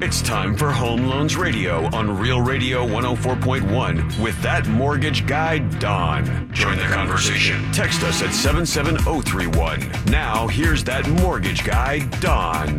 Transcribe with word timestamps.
It's 0.00 0.22
time 0.22 0.56
for 0.56 0.70
Home 0.70 1.06
Loans 1.06 1.36
Radio 1.36 1.86
on 1.94 2.18
Real 2.18 2.40
Radio 2.40 2.86
104.1 2.86 4.22
with 4.22 4.40
that 4.42 4.66
mortgage 4.68 5.26
guy, 5.26 5.58
Don. 5.80 6.52
Join 6.52 6.76
the 6.76 6.84
conversation. 6.84 7.60
Text 7.72 8.02
us 8.02 8.22
at 8.22 8.32
77031. 8.32 10.10
Now, 10.10 10.46
here's 10.46 10.84
that 10.84 11.08
mortgage 11.08 11.64
guy, 11.64 12.06
Don. 12.20 12.78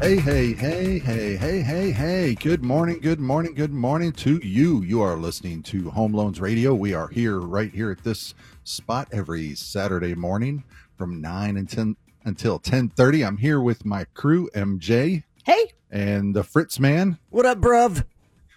Hey, 0.00 0.16
hey, 0.16 0.52
hey, 0.52 0.98
hey, 1.00 1.36
hey, 1.36 1.60
hey, 1.60 1.90
hey. 1.90 2.34
Good 2.36 2.62
morning, 2.62 3.00
good 3.00 3.18
morning, 3.18 3.54
good 3.54 3.72
morning 3.72 4.12
to 4.12 4.38
you. 4.46 4.82
You 4.82 5.02
are 5.02 5.16
listening 5.16 5.62
to 5.64 5.90
Home 5.90 6.12
Loans 6.12 6.40
Radio. 6.40 6.72
We 6.72 6.94
are 6.94 7.08
here 7.08 7.40
right 7.40 7.72
here 7.72 7.90
at 7.90 8.04
this 8.04 8.34
spot 8.62 9.08
every 9.10 9.56
Saturday 9.56 10.14
morning 10.14 10.62
from 10.96 11.20
9 11.20 11.56
and 11.56 11.68
10 11.68 11.96
until 12.24 12.60
10:30. 12.60 13.26
I'm 13.26 13.36
here 13.38 13.60
with 13.60 13.84
my 13.84 14.04
crew, 14.14 14.48
MJ. 14.54 15.24
Hey. 15.48 15.72
And 15.90 16.36
the 16.36 16.44
Fritz 16.44 16.78
man. 16.78 17.16
What 17.30 17.46
up, 17.46 17.58
bruv? 17.58 18.04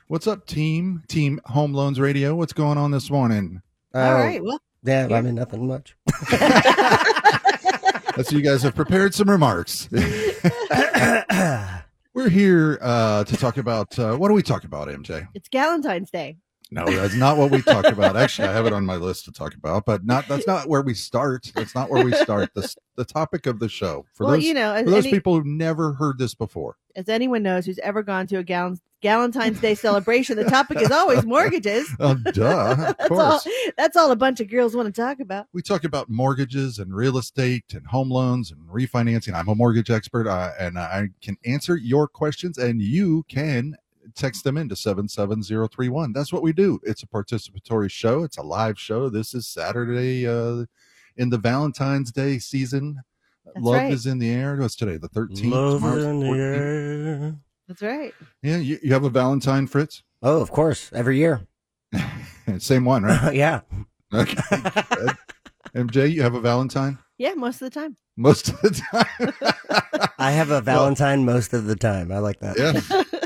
What's 0.10 0.28
up, 0.28 0.46
team? 0.46 1.04
Team 1.08 1.40
Home 1.46 1.74
Loans 1.74 2.02
Radio. 2.02 2.36
What's 2.36 2.52
going 2.52 2.78
on 2.78 2.92
this 2.92 3.10
morning? 3.10 3.62
All 3.96 4.14
right. 4.14 4.44
Well, 4.44 4.60
Yeah, 4.84 5.08
I 5.10 5.22
mean 5.22 5.36
nothing 5.36 5.66
much. 5.68 5.96
I 6.32 8.24
see 8.26 8.36
you 8.36 8.42
guys 8.42 8.62
have 8.64 8.76
prepared 8.76 9.16
some 9.16 9.30
remarks. 9.30 9.88
We're 12.14 12.28
here 12.28 12.78
uh, 12.82 13.24
to 13.24 13.38
talk 13.38 13.56
about 13.56 13.98
uh, 13.98 14.18
what 14.18 14.28
do 14.28 14.34
we 14.34 14.44
talk 14.44 14.66
about, 14.66 14.90
MJ? 14.90 15.30
it's 15.34 15.48
Galentine's 15.48 16.12
Day. 16.12 16.40
No, 16.74 16.86
that's 16.86 17.16
not 17.16 17.38
what 17.38 17.52
we 17.52 17.62
talked 17.62 17.90
about. 17.90 18.16
Actually, 18.16 18.48
I 18.48 18.54
have 18.54 18.66
it 18.66 18.72
on 18.74 18.86
my 18.86 18.96
list 18.96 19.26
to 19.26 19.32
talk 19.34 19.54
about, 19.56 19.86
but 19.86 20.06
not 20.06 20.28
that's 20.30 20.48
not 20.48 20.70
where 20.70 20.82
we 20.82 20.94
start. 20.94 21.52
That's 21.54 21.76
not 21.76 21.90
where 21.90 22.04
we 22.06 22.14
start. 22.14 22.54
The 22.54 22.74
the 22.96 23.04
topic 23.06 23.46
of 23.46 23.60
the 23.60 23.68
show 23.70 24.06
for 24.14 24.26
well, 24.26 24.36
those 24.36 24.44
you 24.46 24.54
know, 24.54 24.82
those 24.84 25.06
any- 25.06 25.12
people 25.12 25.36
who've 25.36 25.46
never 25.46 25.94
heard 25.94 26.18
this 26.18 26.34
before. 26.34 26.78
as 26.96 27.10
anyone 27.10 27.44
knows 27.44 27.66
who's 27.66 27.80
ever 27.80 28.04
gone 28.04 28.26
to 28.28 28.38
a 28.38 28.44
Gal- 28.44 28.78
Galentine's 29.04 29.60
Day 29.60 29.74
celebration, 29.76 30.38
the 30.38 30.44
topic 30.46 30.80
is 30.82 30.92
always 30.92 31.26
mortgages. 31.26 31.90
Oh, 32.00 32.14
duh, 32.14 32.72
of 32.72 32.78
That's 32.98 33.12
all. 33.12 33.18
course. 33.40 33.48
That's 33.78 33.98
all 33.98 34.12
a 34.12 34.16
bunch 34.16 34.40
of 34.40 34.50
girls 34.50 34.76
want 34.76 34.94
to 34.94 35.02
talk 35.02 35.20
about. 35.20 35.48
We 35.54 35.62
talk 35.64 35.84
about 35.84 36.10
mortgages 36.10 36.78
and 36.80 36.96
real 36.96 37.18
estate 37.18 37.74
and 37.74 37.88
home 37.88 38.10
loans 38.12 38.52
and 38.52 38.62
refinancing. 38.70 39.34
I'm 39.34 39.48
a 39.50 39.56
mortgage 39.56 39.90
expert, 39.90 40.28
uh, 40.28 40.52
and 40.60 40.78
I 40.80 41.10
can 41.22 41.38
answer 41.46 41.76
your 41.76 42.08
questions, 42.08 42.58
and 42.58 42.82
you 42.82 43.26
can 43.28 43.76
text 44.16 44.44
them 44.44 44.58
into 44.58 44.76
77031. 44.76 46.14
That's 46.14 46.32
what 46.32 46.44
we 46.44 46.54
do. 46.54 46.80
It's 46.84 47.04
a 47.04 47.08
participatory 47.08 47.90
show. 47.90 48.24
It's 48.24 48.38
a 48.38 48.44
live 48.44 48.80
show. 48.80 49.10
This 49.10 49.34
is 49.34 49.48
Saturday 49.48 50.28
uh, 50.28 50.66
in 51.18 51.30
the 51.30 51.38
Valentine's 51.38 52.12
Day 52.12 52.40
season. 52.40 53.02
That's 53.46 53.58
Love 53.60 53.76
right. 53.76 53.94
is 53.94 54.06
in 54.06 54.20
the 54.20 54.30
air. 54.30 54.56
What's 54.58 54.76
today? 54.76 54.98
The 54.98 55.10
13th. 55.10 55.52
Love 55.52 55.82
Tomorrow's 55.82 56.04
in 56.04 56.20
the 56.20 56.30
air. 56.32 57.36
That's 57.68 57.82
right. 57.82 58.14
Yeah, 58.44 58.58
you, 58.58 58.80
you 58.84 58.94
have 58.94 59.04
a 59.04 59.10
Valentine, 59.10 59.68
Fritz? 59.68 60.04
Oh, 60.22 60.42
of 60.42 60.52
course, 60.52 60.92
every 60.94 61.18
year. 61.18 61.42
Same 62.60 62.86
one, 62.86 63.04
right? 63.04 63.34
yeah. 63.34 63.62
Okay. 64.14 64.36
good. 64.52 65.18
MJ, 65.74 66.12
you 66.12 66.22
have 66.22 66.36
a 66.36 66.42
Valentine? 66.42 66.98
Yeah, 67.18 67.34
most 67.34 67.62
of 67.62 67.72
the 67.72 67.80
time. 67.80 67.96
Most 68.18 68.50
of 68.50 68.62
the 68.62 68.72
time. 68.92 70.12
I 70.20 70.32
have 70.32 70.50
a 70.50 70.60
Valentine 70.62 71.24
most 71.24 71.54
of 71.54 71.66
the 71.66 71.76
time. 71.76 72.12
I 72.12 72.20
like 72.20 72.40
that. 72.42 72.58
Yeah. 72.58 73.20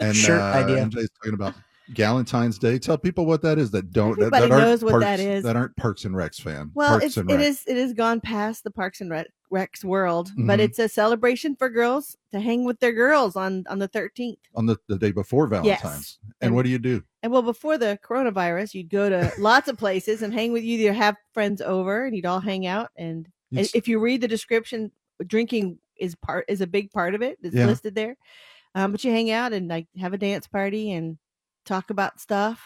And 0.00 0.16
Shirt 0.16 0.40
uh, 0.40 0.44
idea. 0.44 0.76
MJ's 0.84 1.10
talking 1.10 1.34
about 1.34 1.54
Galentine's 1.92 2.58
Day. 2.58 2.78
Tell 2.78 2.96
people 2.96 3.26
what 3.26 3.42
that 3.42 3.58
is 3.58 3.70
that 3.72 3.92
don't 3.92 4.10
that, 4.18 4.26
Everybody 4.26 4.42
that 4.48 4.52
aren't 4.52 4.64
knows 4.64 4.84
what 4.84 4.90
Parks, 4.92 5.04
that 5.04 5.20
is. 5.20 5.44
That 5.44 5.56
aren't 5.56 5.76
Parks 5.76 6.04
and 6.04 6.14
Recs 6.14 6.40
fan. 6.40 6.70
Well, 6.74 7.00
Parks 7.00 7.04
it's, 7.04 7.16
it 7.16 7.40
is 7.40 7.64
it 7.66 7.76
has 7.76 7.92
gone 7.92 8.20
past 8.20 8.64
the 8.64 8.70
Parks 8.70 9.00
and 9.00 9.10
Rec- 9.10 9.26
Recs 9.52 9.82
world, 9.84 10.30
but 10.36 10.60
Mhm. 10.60 10.62
it's 10.62 10.78
a 10.78 10.88
celebration 10.88 11.56
for 11.56 11.68
girls 11.68 12.16
to 12.30 12.38
hang 12.38 12.64
with 12.64 12.78
their 12.78 12.92
girls 12.92 13.34
on 13.34 13.64
on 13.68 13.80
the 13.80 13.88
13th. 13.88 14.38
on 14.54 14.66
the, 14.66 14.76
the 14.86 14.96
day 14.96 15.10
before 15.10 15.48
Valentine's. 15.48 15.82
Yes. 15.82 16.18
And, 16.22 16.34
And- 16.48 16.54
what 16.54 16.64
do 16.64 16.70
you 16.70 16.78
do? 16.78 17.02
And 17.22 17.32
well, 17.32 17.42
before 17.42 17.76
the 17.76 17.98
coronavirus, 18.08 18.74
you'd 18.74 18.88
go 18.88 19.08
to 19.10 19.32
lots 19.38 19.68
of 19.68 19.76
places 19.76 20.22
and 20.22 20.32
hang 20.32 20.52
with 20.52 20.62
you. 20.62 20.78
Either 20.78 20.92
have 20.92 21.16
friends 21.34 21.60
over 21.60 22.06
and 22.06 22.14
you'd 22.16 22.24
all 22.26 22.40
hang 22.40 22.66
out. 22.66 22.90
And, 22.96 23.28
and 23.50 23.58
It's- 23.58 23.74
if 23.74 23.88
you 23.88 23.98
read 23.98 24.20
the 24.20 24.28
description, 24.28 24.92
drinking 25.26 25.78
is 25.98 26.14
part 26.14 26.44
is 26.48 26.60
a 26.62 26.66
big 26.66 26.90
part 26.92 27.14
of 27.14 27.20
it. 27.20 27.36
It's 27.42 27.54
Yeah. 27.54 27.66
listed 27.66 27.94
there. 27.96 28.16
Um, 28.74 28.92
but 28.92 29.02
you 29.04 29.10
hang 29.10 29.30
out 29.30 29.52
and 29.52 29.68
like 29.68 29.86
have 29.98 30.12
a 30.12 30.18
dance 30.18 30.46
party 30.46 30.92
and 30.92 31.18
talk 31.66 31.90
about 31.90 32.20
stuff. 32.20 32.60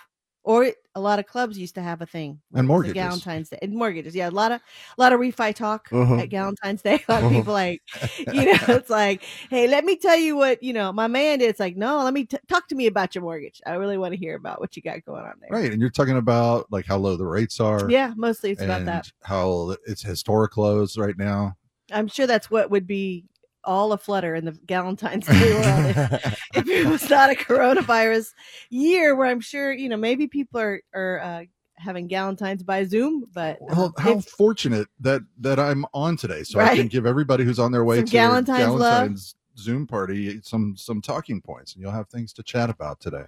Or 0.47 0.71
a 0.95 1.01
lot 1.01 1.19
of 1.19 1.27
clubs 1.27 1.59
used 1.59 1.77
to 1.77 1.81
have 1.81 2.03
a 2.03 2.07
thing. 2.07 2.39
And 2.55 2.69
mortgages. 2.69 3.03
Galentine's 3.03 3.49
Day 3.49 3.59
and 3.63 3.73
mortgages. 3.75 4.15
Yeah, 4.15 4.29
a 4.29 4.31
lot 4.31 4.53
of 4.53 4.61
a 4.61 5.01
lot 5.01 5.15
of 5.15 5.19
refi 5.21 5.55
talk 5.55 5.89
Uh-huh. 5.91 6.17
At 6.17 6.29
Galentine's 6.29 6.83
Day. 6.83 7.03
A 7.09 7.13
lot 7.13 7.25
of 7.25 7.31
people 7.31 7.55
like, 7.55 7.81
you 8.19 8.45
know, 8.45 8.59
it's 8.69 8.91
like, 8.91 9.23
hey, 9.49 9.67
let 9.69 9.87
me 9.87 9.97
tell 9.97 10.19
you 10.19 10.37
what 10.37 10.63
you 10.63 10.75
know. 10.75 10.93
My 10.93 11.07
man 11.07 11.39
did. 11.39 11.49
It's 11.49 11.61
like, 11.61 11.79
no, 11.79 12.05
let 12.05 12.13
me 12.13 12.27
t- 12.27 12.37
talk 12.47 12.69
to 12.69 12.75
me 12.75 12.87
about 12.87 13.15
your 13.15 13.23
mortgage. 13.23 13.63
I 13.67 13.77
really 13.77 13.97
want 13.97 14.13
to 14.13 14.19
hear 14.21 14.37
about 14.37 14.61
what 14.61 14.77
you 14.77 14.83
got 14.83 15.03
going 15.07 15.25
on 15.25 15.33
there. 15.41 15.49
Right. 15.51 15.73
And 15.73 15.81
you're 15.81 15.89
talking 15.89 16.19
about 16.19 16.71
like 16.71 16.85
how 16.85 16.99
low 16.99 17.17
the 17.17 17.25
rates 17.27 17.59
are. 17.59 17.91
Yeah, 17.91 18.13
mostly 18.15 18.51
it's 18.51 18.61
about 18.61 18.85
that. 18.85 19.11
How 19.23 19.75
it's 19.87 20.03
historic 20.03 20.59
lows 20.59 20.99
right 20.99 21.17
now. 21.17 21.57
I'm 21.91 22.07
sure 22.07 22.27
that's 22.27 22.51
what 22.51 22.71
would 22.71 22.87
be 22.87 23.25
all 23.67 23.93
a 23.93 23.99
flutter 23.99 24.35
in 24.35 24.45
the 24.45 24.53
Galentine's 24.53 25.27
Day 25.29 25.53
world 25.55 26.13
if, 26.13 26.39
if 26.55 26.69
it 26.69 26.87
was 26.87 27.09
not 27.11 27.31
a 27.31 27.35
coronavirus 27.35 28.33
year 28.71 29.15
where 29.15 29.27
I'm 29.27 29.41
sure, 29.41 29.73
you 29.73 29.89
know, 29.89 29.97
maybe 29.97 30.27
people 30.27 30.61
are, 30.61 30.83
are 30.95 31.21
uh, 31.21 31.45
having 31.77 32.09
Galentine's 32.09 32.63
by 32.63 32.85
Zoom, 32.85 33.27
but 33.35 33.59
Well, 33.61 33.93
uh, 33.97 34.01
how 34.01 34.19
if- 34.19 34.27
fortunate 34.27 34.89
that 35.01 35.23
that 35.41 35.59
I'm 35.59 35.85
on 35.93 36.17
today, 36.17 36.43
so 36.45 36.61
I 36.61 36.77
can 36.77 36.89
give 36.89 37.07
everybody 37.07 37.45
who's 37.45 37.59
on 37.59 37.73
their 37.73 37.85
way 37.85 37.99
Some 37.99 38.07
to. 38.07 38.17
Galentine's 38.17 39.35
Zoom 39.57 39.87
party 39.87 40.41
some 40.43 40.77
some 40.77 41.01
talking 41.01 41.41
points, 41.41 41.75
and 41.75 41.83
you'll 41.83 41.93
have 41.93 42.09
things 42.09 42.33
to 42.35 42.43
chat 42.43 42.71
about 42.71 43.01
today. 43.01 43.25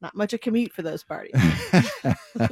not 0.00 0.16
much 0.16 0.32
a 0.32 0.38
commute 0.38 0.72
for 0.72 0.82
those 0.82 1.04
parties. 1.04 1.32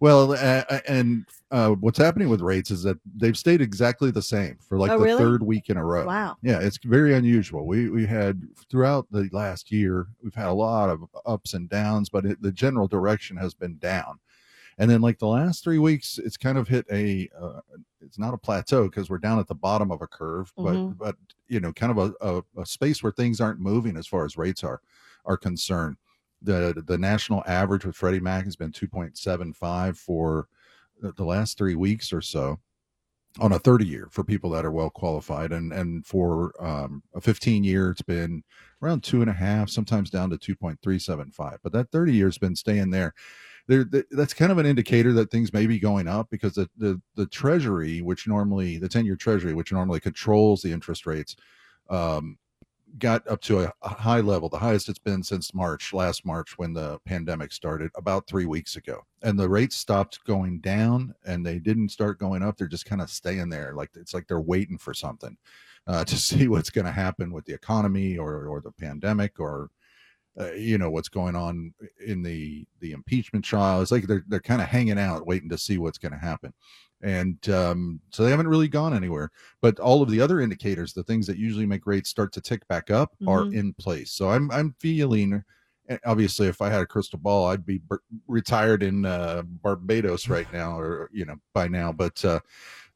well, 0.00 0.32
uh, 0.32 0.80
and 0.86 1.24
uh, 1.50 1.70
what's 1.70 1.98
happening 1.98 2.28
with 2.28 2.40
rates 2.40 2.70
is 2.70 2.82
that 2.82 2.98
they've 3.16 3.38
stayed 3.38 3.60
exactly 3.60 4.10
the 4.10 4.22
same 4.22 4.58
for 4.60 4.78
like 4.78 4.90
Oh, 4.90 4.98
the 4.98 5.04
really? 5.04 5.18
third 5.22 5.42
week 5.42 5.70
in 5.70 5.76
a 5.76 5.84
row. 5.84 6.04
Wow. 6.06 6.36
Yeah, 6.42 6.58
it's 6.60 6.78
very 6.84 7.14
unusual. 7.14 7.66
We 7.66 7.88
we 7.88 8.04
had 8.06 8.42
throughout 8.70 9.06
the 9.10 9.28
last 9.32 9.70
year, 9.70 10.08
we've 10.22 10.34
had 10.34 10.48
a 10.48 10.52
lot 10.52 10.90
of 10.90 11.04
ups 11.24 11.54
and 11.54 11.68
downs, 11.68 12.08
but 12.08 12.26
it, 12.26 12.42
the 12.42 12.52
general 12.52 12.88
direction 12.88 13.36
has 13.36 13.54
been 13.54 13.76
down. 13.78 14.18
and 14.78 14.90
then 14.90 15.00
like 15.00 15.18
the 15.18 15.26
last 15.26 15.62
three 15.64 15.78
weeks, 15.78 16.18
it's 16.18 16.36
kind 16.36 16.58
of 16.58 16.68
hit 16.68 16.84
a. 16.90 17.28
Uh, 17.40 17.60
it's 18.02 18.18
not 18.18 18.34
a 18.34 18.38
plateau 18.38 18.84
because 18.88 19.08
we're 19.10 19.18
down 19.18 19.38
at 19.38 19.46
the 19.48 19.54
bottom 19.54 19.90
of 19.90 20.00
a 20.02 20.06
curve, 20.06 20.52
but 20.56 20.74
Mhm. 20.74 20.98
but 20.98 21.16
you 21.48 21.60
know, 21.60 21.72
kind 21.72 21.96
of 21.96 21.98
a, 21.98 22.14
a, 22.28 22.60
a 22.60 22.66
space 22.66 23.02
where 23.02 23.12
things 23.12 23.40
aren't 23.40 23.58
moving 23.60 23.96
as 23.96 24.06
far 24.06 24.24
as 24.24 24.36
rates 24.36 24.62
are 24.64 24.80
are 25.24 25.36
concerned. 25.36 25.96
The 26.42 26.82
the 26.86 26.98
national 26.98 27.42
average 27.46 27.84
with 27.84 27.96
Freddie 27.96 28.20
Mac 28.20 28.44
has 28.44 28.54
been 28.56 28.70
two 28.72 28.86
point 28.88 29.16
seven 29.16 29.52
five 29.52 29.96
for 29.98 30.46
the 31.00 31.24
last 31.24 31.58
three 31.58 31.74
weeks 31.74 32.12
or 32.12 32.20
so 32.20 32.58
on 33.38 33.52
a 33.52 33.58
30 33.58 33.84
year 33.86 34.08
for 34.10 34.24
people 34.24 34.50
that 34.50 34.64
are 34.64 34.72
well 34.72 34.90
qualified 34.90 35.52
and 35.52 35.72
and 35.72 36.06
for 36.06 36.52
um, 36.64 37.02
a 37.14 37.20
15 37.20 37.64
year 37.64 37.90
it's 37.90 38.02
been 38.02 38.42
around 38.82 39.02
two 39.02 39.20
and 39.20 39.30
a 39.30 39.34
half 39.34 39.68
sometimes 39.68 40.10
down 40.10 40.30
to 40.30 40.36
2.375 40.38 41.58
but 41.62 41.72
that 41.72 41.90
30 41.90 42.14
year 42.14 42.26
has 42.26 42.38
been 42.38 42.56
staying 42.56 42.90
there. 42.90 43.14
There 43.68 43.84
that's 44.12 44.32
kind 44.32 44.52
of 44.52 44.58
an 44.58 44.66
indicator 44.66 45.12
that 45.14 45.30
things 45.30 45.52
may 45.52 45.66
be 45.66 45.80
going 45.80 46.06
up 46.06 46.30
because 46.30 46.54
the 46.54 46.70
the, 46.76 47.00
the 47.16 47.26
treasury 47.26 48.00
which 48.00 48.28
normally 48.28 48.78
the 48.78 48.88
10 48.88 49.04
year 49.04 49.16
treasury 49.16 49.54
which 49.54 49.72
normally 49.72 49.98
controls 50.00 50.62
the 50.62 50.72
interest 50.72 51.04
rates 51.04 51.34
um, 51.90 52.38
got 52.98 53.26
up 53.28 53.40
to 53.42 53.60
a, 53.60 53.72
a 53.82 53.88
high 53.88 54.20
level, 54.20 54.48
the 54.48 54.58
highest 54.58 54.88
it's 54.88 54.98
been 54.98 55.22
since 55.22 55.54
March, 55.54 55.92
last 55.92 56.24
March 56.24 56.58
when 56.58 56.72
the 56.72 56.98
pandemic 57.04 57.52
started, 57.52 57.90
about 57.96 58.26
three 58.26 58.46
weeks 58.46 58.76
ago. 58.76 59.00
And 59.22 59.38
the 59.38 59.48
rates 59.48 59.76
stopped 59.76 60.24
going 60.24 60.60
down 60.60 61.14
and 61.24 61.44
they 61.44 61.58
didn't 61.58 61.90
start 61.90 62.18
going 62.18 62.42
up. 62.42 62.56
They're 62.56 62.68
just 62.68 62.86
kind 62.86 63.02
of 63.02 63.10
staying 63.10 63.48
there. 63.48 63.72
Like 63.74 63.90
it's 63.94 64.14
like 64.14 64.26
they're 64.26 64.40
waiting 64.40 64.78
for 64.78 64.94
something 64.94 65.36
uh, 65.86 66.04
to 66.06 66.16
see 66.16 66.48
what's 66.48 66.70
going 66.70 66.86
to 66.86 66.92
happen 66.92 67.32
with 67.32 67.44
the 67.44 67.54
economy 67.54 68.18
or, 68.18 68.46
or 68.46 68.60
the 68.60 68.72
pandemic 68.72 69.38
or, 69.38 69.70
uh, 70.38 70.52
you 70.52 70.76
know, 70.78 70.90
what's 70.90 71.08
going 71.08 71.34
on 71.36 71.72
in 72.04 72.22
the, 72.22 72.66
the 72.80 72.92
impeachment 72.92 73.44
trial. 73.44 73.80
It's 73.80 73.90
like 73.90 74.06
they're, 74.06 74.24
they're 74.28 74.40
kind 74.40 74.60
of 74.60 74.68
hanging 74.68 74.98
out, 74.98 75.26
waiting 75.26 75.48
to 75.50 75.58
see 75.58 75.78
what's 75.78 75.98
going 75.98 76.12
to 76.12 76.18
happen. 76.18 76.52
And 77.02 77.46
um, 77.50 78.00
so 78.10 78.24
they 78.24 78.30
haven't 78.30 78.48
really 78.48 78.68
gone 78.68 78.94
anywhere 78.94 79.30
but 79.60 79.78
all 79.78 80.02
of 80.02 80.10
the 80.10 80.20
other 80.20 80.40
indicators 80.40 80.94
the 80.94 81.02
things 81.04 81.26
that 81.26 81.36
usually 81.36 81.66
make 81.66 81.86
rates 81.86 82.08
start 82.08 82.32
to 82.32 82.40
tick 82.40 82.66
back 82.68 82.90
up 82.90 83.12
are 83.28 83.42
Mhm. 83.44 83.52
in 83.54 83.72
place 83.74 84.12
so 84.12 84.30
i'm 84.30 84.50
i'm 84.50 84.74
feeling 84.80 85.44
obviously 86.06 86.46
if 86.48 86.62
i 86.62 86.70
had 86.70 86.80
a 86.80 86.86
crystal 86.86 87.18
ball 87.18 87.46
i'd 87.48 87.66
be 87.66 87.78
b- 87.90 87.96
retired 88.26 88.82
in 88.82 89.04
uh, 89.04 89.42
barbados 89.62 90.28
right 90.30 90.50
now 90.54 90.78
or 90.78 91.10
you 91.12 91.26
know 91.26 91.36
by 91.52 91.68
now 91.68 91.92
but 91.92 92.24
uh, 92.24 92.40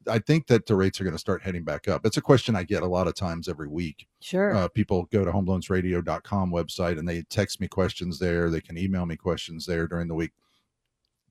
i 0.07 0.19
think 0.19 0.47
that 0.47 0.65
the 0.65 0.75
rates 0.75 0.99
are 0.99 1.03
going 1.03 1.15
to 1.15 1.19
start 1.19 1.41
heading 1.41 1.63
back 1.63 1.87
up. 1.87 2.05
It's 2.05 2.17
a 2.17 2.21
question 2.21 2.55
i 2.55 2.63
get 2.63 2.83
a 2.83 2.87
lot 2.87 3.07
of 3.07 3.15
times 3.15 3.47
every 3.47 3.67
week. 3.67 4.07
Sure. 4.19 4.55
uh, 4.55 4.67
people 4.67 5.07
go 5.11 5.23
to 5.25 5.31
homeloansradio.com 5.31 6.51
website 6.51 6.97
and 6.99 7.07
they 7.07 7.23
text 7.23 7.59
me 7.59 7.67
questions 7.67 8.19
there. 8.19 8.49
They 8.49 8.61
can 8.61 8.77
email 8.77 9.05
me 9.05 9.15
questions 9.15 9.65
there 9.65 9.87
during 9.87 10.07
the 10.07 10.15
week. 10.15 10.31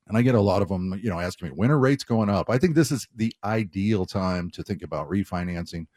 And 0.07 0.17
i 0.17 0.21
get 0.21 0.35
a 0.35 0.41
lot 0.41 0.61
of 0.61 0.69
them 0.69 0.99
you 1.01 1.09
know 1.09 1.19
asking 1.19 1.49
me 1.49 1.53
when 1.53 1.71
are 1.71 1.79
rates 1.79 2.03
going 2.03 2.29
up? 2.29 2.49
I 2.49 2.57
think 2.57 2.75
this 2.75 2.91
is 2.91 3.07
the 3.15 3.33
ideal 3.43 4.05
time 4.05 4.49
to 4.51 4.63
think 4.63 4.83
about 4.83 5.09
refinancing 5.09 5.87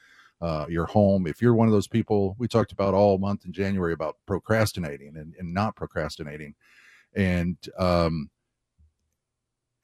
uh, 0.40 0.66
your 0.68 0.86
home. 0.86 1.26
If 1.26 1.40
you're 1.40 1.54
one 1.54 1.68
of 1.68 1.72
those 1.72 1.88
people 1.88 2.36
we 2.38 2.48
talked 2.48 2.72
about 2.72 2.94
all 2.94 3.18
month 3.18 3.44
in 3.44 3.52
january 3.52 3.92
about 3.92 4.16
procrastinating 4.26 5.16
and, 5.16 5.34
and 5.38 5.54
not 5.54 5.76
procrastinating. 5.76 6.54
And 7.14 7.56
um 7.78 8.30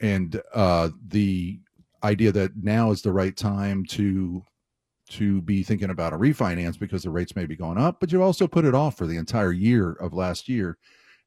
and 0.01 0.41
uh 0.55 0.89
the 1.09 1.61
idea 2.03 2.33
that 2.33 2.57
now 2.57 2.91
is 2.91 3.03
the 3.03 3.13
right 3.13 3.37
time 3.37 3.85
to 3.87 4.43
to 5.11 5.43
be 5.43 5.63
thinking 5.65 5.91
about 5.91 6.13
a 6.13 6.17
refinance 6.17 6.79
because 6.79 7.03
the 7.03 7.11
rates 7.11 7.35
may 7.35 7.45
be 7.45 7.57
going 7.57 7.77
up, 7.77 7.99
but 7.99 8.13
you 8.13 8.23
also 8.23 8.47
put 8.47 8.65
it 8.65 8.77
off 8.77 8.97
for 8.97 9.07
the 9.07 9.17
entire 9.17 9.51
year 9.53 9.95
of 9.95 10.15
last 10.15 10.49
year. 10.49 10.79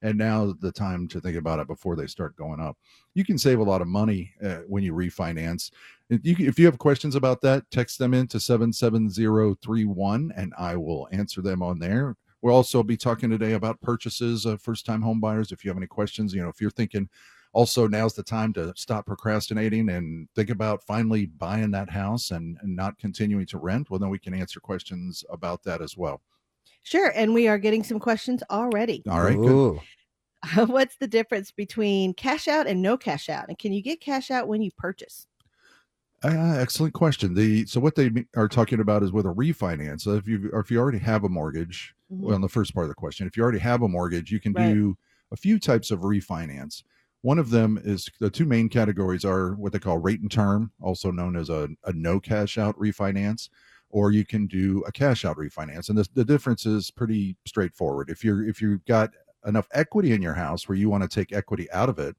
And 0.01 0.17
now 0.17 0.53
the 0.59 0.71
time 0.71 1.07
to 1.09 1.19
think 1.21 1.37
about 1.37 1.59
it 1.59 1.67
before 1.67 1.95
they 1.95 2.07
start 2.07 2.35
going 2.35 2.59
up. 2.59 2.77
You 3.13 3.23
can 3.23 3.37
save 3.37 3.59
a 3.59 3.63
lot 3.63 3.81
of 3.81 3.87
money 3.87 4.33
uh, 4.43 4.59
when 4.67 4.83
you 4.83 4.93
refinance. 4.93 5.71
If 6.09 6.39
you, 6.39 6.47
if 6.47 6.57
you 6.57 6.65
have 6.65 6.77
questions 6.77 7.15
about 7.15 7.41
that, 7.41 7.69
text 7.71 7.99
them 7.99 8.13
in 8.13 8.27
to 8.27 8.39
77031 8.39 10.33
and 10.35 10.53
I 10.57 10.75
will 10.75 11.07
answer 11.11 11.41
them 11.41 11.61
on 11.61 11.79
there. 11.79 12.15
We'll 12.41 12.55
also 12.55 12.83
be 12.83 12.97
talking 12.97 13.29
today 13.29 13.53
about 13.53 13.79
purchases 13.79 14.45
of 14.45 14.61
first 14.61 14.85
time 14.85 15.01
home 15.01 15.21
buyers. 15.21 15.53
If 15.53 15.63
you 15.63 15.69
have 15.69 15.77
any 15.77 15.87
questions, 15.87 16.33
you 16.33 16.41
know, 16.41 16.49
if 16.49 16.59
you're 16.59 16.69
thinking 16.69 17.09
also 17.53 17.88
now's 17.88 18.13
the 18.15 18.23
time 18.23 18.51
to 18.53 18.73
stop 18.75 19.05
procrastinating 19.05 19.89
and 19.89 20.27
think 20.35 20.50
about 20.50 20.83
finally 20.83 21.27
buying 21.27 21.71
that 21.71 21.89
house 21.89 22.31
and, 22.31 22.57
and 22.61 22.75
not 22.75 22.97
continuing 23.00 23.45
to 23.45 23.57
rent 23.57 23.89
well 23.89 24.00
then 24.00 24.09
we 24.09 24.19
can 24.19 24.33
answer 24.33 24.59
questions 24.59 25.23
about 25.29 25.63
that 25.63 25.81
as 25.81 25.95
well 25.97 26.21
Sure. 26.85 27.11
And 27.15 27.33
we 27.33 27.47
are 27.47 27.57
getting 27.57 27.83
some 27.83 28.00
questions 28.00 28.44
already. 28.50 29.03
all 29.09 29.21
right 29.21 29.39
good 29.39 29.79
What's 30.55 30.97
the 30.97 31.07
difference 31.07 31.51
between 31.51 32.13
cash 32.13 32.47
out 32.50 32.67
and 32.67 32.81
no 32.81 32.97
cash 32.97 33.29
out? 33.29 33.45
And 33.47 33.57
can 33.57 33.71
you 33.71 33.81
get 33.81 34.01
cash 34.01 34.29
out 34.31 34.47
when 34.49 34.61
you 34.61 34.71
purchase? 34.77 35.25
uh, 36.23 36.56
excellent 36.57 36.94
question 36.94 37.33
the 37.33 37.65
so 37.65 37.79
what 37.81 37.95
they 37.95 38.09
are 38.38 38.47
talking 38.47 38.79
about 38.79 39.03
is 39.03 39.11
with 39.11 39.25
a 39.25 39.29
refinance 39.33 40.01
so 40.01 40.11
if 40.15 40.25
you 40.27 40.49
or 40.53 40.61
if 40.61 40.71
you 40.71 40.79
already 40.79 40.97
have 40.97 41.25
a 41.25 41.29
mortgage 41.29 41.94
Mhm. 42.11 42.21
well, 42.21 42.35
on 42.35 42.41
the 42.41 42.47
first 42.49 42.73
part 42.73 42.85
of 42.85 42.89
the 42.89 42.95
question, 42.95 43.27
if 43.27 43.35
you 43.35 43.44
already 43.44 43.59
have 43.59 43.81
a 43.81 43.88
mortgage, 43.89 44.31
you 44.31 44.39
can 44.39 44.53
Right. 44.53 44.69
do 44.69 44.97
a 45.31 45.35
few 45.35 45.59
types 45.59 45.89
of 45.91 46.01
refinance. 46.01 46.83
One 47.23 47.39
of 47.39 47.49
them 47.49 47.79
is 47.83 48.09
the 48.19 48.29
two 48.29 48.45
main 48.45 48.67
categories 48.67 49.23
are 49.23 49.55
what 49.55 49.71
they 49.71 49.79
call 49.79 49.97
rate 49.97 50.19
and 50.19 50.29
term, 50.29 50.71
also 50.81 51.09
known 51.09 51.37
as 51.37 51.49
a, 51.49 51.69
a 51.85 51.93
no 51.93 52.19
cash 52.19 52.57
out 52.57 52.77
refinance, 52.77 53.47
or 53.89 54.11
you 54.11 54.25
can 54.25 54.45
do 54.45 54.83
a 54.85 54.91
cash 54.91 55.23
out 55.23 55.37
refinance. 55.37 55.87
And 55.87 55.97
the, 55.97 56.05
the 56.13 56.25
difference 56.25 56.65
is 56.65 56.91
pretty 56.91 57.37
straightforward. 57.45 58.09
If 58.09 58.25
you're 58.25 58.45
if 58.45 58.61
you've 58.61 58.83
got 58.85 59.11
enough 59.45 59.69
equity 59.73 60.11
in 60.11 60.21
your 60.21 60.33
house 60.33 60.67
where 60.67 60.77
you 60.77 60.89
want 60.89 61.03
to 61.03 61.09
take 61.09 61.31
equity 61.31 61.71
out 61.71 61.87
of 61.87 61.97
it, 61.97 62.15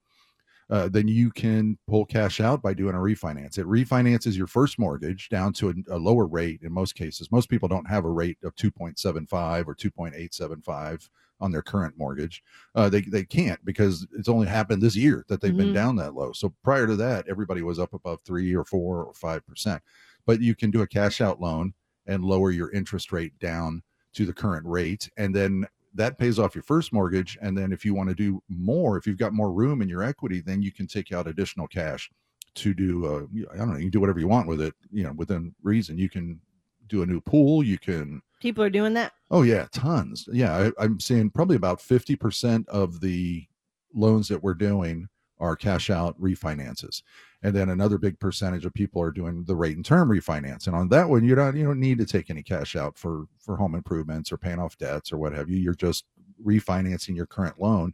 uh, 0.71 0.89
then 0.89 1.09
you 1.09 1.31
can 1.31 1.79
pull 1.87 2.05
cash 2.07 2.41
out 2.41 2.63
by 2.63 2.75
doing 2.75 2.95
a 2.95 2.99
refinance. 2.99 3.59
It 3.59 3.67
refinances 3.67 4.37
your 4.37 4.47
first 4.47 4.79
mortgage 4.79 5.29
down 5.29 5.53
to 5.55 5.71
a, 5.71 5.75
a 5.97 5.99
lower 5.99 6.27
rate 6.27 6.61
in 6.63 6.73
most 6.73 6.95
cases. 6.95 7.31
Most 7.31 7.49
people 7.49 7.69
don't 7.69 7.89
have 7.89 8.05
a 8.05 8.11
rate 8.11 8.39
of 8.43 8.55
2.75 8.57 9.67
or 9.67 9.75
2.875 9.75 11.09
on 11.41 11.51
their 11.51 11.63
current 11.63 11.99
mortgage. 11.99 12.43
Uh, 12.75 12.89
they, 12.89 13.03
they 13.03 13.25
can't 13.25 13.63
because 13.65 14.07
it's 14.17 14.29
only 14.29 14.47
happened 14.47 14.81
this 14.83 14.97
year 14.97 15.25
that 15.29 15.41
they've 15.41 15.57
been 15.57 15.71
Mhm. 15.71 15.75
down 15.75 15.97
that 15.97 16.15
low. 16.15 16.33
So 16.33 16.55
prior 16.63 16.87
to 16.87 16.97
that, 16.97 17.29
everybody 17.29 17.61
was 17.63 17.79
up 17.79 17.93
above 17.93 18.21
three 18.25 18.55
or 18.55 18.65
four 18.65 19.05
or 19.05 19.15
five 19.15 19.45
percent. 19.47 19.83
But 20.27 20.41
you 20.41 20.55
can 20.55 20.71
do 20.71 20.81
a 20.81 20.87
cash 20.87 21.21
out 21.21 21.41
loan 21.41 21.75
and 22.07 22.25
lower 22.25 22.51
your 22.51 22.71
interest 22.71 23.13
rate 23.13 23.39
down 23.39 23.83
to 24.15 24.25
the 24.25 24.33
current 24.33 24.67
rate. 24.67 25.11
And 25.17 25.35
then 25.35 25.67
that 25.95 26.19
pays 26.19 26.39
off 26.39 26.55
your 26.55 26.63
first 26.65 26.93
mortgage. 26.93 27.39
And 27.41 27.57
then 27.57 27.73
if 27.73 27.85
you 27.85 27.95
want 27.95 28.09
to 28.09 28.15
do 28.15 28.43
more, 28.49 28.97
if 28.97 29.07
you've 29.07 29.19
got 29.19 29.33
more 29.33 29.53
room 29.53 29.81
in 29.81 29.89
your 29.89 30.03
equity, 30.03 30.41
then 30.41 30.61
you 30.63 30.73
can 30.73 30.87
take 30.87 31.13
out 31.13 31.27
additional 31.29 31.69
cash 31.69 32.11
to 32.57 32.75
do, 32.75 33.07
uh, 33.07 33.53
I 33.53 33.57
don't 33.57 33.71
know, 33.71 33.77
you 33.77 33.85
can 33.85 33.91
do 33.91 34.01
whatever 34.01 34.21
you 34.21 34.29
want 34.29 34.49
with 34.49 34.61
it, 34.61 34.75
you 34.91 35.05
know, 35.05 35.13
within 35.13 35.55
reason. 35.63 35.99
You 35.99 36.09
can 36.09 36.41
do 36.89 37.03
a 37.03 37.07
new 37.07 37.21
pool. 37.21 37.63
You 37.65 37.79
can, 37.79 38.21
People 38.41 38.63
are 38.65 38.71
doing 38.71 38.95
that. 38.95 39.13
oh, 39.31 39.43
yeah, 39.43 39.67
tons. 39.73 40.29
Yeah. 40.31 40.71
I, 40.79 40.85
I'm 40.85 41.01
seeing 41.01 41.31
probably 41.31 41.57
about 41.57 41.79
50% 41.81 42.69
of 42.69 43.01
the 43.01 43.47
loans 43.95 44.29
that 44.29 44.43
we're 44.43 44.55
doing 44.55 45.09
are 45.41 45.57
cash 45.57 45.91
out 45.91 46.21
refinances. 46.21 47.03
And 47.43 47.55
then 47.55 47.69
another 47.69 47.99
big 47.99 48.19
percentage 48.19 48.65
of 48.65 48.73
people 48.73 49.03
are 49.03 49.11
doing 49.11 49.45
the 49.45 49.57
rate 49.57 49.77
and 49.77 49.85
term 49.85 50.09
refinance. 50.09 50.67
And 50.67 50.77
on 50.77 50.89
that 50.89 51.09
one 51.09 51.25
you 51.25 51.35
don't 51.35 51.57
you 51.57 51.65
don't 51.65 51.81
need 51.81 51.99
to 51.99 52.07
take 52.07 52.31
any 52.31 52.43
cash 52.43 52.77
out 52.77 52.97
for 52.97 53.27
for 53.39 53.57
home 53.57 53.75
improvements 53.75 54.33
or 54.33 54.39
paying 54.39 54.59
off 54.59 54.79
debts 54.79 55.13
or 55.13 55.19
what 55.19 55.33
have 55.33 55.51
you. 55.51 55.59
You're 55.59 55.75
just 55.75 56.05
refinancing 56.45 57.17
your 57.17 57.27
current 57.27 57.61
loan 57.61 57.93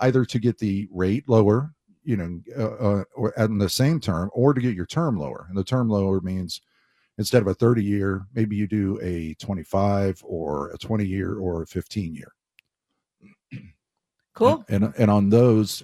either 0.00 0.24
to 0.24 0.38
get 0.38 0.58
the 0.58 0.88
rate 0.90 1.28
lower 1.28 1.72
you 2.04 2.16
know 2.16 2.40
uh, 2.58 2.74
uh, 2.76 3.04
or 3.14 3.32
in 3.36 3.58
the 3.58 3.68
same 3.68 4.00
term 4.00 4.30
or 4.32 4.52
to 4.52 4.60
get 4.60 4.74
your 4.74 4.86
term 4.86 5.16
lower. 5.18 5.46
And 5.48 5.56
the 5.56 5.64
term 5.64 5.88
lower 5.88 6.20
means 6.20 6.60
instead 7.18 7.42
of 7.42 7.48
a 7.48 7.54
30 7.54 7.82
year 7.82 8.26
maybe 8.34 8.56
you 8.56 8.66
do 8.66 8.98
a 9.02 9.34
25 9.34 10.22
or 10.24 10.70
a 10.70 10.78
20 10.78 11.04
year 11.06 11.38
or 11.38 11.62
a 11.62 11.66
15 11.66 12.14
year. 12.14 12.32
Cool. 14.34 14.64
and 14.68 14.84
and, 14.84 14.94
and 14.98 15.10
on 15.10 15.28
those 15.28 15.82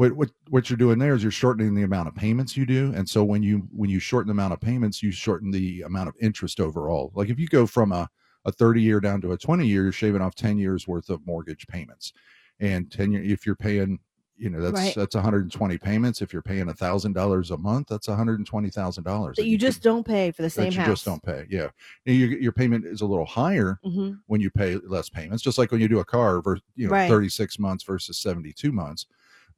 what, 0.00 0.12
what 0.16 0.30
what 0.48 0.70
you're 0.70 0.76
doing 0.76 0.98
there 0.98 1.14
is 1.14 1.22
you're 1.22 1.30
shortening 1.30 1.74
the 1.74 1.82
amount 1.82 2.08
of 2.08 2.14
payments 2.14 2.56
you 2.56 2.64
do 2.64 2.92
and 2.94 3.08
so 3.08 3.22
when 3.22 3.42
you 3.42 3.68
when 3.70 3.90
you 3.90 4.00
shorten 4.00 4.28
the 4.28 4.32
amount 4.32 4.52
of 4.54 4.60
payments 4.60 5.02
you 5.02 5.10
shorten 5.12 5.50
the 5.50 5.82
amount 5.82 6.08
of 6.08 6.14
interest 6.20 6.58
overall 6.60 7.12
like 7.14 7.28
if 7.28 7.38
you 7.38 7.46
go 7.46 7.66
from 7.66 7.92
a, 7.92 8.08
a 8.46 8.52
30 8.52 8.80
year 8.82 9.00
down 9.00 9.20
to 9.20 9.32
a 9.32 9.38
20 9.38 9.66
year 9.66 9.82
you're 9.82 9.92
shaving 9.92 10.22
off 10.22 10.34
10 10.34 10.58
years 10.58 10.88
worth 10.88 11.10
of 11.10 11.26
mortgage 11.26 11.66
payments 11.66 12.12
and 12.60 12.90
10 12.90 13.12
year 13.12 13.22
if 13.22 13.44
you're 13.44 13.56
paying 13.56 13.98
you 14.36 14.48
know 14.48 14.60
that's 14.60 14.94
Right. 14.94 14.94
that's 14.94 15.14
120 15.14 15.76
payments 15.78 16.22
if 16.22 16.32
you're 16.32 16.42
paying 16.42 16.68
a 16.70 16.74
thousand 16.74 17.12
dollars 17.12 17.50
a 17.50 17.58
month 17.58 17.88
that's 17.88 18.08
120 18.08 18.70
thousand 18.70 19.04
dollars 19.04 19.38
That 19.38 19.46
you 19.46 19.58
just 19.58 19.82
don't 19.82 20.06
pay 20.06 20.30
for 20.30 20.42
the 20.42 20.50
that 20.54 20.66
same 20.66 20.74
you 20.74 20.82
house. 20.82 20.82
just 20.82 21.04
don't 21.04 21.22
pay 21.22 21.46
yeah 21.48 21.70
your, 22.04 22.38
your 22.38 22.52
payment 22.52 22.84
is 22.84 23.00
a 23.00 23.06
little 23.06 23.26
higher 23.26 23.80
hmm 23.82 24.22
when 24.26 24.40
you 24.40 24.48
pay 24.48 24.76
less 24.76 25.08
payments, 25.08 25.42
just 25.42 25.58
like 25.58 25.72
when 25.72 25.80
you 25.80 25.88
do 25.88 25.98
a 25.98 26.04
car, 26.04 26.40
ver- 26.40 26.60
you 26.76 26.86
know, 26.86 26.96
Right. 26.96 27.04
36 27.04 27.58
months 27.58 27.82
versus 27.82 28.16
72 28.16 28.70
months. 28.70 29.06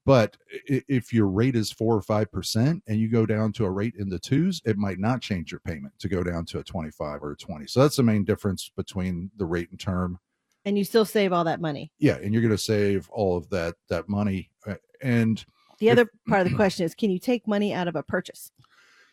But 0.04 0.37
if 0.66 1.12
your 1.12 1.28
rate 1.28 1.54
is 1.54 1.71
four 1.71 1.94
or 1.97 2.02
five 2.02 2.30
percent 2.32 2.82
and 2.88 2.99
you 2.99 3.09
go 3.09 3.25
down 3.25 3.52
to 3.52 3.64
a 3.64 3.71
rate 3.71 3.94
in 3.97 4.09
the 4.09 4.18
twos, 4.18 4.61
it 4.64 4.76
might 4.76 4.99
not 4.99 5.21
change 5.21 5.52
your 5.52 5.61
payment 5.61 5.97
to 6.00 6.09
go 6.09 6.25
down 6.25 6.44
to 6.47 6.59
a 6.59 6.64
25 6.64 7.23
or 7.23 7.32
a 7.32 7.37
20. 7.37 7.66
So 7.68 7.80
that's 7.80 7.97
the 7.97 8.02
main 8.02 8.25
difference 8.25 8.71
between 8.76 9.30
the 9.37 9.44
rate 9.44 9.71
and 9.71 9.78
term. 9.78 10.18
And 10.64 10.76
you 10.76 10.85
still 10.85 11.04
save 11.04 11.32
all 11.32 11.44
that 11.44 11.61
money. 11.61 11.92
Yeah, 11.99 12.16
and 12.16 12.32
you're 12.32 12.42
going 12.42 12.50
to 12.54 12.59
save 12.59 13.09
all 13.11 13.37
of 13.37 13.49
that 13.50 13.75
that 13.88 14.09
money. 14.09 14.50
Uh, 14.66 14.75
And 15.00 15.44
The 15.78 15.88
If- 15.88 15.92
other 15.92 16.11
part 16.28 16.42
of 16.47 16.50
the 16.50 16.56
question 16.62 16.85
is, 16.85 16.94
can 16.97 17.11
you 17.11 17.18
take 17.21 17.47
money 17.47 17.73
out 17.73 17.87
of 17.88 17.94
a 17.97 18.02
purchase? 18.02 18.50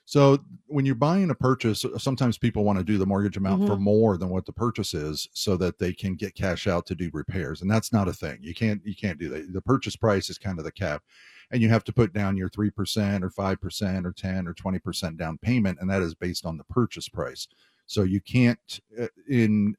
So 0.10 0.40
when 0.66 0.88
you're 0.88 0.96
buying 0.96 1.30
a 1.30 1.36
purchase, 1.36 1.86
sometimes 2.00 2.40
people 2.40 2.64
want 2.64 2.80
to 2.80 2.84
do 2.84 2.98
the 2.98 3.06
mortgage 3.06 3.38
amount 3.38 3.68
for 3.68 3.76
Mhm. 3.76 3.82
more 3.82 4.18
than 4.18 4.30
what 4.30 4.48
the 4.48 4.52
purchase 4.52 4.96
is, 4.96 5.28
so 5.34 5.56
that 5.58 5.78
they 5.78 5.94
can 5.94 6.16
get 6.16 6.34
cash 6.34 6.66
out 6.66 6.88
to 6.88 6.96
do 6.96 7.12
repairs, 7.14 7.62
and 7.62 7.70
that's 7.70 7.94
not 7.94 8.08
a 8.08 8.14
thing. 8.14 8.40
You 8.42 8.56
can't 8.56 8.84
you 8.84 8.96
can't 8.96 9.20
do 9.20 9.30
that. 9.30 9.54
The 9.54 9.62
purchase 9.62 9.96
price 9.96 10.32
is 10.32 10.40
kind 10.40 10.58
of 10.58 10.66
the 10.66 10.72
cap, 10.72 11.04
and 11.52 11.62
you 11.62 11.70
have 11.70 11.84
to 11.84 11.94
put 11.94 12.12
down 12.12 12.38
your 12.38 12.50
three 12.50 12.72
percent 12.72 13.24
or 13.24 13.30
five 13.30 13.62
percent 13.62 14.08
or 14.08 14.12
ten 14.12 14.48
or 14.48 14.56
twenty 14.56 14.80
percent 14.80 15.16
down 15.18 15.38
payment, 15.38 15.78
and 15.80 15.88
that 15.92 16.02
is 16.02 16.16
based 16.16 16.44
on 16.44 16.58
the 16.58 16.64
purchase 16.64 17.08
price. 17.08 17.48
So 17.86 18.02
you 18.02 18.20
can't 18.20 18.80
uh, 19.00 19.10
in 19.28 19.76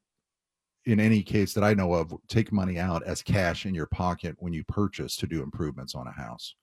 in 0.85 1.01
any 1.01 1.25
case 1.25 1.55
that 1.55 1.65
I 1.65 1.75
know 1.75 1.93
of 1.95 2.15
take 2.29 2.53
money 2.53 2.79
out 2.79 3.03
as 3.03 3.21
cash 3.21 3.67
in 3.67 3.75
your 3.75 3.87
pocket 3.87 4.37
when 4.39 4.53
you 4.53 4.63
purchase 4.63 5.17
to 5.17 5.27
do 5.27 5.43
improvements 5.43 5.97
on 5.97 6.07
a 6.07 6.13
house 6.13 6.55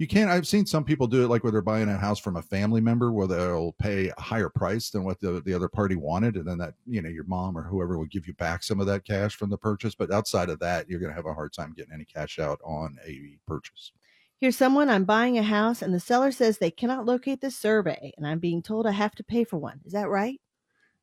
you 0.00 0.06
can't 0.06 0.30
i've 0.30 0.46
seen 0.46 0.64
some 0.64 0.82
people 0.82 1.06
do 1.06 1.22
it 1.22 1.28
like 1.28 1.44
where 1.44 1.52
they're 1.52 1.60
buying 1.60 1.88
a 1.88 1.96
house 1.96 2.18
from 2.18 2.36
a 2.36 2.42
family 2.42 2.80
member 2.80 3.12
where 3.12 3.26
they'll 3.26 3.72
pay 3.78 4.08
a 4.08 4.20
higher 4.20 4.48
price 4.48 4.90
than 4.90 5.04
what 5.04 5.20
the, 5.20 5.42
the 5.44 5.52
other 5.52 5.68
party 5.68 5.94
wanted 5.94 6.36
and 6.36 6.46
then 6.46 6.58
that 6.58 6.74
you 6.86 7.02
know 7.02 7.08
your 7.08 7.24
mom 7.24 7.56
or 7.56 7.62
whoever 7.62 7.98
will 7.98 8.06
give 8.06 8.26
you 8.26 8.34
back 8.34 8.62
some 8.62 8.80
of 8.80 8.86
that 8.86 9.04
cash 9.04 9.36
from 9.36 9.50
the 9.50 9.58
purchase 9.58 9.94
but 9.94 10.10
outside 10.10 10.48
of 10.48 10.58
that 10.58 10.88
you're 10.88 11.00
going 11.00 11.10
to 11.10 11.16
have 11.16 11.26
a 11.26 11.34
hard 11.34 11.52
time 11.52 11.74
getting 11.76 11.92
any 11.92 12.04
cash 12.04 12.38
out 12.38 12.58
on 12.64 12.98
a 13.06 13.36
purchase 13.46 13.92
Here's 14.40 14.56
someone 14.56 14.88
I'm 14.88 15.04
buying 15.04 15.36
a 15.36 15.42
house, 15.42 15.82
and 15.82 15.92
the 15.92 16.00
seller 16.00 16.32
says 16.32 16.56
they 16.56 16.70
cannot 16.70 17.04
locate 17.04 17.42
the 17.42 17.50
survey, 17.50 18.10
and 18.16 18.26
I'm 18.26 18.38
being 18.38 18.62
told 18.62 18.86
I 18.86 18.92
have 18.92 19.14
to 19.16 19.22
pay 19.22 19.44
for 19.44 19.58
one. 19.58 19.80
Is 19.84 19.92
that 19.92 20.08
right? 20.08 20.40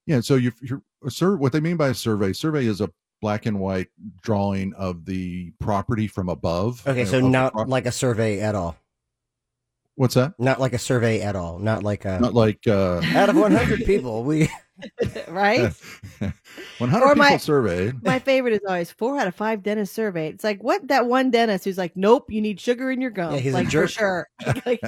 yeah 0.07 0.21
so 0.21 0.35
you 0.35 0.51
you're 0.61 0.81
a 1.05 1.11
sur- 1.11 1.35
what 1.35 1.51
they 1.51 1.59
mean 1.59 1.77
by 1.77 1.89
a 1.89 1.93
survey 1.93 2.33
survey 2.33 2.65
is 2.65 2.81
a 2.81 2.89
black 3.21 3.45
and 3.45 3.59
white 3.59 3.89
drawing 4.23 4.73
of 4.73 5.05
the 5.05 5.51
property 5.59 6.07
from 6.07 6.29
above 6.29 6.85
Okay, 6.87 7.03
uh, 7.03 7.05
so 7.05 7.19
not 7.19 7.53
prop- 7.53 7.67
like 7.67 7.85
a 7.85 7.91
survey 7.91 8.39
at 8.39 8.55
all. 8.55 8.75
What's 9.97 10.13
that 10.15 10.33
Not 10.39 10.59
like 10.61 10.71
a 10.73 10.79
survey 10.79 11.21
at 11.21 11.35
all. 11.35 11.59
Not 11.59 11.83
like 11.83 12.05
a. 12.05 12.19
not 12.19 12.33
like 12.33 12.65
uh 12.67 13.01
out 13.13 13.29
of 13.29 13.35
100 13.35 13.83
people, 13.85 14.23
we. 14.23 14.49
right? 15.27 15.73
100 16.77 17.03
Or 17.05 17.09
people 17.13 17.15
my- 17.15 17.37
surveyed 17.37 18.03
My 18.03 18.19
favorite 18.19 18.53
is 18.53 18.59
always 18.67 18.91
four 18.91 19.19
out 19.19 19.27
of 19.27 19.35
five 19.35 19.63
dentists 19.63 19.95
surveyed. 19.95 20.35
It's 20.35 20.43
like 20.43 20.63
what 20.63 20.87
that 20.87 21.07
one 21.07 21.31
dentist 21.31 21.65
who's 21.65 21.77
like, 21.77 21.97
nope, 21.97 22.25
you 22.29 22.41
need 22.41 22.59
sugar 22.59 22.91
in 22.91 23.01
your 23.01 23.09
gum. 23.09 23.33
Yeah, 23.33 23.39
he's 23.39 23.53
a 23.53 23.57
like 23.57 23.65
for 23.65 23.71
jerk. 23.71 23.89
sure. 23.89 24.27
Like, 24.65 24.79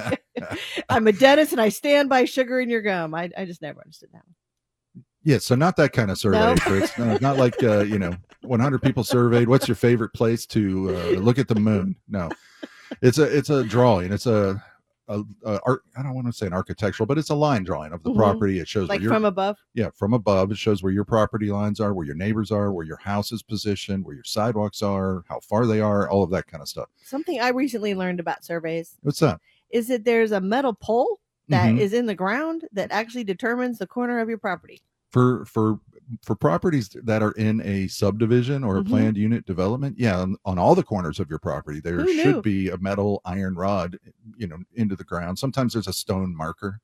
I'm 0.88 1.06
a 1.06 1.12
dentist 1.12 1.52
and 1.52 1.60
I 1.60 1.68
stand 1.68 2.08
by 2.08 2.24
sugar 2.24 2.60
in 2.60 2.70
your 2.70 2.80
gum. 2.82 3.14
I, 3.14 3.30
I 3.36 3.44
just 3.44 3.60
never 3.62 3.80
understood 3.80 4.08
that. 4.12 4.22
Yeah, 5.22 5.38
so 5.38 5.54
not 5.54 5.76
that 5.76 5.92
kind 5.92 6.10
of 6.10 6.16
survey, 6.18 6.38
No. 6.38 6.54
Chris. 6.56 6.96
No, 6.96 7.18
not 7.20 7.36
like 7.36 7.62
uh, 7.62 7.80
you 7.80 7.98
know, 7.98 8.14
100 8.42 8.80
people 8.80 9.04
surveyed. 9.04 9.48
What's 9.48 9.68
your 9.68 9.74
favorite 9.74 10.14
place 10.14 10.46
to 10.46 10.96
uh, 10.96 11.10
look 11.20 11.38
at 11.38 11.46
the 11.48 11.56
moon? 11.56 11.94
No, 12.08 12.30
it's 13.02 13.18
a 13.18 13.24
it's 13.24 13.50
a 13.50 13.62
drawing. 13.64 14.12
It's 14.14 14.24
a, 14.26 14.62
a, 15.10 15.22
a 15.44 15.60
art. 15.66 15.82
I 15.96 16.02
don't 16.02 16.14
want 16.14 16.26
to 16.28 16.32
say 16.32 16.46
an 16.46 16.52
architectural, 16.52 17.06
but 17.06 17.18
it's 17.18 17.30
a 17.30 17.34
line 17.34 17.64
drawing 17.64 17.92
of 17.92 18.02
the 18.02 18.10
Mhm. 18.10 18.16
property. 18.16 18.58
It 18.60 18.68
shows 18.68 18.88
Like 18.88 19.00
where 19.00 19.10
from 19.10 19.24
above. 19.24 19.56
yeah 19.74 19.90
from 19.94 20.14
above. 20.14 20.50
It 20.52 20.56
shows 20.56 20.82
where 20.82 20.92
your 20.92 21.04
property 21.04 21.50
lines 21.50 21.80
are, 21.80 21.92
where 21.92 22.06
your 22.06 22.14
neighbors 22.14 22.50
are, 22.50 22.72
where 22.72 22.86
your 22.86 22.96
house 22.98 23.32
is 23.32 23.42
positioned, 23.42 24.04
where 24.04 24.14
your 24.14 24.24
sidewalks 24.24 24.82
are, 24.82 25.24
how 25.28 25.40
far 25.40 25.66
they 25.66 25.80
are, 25.80 26.08
all 26.08 26.22
of 26.22 26.30
that 26.30 26.46
kind 26.46 26.62
of 26.62 26.68
stuff. 26.68 26.88
Something 27.04 27.40
I 27.40 27.48
recently 27.48 27.94
learned 27.94 28.20
about 28.20 28.44
surveys 28.44 28.96
What's 29.02 29.18
that? 29.20 29.40
is 29.70 29.88
that 29.88 30.04
there's 30.04 30.32
a 30.32 30.40
metal 30.40 30.72
pole 30.74 31.20
that 31.48 31.74
is 31.76 31.92
Mhm. 31.92 31.98
in 31.98 32.06
the 32.06 32.14
ground 32.14 32.64
that 32.72 32.92
actually 32.92 33.24
determines 33.24 33.78
the 33.78 33.86
corner 33.86 34.20
of 34.20 34.28
your 34.28 34.38
property. 34.38 34.80
for 35.12 35.44
for 35.44 35.80
for 36.24 36.34
properties 36.34 36.88
that 37.04 37.22
are 37.22 37.32
in 37.32 37.60
a 37.62 37.86
subdivision 37.88 38.64
or 38.64 38.78
a 38.78 38.82
Mhm. 38.82 38.86
planned 38.88 39.16
unit 39.16 39.46
development 39.46 39.96
yeah 39.98 40.18
on, 40.20 40.36
on 40.44 40.58
all 40.58 40.74
the 40.74 40.82
corners 40.82 41.20
of 41.20 41.28
your 41.30 41.38
property 41.38 41.80
there 41.80 42.00
Who 42.00 42.12
should 42.12 42.36
knew? 42.36 42.42
be 42.42 42.68
a 42.70 42.78
metal 42.78 43.20
iron 43.24 43.54
rod 43.54 43.98
you 44.36 44.46
know 44.46 44.58
into 44.74 44.96
the 44.96 45.04
ground 45.04 45.38
sometimes 45.38 45.72
there's 45.72 45.86
a 45.88 45.92
stone 45.92 46.34
marker 46.36 46.80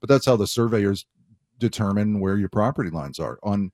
but 0.00 0.08
that's 0.08 0.26
how 0.26 0.36
the 0.36 0.46
surveyors 0.46 1.06
determine 1.58 2.20
where 2.20 2.36
your 2.36 2.48
property 2.48 2.90
lines 2.90 3.18
are 3.18 3.38
on 3.42 3.70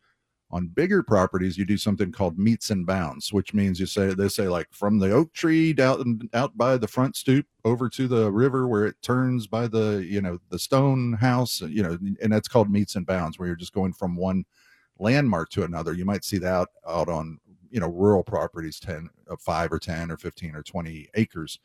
on 0.53 0.67
bigger 0.67 1.03
properties 1.03 1.57
you 1.57 1.65
do 1.65 1.77
something 1.79 2.11
called 2.11 2.37
metes 2.39 2.71
and 2.71 2.85
bounds 2.85 3.33
which 3.33 3.55
means 3.55 3.79
you 3.81 3.87
say 3.87 4.13
they 4.13 4.29
say 4.29 4.49
like 4.49 4.67
from 4.73 4.99
the 4.99 5.11
oak 5.13 5.33
tree 5.33 5.73
down 5.73 6.29
out 6.35 6.57
by 6.59 6.77
the 6.77 6.89
front 6.89 7.15
stoop 7.17 7.47
over 7.65 7.89
to 7.89 8.09
the 8.09 8.31
river 8.33 8.67
where 8.67 8.85
it 8.85 9.01
turns 9.01 9.47
by 9.47 9.67
the 9.69 10.05
you 10.07 10.21
know 10.21 10.39
the 10.51 10.59
stone 10.59 11.13
house 11.15 11.61
you 11.63 11.83
know 11.83 11.97
and 12.21 12.33
that's 12.33 12.49
called 12.49 12.69
metes 12.71 12.97
and 12.97 13.07
bounds 13.07 13.39
where 13.39 13.47
you're 13.47 13.57
just 13.57 13.73
going 13.73 13.93
from 13.93 14.17
one 14.17 14.45
landmark 15.01 15.49
to 15.51 15.63
another 15.65 15.93
you 15.95 16.05
might 16.05 16.25
see 16.25 16.39
that 16.39 16.69
out 16.87 17.09
on 17.09 17.39
you 17.71 17.81
know 17.81 17.89
rural 17.89 18.23
properties 18.23 18.79
10 18.81 19.09
uh, 19.31 19.37
5 19.39 19.73
or 19.73 19.79
10 19.79 20.11
or 20.11 20.17
15 20.17 20.55
or 20.55 20.63
20 20.63 21.09
acres 21.15 21.59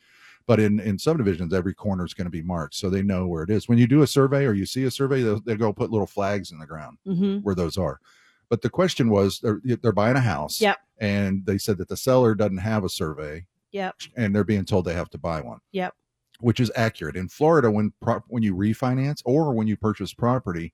but 0.48 0.60
in 0.60 0.80
in 0.80 0.98
subdivisions 0.98 1.54
every 1.54 1.74
corner 1.74 2.06
is 2.06 2.14
going 2.14 2.26
to 2.26 2.32
be 2.32 2.42
marked 2.42 2.76
so 2.76 2.90
they 2.90 3.02
know 3.02 3.28
where 3.28 3.44
it 3.44 3.50
is 3.50 3.68
when 3.68 3.78
you 3.78 3.88
do 3.88 4.02
a 4.04 4.08
survey 4.08 4.46
or 4.46 4.54
you 4.54 4.66
see 4.66 4.84
a 4.86 4.92
survey 4.92 5.22
they'll, 5.22 5.40
they'll 5.42 5.58
go 5.58 5.74
put 5.74 5.92
little 5.92 6.08
flags 6.08 6.52
in 6.52 6.60
the 6.60 6.66
ground 6.66 6.98
Mm-hmm. 7.08 7.38
where 7.40 7.56
those 7.56 7.78
are. 7.78 8.00
But 8.48 8.62
the 8.62 8.70
question 8.70 9.10
was 9.10 9.40
they're, 9.40 9.60
they're 9.82 9.92
buying 9.92 10.16
a 10.18 10.22
house. 10.22 10.62
Yep. 10.62 10.78
And 11.00 11.44
they 11.48 11.58
said 11.58 11.80
that 11.80 11.88
the 11.88 11.98
seller 11.98 12.36
doesn't 12.36 12.58
have 12.60 12.84
a 12.84 12.90
survey 12.90 13.46
Yep. 13.72 13.96
and 14.16 14.34
they're 14.36 14.44
being 14.44 14.66
told 14.66 14.86
they 14.86 14.94
have 14.94 15.10
to 15.10 15.18
buy 15.18 15.42
one. 15.42 15.58
Yep. 15.72 15.96
Which 16.42 16.60
is 16.60 16.72
accurate. 16.76 17.16
In 17.16 17.28
Florida, 17.28 17.72
when 17.72 17.92
when 18.28 18.44
you 18.44 18.56
refinance 18.56 19.22
or 19.26 19.52
when 19.54 19.66
you 19.68 19.76
purchase 19.78 20.14
property, 20.14 20.74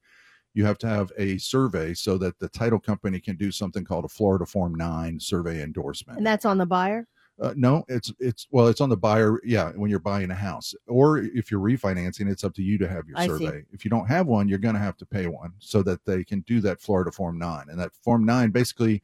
you 0.54 0.66
have 0.66 0.78
to 0.80 0.88
have 0.88 1.12
a 1.18 1.38
survey 1.38 1.94
so 1.94 2.18
that 2.18 2.38
the 2.40 2.50
title 2.50 2.80
company 2.80 3.20
can 3.20 3.36
do 3.36 3.52
something 3.52 3.84
called 3.84 4.06
a 4.06 4.10
Florida 4.10 4.46
Form 4.46 4.76
9 4.76 5.20
survey 5.20 5.62
endorsement. 5.62 6.18
And 6.18 6.28
that's 6.28 6.46
on 6.46 6.58
the 6.58 6.66
buyer. 6.66 7.08
Uh, 7.42 7.54
no, 7.56 7.84
it's 7.88 8.14
it's 8.20 8.48
well, 8.52 8.68
it's 8.68 8.82
on 8.82 8.90
the 8.90 8.98
buyer. 8.98 9.40
Yeah, 9.44 9.72
when 9.72 9.90
you're 9.90 10.00
buying 10.00 10.30
a 10.30 10.36
house, 10.36 10.76
or 10.88 11.18
if 11.18 11.50
you're 11.50 11.62
refinancing, 11.62 12.30
it's 12.30 12.44
up 12.44 12.54
to 12.56 12.62
you 12.62 12.78
to 12.78 12.88
have 12.88 13.08
your 13.08 13.18
I 13.18 13.24
see. 13.24 13.46
survey. 13.46 13.64
If 13.72 13.84
you 13.84 13.90
don't 13.90 14.06
have 14.06 14.28
one, 14.28 14.48
you're 14.48 14.60
going 14.60 14.76
to 14.76 14.82
have 14.82 14.98
to 14.98 15.08
pay 15.08 15.26
one 15.26 15.54
so 15.58 15.82
that 15.84 16.06
they 16.06 16.24
can 16.24 16.42
do 16.42 16.62
that 16.62 16.80
Florida 16.80 17.12
Form 17.12 17.40
Nine. 17.40 17.66
And 17.70 17.80
that 17.80 17.96
Form 18.04 18.26
Nine 18.26 18.52
basically 18.52 19.02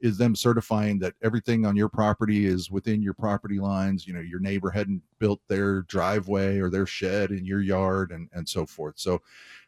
is 0.00 0.18
them 0.18 0.34
certifying 0.34 0.98
that 0.98 1.14
everything 1.22 1.64
on 1.64 1.76
your 1.76 1.88
property 1.88 2.46
is 2.46 2.72
within 2.72 3.02
your 3.02 3.14
property 3.14 3.60
lines. 3.60 4.04
You 4.04 4.14
know, 4.14 4.20
your 4.20 4.40
neighbor 4.40 4.70
hadn't 4.70 5.02
built 5.20 5.40
their 5.46 5.82
driveway 5.82 6.58
or 6.58 6.70
their 6.70 6.86
shed 6.86 7.30
in 7.30 7.44
your 7.44 7.60
yard, 7.60 8.10
and 8.10 8.28
and 8.32 8.48
so 8.48 8.66
forth. 8.66 8.94
So. 8.98 9.22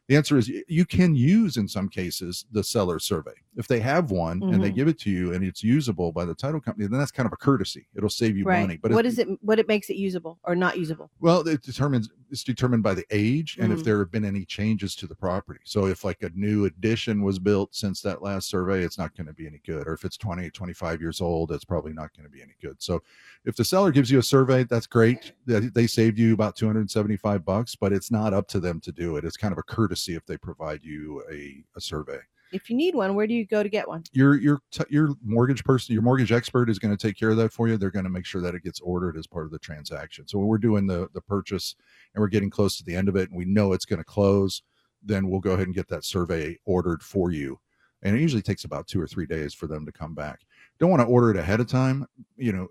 The 0.09 0.17
answer 0.17 0.39
is 0.39 0.51
you 0.69 0.87
can 0.87 1.15
use 1.15 1.59
in 1.59 1.69
some 1.69 1.89
cases 1.91 2.47
the 2.51 2.65
seller 2.65 2.99
survey. 2.99 3.35
If 3.57 3.69
they 3.69 3.81
have 3.81 4.11
one 4.11 4.43
and 4.43 4.63
they 4.63 4.71
Mhm. 4.71 4.75
give 4.75 4.89
it 4.89 4.99
to 5.01 5.11
you 5.11 5.35
and 5.35 5.45
it's 5.45 5.63
usable 5.63 6.13
by 6.13 6.25
the 6.25 6.35
title 6.35 6.61
company, 6.61 6.87
then 6.87 6.99
that's 6.99 7.11
kind 7.11 7.27
of 7.27 7.33
a 7.33 7.37
courtesy. 7.37 7.89
It'll 7.95 8.09
save 8.09 8.37
you 8.37 8.45
right. 8.45 8.61
money. 8.63 8.79
But 8.81 8.93
what 8.93 9.05
if- 9.05 9.13
is 9.13 9.19
it? 9.19 9.29
What 9.43 9.59
it 9.59 9.69
makes 9.69 9.91
it 9.91 9.97
usable 9.97 10.39
or 10.45 10.55
not 10.57 10.79
usable? 10.79 11.11
Well, 11.21 11.47
it 11.47 11.63
determines 11.63 12.09
it's 12.31 12.45
determined 12.45 12.83
by 12.83 12.93
the 12.95 13.05
age 13.11 13.57
and 13.61 13.73
if 13.73 13.81
Mhm. 13.81 13.85
there 13.85 13.99
have 13.99 14.11
been 14.11 14.25
any 14.25 14.45
changes 14.45 14.95
to 14.97 15.07
the 15.07 15.15
property. 15.15 15.61
So 15.65 15.87
if 15.87 16.05
like 16.05 16.23
a 16.23 16.31
new 16.35 16.67
addition 16.67 17.23
was 17.23 17.39
built 17.39 17.75
since 17.75 18.01
that 18.03 18.23
last 18.23 18.49
survey, 18.49 18.85
it's 18.85 18.99
not 18.99 19.15
going 19.17 19.27
to 19.27 19.33
be 19.35 19.47
any 19.47 19.61
good. 19.67 19.87
Or 19.89 19.93
if 19.95 20.05
it's 20.05 20.17
20, 20.19 20.51
25 20.51 21.01
years 21.01 21.21
old, 21.21 21.53
it's 21.53 21.65
probably 21.65 21.93
not 21.93 22.15
going 22.15 22.25
to 22.25 22.31
be 22.31 22.43
any 22.43 22.55
good. 22.63 22.77
So 22.83 23.03
if 23.45 23.57
the 23.57 23.65
seller 23.65 23.91
gives 23.91 24.11
you 24.11 24.19
a 24.19 24.23
survey, 24.23 24.65
that's 24.65 24.87
great. 24.87 25.33
They 25.47 25.61
they 25.61 25.87
saved 25.87 26.19
you 26.19 26.33
about 26.35 26.55
275 26.57 27.45
bucks, 27.45 27.75
but 27.75 27.93
it's 27.93 28.11
not 28.11 28.33
up 28.33 28.47
to 28.49 28.61
them 28.61 28.81
to 28.81 28.93
do 28.93 29.17
it. 29.17 29.25
It's 29.25 29.37
kind 29.37 29.53
of 29.53 29.59
a 29.59 29.63
courtesy 29.63 29.98
if 30.15 30.25
they 30.27 30.37
provide 30.37 30.85
you 30.85 31.23
a, 31.31 31.65
a 31.77 31.81
survey. 31.81 32.19
If 32.51 32.71
you 32.71 32.77
need 32.77 32.95
one, 32.95 33.15
where 33.15 33.27
do 33.27 33.35
you 33.35 33.47
go 33.47 33.63
to 33.63 33.69
get 33.69 33.87
one? 33.87 34.05
your 34.13 34.37
your 34.37 34.61
t- 34.71 34.85
your 34.89 35.11
mortgage 35.23 35.65
person, 35.65 35.93
your 35.93 36.03
mortgage 36.03 36.33
expert 36.33 36.71
is 36.71 36.79
going 36.79 36.97
to 36.97 37.07
take 37.07 37.19
care 37.19 37.31
of 37.31 37.37
that 37.37 37.53
for 37.53 37.69
you. 37.69 37.77
They're 37.77 37.91
going 37.91 38.05
to 38.07 38.11
make 38.11 38.25
sure 38.25 38.41
that 38.41 38.55
it 38.55 38.65
gets 38.65 38.81
ordered 38.81 39.19
as 39.19 39.27
part 39.27 39.45
of 39.45 39.53
the 39.53 39.59
transaction. 39.59 40.27
So 40.27 40.39
when 40.39 40.47
we're 40.47 40.59
doing 40.59 40.87
the 40.87 41.09
the 41.13 41.21
purchase 41.21 41.75
and 42.15 42.23
we're 42.23 42.29
getting 42.29 42.51
close 42.51 42.79
to 42.79 42.85
the 42.85 42.97
end 42.97 43.09
of 43.09 43.17
it, 43.17 43.29
and 43.29 43.37
we 43.37 43.45
know 43.45 43.73
it's 43.73 43.85
going 43.85 43.99
to 43.99 44.05
close, 44.05 44.63
then 45.03 45.29
we'll 45.29 45.41
go 45.41 45.53
ahead 45.53 45.67
and 45.67 45.75
get 45.75 45.89
that 45.89 46.05
survey 46.05 46.57
ordered 46.65 47.03
for 47.03 47.31
you. 47.31 47.61
And 48.03 48.17
it 48.17 48.21
usually 48.21 48.43
takes 48.43 48.65
about 48.65 48.87
two 48.87 49.01
or 49.01 49.07
three 49.07 49.27
days 49.27 49.53
for 49.53 49.67
them 49.67 49.85
to 49.85 49.93
come 49.93 50.15
back. 50.15 50.41
Don't 50.79 50.91
want 50.91 51.03
to 51.03 51.09
order 51.09 51.31
it 51.31 51.37
ahead 51.37 51.61
of 51.61 51.67
time, 51.67 52.07
you 52.37 52.53
know, 52.53 52.69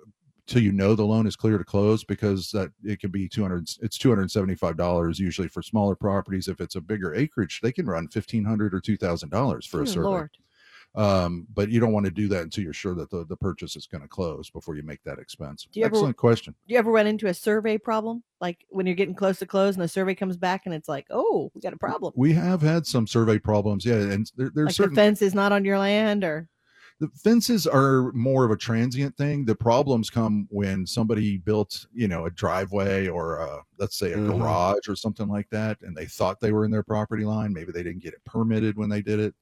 till 0.47 0.61
you 0.63 0.71
know 0.71 0.95
the 0.95 1.05
loan 1.05 1.27
is 1.27 1.35
clear 1.35 1.57
to 1.57 1.63
close 1.63 2.03
because 2.03 2.49
that 2.51 2.71
it 2.83 2.99
can 2.99 3.11
be 3.11 3.27
200 3.27 3.69
it's 3.81 3.97
$275 3.97 5.19
usually 5.19 5.47
for 5.47 5.61
smaller 5.61 5.95
properties 5.95 6.47
if 6.47 6.61
it's 6.61 6.75
a 6.75 6.81
bigger 6.81 7.13
acreage 7.13 7.59
they 7.61 7.71
can 7.71 7.85
run 7.85 8.03
1500 8.05 8.73
or 8.73 8.79
$2000 8.81 9.67
for 9.67 9.81
a 9.81 9.83
Hmm, 9.83 9.89
survey 9.91 10.03
Lord. 10.03 10.29
um, 10.95 11.47
but 11.53 11.69
you 11.69 11.79
don't 11.79 11.91
want 11.93 12.05
to 12.05 12.11
do 12.11 12.27
that 12.29 12.43
until 12.43 12.63
you're 12.63 12.73
sure 12.73 12.95
that 12.95 13.09
the, 13.11 13.25
the 13.25 13.35
purchase 13.37 13.75
is 13.75 13.85
going 13.87 14.01
to 14.01 14.07
close 14.07 14.49
before 14.49 14.75
you 14.75 14.83
make 14.83 15.03
that 15.03 15.19
expense. 15.19 15.67
You 15.73 15.83
ever- 15.85 15.95
Excellent 15.95 16.17
question. 16.17 16.55
Do 16.67 16.73
you 16.73 16.79
ever 16.79 16.91
run 16.91 17.07
into 17.07 17.27
a 17.27 17.33
survey 17.33 17.77
problem? 17.77 18.23
Like 18.41 18.65
when 18.69 18.85
you're 18.85 18.95
getting 18.95 19.15
close 19.15 19.39
to 19.39 19.45
close 19.45 19.75
and 19.75 19.83
the 19.83 19.87
survey 19.87 20.15
comes 20.15 20.37
back 20.37 20.65
and 20.65 20.73
it's 20.73 20.87
like, 20.89 21.07
oh, 21.09 21.51
we 21.53 21.61
got 21.61 21.73
a 21.73 21.77
problem. 21.77 22.13
We 22.15 22.33
have 22.33 22.61
had 22.61 22.85
some 22.87 23.05
survey 23.07 23.37
problems, 23.39 23.85
yeah, 23.85 23.95
and 23.95 24.31
there, 24.35 24.49
there's 24.53 24.67
Like 24.67 24.75
certain 24.75 24.95
the 24.95 25.01
fence 25.01 25.21
is 25.21 25.33
not 25.35 25.51
on 25.51 25.65
your 25.65 25.77
land 25.79 26.23
or 26.23 26.47
the 26.99 27.07
fences 27.09 27.67
are 27.67 28.11
more 28.13 28.43
of 28.45 28.51
a 28.51 28.57
transient 28.57 29.15
thing. 29.17 29.45
The 29.45 29.55
problems 29.55 30.09
come 30.09 30.47
when 30.49 30.85
somebody 30.87 31.37
built, 31.37 31.85
you 31.93 32.07
know, 32.07 32.25
a 32.25 32.31
driveway 32.31 33.07
or 33.07 33.37
a, 33.37 33.61
let's 33.77 33.97
say 33.97 34.13
a 34.13 34.17
Mhm. 34.17 34.37
garage 34.39 34.87
or 34.87 34.95
something 34.95 35.27
like 35.27 35.49
that, 35.51 35.79
and 35.81 35.95
they 35.95 36.05
thought 36.07 36.39
they 36.39 36.51
were 36.51 36.65
in 36.65 36.71
their 36.71 36.83
property 36.83 37.23
line. 37.25 37.53
Maybe 37.53 37.71
they 37.71 37.83
didn't 37.83 38.01
get 38.01 38.13
it 38.13 38.23
permitted 38.25 38.77
when 38.77 38.89
they 38.89 39.01
did 39.01 39.19
it. 39.19 39.35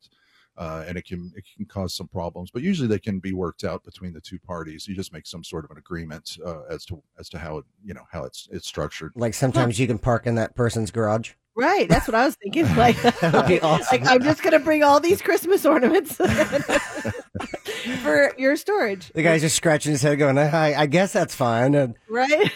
uh, 0.58 0.86
and 0.88 0.98
it 0.98 1.04
can 1.06 1.34
it 1.36 1.44
can 1.58 1.66
cause 1.66 1.94
some 1.94 2.08
problems. 2.08 2.50
But 2.50 2.62
usually 2.62 2.88
they 2.88 2.98
can 2.98 3.20
be 3.20 3.34
worked 3.34 3.66
out 3.66 3.84
between 3.84 4.14
the 4.14 4.22
two 4.22 4.40
parties. 4.40 4.88
You 4.88 4.96
just 4.96 5.12
make 5.12 5.28
some 5.28 5.44
sort 5.44 5.66
of 5.66 5.72
an 5.72 5.78
agreement 5.78 6.38
uh, 6.46 6.62
as 6.70 6.86
to 6.86 7.04
as 7.20 7.28
to 7.32 7.38
how 7.38 7.58
it 7.58 7.66
you 7.84 7.94
know 7.94 8.06
how 8.10 8.24
it's 8.24 8.48
it's 8.50 8.66
structured. 8.66 9.12
Like 9.18 9.34
sometimes 9.34 9.80
you 9.80 9.86
can 9.86 9.98
park 10.00 10.26
in 10.26 10.36
that 10.36 10.56
person's 10.56 10.92
garage. 10.92 11.34
Right, 11.58 11.88
that's 11.88 12.08
what 12.08 12.16
I 12.16 12.26
was 12.26 12.36
thinking. 12.36 12.66
Like, 12.76 13.02
would 13.22 13.48
be 13.48 13.62
awesome. 13.62 13.88
like 14.02 14.06
I'm 14.10 14.22
just 14.22 14.44
gonna 14.44 14.60
bring 14.60 14.84
all 14.84 15.00
these 15.00 15.22
Christmas 15.22 15.66
ornaments 15.66 16.16
for 18.04 18.34
your 18.38 18.56
storage. 18.56 19.12
The 19.14 19.24
guy's 19.24 19.42
just 19.42 19.56
scratching 19.56 19.92
his 19.92 20.02
head, 20.02 20.18
going, 20.20 20.38
"I, 20.38 20.74
I 20.82 20.86
guess 20.86 21.14
that's 21.14 21.34
fine." 21.36 21.76
And 21.76 21.96
right. 22.10 22.52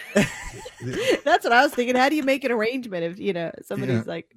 that's 1.23 1.43
what 1.43 1.53
I 1.53 1.63
was 1.63 1.73
thinking. 1.73 1.95
How 1.95 2.09
do 2.09 2.15
you 2.15 2.23
make 2.23 2.43
an 2.43 2.51
arrangement 2.51 3.03
if 3.03 3.19
you 3.19 3.33
know 3.33 3.51
somebody's 3.63 3.97
Yeah. 3.97 4.03
like, 4.05 4.35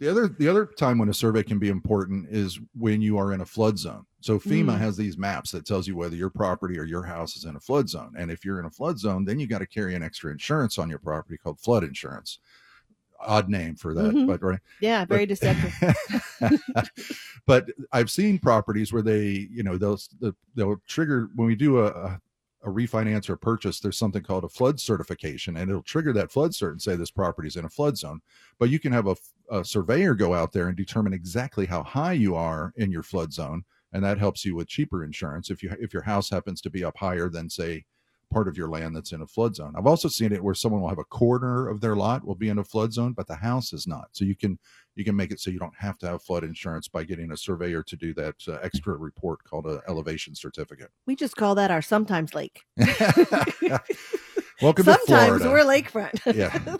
The 0.00 0.08
other 0.08 0.28
the 0.28 0.48
other 0.48 0.66
time 0.66 0.98
when 0.98 1.08
a 1.08 1.14
survey 1.14 1.42
can 1.42 1.58
be 1.58 1.68
important 1.68 2.28
is 2.30 2.58
when 2.76 3.00
you 3.02 3.18
are 3.18 3.32
in 3.32 3.40
a 3.40 3.46
flood 3.46 3.78
zone. 3.78 4.04
So 4.20 4.38
FEMA 4.38 4.74
Mm. 4.74 4.78
has 4.78 4.96
these 4.96 5.16
maps 5.16 5.52
that 5.52 5.64
tells 5.66 5.86
you 5.86 5.96
whether 5.96 6.16
your 6.16 6.30
property 6.30 6.76
or 6.78 6.84
your 6.84 7.04
house 7.04 7.36
is 7.36 7.44
in 7.44 7.54
a 7.56 7.60
flood 7.60 7.88
zone. 7.88 8.12
And 8.16 8.30
if 8.32 8.44
you're 8.44 8.58
in 8.58 8.66
a 8.66 8.70
flood 8.70 8.98
zone, 8.98 9.24
then 9.24 9.38
you 9.38 9.46
got 9.46 9.58
to 9.60 9.66
carry 9.66 9.94
an 9.94 10.02
extra 10.02 10.30
insurance 10.32 10.76
on 10.78 10.88
your 10.90 10.98
property 10.98 11.36
called 11.38 11.60
flood 11.60 11.84
insurance. 11.84 12.38
Odd 13.20 13.48
name 13.48 13.74
for 13.76 13.94
that, 13.94 14.14
Mhm. 14.14 14.26
but 14.26 14.42
right. 14.42 14.60
yeah, 14.80 15.04
very 15.04 15.26
deceptive. 15.26 15.74
but 17.46 17.68
I've 17.92 18.10
seen 18.10 18.38
properties 18.38 18.92
where 18.92 19.02
they, 19.02 19.48
you 19.50 19.62
know, 19.62 19.76
they'll 19.76 19.98
they'll 20.54 20.76
trigger 20.86 21.28
when 21.34 21.48
we 21.48 21.54
do 21.56 21.78
a, 21.78 21.86
a 21.86 22.20
a 22.64 22.68
refinance 22.68 23.28
or 23.30 23.36
purchase. 23.36 23.78
There's 23.78 23.96
something 23.96 24.22
called 24.22 24.42
a 24.44 24.48
flood 24.48 24.80
certification, 24.80 25.56
and 25.56 25.70
it'll 25.70 25.82
trigger 25.82 26.12
that 26.14 26.30
flood 26.32 26.50
cert 26.50 26.72
and 26.72 26.82
say 26.82 26.96
this 26.96 27.10
property 27.10 27.46
is 27.48 27.56
in 27.56 27.64
a 27.64 27.68
flood 27.68 27.96
zone. 27.96 28.20
But 28.58 28.70
you 28.70 28.80
can 28.80 28.92
have 28.92 29.06
a, 29.06 29.16
a 29.50 29.64
surveyor 29.64 30.14
go 30.16 30.34
out 30.34 30.52
there 30.52 30.66
and 30.68 30.76
determine 30.76 31.12
exactly 31.12 31.66
how 31.66 31.84
high 31.84 32.14
you 32.14 32.34
are 32.34 32.72
in 32.76 32.90
your 32.90 33.04
flood 33.04 33.32
zone, 33.32 33.64
and 33.92 34.02
that 34.04 34.18
helps 34.18 34.44
you 34.44 34.56
with 34.56 34.68
cheaper 34.68 35.04
insurance 35.04 35.50
if 35.50 35.62
you 35.62 35.74
if 35.80 35.92
your 35.92 36.02
house 36.02 36.30
happens 36.30 36.60
to 36.62 36.70
be 36.70 36.84
up 36.84 36.96
higher 36.96 37.28
than 37.28 37.48
say 37.48 37.84
part 38.30 38.48
of 38.48 38.56
your 38.56 38.68
land 38.68 38.94
that's 38.94 39.12
in 39.12 39.22
a 39.22 39.26
flood 39.26 39.56
zone. 39.56 39.74
I've 39.76 39.86
also 39.86 40.08
seen 40.08 40.32
it 40.32 40.42
where 40.42 40.54
someone 40.54 40.82
will 40.82 40.88
have 40.88 40.98
a 40.98 41.04
corner 41.04 41.68
of 41.68 41.80
their 41.80 41.96
lot 41.96 42.24
will 42.26 42.34
be 42.34 42.48
in 42.48 42.58
a 42.58 42.64
flood 42.64 42.92
zone, 42.92 43.12
but 43.12 43.26
the 43.26 43.36
house 43.36 43.72
is 43.72 43.86
not. 43.86 44.08
So 44.12 44.24
you 44.24 44.36
can 44.36 44.58
you 44.94 45.04
can 45.04 45.16
make 45.16 45.30
it 45.30 45.40
so 45.40 45.50
you 45.50 45.58
don't 45.58 45.76
have 45.76 45.98
to 45.98 46.08
have 46.08 46.22
flood 46.22 46.44
insurance 46.44 46.88
by 46.88 47.04
getting 47.04 47.30
a 47.30 47.36
surveyor 47.36 47.82
to 47.84 47.96
do 47.96 48.12
that 48.14 48.34
uh, 48.48 48.58
extra 48.62 48.96
report 48.96 49.44
called 49.44 49.66
a 49.66 49.80
elevation 49.88 50.34
certificate. 50.34 50.90
we 51.06 51.14
just 51.14 51.36
call 51.36 51.54
that 51.54 51.70
our 51.70 51.82
sometimes 51.82 52.34
lake. 52.34 52.62
Welcome 54.60 54.84
to 54.86 54.98
Florida. 54.98 54.98
sometimes 55.06 55.44
we're 55.44 55.64
lakefront. 55.64 56.34
yeah. 56.34 56.76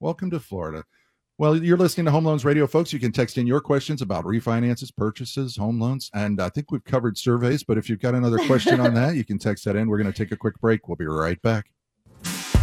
Welcome 0.00 0.30
to 0.30 0.40
Florida. 0.40 0.84
Well, 1.42 1.56
you're 1.56 1.76
listening 1.76 2.04
to 2.04 2.12
Home 2.12 2.24
Loans 2.24 2.44
Radio, 2.44 2.68
folks. 2.68 2.92
You 2.92 3.00
can 3.00 3.10
text 3.10 3.36
in 3.36 3.48
your 3.48 3.60
questions 3.60 4.00
about 4.00 4.24
refinances, 4.24 4.94
purchases, 4.94 5.56
home 5.56 5.80
loans, 5.80 6.08
and 6.14 6.40
I 6.40 6.48
think 6.48 6.70
we've 6.70 6.84
covered 6.84 7.18
surveys. 7.18 7.64
But 7.64 7.78
if 7.78 7.90
you've 7.90 7.98
got 7.98 8.14
another 8.14 8.38
question 8.46 8.78
on 8.78 8.94
that, 8.94 9.16
you 9.16 9.24
can 9.24 9.40
text 9.40 9.64
that 9.64 9.74
in. 9.74 9.88
We're 9.88 9.98
going 9.98 10.12
to 10.12 10.16
take 10.16 10.30
a 10.30 10.36
quick 10.36 10.60
break. 10.60 10.86
We'll 10.86 10.94
be 10.94 11.04
right 11.04 11.42
back. 11.42 11.72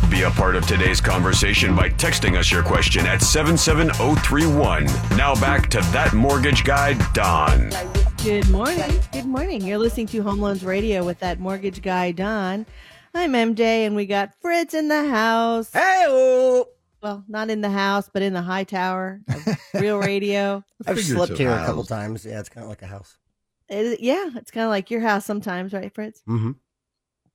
Be 0.10 0.22
a 0.22 0.32
part 0.32 0.56
of 0.56 0.66
today's 0.66 1.02
conversation 1.02 1.76
by 1.76 1.90
texting 1.90 2.38
us 2.38 2.50
your 2.54 2.64
question 2.64 3.06
at 3.06 3.22
77031. 3.22 4.86
Now 5.18 5.36
back 5.42 5.70
to 5.72 5.80
that 5.92 6.14
mortgage 6.14 6.64
guy, 6.64 6.94
Don. 7.12 7.72
Good 8.24 8.50
morning. 8.50 8.98
Good 9.12 9.26
morning. 9.26 9.60
You're 9.60 9.78
listening 9.78 10.08
to 10.08 10.24
Home 10.24 10.40
Loans 10.40 10.64
Radio 10.64 11.04
with 11.04 11.20
that 11.20 11.38
mortgage 11.38 11.82
guy, 11.82 12.14
Don. 12.14 12.66
I'm 13.14 13.34
MJ, 13.34 13.60
and 13.60 13.98
we 13.98 14.06
got 14.06 14.36
Fritz 14.40 14.74
in 14.74 14.88
the 14.88 15.10
house. 15.10 15.74
hey, 15.74 16.64
Well, 17.02 17.24
not 17.28 17.50
in 17.50 17.62
the 17.62 17.70
house, 17.70 18.10
but 18.12 18.22
in 18.22 18.34
the 18.34 18.42
high 18.42 18.66
tower 18.66 19.22
of 19.30 19.58
Real 19.74 19.98
Radio. 20.00 20.64
I've 20.86 21.00
slept 21.00 21.38
here 21.38 21.50
a 21.52 21.66
couple 21.66 21.84
times. 21.86 22.26
Yeah, 22.26 22.40
it's 22.40 22.50
kind 22.50 22.64
of 22.64 22.70
like 22.70 22.82
a 22.82 22.88
house. 22.88 23.18
It- 23.70 24.02
yeah, 24.02 24.30
it's 24.36 24.52
kind 24.52 24.66
of 24.66 24.70
like 24.70 24.92
your 24.92 25.02
house 25.02 25.26
sometimes, 25.26 25.74
right, 25.74 25.94
Fritz? 25.94 26.22
Mm-hmm. 26.28 26.52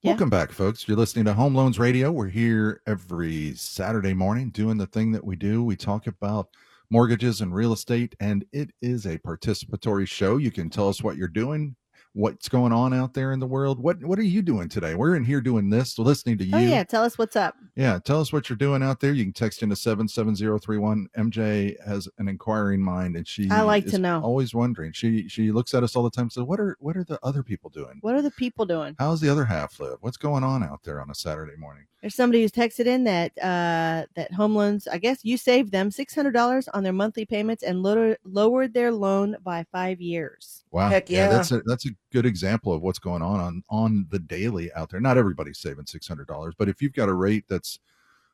Yeah. 0.03 0.11
Welcome 0.11 0.29
back, 0.29 0.53
folks. 0.53 0.87
You're 0.87 0.99
listening 0.99 1.25
to 1.25 1.33
Home 1.33 1.55
Loans 1.55 1.79
Radio. 1.79 2.13
We're 2.13 2.29
here 2.29 2.83
every 2.87 3.55
Saturday 3.55 4.13
morning 4.13 4.51
doing 4.51 4.77
the 4.77 4.87
thing 4.87 5.13
that 5.13 5.25
we 5.25 5.35
do. 5.35 5.65
We 5.65 5.77
talk 5.77 6.07
about 6.07 6.49
mortgages 6.91 7.41
and 7.41 7.55
real 7.55 7.73
estate, 7.73 8.15
and 8.21 8.45
it 8.53 8.71
is 8.83 9.07
a 9.07 9.17
participatory 9.21 10.07
show. 10.07 10.37
You 10.37 10.51
can 10.51 10.69
tell 10.69 10.91
us 10.91 11.03
what 11.03 11.17
you're 11.17 11.27
doing, 11.29 11.75
what's 12.15 12.49
going 12.49 12.73
on 12.73 12.95
out 12.95 13.13
there 13.13 13.33
in 13.33 13.41
the 13.41 13.47
world. 13.47 13.81
What 13.81 14.03
What 14.05 14.19
are 14.19 14.23
you 14.23 14.41
doing 14.41 14.69
today? 14.69 14.95
We're 14.95 15.17
in 15.17 15.25
here 15.25 15.41
doing 15.41 15.69
this, 15.69 15.99
listening 15.99 16.39
to 16.39 16.45
oh, 16.45 16.59
you. 16.59 16.67
Oh, 16.67 16.71
yeah. 16.71 16.85
Tell 16.85 17.03
us 17.03 17.19
what's 17.19 17.37
up. 17.37 17.57
Yeah, 17.77 17.99
tell 17.99 18.21
us 18.21 18.33
what 18.33 18.49
you're 18.49 18.57
doing 18.57 18.83
out 18.83 19.01
there. 19.01 19.13
You 19.13 19.25
can 19.25 19.33
text 19.33 19.63
into 19.63 19.77
77031. 19.77 21.09
MJ 21.19 21.77
has 21.85 22.09
an 22.19 22.29
inquiring 22.29 22.81
mind 22.81 23.17
and 23.17 23.27
she 23.27 23.51
I 23.51 23.63
like 23.63 23.87
to 23.87 23.99
know. 23.99 24.21
always 24.23 24.55
wondering. 24.55 24.93
She 24.93 25.29
she 25.29 25.51
looks 25.53 25.75
at 25.75 25.83
us 25.83 25.97
all 25.97 26.05
the 26.05 26.11
time 26.11 26.25
and 26.25 26.33
says, 26.33 26.45
What 26.45 26.61
are 26.61 26.77
what 26.81 26.97
are 26.97 27.05
the 27.05 27.19
other 27.23 27.43
people 27.43 27.69
doing? 27.71 27.99
What 28.01 28.15
are 28.15 28.23
the 28.23 28.31
people 28.31 28.65
doing? 28.65 28.95
How's 28.99 29.21
the 29.21 29.29
other 29.29 29.45
half 29.45 29.79
live? 29.81 29.99
What's 30.01 30.17
going 30.17 30.45
on 30.45 30.63
out 30.63 30.83
there 30.85 31.01
on 31.01 31.11
a 31.11 31.15
Saturday 31.15 31.57
morning? 31.59 31.85
There's 32.05 32.15
somebody 32.15 32.43
who's 32.43 32.53
texted 32.53 32.85
in 32.85 33.05
that 33.05 33.33
uh, 33.39 34.05
that 34.15 34.31
home 34.31 34.55
loans. 34.55 34.87
I 34.87 34.99
guess 34.99 35.25
you 35.25 35.39
saved 35.39 35.73
them 35.73 35.91
six 35.91 36.15
hundred 36.15 36.33
dollars 36.33 36.69
on 36.69 36.83
their 36.83 36.93
monthly 36.93 37.25
payments 37.25 37.63
and 37.63 37.83
lower, 37.83 38.19
lowered 38.25 38.75
their 38.75 38.93
loan 38.93 39.37
by 39.43 39.65
five 39.73 40.03
years. 40.03 40.65
Wow. 40.71 40.91
Heck 40.91 41.09
yeah. 41.09 41.31
that's 41.31 41.51
a 41.53 41.63
that's 41.65 41.87
a 41.87 41.93
good 42.13 42.27
example 42.27 42.75
of 42.75 42.83
what's 42.83 42.99
going 42.99 43.23
on 43.23 43.41
on 43.41 43.65
on 43.71 44.07
the 44.11 44.19
daily 44.19 44.71
out 44.75 44.91
there. 44.91 45.01
Not 45.01 45.17
everybody's 45.17 45.61
saving 45.61 45.87
six 45.87 46.07
hundred 46.07 46.27
dollars, 46.27 46.53
but 46.59 46.69
if 46.69 46.83
you've 46.83 46.93
got 46.93 47.09
a 47.09 47.15
rate 47.15 47.47
that's 47.49 47.79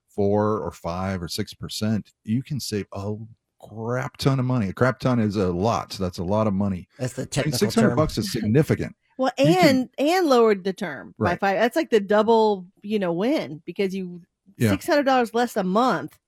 four 0.08 0.58
or 0.58 0.72
five 0.72 1.22
or 1.22 1.28
six 1.28 1.54
percent, 1.54 2.10
you 2.24 2.42
can 2.42 2.58
save 2.58 2.88
a 2.90 3.14
crap 3.60 4.16
ton 4.16 4.40
of 4.40 4.46
money. 4.46 4.70
A 4.70 4.72
crap 4.72 4.98
ton 4.98 5.20
is 5.20 5.36
a 5.36 5.46
lot. 5.46 5.92
So 5.92 6.02
that's 6.02 6.18
a 6.18 6.24
lot 6.24 6.48
of 6.48 6.54
money. 6.54 6.88
That's 6.98 7.12
the 7.12 7.28
I 7.36 7.44
mean, 7.44 7.52
six 7.52 7.76
hundred 7.76 7.90
term. 7.90 7.96
bucks 7.98 8.18
is 8.18 8.32
significant. 8.32 8.96
Well, 9.20 9.32
and 9.36 9.54
can- 9.56 9.90
and 9.98 10.26
lowered 10.28 10.64
the 10.64 10.72
term 10.72 11.14
by 11.18 11.36
five. 11.36 11.58
That's 11.58 11.76
like 11.76 11.90
the 11.90 12.00
double, 12.00 12.66
you 12.82 12.98
know, 12.98 13.12
win 13.12 13.60
because 13.66 13.94
you 13.94 14.22
Yeah. 14.56 14.70
six 14.70 14.86
hundred 14.86 15.02
dollars 15.04 15.34
less 15.34 15.56
a 15.56 15.62
month. 15.62 16.18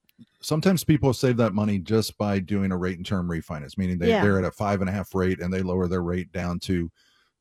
Sometimes 0.43 0.85
people 0.85 1.15
save 1.15 1.39
that 1.39 1.55
money 1.55 1.79
just 1.79 2.19
by 2.19 2.39
doing 2.39 2.71
a 2.71 2.77
rate 2.77 2.99
and 2.99 3.07
term 3.07 3.29
refinance, 3.29 3.79
meaning 3.79 3.97
they, 3.99 4.09
Yeah. 4.11 4.23
they're 4.23 4.39
at 4.39 4.45
a 4.45 4.51
five 4.51 4.81
and 4.83 4.91
a 4.91 4.93
half 4.93 5.15
rate 5.15 5.41
and 5.41 5.53
they 5.55 5.63
lower 5.63 5.89
their 5.89 6.03
rate 6.03 6.33
down 6.33 6.59
to 6.61 6.91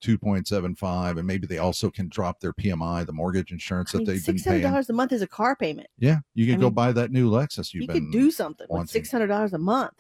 2.75 0.02 1.18
and 1.18 1.28
maybe 1.28 1.46
they 1.48 1.58
also 1.58 1.90
can 1.90 2.08
drop 2.10 2.40
their 2.40 2.54
PMI, 2.54 3.06
the 3.06 3.12
mortgage 3.14 3.52
insurance 3.52 3.94
I 3.94 3.98
that 3.98 3.98
mean, 4.00 4.06
they've 4.08 4.26
been 4.26 4.38
six 4.38 4.46
hundred 4.46 4.62
paying. 4.62 4.72
dollars 4.72 4.90
a 4.90 4.94
month 4.94 5.12
is 5.12 5.22
a 5.22 5.28
car 5.28 5.56
payment. 5.56 5.88
Yeah, 6.00 6.20
you 6.34 6.46
can 6.46 6.56
I 6.56 6.58
go 6.60 6.66
mean, 6.68 6.74
buy 6.74 6.92
that 6.94 7.12
new 7.12 7.30
Lexus 7.30 7.74
you've 7.74 7.84
you 7.84 7.88
could 7.88 8.12
do 8.12 8.32
something 8.32 8.68
with 8.70 8.90
six 8.90 9.12
hundred 9.12 9.28
dollars 9.28 9.54
a 9.54 9.58
month. 9.60 9.94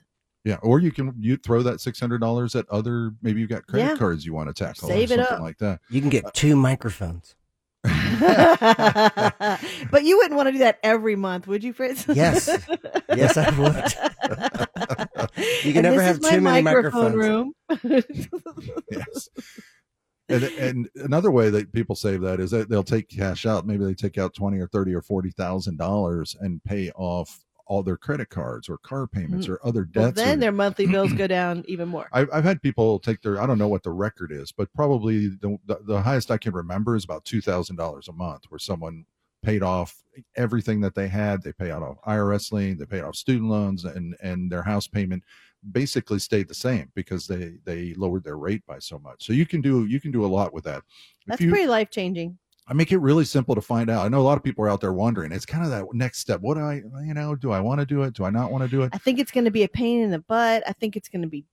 Yeah, 0.43 0.57
or 0.63 0.79
you 0.79 0.91
can 0.91 1.13
you 1.19 1.37
throw 1.37 1.61
that 1.63 1.81
six 1.81 1.99
hundred 1.99 2.19
dollars 2.19 2.55
at 2.55 2.67
other 2.69 3.11
maybe 3.21 3.39
you've 3.41 3.49
got 3.49 3.67
credit 3.67 3.85
Yeah. 3.91 3.95
cards 3.97 4.25
you 4.25 4.33
want 4.33 4.49
to 4.49 4.53
tackle 4.53 4.87
Save 4.87 5.11
or 5.11 5.13
it 5.13 5.17
something 5.17 5.35
up. 5.35 5.41
like 5.41 5.57
that. 5.59 5.81
You 5.89 6.01
can 6.01 6.09
get 6.09 6.25
uh, 6.25 6.31
two 6.33 6.55
microphones. 6.55 7.35
but 7.83 9.59
you 10.03 10.17
wouldn't 10.17 10.35
want 10.35 10.47
to 10.47 10.51
do 10.51 10.59
that 10.59 10.79
every 10.83 11.15
month, 11.15 11.47
would 11.47 11.63
you, 11.63 11.73
Fritz? 11.73 12.05
Yes. 12.07 12.47
Yes, 13.15 13.37
I 13.37 13.49
would. 13.59 14.67
You 15.63 15.73
can 15.73 15.85
And 15.85 15.95
never 15.95 16.01
have 16.01 16.17
is 16.17 16.21
my 16.21 16.29
too 16.31 16.41
many 16.41 16.61
microphone 16.61 17.17
microphones. 17.17 17.53
room. 17.83 18.73
yes. 18.91 19.29
And, 20.29 20.43
and 20.43 20.89
another 20.95 21.31
way 21.31 21.49
that 21.49 21.71
people 21.73 21.95
save 21.95 22.21
that 22.21 22.39
is 22.39 22.51
that 22.51 22.69
they'll 22.69 22.83
take 22.83 23.09
cash 23.09 23.45
out. 23.45 23.65
Maybe 23.67 23.83
they 23.85 23.93
take 23.93 24.17
out 24.17 24.33
twenty 24.33 24.59
or 24.59 24.67
thirty 24.67 24.93
or 24.93 25.01
forty 25.01 25.31
thousand 25.31 25.77
dollars 25.77 26.35
and 26.39 26.63
pay 26.63 26.89
off 26.91 27.43
all 27.71 27.81
their 27.81 27.95
credit 27.95 28.29
cards 28.29 28.67
or 28.67 28.77
car 28.79 29.07
payments 29.07 29.47
or 29.47 29.57
other 29.63 29.85
Mm. 29.85 29.95
Well, 29.95 30.05
debts. 30.07 30.15
then 30.21 30.37
or- 30.37 30.41
their 30.41 30.51
monthly 30.51 30.87
bills 30.87 31.13
go 31.13 31.25
down 31.39 31.63
even 31.69 31.87
more. 31.87 32.09
I've, 32.11 32.27
I've 32.33 32.43
had 32.43 32.61
people 32.61 32.99
take 32.99 33.21
their 33.21 33.41
I 33.41 33.45
don't 33.47 33.57
know 33.57 33.69
what 33.69 33.83
the 33.83 33.91
record 33.91 34.33
is, 34.33 34.51
but 34.51 34.67
probably 34.73 35.29
the 35.29 35.57
the, 35.65 35.77
the 35.85 36.01
highest 36.01 36.31
I 36.31 36.37
can 36.37 36.53
remember 36.53 36.97
is 36.97 37.05
about 37.05 37.23
two 37.23 37.39
thousand 37.39 37.77
dollars 37.77 38.09
a 38.09 38.13
month, 38.13 38.43
where 38.49 38.59
someone 38.59 39.05
paid 39.41 39.63
off 39.63 39.95
everything 40.35 40.81
that 40.81 40.95
they 40.95 41.07
had. 41.07 41.41
They 41.41 41.53
pay 41.53 41.71
out 41.71 41.81
of 41.81 41.95
IRS 42.03 42.51
lien, 42.51 42.77
they 42.77 42.85
paid 42.85 43.03
off 43.03 43.15
student 43.15 43.49
loans, 43.49 43.85
and 43.85 44.15
and 44.21 44.51
their 44.51 44.63
house 44.63 44.87
payment 44.87 45.23
basically 45.71 46.19
stayed 46.19 46.47
the 46.49 46.53
same 46.53 46.91
because 46.93 47.25
they 47.25 47.53
they 47.63 47.93
lowered 47.93 48.25
their 48.25 48.37
rate 48.37 48.65
by 48.67 48.79
so 48.79 48.99
much. 48.99 49.25
So 49.25 49.31
you 49.31 49.45
can 49.45 49.61
do 49.61 49.85
you 49.85 50.01
can 50.01 50.11
do 50.11 50.25
a 50.25 50.27
lot 50.27 50.53
with 50.53 50.65
that. 50.65 50.83
That's 51.25 51.39
you, 51.39 51.49
pretty 51.49 51.67
life 51.67 51.89
changing. 51.89 52.37
I 52.67 52.73
make 52.73 52.91
it 52.91 52.99
really 52.99 53.25
simple 53.25 53.55
to 53.55 53.61
find 53.61 53.89
out. 53.89 54.05
I 54.05 54.09
know 54.09 54.21
a 54.21 54.23
lot 54.23 54.37
of 54.37 54.43
people 54.43 54.63
are 54.63 54.69
out 54.69 54.81
there 54.81 54.93
wondering. 54.93 55.31
It's 55.31 55.45
kind 55.45 55.63
of 55.63 55.71
that 55.71 55.85
next 55.93 56.19
step. 56.19 56.41
What 56.41 56.55
do 56.55 56.61
I, 56.61 56.75
you 57.03 57.13
know, 57.13 57.35
do 57.35 57.51
I 57.51 57.59
want 57.59 57.79
to 57.79 57.85
do 57.85 58.03
it? 58.03 58.13
Do 58.13 58.23
I 58.23 58.29
not 58.29 58.51
want 58.51 58.63
to 58.63 58.69
do 58.69 58.83
it? 58.83 58.91
I 58.93 58.97
think 58.97 59.19
it's 59.19 59.31
going 59.31 59.45
to 59.45 59.51
be 59.51 59.63
a 59.63 59.67
pain 59.67 60.01
in 60.01 60.11
the 60.11 60.19
butt. 60.19 60.63
I 60.67 60.73
think 60.73 60.95
it's 60.95 61.09
going 61.09 61.23
to 61.23 61.27
be 61.27 61.43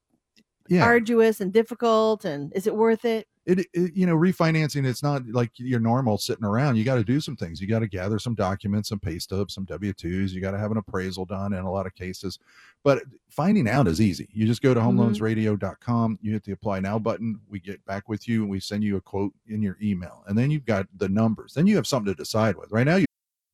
Yeah. 0.69 0.85
arduous 0.85 1.41
and 1.41 1.53
difficult. 1.53 2.25
And 2.25 2.53
is 2.55 2.67
it 2.67 2.75
worth 2.75 3.05
it? 3.05 3.27
it, 3.49 3.61
it 3.73 3.95
you 3.95 4.07
know 4.07 4.15
refinancing 4.15 4.87
it's 4.87 5.03
not 5.03 5.27
like 5.31 5.51
your 5.57 5.81
normal 5.81 6.19
sitting 6.19 6.45
around 6.45 6.77
you 6.77 6.85
got 6.85 6.97
to 6.97 7.05
do 7.05 7.19
some 7.19 7.35
things 7.35 7.61
you 7.61 7.67
got 7.67 7.79
to 7.79 7.89
gather 7.89 8.19
some 8.19 8.35
documents 8.35 8.91
some 8.91 9.01
pay 9.01 9.19
stubs 9.19 9.55
some 9.55 9.65
w2s 9.65 10.31
you 10.31 10.41
got 10.41 10.51
to 10.51 10.59
have 10.59 10.71
an 10.71 10.77
appraisal 10.77 11.25
done 11.25 11.55
in 11.55 11.65
a 11.65 11.71
lot 11.71 11.87
of 11.87 11.95
cases 11.95 12.39
but 12.85 13.03
finding 13.31 13.67
out 13.67 13.89
is 13.89 14.03
easy 14.03 14.29
you 14.33 14.47
just 14.47 14.61
go 14.61 14.75
to 14.75 14.81
mm-hmm. 14.81 15.01
homeloansradio.com 15.01 16.19
you 16.21 16.33
hit 16.33 16.45
the 16.45 16.53
apply 16.53 16.79
now 16.79 16.99
button 16.99 17.41
we 17.49 17.59
get 17.59 17.83
back 17.87 18.07
with 18.09 18.29
you 18.29 18.43
and 18.43 18.51
we 18.51 18.61
send 18.61 18.85
you 18.85 18.97
a 18.97 19.01
quote 19.01 19.33
in 19.47 19.63
your 19.63 19.79
email 19.83 20.23
and 20.27 20.37
then 20.37 20.51
you've 20.51 20.67
got 20.67 20.87
the 20.99 21.09
numbers 21.09 21.55
then 21.55 21.67
you 21.67 21.75
have 21.75 21.87
something 21.87 22.13
to 22.13 22.17
decide 22.17 22.55
with 22.55 22.71
right 22.71 22.87
now 22.87 22.97
you 22.97 23.07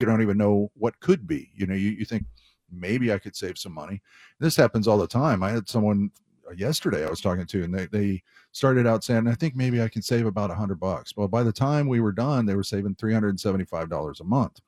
you 0.00 0.06
don't 0.06 0.22
even 0.22 0.38
know 0.38 0.70
what 0.74 0.98
could 1.00 1.26
be. 1.26 1.50
You 1.54 1.66
know, 1.66 1.74
you, 1.74 1.90
you 1.90 2.04
think 2.04 2.24
maybe 2.70 3.12
I 3.12 3.18
could 3.18 3.36
save 3.36 3.58
some 3.58 3.72
money. 3.72 4.02
This 4.40 4.56
happens 4.56 4.88
all 4.88 4.98
the 4.98 5.06
time. 5.06 5.42
I 5.42 5.50
had 5.50 5.68
someone 5.68 6.10
uh, 6.48 6.54
yesterday 6.54 7.06
I 7.06 7.10
was 7.10 7.20
talking 7.20 7.46
to, 7.46 7.64
and 7.64 7.74
they, 7.74 7.86
they 7.86 8.22
started 8.52 8.86
out 8.86 9.04
saying, 9.04 9.28
I 9.28 9.34
think 9.34 9.56
maybe 9.56 9.80
I 9.82 9.88
can 9.88 10.02
save 10.02 10.26
about 10.26 10.50
a 10.50 10.54
hundred 10.54 10.80
bucks. 10.80 11.16
Well, 11.16 11.28
by 11.28 11.42
the 11.42 11.52
time 11.52 11.88
we 11.88 12.00
were 12.00 12.12
done, 12.12 12.46
they 12.46 12.54
were 12.54 12.64
saving 12.64 12.96
$375 12.96 14.20
a 14.20 14.24
month. 14.24 14.60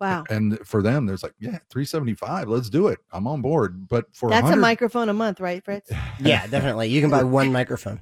Wow. 0.00 0.24
And 0.30 0.58
for 0.66 0.82
them, 0.82 1.04
there's 1.04 1.22
like, 1.22 1.34
yeah, 1.38 1.58
375, 1.68 2.48
let's 2.48 2.70
do 2.70 2.88
it. 2.88 2.98
I'm 3.12 3.26
on 3.26 3.42
board. 3.42 3.86
But 3.86 4.06
for 4.14 4.30
That's 4.30 4.50
a 4.50 4.56
microphone 4.56 5.10
a 5.10 5.12
month, 5.12 5.40
right, 5.40 5.62
Fritz? 5.62 5.90
Yeah, 6.18 6.46
definitely. 6.46 6.88
You 6.88 7.02
can 7.02 7.10
buy 7.10 7.22
one 7.22 7.52
microphone. 7.52 8.00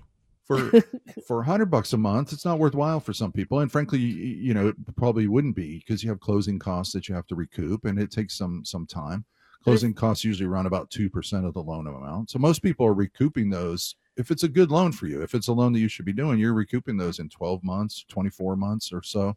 For 0.48 0.72
for 1.26 1.40
a 1.40 1.44
hundred 1.44 1.66
bucks 1.66 1.92
a 1.92 1.98
month, 1.98 2.32
it's 2.32 2.44
not 2.44 2.58
worthwhile 2.58 2.98
for 2.98 3.12
some 3.12 3.30
people. 3.30 3.60
And 3.60 3.70
frankly, 3.70 4.00
you, 4.00 4.08
you 4.08 4.54
know, 4.54 4.68
it 4.68 4.96
probably 4.96 5.28
wouldn't 5.28 5.54
be 5.54 5.78
because 5.78 6.02
you 6.02 6.08
have 6.08 6.18
closing 6.18 6.58
costs 6.58 6.92
that 6.94 7.08
you 7.08 7.14
have 7.14 7.26
to 7.28 7.36
recoup, 7.36 7.84
and 7.84 7.98
it 7.98 8.10
takes 8.10 8.36
some 8.36 8.64
some 8.64 8.86
time. 8.86 9.24
Closing 9.62 9.92
costs 9.92 10.24
usually 10.24 10.48
run 10.48 10.66
about 10.66 10.90
two 10.90 11.10
percent 11.10 11.44
of 11.44 11.52
the 11.52 11.62
loan 11.62 11.86
amount, 11.86 12.30
so 12.30 12.38
most 12.38 12.62
people 12.62 12.86
are 12.86 12.94
recouping 12.94 13.50
those. 13.50 13.96
If 14.16 14.30
it's 14.30 14.42
a 14.42 14.48
good 14.48 14.70
loan 14.70 14.92
for 14.92 15.06
you, 15.06 15.22
if 15.22 15.34
it's 15.34 15.48
a 15.48 15.52
loan 15.52 15.72
that 15.74 15.80
you 15.80 15.88
should 15.88 16.06
be 16.06 16.12
doing, 16.12 16.38
you're 16.38 16.54
recouping 16.54 16.96
those 16.96 17.18
in 17.18 17.28
twelve 17.28 17.62
months, 17.62 18.04
twenty 18.08 18.30
four 18.30 18.56
months 18.56 18.92
or 18.92 19.02
so. 19.02 19.36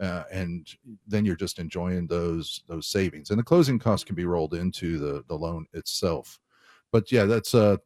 Uh, 0.00 0.24
and 0.32 0.74
then 1.06 1.24
you're 1.24 1.36
just 1.36 1.58
enjoying 1.58 2.06
those 2.08 2.62
those 2.66 2.88
savings 2.88 3.30
and 3.30 3.38
the 3.38 3.44
closing 3.44 3.78
costs 3.78 4.04
can 4.04 4.16
be 4.16 4.24
rolled 4.24 4.52
into 4.52 4.98
the 4.98 5.22
the 5.28 5.34
loan 5.34 5.64
itself 5.72 6.40
but 6.90 7.12
yeah 7.12 7.26
that's 7.26 7.54
uh 7.54 7.76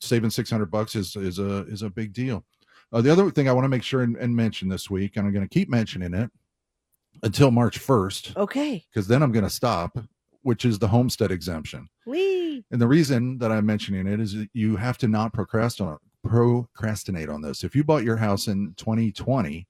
saving 0.00 0.30
600 0.30 0.66
bucks 0.70 0.94
is 0.96 1.16
is 1.16 1.38
a 1.38 1.66
is 1.66 1.82
a 1.82 1.90
big 1.90 2.12
deal 2.12 2.44
uh, 2.92 3.00
the 3.00 3.10
other 3.10 3.30
thing 3.30 3.48
i 3.48 3.52
want 3.52 3.64
to 3.64 3.68
make 3.68 3.82
sure 3.82 4.02
and, 4.02 4.16
and 4.16 4.34
mention 4.34 4.68
this 4.68 4.90
week 4.90 5.16
and 5.16 5.26
i'm 5.26 5.32
going 5.32 5.46
to 5.46 5.52
keep 5.52 5.68
mentioning 5.68 6.14
it 6.14 6.30
until 7.22 7.50
march 7.50 7.80
1st 7.80 8.36
Okay. 8.36 8.84
because 8.90 9.06
then 9.06 9.22
i'm 9.22 9.32
going 9.32 9.44
to 9.44 9.50
stop 9.50 9.98
which 10.42 10.64
is 10.64 10.78
the 10.78 10.88
homestead 10.88 11.30
exemption 11.30 11.88
Wee. 12.06 12.64
and 12.70 12.80
the 12.80 12.88
reason 12.88 13.38
that 13.38 13.50
i'm 13.52 13.66
mentioning 13.66 14.06
it 14.06 14.20
is 14.20 14.36
you 14.52 14.76
have 14.76 14.98
to 14.98 15.08
not 15.08 15.32
procrastinate 15.32 15.98
procrastinate 16.24 17.28
on 17.28 17.42
this 17.42 17.64
if 17.64 17.76
you 17.76 17.84
bought 17.84 18.02
your 18.02 18.16
house 18.16 18.48
in 18.48 18.74
2020 18.76 19.58
eh, 19.58 19.62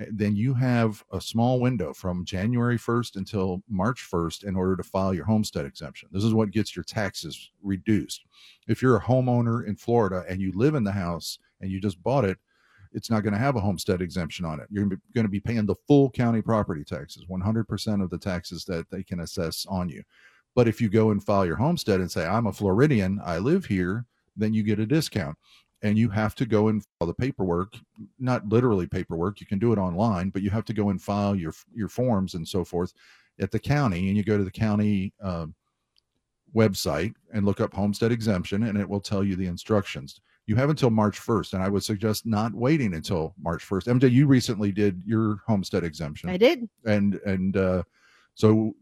Eh, 0.00 0.06
then 0.10 0.34
you 0.36 0.54
have 0.54 1.04
a 1.12 1.20
small 1.20 1.60
window 1.60 1.92
from 1.92 2.24
January 2.24 2.78
1st 2.78 3.16
until 3.16 3.62
March 3.68 4.06
1st 4.10 4.44
in 4.44 4.56
order 4.56 4.76
to 4.76 4.82
file 4.82 5.14
your 5.14 5.24
homestead 5.24 5.66
exemption. 5.66 6.08
This 6.12 6.24
is 6.24 6.34
what 6.34 6.50
gets 6.50 6.74
your 6.74 6.84
taxes 6.84 7.50
reduced. 7.62 8.24
If 8.66 8.82
you're 8.82 8.96
a 8.96 9.02
homeowner 9.02 9.66
in 9.66 9.76
Florida 9.76 10.24
and 10.28 10.40
you 10.40 10.52
live 10.54 10.74
in 10.74 10.84
the 10.84 10.92
house 10.92 11.38
and 11.60 11.70
you 11.70 11.80
just 11.80 12.02
bought 12.02 12.24
it, 12.24 12.38
it's 12.92 13.10
not 13.10 13.22
going 13.22 13.32
to 13.32 13.38
have 13.38 13.54
a 13.54 13.60
homestead 13.60 14.02
exemption 14.02 14.44
on 14.44 14.58
it. 14.58 14.66
You're 14.68 14.86
going 14.86 15.24
to 15.24 15.28
be 15.28 15.38
paying 15.38 15.66
the 15.66 15.76
full 15.86 16.10
county 16.10 16.42
property 16.42 16.82
taxes, 16.82 17.24
100% 17.30 18.02
of 18.02 18.10
the 18.10 18.18
taxes 18.18 18.64
that 18.64 18.90
they 18.90 19.04
can 19.04 19.20
assess 19.20 19.64
on 19.68 19.88
you. 19.88 20.02
But 20.56 20.66
if 20.66 20.80
you 20.80 20.88
go 20.88 21.12
and 21.12 21.22
file 21.22 21.46
your 21.46 21.56
homestead 21.56 22.00
and 22.00 22.10
say, 22.10 22.26
I'm 22.26 22.48
a 22.48 22.52
Floridian, 22.52 23.20
I 23.24 23.38
live 23.38 23.66
here, 23.66 24.06
then 24.36 24.54
you 24.54 24.64
get 24.64 24.80
a 24.80 24.86
discount 24.86 25.36
and 25.82 25.96
you 25.98 26.08
have 26.10 26.34
to 26.34 26.44
go 26.44 26.68
and 26.68 26.84
file 26.98 27.08
the 27.08 27.14
paperwork 27.14 27.76
not 28.18 28.46
literally 28.48 28.86
paperwork 28.86 29.40
you 29.40 29.46
can 29.46 29.58
do 29.58 29.72
it 29.72 29.78
online 29.78 30.30
but 30.30 30.42
you 30.42 30.50
have 30.50 30.64
to 30.64 30.72
go 30.74 30.90
and 30.90 31.00
file 31.02 31.34
your 31.34 31.52
your 31.74 31.88
forms 31.88 32.34
and 32.34 32.46
so 32.46 32.64
forth 32.64 32.92
at 33.40 33.50
the 33.50 33.58
county 33.58 34.08
and 34.08 34.16
you 34.16 34.22
go 34.22 34.38
to 34.38 34.44
the 34.44 34.50
county 34.50 35.12
um, 35.22 35.54
website 36.54 37.14
and 37.32 37.46
look 37.46 37.60
up 37.60 37.72
homestead 37.74 38.12
exemption 38.12 38.64
and 38.64 38.78
it 38.78 38.88
will 38.88 39.00
tell 39.00 39.22
you 39.22 39.36
the 39.36 39.46
instructions. 39.46 40.20
You 40.46 40.56
have 40.56 40.70
until 40.70 40.90
march 40.90 41.20
1st 41.20 41.54
and 41.54 41.62
i 41.62 41.68
would 41.68 41.84
suggest 41.84 42.26
not 42.26 42.52
waiting 42.52 42.94
until 42.94 43.34
march 43.40 43.64
1st 43.64 44.00
mj 44.00 44.10
you 44.10 44.26
recently 44.26 44.72
did 44.72 45.00
your 45.06 45.40
homestead 45.46 45.84
exemption. 45.84 46.28
I 46.28 46.36
did. 46.36 46.68
and 46.84 47.14
and 47.24 47.56
uh 47.56 47.82
so 48.34 48.74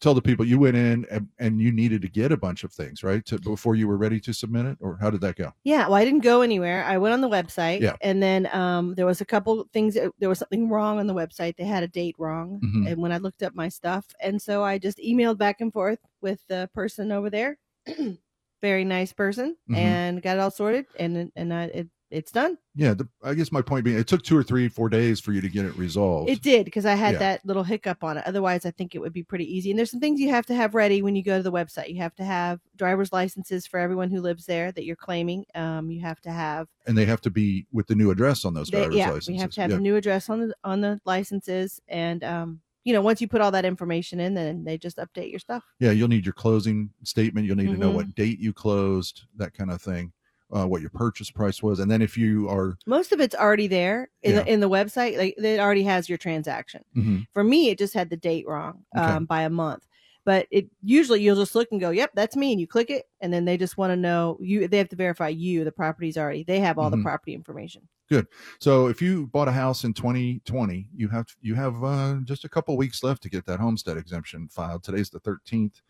tell 0.00 0.14
the 0.14 0.22
people 0.22 0.44
you 0.44 0.58
went 0.58 0.76
in 0.76 1.04
and, 1.10 1.28
and 1.38 1.60
you 1.60 1.72
needed 1.72 2.00
to 2.02 2.08
get 2.08 2.30
a 2.32 2.36
bunch 2.36 2.62
of 2.64 2.72
things 2.72 3.02
right 3.02 3.24
to, 3.26 3.38
before 3.40 3.74
you 3.74 3.88
were 3.88 3.96
ready 3.96 4.20
to 4.20 4.32
submit 4.32 4.64
it 4.66 4.78
or 4.80 4.96
how 5.00 5.10
did 5.10 5.20
that 5.20 5.36
go 5.36 5.52
Yeah, 5.64 5.86
well, 5.86 5.94
I 5.96 6.04
didn't 6.04 6.20
go 6.22 6.40
anywhere. 6.42 6.84
I 6.84 6.98
went 6.98 7.12
on 7.14 7.20
the 7.20 7.28
website, 7.28 7.80
Yeah. 7.80 7.96
and 8.00 8.22
then 8.22 8.48
um, 8.54 8.94
there 8.94 9.06
was 9.06 9.20
a 9.20 9.24
couple 9.24 9.68
things. 9.72 9.94
There 10.18 10.28
was 10.28 10.38
something 10.38 10.68
wrong 10.68 10.98
on 11.00 11.06
the 11.06 11.14
website. 11.14 11.56
They 11.56 11.64
had 11.64 11.82
a 11.82 11.88
date 11.88 12.14
wrong, 12.18 12.60
Mhm. 12.64 12.90
and 12.92 13.00
when 13.02 13.12
I 13.12 13.18
looked 13.18 13.42
up 13.42 13.54
my 13.54 13.68
stuff, 13.68 14.06
and 14.20 14.40
so 14.40 14.62
I 14.62 14.78
just 14.78 14.98
emailed 14.98 15.38
back 15.38 15.60
and 15.60 15.72
forth 15.72 15.98
with 16.20 16.40
the 16.48 16.70
person 16.74 17.10
over 17.12 17.28
there. 17.30 17.58
Very 18.62 18.84
nice 18.84 19.12
person, 19.12 19.56
Mhm. 19.68 19.76
and 19.76 20.22
got 20.22 20.36
it 20.36 20.40
all 20.40 20.50
sorted, 20.52 20.86
and 20.98 21.32
and 21.34 21.52
I, 21.52 21.64
it 21.64 21.88
it's 22.12 22.30
done. 22.30 22.58
yeah 22.74 22.92
the, 22.94 23.08
i 23.24 23.32
guess 23.34 23.50
my 23.50 23.62
point 23.62 23.84
being 23.84 23.96
it 23.98 24.06
took 24.06 24.22
two 24.22 24.36
or 24.36 24.42
three 24.42 24.68
four 24.68 24.88
days 24.88 25.18
for 25.18 25.32
you 25.32 25.40
to 25.40 25.48
get 25.48 25.64
it 25.64 25.74
resolved 25.76 26.28
It 26.30 26.42
did 26.42 26.64
because 26.66 26.84
I 26.86 26.94
had 26.94 27.14
Yeah. 27.14 27.18
that 27.20 27.46
little 27.46 27.64
hiccup 27.64 28.04
on 28.04 28.16
it. 28.18 28.24
Otherwise, 28.26 28.66
I 28.66 28.70
think 28.70 28.94
it 28.94 28.98
would 29.00 29.12
be 29.12 29.22
pretty 29.22 29.44
easy. 29.56 29.70
And 29.70 29.78
there's 29.78 29.90
some 29.90 30.00
things 30.00 30.20
you 30.20 30.28
have 30.30 30.46
to 30.46 30.54
have 30.54 30.74
ready 30.74 31.00
when 31.02 31.16
you 31.16 31.22
go 31.22 31.36
to 31.38 31.42
the 31.42 31.50
website. 31.52 31.88
You 31.88 32.00
have 32.02 32.14
to 32.16 32.24
have 32.24 32.60
driver's 32.76 33.12
licenses 33.12 33.66
for 33.66 33.78
everyone 33.80 34.10
who 34.10 34.20
lives 34.20 34.44
there 34.46 34.70
that 34.72 34.84
you're 34.84 34.96
claiming. 34.96 35.44
Um, 35.54 35.90
you 35.90 36.00
have 36.02 36.20
to 36.22 36.30
have 36.30 36.68
and 36.86 36.96
they 36.96 37.06
have 37.06 37.20
to 37.22 37.30
be 37.30 37.66
with 37.72 37.86
the 37.86 37.94
new 37.94 38.10
address 38.10 38.44
on 38.44 38.52
those 38.54 38.68
They- 38.68 38.78
driver's 38.78 38.96
yeah, 38.96 39.06
licenses 39.10 39.28
we 39.28 39.38
have 39.38 39.50
to 39.52 39.60
have 39.62 39.70
yeah. 39.70 39.76
the 39.76 39.82
new 39.82 39.96
address 39.96 40.28
on 40.28 40.40
the 40.48 40.54
on 40.64 40.80
the 40.82 41.00
licenses, 41.04 41.80
and 41.88 42.22
um, 42.24 42.60
you 42.84 42.92
know, 42.92 43.00
once 43.00 43.20
you 43.20 43.28
put 43.28 43.40
all 43.40 43.52
that 43.52 43.64
information 43.64 44.18
in, 44.20 44.34
then 44.34 44.64
they 44.64 44.76
just 44.76 44.96
update 44.98 45.30
your 45.30 45.38
stuff. 45.38 45.64
yeah 45.80 45.90
you'll 45.92 46.08
need 46.08 46.26
your 46.26 46.32
closing 46.34 46.90
statement 47.04 47.46
you'll 47.46 47.56
need 47.56 47.70
to 47.70 47.76
know 47.76 47.90
Mhm. 47.92 47.94
what 47.94 48.14
date 48.14 48.38
you 48.40 48.52
closed 48.52 49.22
that 49.36 49.54
kind 49.54 49.70
of 49.70 49.80
thing 49.80 50.12
uh, 50.52 50.66
what 50.66 50.80
your 50.80 50.90
purchase 50.90 51.30
price 51.30 51.62
was 51.62 51.80
and 51.80 51.90
then 51.90 52.02
if 52.02 52.16
you 52.18 52.48
are 52.48 52.76
Most 52.86 53.12
of 53.12 53.20
it's 53.20 53.34
already 53.34 53.66
there 53.68 54.10
in 54.22 54.32
Yeah. 54.34 54.42
the 54.42 54.52
in 54.52 54.60
the 54.60 54.68
website. 54.68 55.16
Like 55.16 55.34
it 55.38 55.58
already 55.60 55.82
has 55.84 56.08
your 56.08 56.18
transaction. 56.18 56.82
Mhm. 56.96 57.26
For 57.32 57.42
me, 57.44 57.70
it 57.70 57.78
just 57.78 57.94
had 57.94 58.10
the 58.10 58.16
date 58.16 58.46
wrong 58.46 58.84
Okay. 58.96 59.04
um, 59.04 59.24
by 59.26 59.42
a 59.42 59.50
month. 59.50 59.86
But 60.24 60.46
it 60.52 60.66
usually 60.84 61.20
you'll 61.20 61.34
just 61.36 61.54
look 61.56 61.68
and 61.72 61.80
go, 61.80 61.90
"Yep, 61.90 62.12
that's 62.14 62.36
me," 62.36 62.52
and 62.52 62.60
you 62.60 62.66
click 62.68 62.90
it, 62.90 63.06
and 63.20 63.32
then 63.32 63.44
they 63.44 63.56
just 63.56 63.76
want 63.76 63.90
to 63.90 63.96
know 63.96 64.38
you. 64.40 64.68
They 64.68 64.78
have 64.78 64.88
to 64.90 64.96
verify 64.96 65.28
you. 65.28 65.64
The 65.64 65.72
property's 65.72 66.16
already. 66.16 66.44
They 66.44 66.60
have 66.60 66.78
all 66.78 66.88
Mhm. 66.90 66.98
the 66.98 67.02
property 67.02 67.34
information. 67.34 67.88
Good. 68.08 68.28
So 68.60 68.86
if 68.88 69.02
you 69.02 69.26
bought 69.28 69.48
a 69.48 69.52
house 69.52 69.82
in 69.84 69.94
2020 69.94 70.90
you 70.94 71.08
have 71.08 71.26
you 71.40 71.54
have 71.54 71.82
uh, 71.82 72.16
just 72.24 72.44
a 72.44 72.48
couple 72.48 72.76
weeks 72.76 73.02
left 73.02 73.22
to 73.22 73.30
get 73.30 73.46
that 73.46 73.58
homestead 73.58 73.96
exemption 73.96 74.48
filed 74.48 74.84
today's 74.84 75.08
the 75.10 75.18
13th 75.20 75.80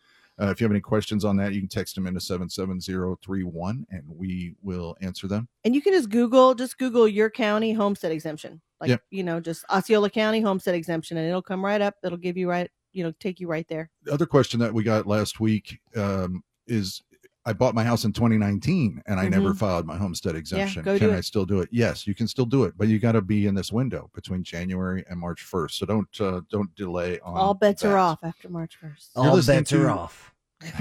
uh, 0.41 0.47
if 0.47 0.59
you 0.59 0.65
have 0.65 0.71
any 0.71 0.81
questions 0.81 1.23
on 1.25 1.37
that 1.37 1.53
you 1.53 1.61
can 1.61 1.69
text 1.69 1.95
them 1.95 2.07
into 2.07 2.19
77031 2.19 3.85
and 3.91 4.03
we 4.07 4.55
will 4.61 4.95
answer 5.01 5.27
them 5.27 5.47
And 5.63 5.75
you 5.75 5.81
can 5.81 5.93
just 5.93 6.09
Google, 6.09 6.55
just 6.55 6.77
Google 6.77 7.07
your 7.07 7.29
county 7.29 7.73
homestead 7.73 8.11
exemption. 8.11 8.61
Like, 8.79 8.89
Yep. 8.89 9.01
you 9.11 9.23
know, 9.23 9.39
just 9.39 9.63
Osceola 9.69 10.09
County 10.09 10.41
homestead 10.41 10.75
exemption, 10.75 11.15
and 11.17 11.27
it'll 11.27 11.41
come 11.41 11.63
right 11.63 11.79
up. 11.81 11.95
It'll 12.03 12.17
give 12.17 12.35
you 12.37 12.49
right 12.49 12.69
you 12.91 13.03
know 13.03 13.11
take 13.19 13.39
you 13.39 13.47
right 13.47 13.67
there. 13.69 13.89
The 14.03 14.13
other 14.13 14.25
question 14.25 14.59
that 14.59 14.73
we 14.73 14.83
got 14.83 15.07
last 15.07 15.39
week 15.39 15.79
um, 15.95 16.43
is 16.67 17.01
I 17.45 17.51
bought 17.53 17.75
my 17.75 17.83
house 17.83 18.05
in 18.05 18.13
2019 18.13 19.01
and 19.05 19.19
I 19.19 19.27
never 19.27 19.51
Mhm. 19.53 19.57
filed 19.57 19.85
my 19.85 19.97
homestead 19.97 20.35
exemption. 20.35 20.81
go 20.83 20.97
can 20.97 21.09
I 21.09 21.17
it. 21.17 21.25
still 21.25 21.45
do 21.45 21.59
it? 21.59 21.67
Yes, 21.71 22.07
you 22.07 22.15
can 22.15 22.27
still 22.27 22.45
do 22.45 22.63
it, 22.63 22.73
but 22.77 22.87
you 22.87 22.99
got 22.99 23.11
to 23.13 23.21
be 23.21 23.47
in 23.47 23.53
this 23.55 23.71
window 23.71 24.09
between 24.15 24.43
January 24.43 25.03
and 25.09 25.19
March 25.19 25.43
1st. 25.43 25.71
So 25.77 25.85
don't 25.85 26.21
uh, 26.21 26.41
don't 26.49 26.73
delay 26.75 27.19
on 27.19 27.35
All 27.35 27.53
bets 27.53 27.83
are 27.83 27.97
off 27.97 28.19
after 28.23 28.47
March 28.49 28.77
first. 28.77 29.11
You're 29.15 29.25
All 29.27 29.35
listening 29.35 29.59
bets 29.59 29.73
are 29.73 29.89
off. 29.89 30.29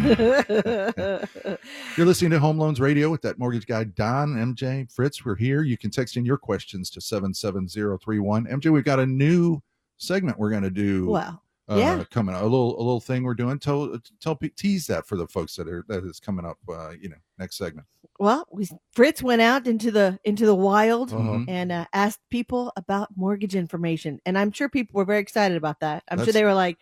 You're 1.96 2.07
listening 2.07 2.31
to 2.31 2.38
Home 2.38 2.59
Loans 2.59 2.79
Radio 2.81 3.11
with 3.11 3.22
that 3.22 3.38
mortgage 3.40 3.66
guy, 3.66 3.83
Don, 3.85 4.35
MJ, 4.37 4.87
Fritz. 4.92 5.25
We're 5.25 5.35
here. 5.35 5.62
You 5.62 5.77
can 5.77 5.90
text 5.90 6.16
in 6.16 6.25
your 6.25 6.38
questions 6.38 6.88
to 6.90 7.01
77031. 7.01 8.46
MJ, 8.46 8.70
we've 8.72 8.85
got 8.85 9.01
a 9.01 9.07
new 9.07 9.61
segment 9.96 10.38
we're 10.38 10.51
going 10.51 10.62
to 10.62 10.70
do. 10.70 11.09
well, 11.11 11.41
uh, 11.68 11.77
yeah. 11.77 12.05
coming 12.11 12.35
up. 12.35 12.42
A 12.42 12.44
little, 12.44 12.77
a 12.77 12.83
little 12.83 13.01
thing 13.01 13.22
we're 13.22 13.35
doing. 13.35 13.59
Tell, 13.59 13.96
tell, 14.20 14.38
tease 14.57 14.87
that 14.88 15.07
for 15.07 15.16
the 15.16 15.27
folks 15.27 15.55
that 15.57 15.68
are, 15.68 15.85
that 15.88 16.05
is 16.05 16.20
coming 16.20 16.44
up, 16.44 16.59
uh, 16.68 16.90
you 17.01 17.09
know, 17.09 17.16
next 17.38 17.57
segment. 17.57 17.87
well, 18.18 18.46
we, 18.53 18.68
Fritz 18.92 19.22
went 19.22 19.42
out 19.42 19.66
into 19.66 19.90
the 19.90 20.18
into 20.25 20.44
the 20.46 20.55
wild 20.55 21.11
Mhm. 21.11 21.44
and 21.48 21.72
uh, 21.72 21.87
asked 21.92 22.20
people 22.31 22.72
about 22.77 23.09
mortgage 23.16 23.55
information, 23.55 24.20
and 24.27 24.38
I'm 24.38 24.53
sure 24.53 24.68
people 24.68 24.98
were 24.98 25.05
very 25.05 25.20
excited 25.20 25.57
about 25.57 25.81
that. 25.81 26.03
I'm 26.09 26.22
sure 26.22 26.33
they 26.33 26.44
were 26.44 26.55
like, 26.55 26.79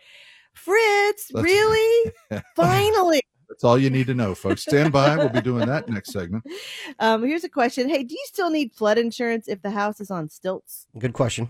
"Fritz, 0.53 1.31
really? 1.33 2.11
Finally!" 2.55 3.21
That's 3.49 3.63
all 3.63 3.77
you 3.77 3.89
need 3.89 4.07
to 4.07 4.13
know, 4.13 4.33
folks. 4.35 4.61
Stand 4.61 4.93
by. 4.93 5.17
We'll 5.17 5.29
be 5.29 5.41
doing 5.41 5.67
that 5.67 5.89
next 5.89 6.11
segment. 6.11 6.45
Um, 6.99 7.23
here's 7.23 7.43
a 7.43 7.49
question: 7.49 7.89
Hey, 7.89 8.03
do 8.03 8.13
you 8.13 8.23
still 8.27 8.49
need 8.49 8.73
flood 8.73 8.97
insurance 8.97 9.47
if 9.47 9.61
the 9.61 9.71
house 9.71 9.99
is 9.99 10.11
on 10.11 10.29
stilts? 10.29 10.85
Good 10.97 11.13
question. 11.13 11.49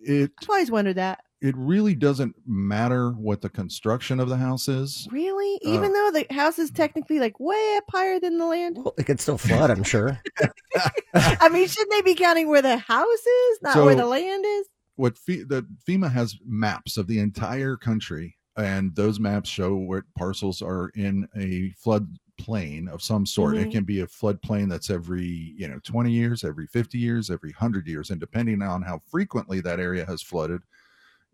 It, 0.00 0.32
I've 0.42 0.48
always 0.50 0.70
wondered 0.70 0.96
that. 0.96 1.20
It 1.42 1.56
really 1.56 1.94
doesn't 1.94 2.34
matter 2.46 3.10
what 3.10 3.40
the 3.42 3.48
construction 3.48 4.20
of 4.20 4.28
the 4.28 4.36
house 4.36 4.68
is. 4.68 5.08
Really, 5.10 5.56
Uh, 5.66 5.74
even 5.74 5.92
though 5.92 6.10
the 6.12 6.26
house 6.32 6.58
is 6.58 6.70
technically 6.70 7.18
like 7.18 7.38
way 7.40 7.74
up 7.76 7.84
higher 7.90 8.20
than 8.20 8.38
the 8.38 8.46
land. 8.46 8.76
Well, 8.78 8.94
it 8.96 9.04
could 9.04 9.20
still 9.20 9.36
flood, 9.38 9.70
I'm 9.70 9.82
sure. 9.82 10.20
I 11.14 11.48
mean, 11.48 11.66
shouldn't 11.66 11.90
they 11.90 12.02
be 12.02 12.14
counting 12.14 12.48
where 12.48 12.62
the 12.62 12.78
house 12.78 13.26
is, 13.26 13.58
not 13.62 13.74
So- 13.74 13.84
where 13.84 13.94
the 13.96 14.06
land 14.06 14.44
is? 14.46 14.66
what 14.96 15.18
Fe- 15.18 15.42
the 15.42 15.66
FEMA 15.88 16.12
has 16.12 16.36
maps 16.46 16.96
of 16.96 17.06
the 17.08 17.18
entire 17.18 17.76
country, 17.76 18.36
and 18.56 18.94
those 18.94 19.18
maps 19.18 19.48
show 19.48 19.74
what 19.74 20.04
parcels 20.16 20.62
are 20.62 20.90
in 20.94 21.26
a 21.36 21.70
flood 21.78 22.18
plain 22.38 22.88
of 22.88 23.02
some 23.02 23.24
sort. 23.26 23.56
It 23.56 23.68
Mhm. 23.68 23.72
can 23.72 23.84
be 23.84 24.00
a 24.00 24.06
flood 24.06 24.40
plain 24.42 24.68
that's 24.68 24.90
every 24.90 25.54
you 25.56 25.66
know 25.66 25.80
20 25.82 26.12
years, 26.12 26.44
every 26.44 26.66
50 26.66 26.98
years, 26.98 27.30
every 27.30 27.50
100 27.52 27.88
years, 27.88 28.10
and 28.10 28.20
depending 28.20 28.62
on 28.62 28.82
how 28.82 28.98
frequently 29.10 29.60
that 29.62 29.80
area 29.80 30.04
has 30.06 30.22
flooded, 30.22 30.60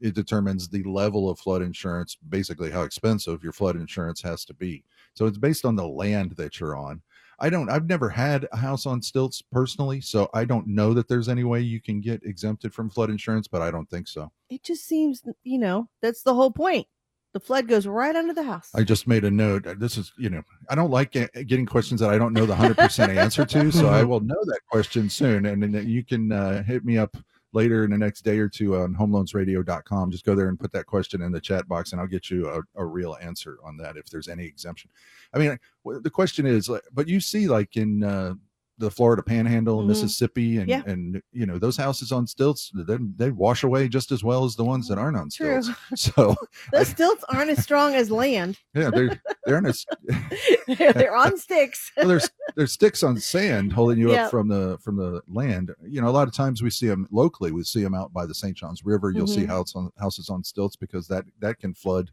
it 0.01 0.15
determines 0.15 0.69
the 0.69 0.83
level 0.85 1.29
of 1.29 1.39
flood 1.39 1.63
insurance, 1.63 2.17
basically 2.29 2.71
how 2.71 2.83
expensive 2.83 3.43
your 3.43 3.53
flood 3.53 3.77
insurance 3.77 4.21
has 4.23 4.45
to 4.47 4.55
be. 4.55 4.85
So 5.15 5.27
it's 5.27 5.39
based 5.39 5.65
on 5.65 5.77
the 5.77 5.87
land 5.87 6.33
that 6.37 6.61
you're 6.61 6.77
on. 6.77 7.03
I 7.41 7.51
don't 7.51 7.71
I've 7.71 7.89
never 7.89 8.09
had 8.09 8.49
a 8.53 8.57
house 8.57 8.85
on 8.85 9.01
stilts 9.01 9.43
personally, 9.43 10.01
so 10.01 10.29
I 10.35 10.45
don't 10.45 10.67
know 10.67 10.93
that 10.95 11.07
there's 11.09 11.29
any 11.29 11.45
way 11.45 11.61
you 11.61 11.81
can 11.81 12.01
get 12.01 12.23
exempted 12.25 12.75
from 12.75 12.91
flood 12.91 13.11
insurance, 13.11 13.47
but 13.47 13.63
I 13.63 13.71
don't 13.71 13.89
think 13.89 14.09
so. 14.09 14.33
It 14.51 14.65
just 14.65 14.87
seems, 14.87 15.23
you 15.45 15.59
know, 15.59 15.89
that's 16.03 16.23
the 16.23 16.35
whole 16.35 16.51
point. 16.51 16.87
The 17.35 17.41
flood 17.41 17.69
goes 17.69 17.87
right 17.87 18.17
under 18.17 18.33
the 18.33 18.43
house. 18.43 18.71
I 18.75 18.83
just 18.83 19.07
made 19.07 19.23
a 19.25 19.31
note. 19.31 19.67
uh, 19.67 19.75
This 19.79 19.99
is, 19.99 20.13
you 20.19 20.31
know, 20.31 20.43
I 20.71 20.75
don't 20.75 20.91
like 20.91 21.13
getting 21.13 21.67
questions 21.67 22.01
that 22.01 22.11
I 22.11 22.19
don't 22.19 22.33
know 22.33 22.47
the 22.47 22.55
100% 22.55 23.17
answer 23.17 23.45
to, 23.45 23.71
so 23.71 23.89
I 23.89 24.03
will 24.11 24.21
know 24.21 24.43
that 24.47 24.61
question 24.69 25.09
soon 25.11 25.47
and 25.47 25.63
then 25.63 25.87
you 25.89 26.05
can 26.05 26.33
uh, 26.33 26.63
hit 26.65 26.85
me 26.85 26.99
up 26.99 27.17
later 27.53 27.85
in 27.85 27.91
the 27.91 27.99
next 27.99 28.23
day 28.23 28.39
or 28.39 28.49
two 28.49 28.77
on 28.77 28.95
homeloansradio.com. 28.95 30.11
Just 30.11 30.25
go 30.25 30.35
there 30.35 30.49
and 30.49 30.61
put 30.61 30.73
that 30.73 30.87
question 30.87 31.23
in 31.23 31.33
the 31.33 31.41
chat 31.41 31.67
box 31.67 31.93
and 31.93 32.01
I'll 32.01 32.07
get 32.07 32.31
you 32.31 32.49
a, 32.49 32.61
a 32.81 32.85
real 32.85 33.17
answer 33.21 33.59
on 33.65 33.77
that 33.79 33.97
if 33.97 34.07
there's 34.07 34.29
any 34.29 34.45
exemption. 34.45 34.91
I 35.33 35.39
mean, 35.39 35.59
the 35.85 36.11
question 36.11 36.47
is, 36.47 36.71
but 36.93 37.09
you 37.09 37.21
see, 37.21 37.49
like 37.49 37.77
in 37.77 38.05
uh, 38.05 38.35
the 38.79 38.91
Florida 38.91 39.23
Panhandle, 39.23 39.81
and 39.81 39.87
Mhm. 39.87 39.89
Mississippi, 39.89 40.59
and 40.59 40.69
Yeah. 40.69 40.83
and 40.87 41.21
you 41.33 41.47
know 41.47 41.59
those 41.59 41.77
houses 41.77 42.13
on 42.13 42.27
stilts, 42.27 42.71
they 42.75 42.97
they 43.17 43.31
wash 43.31 43.65
away 43.65 43.89
just 43.89 44.13
as 44.13 44.23
well 44.23 44.45
as 44.45 44.55
the 44.57 44.65
ones 44.65 44.87
that 44.89 44.99
aren't 44.99 45.17
on 45.17 45.29
True. 45.31 45.61
stilts. 45.63 45.79
So 46.17 46.37
Those 46.73 46.89
stilts 46.89 47.25
aren't 47.29 47.51
as 47.51 47.63
strong 47.63 47.95
as 47.95 48.11
land. 48.11 48.59
yeah, 48.75 48.91
they're 48.91 49.21
they're 49.47 49.59
a, 49.65 49.69
s- 49.69 49.85
They're 50.79 51.17
on 51.17 51.37
sticks. 51.39 51.91
well, 51.97 52.09
there's 52.09 52.29
there's 52.57 52.73
sticks 52.73 53.03
on 53.03 53.19
sand 53.19 53.73
holding 53.73 53.99
you 53.99 54.13
Yeah. 54.13 54.25
up 54.27 54.31
from 54.31 54.49
the 54.49 54.79
from 54.81 54.97
the 54.97 55.23
land. 55.29 55.73
You 55.87 56.01
know, 56.01 56.09
a 56.09 56.11
lot 56.11 56.29
of 56.29 56.35
times 56.35 56.63
we 56.63 56.71
see 56.71 56.87
them 56.87 57.07
locally. 57.11 57.51
We 57.53 57.63
see 57.65 57.83
them 57.83 57.95
out 57.95 58.13
by 58.13 58.27
the 58.27 58.35
St. 58.35 58.57
Johns 58.57 58.85
River. 58.85 59.11
You'll 59.11 59.27
see 59.27 59.43
Mhm. 59.45 59.49
house 59.49 59.75
on 59.75 59.91
houses 59.99 60.29
on 60.31 60.45
stilts 60.45 60.77
because 60.77 61.09
that 61.09 61.25
that 61.41 61.59
can 61.59 61.75
flood. 61.75 62.11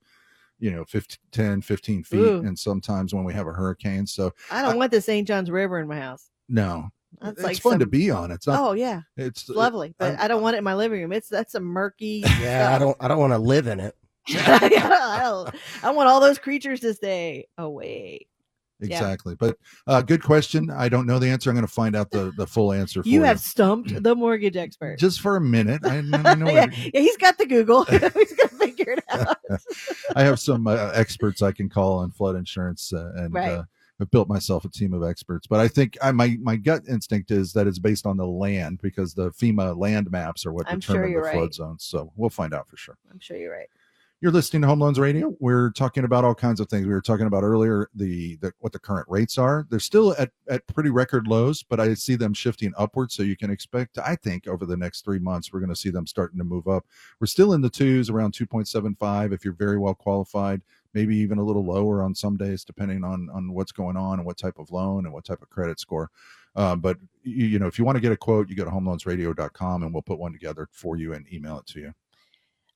You 0.66 0.72
know, 0.72 0.84
15, 0.86 1.18
10, 1.32 1.62
15 1.62 2.04
feet, 2.04 2.18
Ooh. 2.18 2.40
and 2.40 2.58
sometimes 2.58 3.14
when 3.14 3.24
we 3.24 3.34
have 3.36 3.46
a 3.46 3.52
hurricane. 3.52 4.08
So 4.08 4.34
I 4.50 4.64
don't 4.64 4.78
want 4.80 4.92
the 4.92 5.00
St. 5.00 5.28
Johns 5.28 5.52
River 5.52 5.80
in 5.80 5.88
my 5.88 6.00
house. 6.00 6.32
no, 6.50 6.90
That's 7.22 7.34
it's 7.34 7.44
like 7.44 7.58
fun 7.60 7.78
to 7.78 7.86
be 7.86 8.10
on. 8.10 8.32
It's 8.32 8.48
not. 8.48 8.60
Oh 8.60 8.72
yeah, 8.74 9.02
it's 9.16 9.42
it's 9.48 9.50
lovely, 9.56 9.90
uh, 9.90 9.94
but 10.00 10.06
I'm- 10.14 10.18
I 10.22 10.28
don't 10.28 10.42
want 10.42 10.56
it 10.56 10.58
in 10.58 10.64
my 10.64 10.74
living 10.74 11.00
room. 11.02 11.12
It's 11.14 11.30
that's 11.30 11.54
a 11.54 11.60
murky. 11.60 12.24
Yeah, 12.42 12.74
I 12.76 12.80
don't 12.80 12.98
I 13.00 13.08
don't 13.08 13.20
want 13.20 13.34
to 13.34 13.38
live 13.38 13.68
in 13.68 13.80
it. 13.80 13.96
I, 14.30 15.20
don't- 15.22 15.56
I 15.84 15.92
want 15.92 16.10
all 16.10 16.20
those 16.20 16.40
creatures 16.40 16.80
to 16.80 16.96
stay 16.96 17.46
away. 17.60 18.26
Yeah. 18.80 18.98
Exactly. 18.98 19.36
But 19.36 19.58
uh, 19.88 20.02
good 20.02 20.22
question. 20.22 20.70
I 20.70 20.90
don't 20.90 21.08
know 21.08 21.18
the 21.18 21.30
answer. 21.30 21.50
I'm 21.50 21.56
going 21.56 21.66
to 21.66 21.72
find 21.72 21.96
out 21.96 22.12
the, 22.12 22.34
the 22.36 22.46
full 22.46 22.74
answer 22.74 23.02
for 23.02 23.08
You 23.08 23.20
you. 23.20 23.26
have 23.26 23.40
stumped 23.40 24.04
the 24.04 24.16
mortgage 24.16 24.58
expert. 24.58 25.00
just 25.00 25.22
for 25.22 25.38
a 25.38 25.42
minute. 25.42 25.86
I, 25.86 25.98
I 25.98 26.02
know. 26.36 26.46
yeah, 26.52 26.68
yeah, 26.72 27.00
he's 27.00 27.18
got 27.18 27.38
the 27.38 27.46
Google. 27.46 27.84
he's 27.90 28.00
gonna 28.02 28.50
figure 28.60 28.92
it 28.98 29.04
out. 29.10 29.38
I 30.16 30.24
have 30.24 30.40
some 30.40 30.68
uh, 30.68 30.92
experts 30.94 31.42
I 31.42 31.52
can 31.54 31.70
call 31.70 32.00
on 32.00 32.12
flood 32.12 32.36
insurance, 32.36 32.92
uh, 32.92 33.12
and 33.16 33.34
Right. 33.34 33.50
uh, 33.52 33.64
I've 34.02 34.12
built 34.12 34.28
myself 34.28 34.66
a 34.66 34.70
team 34.70 34.94
of 34.94 35.04
experts. 35.04 35.48
But 35.48 35.62
I 35.62 35.70
think 35.70 35.98
I, 36.02 36.12
my 36.12 36.38
my 36.42 36.58
gut 36.58 36.84
instinct 36.90 37.32
is 37.32 37.54
that 37.54 37.68
it's 37.68 37.80
based 37.80 38.06
on 38.06 38.18
the 38.18 38.28
land 38.28 38.82
because 38.82 39.14
the 39.14 39.32
FEMA 39.32 39.78
land 39.78 40.12
maps 40.12 40.46
are 40.46 40.52
what 40.52 40.68
I'm 40.70 40.80
determine 40.80 41.12
you're 41.12 41.24
the 41.24 41.32
flood 41.32 41.42
right. 41.44 41.54
zones. 41.54 41.86
So 41.86 42.12
we'll 42.18 42.30
find 42.30 42.54
out 42.54 42.68
for 42.68 42.76
sure. 42.76 42.98
I'm 43.10 43.20
sure 43.20 43.38
you're 43.38 43.54
right. 43.54 43.70
You're 44.22 44.32
listening 44.32 44.62
to 44.62 44.70
Home 44.70 44.80
Loans 44.80 44.98
Radio. 44.98 45.36
We're 45.42 45.72
talking 45.72 46.06
about 46.06 46.24
all 46.24 46.34
kinds 46.34 46.62
of 46.62 46.70
things. 46.70 46.88
We 46.88 46.94
were 46.94 47.02
talking 47.02 47.28
about 47.28 47.44
earlier 47.44 47.90
the, 47.94 48.38
the 48.38 48.54
what 48.60 48.72
the 48.72 48.80
current 48.80 49.06
rates 49.10 49.38
are. 49.38 49.68
They're 49.70 49.82
still 49.82 50.16
at, 50.18 50.32
at 50.50 50.66
pretty 50.68 50.90
record 50.90 51.28
lows, 51.28 51.64
but 51.64 51.82
I 51.82 51.94
see 51.96 52.16
them 52.16 52.34
shifting 52.34 52.72
upwards. 52.78 53.14
So 53.14 53.24
you 53.24 53.36
can 53.36 53.52
expect, 53.52 53.98
I 53.98 54.16
think, 54.16 54.48
over 54.48 54.66
the 54.66 54.78
next 54.78 55.04
three 55.04 55.20
months, 55.20 55.52
we're 55.52 55.60
going 55.60 55.70
to 55.70 55.76
see 55.76 55.90
them 55.90 56.08
starting 56.08 56.38
to 56.38 56.46
move 56.46 56.66
up. 56.66 56.86
We're 57.20 57.28
still 57.28 57.52
in 57.52 57.62
the 57.62 57.70
twos, 57.70 58.10
around 58.10 58.34
2.75 58.34 59.34
if 59.34 59.44
you're 59.44 59.54
very 59.54 59.78
well 59.78 59.94
qualified, 59.94 60.62
maybe 60.94 61.18
even 61.18 61.38
a 61.38 61.44
little 61.44 61.66
lower 61.66 62.02
on 62.02 62.16
some 62.16 62.38
days, 62.38 62.64
depending 62.64 63.04
on 63.04 63.30
on 63.34 63.52
what's 63.52 63.74
going 63.74 63.98
on 63.98 64.20
and 64.20 64.26
what 64.26 64.38
type 64.38 64.58
of 64.58 64.72
loan 64.72 65.06
and 65.06 65.14
what 65.14 65.26
type 65.26 65.42
of 65.42 65.50
credit 65.50 65.78
score. 65.78 66.10
Uh, 66.56 66.76
but 66.78 66.98
you, 67.24 67.48
you 67.48 67.60
know, 67.60 67.68
if 67.68 67.78
you 67.78 67.84
want 67.84 67.98
to 67.98 68.02
get 68.02 68.14
a 68.14 68.18
quote, 68.18 68.50
you 68.50 68.56
go 68.56 68.64
to 68.64 68.72
homeloansradio.com 68.72 69.84
and 69.84 69.94
we'll 69.94 70.02
put 70.02 70.20
one 70.20 70.32
together 70.32 70.70
for 70.72 70.96
you 70.96 71.14
and 71.14 71.32
email 71.34 71.60
it 71.60 71.66
to 71.66 71.82
you. 71.82 71.94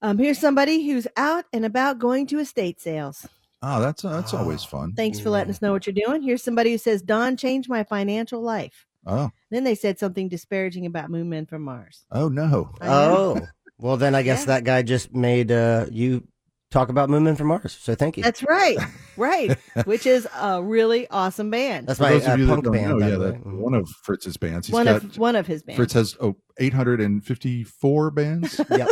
Um, 0.01 0.17
here's 0.17 0.39
somebody 0.39 0.85
who's 0.85 1.07
out 1.17 1.45
and 1.51 1.65
about 1.65 1.99
going 1.99 2.25
to 2.27 2.39
estate 2.39 2.79
sales. 2.79 3.27
Oh, 3.61 3.81
that's 3.81 4.03
that's 4.03 4.33
always 4.33 4.63
Oh. 4.63 4.67
fun. 4.67 4.93
Thanks 4.95 5.19
for 5.19 5.29
letting 5.29 5.51
us 5.51 5.61
know 5.61 5.73
what 5.73 5.85
you're 5.85 5.93
doing. 5.93 6.21
Here's 6.21 6.41
somebody 6.43 6.71
who 6.71 6.77
says, 6.77 7.01
Don 7.01 7.35
changed 7.35 7.67
my 7.69 7.83
financial 7.83 8.41
life. 8.41 8.85
Oh, 9.05 9.31
Then 9.51 9.63
they 9.63 9.75
said 9.75 9.97
something 9.99 10.29
disparaging 10.29 10.85
about 10.85 11.09
Moon 11.09 11.29
Men 11.29 11.45
from 11.45 11.63
Mars. 11.63 12.05
oh 12.11 12.27
no. 12.29 12.71
Oh. 12.81 13.39
Well 13.77 13.97
then 13.97 14.13
I 14.15 14.23
guess 14.23 14.41
Yeah. 14.41 14.45
that 14.47 14.63
guy 14.65 14.81
just 14.83 15.13
made 15.13 15.51
uh 15.51 15.85
you 15.91 16.25
talk 16.71 16.87
about 16.89 17.09
Moon 17.09 17.23
Men 17.23 17.35
from 17.35 17.47
Mars. 17.47 17.77
So 17.81 17.95
thank 17.95 18.15
you. 18.17 18.23
That's 18.23 18.43
right. 18.43 18.77
Right. 19.17 19.57
Which 19.83 20.05
is 20.05 20.25
a 20.39 20.63
really 20.63 21.05
awesome 21.09 21.49
band. 21.49 21.87
That's 21.87 21.97
For 21.97 22.03
my 22.03 22.09
uh, 22.11 22.35
you 22.37 22.45
that 22.45 22.53
punk 22.63 22.71
band. 22.71 22.99
know, 22.99 23.05
yeah, 23.05 23.17
that, 23.17 23.43
Mhm. 23.43 23.57
one 23.57 23.73
of 23.73 23.89
Fritz's 24.03 24.37
bands. 24.37 24.67
He's 24.67 24.73
one 24.73 24.85
got 24.85 25.03
of 25.03 25.17
one 25.17 25.35
of 25.35 25.45
his 25.45 25.61
bands. 25.61 25.75
Fritz 25.75 25.91
has 25.93 26.15
oh 26.21 26.37
854 26.57 28.11
bands. 28.11 28.61
Yep. 28.69 28.87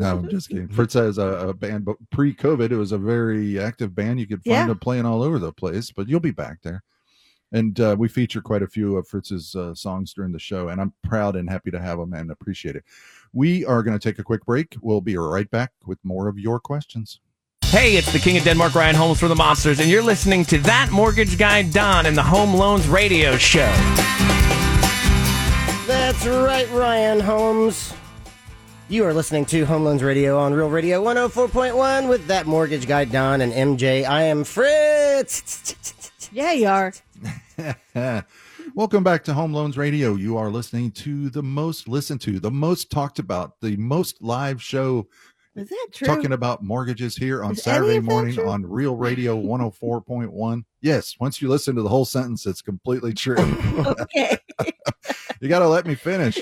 No, 0.00 0.18
I'm 0.18 0.28
just 0.28 0.48
kidding. 0.48 0.68
Fritz 0.68 0.94
has 0.94 1.18
a, 1.18 1.48
a 1.48 1.54
band, 1.54 1.84
but 1.84 1.96
pre-COVID, 2.10 2.70
it 2.70 2.76
was 2.76 2.92
a 2.92 2.98
very 2.98 3.58
active 3.60 3.94
band. 3.94 4.18
You 4.20 4.26
could 4.26 4.42
find 4.44 4.52
Yeah. 4.54 4.66
them 4.66 4.78
playing 4.78 5.06
all 5.06 5.22
over 5.22 5.38
the 5.38 5.52
place, 5.52 5.92
but 5.92 6.08
you'll 6.08 6.20
be 6.20 6.30
back 6.30 6.58
there. 6.62 6.82
And 7.52 7.78
uh, 7.80 7.96
we 7.98 8.08
feature 8.08 8.40
quite 8.40 8.62
a 8.62 8.68
few 8.68 8.96
of 8.96 9.08
Fritz's 9.08 9.56
uh, 9.56 9.74
songs 9.74 10.12
during 10.14 10.30
the 10.32 10.38
show, 10.38 10.68
and 10.68 10.80
I'm 10.80 10.92
proud 11.02 11.34
and 11.36 11.50
happy 11.50 11.70
to 11.72 11.80
have 11.80 11.98
them 11.98 12.12
and 12.14 12.30
appreciate 12.30 12.76
it. 12.76 12.84
We 13.32 13.64
are 13.64 13.82
going 13.82 13.98
to 13.98 14.02
take 14.08 14.18
a 14.20 14.24
quick 14.24 14.44
break. 14.44 14.76
We'll 14.80 15.00
be 15.00 15.16
right 15.16 15.50
back 15.50 15.72
with 15.84 15.98
more 16.04 16.28
of 16.28 16.38
your 16.38 16.60
questions. 16.60 17.18
Hey, 17.64 17.96
it's 17.96 18.12
the 18.12 18.18
King 18.20 18.36
of 18.36 18.44
Denmark, 18.44 18.74
Ryan 18.74 18.94
Holmes 18.96 19.18
for 19.20 19.28
the 19.28 19.34
Monsters, 19.36 19.80
and 19.80 19.88
you're 19.90 20.02
listening 20.02 20.44
to 20.46 20.58
that 20.58 20.90
mortgage 20.92 21.38
guy 21.38 21.62
Don 21.62 22.06
in 22.06 22.14
the 22.14 22.22
Home 22.22 22.54
Loans 22.54 22.86
Radio 22.88 23.36
Show. 23.36 23.70
That's 25.86 26.24
right, 26.26 26.68
Ryan 26.72 27.18
Holmes. 27.20 27.92
You 28.90 29.04
are 29.04 29.14
listening 29.14 29.44
to 29.46 29.64
Home 29.66 29.84
Loans 29.84 30.02
Radio 30.02 30.36
on 30.36 30.52
Real 30.52 30.68
Radio 30.68 31.00
104.1 31.04 32.08
with 32.08 32.26
that 32.26 32.48
mortgage 32.48 32.88
guy 32.88 33.04
Don 33.04 33.40
and 33.40 33.52
MJ. 33.52 34.04
I 34.04 34.22
am 34.22 34.42
Fritz. 34.42 36.10
yeah, 36.32 36.50
you 36.50 36.66
are. 36.66 36.92
Welcome 38.74 39.04
back 39.04 39.22
to 39.24 39.32
Home 39.32 39.52
Loans 39.52 39.78
Radio. 39.78 40.16
You 40.16 40.36
are 40.38 40.50
listening 40.50 40.90
to 40.90 41.30
the 41.30 41.40
most 41.40 41.86
listened 41.86 42.20
to, 42.22 42.40
the 42.40 42.50
most 42.50 42.90
talked 42.90 43.20
about, 43.20 43.60
the 43.60 43.76
most 43.76 44.20
live 44.20 44.60
show 44.60 45.06
Is 45.54 45.68
that 45.68 45.88
true? 45.92 46.08
talking 46.08 46.32
about 46.32 46.64
mortgages 46.64 47.16
here 47.16 47.44
on 47.44 47.52
Is 47.52 47.62
Saturday 47.62 48.00
morning 48.00 48.34
true? 48.34 48.48
on 48.48 48.66
Real 48.66 48.96
Radio 48.96 49.40
104.1. 49.40 50.64
Yes, 50.80 51.14
once 51.20 51.40
you 51.40 51.48
listen 51.48 51.76
to 51.76 51.82
the 51.82 51.88
whole 51.88 52.04
sentence, 52.04 52.44
it's 52.44 52.60
completely 52.60 53.14
true. 53.14 53.36
okay. 54.00 54.36
you 55.40 55.48
got 55.48 55.60
to 55.60 55.68
let 55.68 55.86
me 55.86 55.94
finish. 55.94 56.40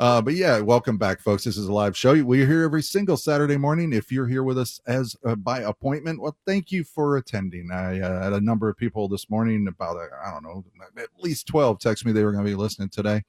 Uh, 0.00 0.22
but 0.22 0.32
yeah, 0.32 0.58
welcome 0.60 0.96
back, 0.96 1.20
folks. 1.20 1.44
This 1.44 1.58
is 1.58 1.66
a 1.66 1.72
live 1.72 1.94
show. 1.94 2.24
We're 2.24 2.46
here 2.46 2.64
every 2.64 2.82
single 2.82 3.18
Saturday 3.18 3.58
morning. 3.58 3.92
If 3.92 4.10
you're 4.10 4.26
here 4.26 4.42
with 4.42 4.56
us 4.56 4.80
as 4.86 5.14
uh, 5.26 5.34
by 5.34 5.60
appointment, 5.60 6.22
well, 6.22 6.34
thank 6.46 6.72
you 6.72 6.84
for 6.84 7.18
attending. 7.18 7.70
I 7.70 8.00
uh, 8.00 8.22
had 8.22 8.32
a 8.32 8.40
number 8.40 8.70
of 8.70 8.78
people 8.78 9.08
this 9.08 9.28
morning, 9.28 9.68
about 9.68 9.98
uh, 9.98 10.06
I 10.24 10.30
don't 10.30 10.42
know, 10.42 10.64
at 10.96 11.08
least 11.18 11.46
twelve, 11.46 11.80
text 11.80 12.06
me 12.06 12.12
they 12.12 12.24
were 12.24 12.32
going 12.32 12.46
to 12.46 12.50
be 12.50 12.56
listening 12.56 12.88
today, 12.88 13.22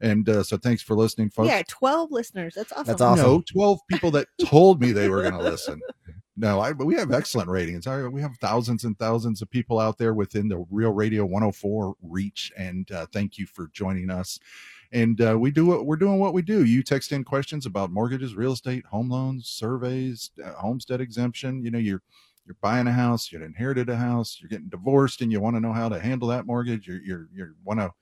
and 0.00 0.26
uh, 0.26 0.42
so 0.42 0.56
thanks 0.56 0.80
for 0.80 0.96
listening, 0.96 1.28
folks. 1.28 1.48
Yeah, 1.48 1.60
12 1.68 2.10
listeners. 2.10 2.54
That's 2.54 2.72
awesome. 2.72 2.86
That's 2.86 3.02
awesome. 3.02 3.26
No, 3.26 3.42
12 3.46 3.80
people 3.90 4.10
that 4.12 4.28
told 4.46 4.80
me 4.80 4.92
they 4.92 5.10
were 5.10 5.20
going 5.20 5.34
to 5.34 5.42
listen. 5.42 5.78
No, 6.38 6.58
I 6.58 6.72
but 6.72 6.86
we 6.86 6.94
have 6.94 7.12
excellent 7.12 7.50
ratings. 7.50 7.86
I, 7.86 8.02
we 8.08 8.22
have 8.22 8.36
thousands 8.40 8.84
and 8.84 8.98
thousands 8.98 9.42
of 9.42 9.50
people 9.50 9.78
out 9.78 9.98
there 9.98 10.14
within 10.14 10.48
the 10.48 10.64
Real 10.70 10.90
Radio 10.90 11.26
104 11.26 11.94
reach, 12.02 12.50
and 12.56 12.90
uh, 12.92 13.04
thank 13.12 13.36
you 13.36 13.46
for 13.46 13.68
joining 13.74 14.08
us. 14.08 14.40
And 14.94 15.20
uh, 15.20 15.36
we 15.38 15.50
do 15.50 15.66
what 15.66 15.84
we're 15.84 15.96
doing. 15.96 16.18
What 16.18 16.32
we 16.32 16.40
do. 16.40 16.64
You 16.64 16.82
text 16.82 17.12
in 17.12 17.24
questions 17.24 17.66
about 17.66 17.90
mortgages, 17.90 18.36
real 18.36 18.52
estate, 18.52 18.86
home 18.86 19.10
loans, 19.10 19.48
surveys, 19.48 20.30
uh, 20.42 20.52
homestead 20.52 21.00
exemption. 21.00 21.62
You 21.62 21.72
know, 21.72 21.78
you're 21.78 22.02
you're 22.46 22.56
buying 22.62 22.86
a 22.86 22.92
house, 22.92 23.32
you 23.32 23.42
inherited 23.42 23.88
a 23.88 23.96
house, 23.96 24.38
you're 24.40 24.48
getting 24.48 24.68
divorced, 24.68 25.20
and 25.20 25.32
you 25.32 25.40
want 25.40 25.56
to 25.56 25.60
know 25.60 25.72
how 25.72 25.88
to 25.88 25.98
handle 25.98 26.28
that 26.28 26.46
mortgage. 26.46 26.86
You're 26.86 27.02
you're 27.02 27.28
you 27.34 27.54
want 27.64 27.80
to 27.80 27.92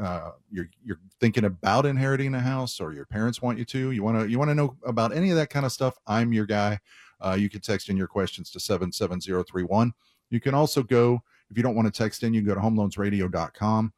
uh, 0.00 0.30
you're 0.50 0.68
you're 0.84 1.00
thinking 1.20 1.44
about 1.44 1.86
inheriting 1.86 2.34
a 2.34 2.40
house 2.40 2.80
or 2.80 2.92
your 2.92 3.04
parents 3.04 3.42
want 3.42 3.58
you 3.58 3.64
to 3.66 3.90
you 3.90 4.02
want 4.02 4.18
to 4.18 4.28
you 4.28 4.38
want 4.38 4.50
to 4.50 4.54
know 4.54 4.76
about 4.86 5.14
any 5.14 5.30
of 5.30 5.36
that 5.36 5.50
kind 5.50 5.66
of 5.66 5.72
stuff 5.72 5.98
i'm 6.06 6.32
your 6.32 6.46
guy 6.46 6.78
uh, 7.20 7.36
you 7.38 7.50
can 7.50 7.60
text 7.60 7.90
in 7.90 7.96
your 7.96 8.06
questions 8.06 8.50
to 8.50 8.58
77031 8.58 9.92
you 10.30 10.40
can 10.40 10.54
also 10.54 10.82
go 10.82 11.22
if 11.50 11.56
you 11.56 11.62
don't 11.62 11.74
want 11.74 11.92
to 11.92 11.96
text 11.96 12.22
in 12.22 12.32
you 12.32 12.40
can 12.40 12.48
go 12.48 12.54
to 12.54 12.60
homeloansradio.com 12.60 13.92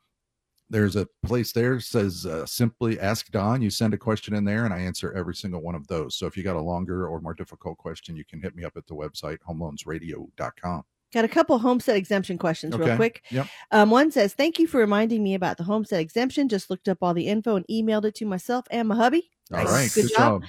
there's 0.75 0.97
a 0.97 1.07
place 1.25 1.53
there 1.53 1.79
says 1.79 2.27
uh, 2.27 2.45
simply 2.45 2.99
ask 2.99 3.31
don 3.31 3.63
you 3.63 3.71
send 3.71 3.95
a 3.95 3.97
question 3.97 4.35
in 4.35 4.45
there 4.45 4.65
and 4.65 4.75
i 4.75 4.79
answer 4.79 5.13
every 5.13 5.35
single 5.35 5.63
one 5.63 5.77
of 5.77 5.87
those 5.87 6.17
so 6.17 6.27
if 6.27 6.37
you 6.37 6.43
got 6.43 6.57
a 6.57 6.61
longer 6.61 7.07
or 7.07 7.21
more 7.21 7.33
difficult 7.33 7.79
question 7.79 8.17
you 8.17 8.25
can 8.25 8.41
hit 8.41 8.57
me 8.57 8.65
up 8.65 8.77
at 8.77 8.85
the 8.89 8.95
website 8.95 9.39
homeloansradio.com 9.49 10.83
Got 11.13 11.25
a 11.25 11.29
couple 11.29 11.57
homestead 11.61 11.95
exemption 11.97 12.39
questions 12.39 12.77
real 12.77 12.97
quick. 12.97 13.23
Yep. 13.31 13.47
Um, 13.71 13.91
one 13.91 14.11
says, 14.11 14.35
Thank 14.35 14.59
you 14.59 14.67
for 14.67 14.79
reminding 14.79 15.23
me 15.23 15.37
about 15.37 15.59
the 15.59 15.63
homestead 15.63 16.01
exemption. 16.01 16.49
Just 16.49 16.71
looked 16.71 16.89
up 16.89 16.99
all 17.03 17.15
the 17.15 17.29
info 17.29 17.55
and 17.55 17.65
emailed 17.71 18.05
it 18.05 18.17
to 18.17 18.27
myself 18.27 18.67
and 18.73 18.89
my 18.89 18.97
hubby. 18.97 19.31
all 19.53 19.63
Nice. 19.63 19.71
right 19.71 19.91
Good 19.95 20.11
job. 20.13 20.43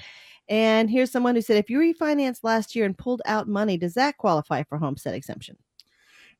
And 0.48 0.90
here's 0.90 1.12
someone 1.12 1.36
who 1.36 1.40
said, 1.40 1.56
If 1.58 1.70
you 1.70 1.78
refinanced 1.78 2.40
last 2.42 2.74
year 2.74 2.84
and 2.84 2.98
pulled 2.98 3.22
out 3.26 3.46
money, 3.46 3.76
does 3.76 3.94
that 3.94 4.16
qualify 4.16 4.64
for 4.64 4.76
homestead 4.78 5.14
exemption? 5.14 5.56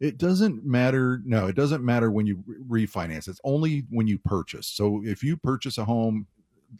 It 0.00 0.18
doesn't 0.18 0.64
matter. 0.64 1.22
No, 1.24 1.46
it 1.46 1.56
doesn't 1.56 1.85
matter 1.85 2.11
when 2.11 2.26
you 2.26 2.42
re- 2.46 2.87
refinance. 2.87 3.28
It's 3.28 3.40
only 3.44 3.87
when 3.90 4.06
you 4.06 4.18
purchase. 4.18 4.66
So 4.66 5.02
if 5.04 5.22
you 5.24 5.37
purchase 5.37 5.78
a 5.78 5.85
home 5.85 6.26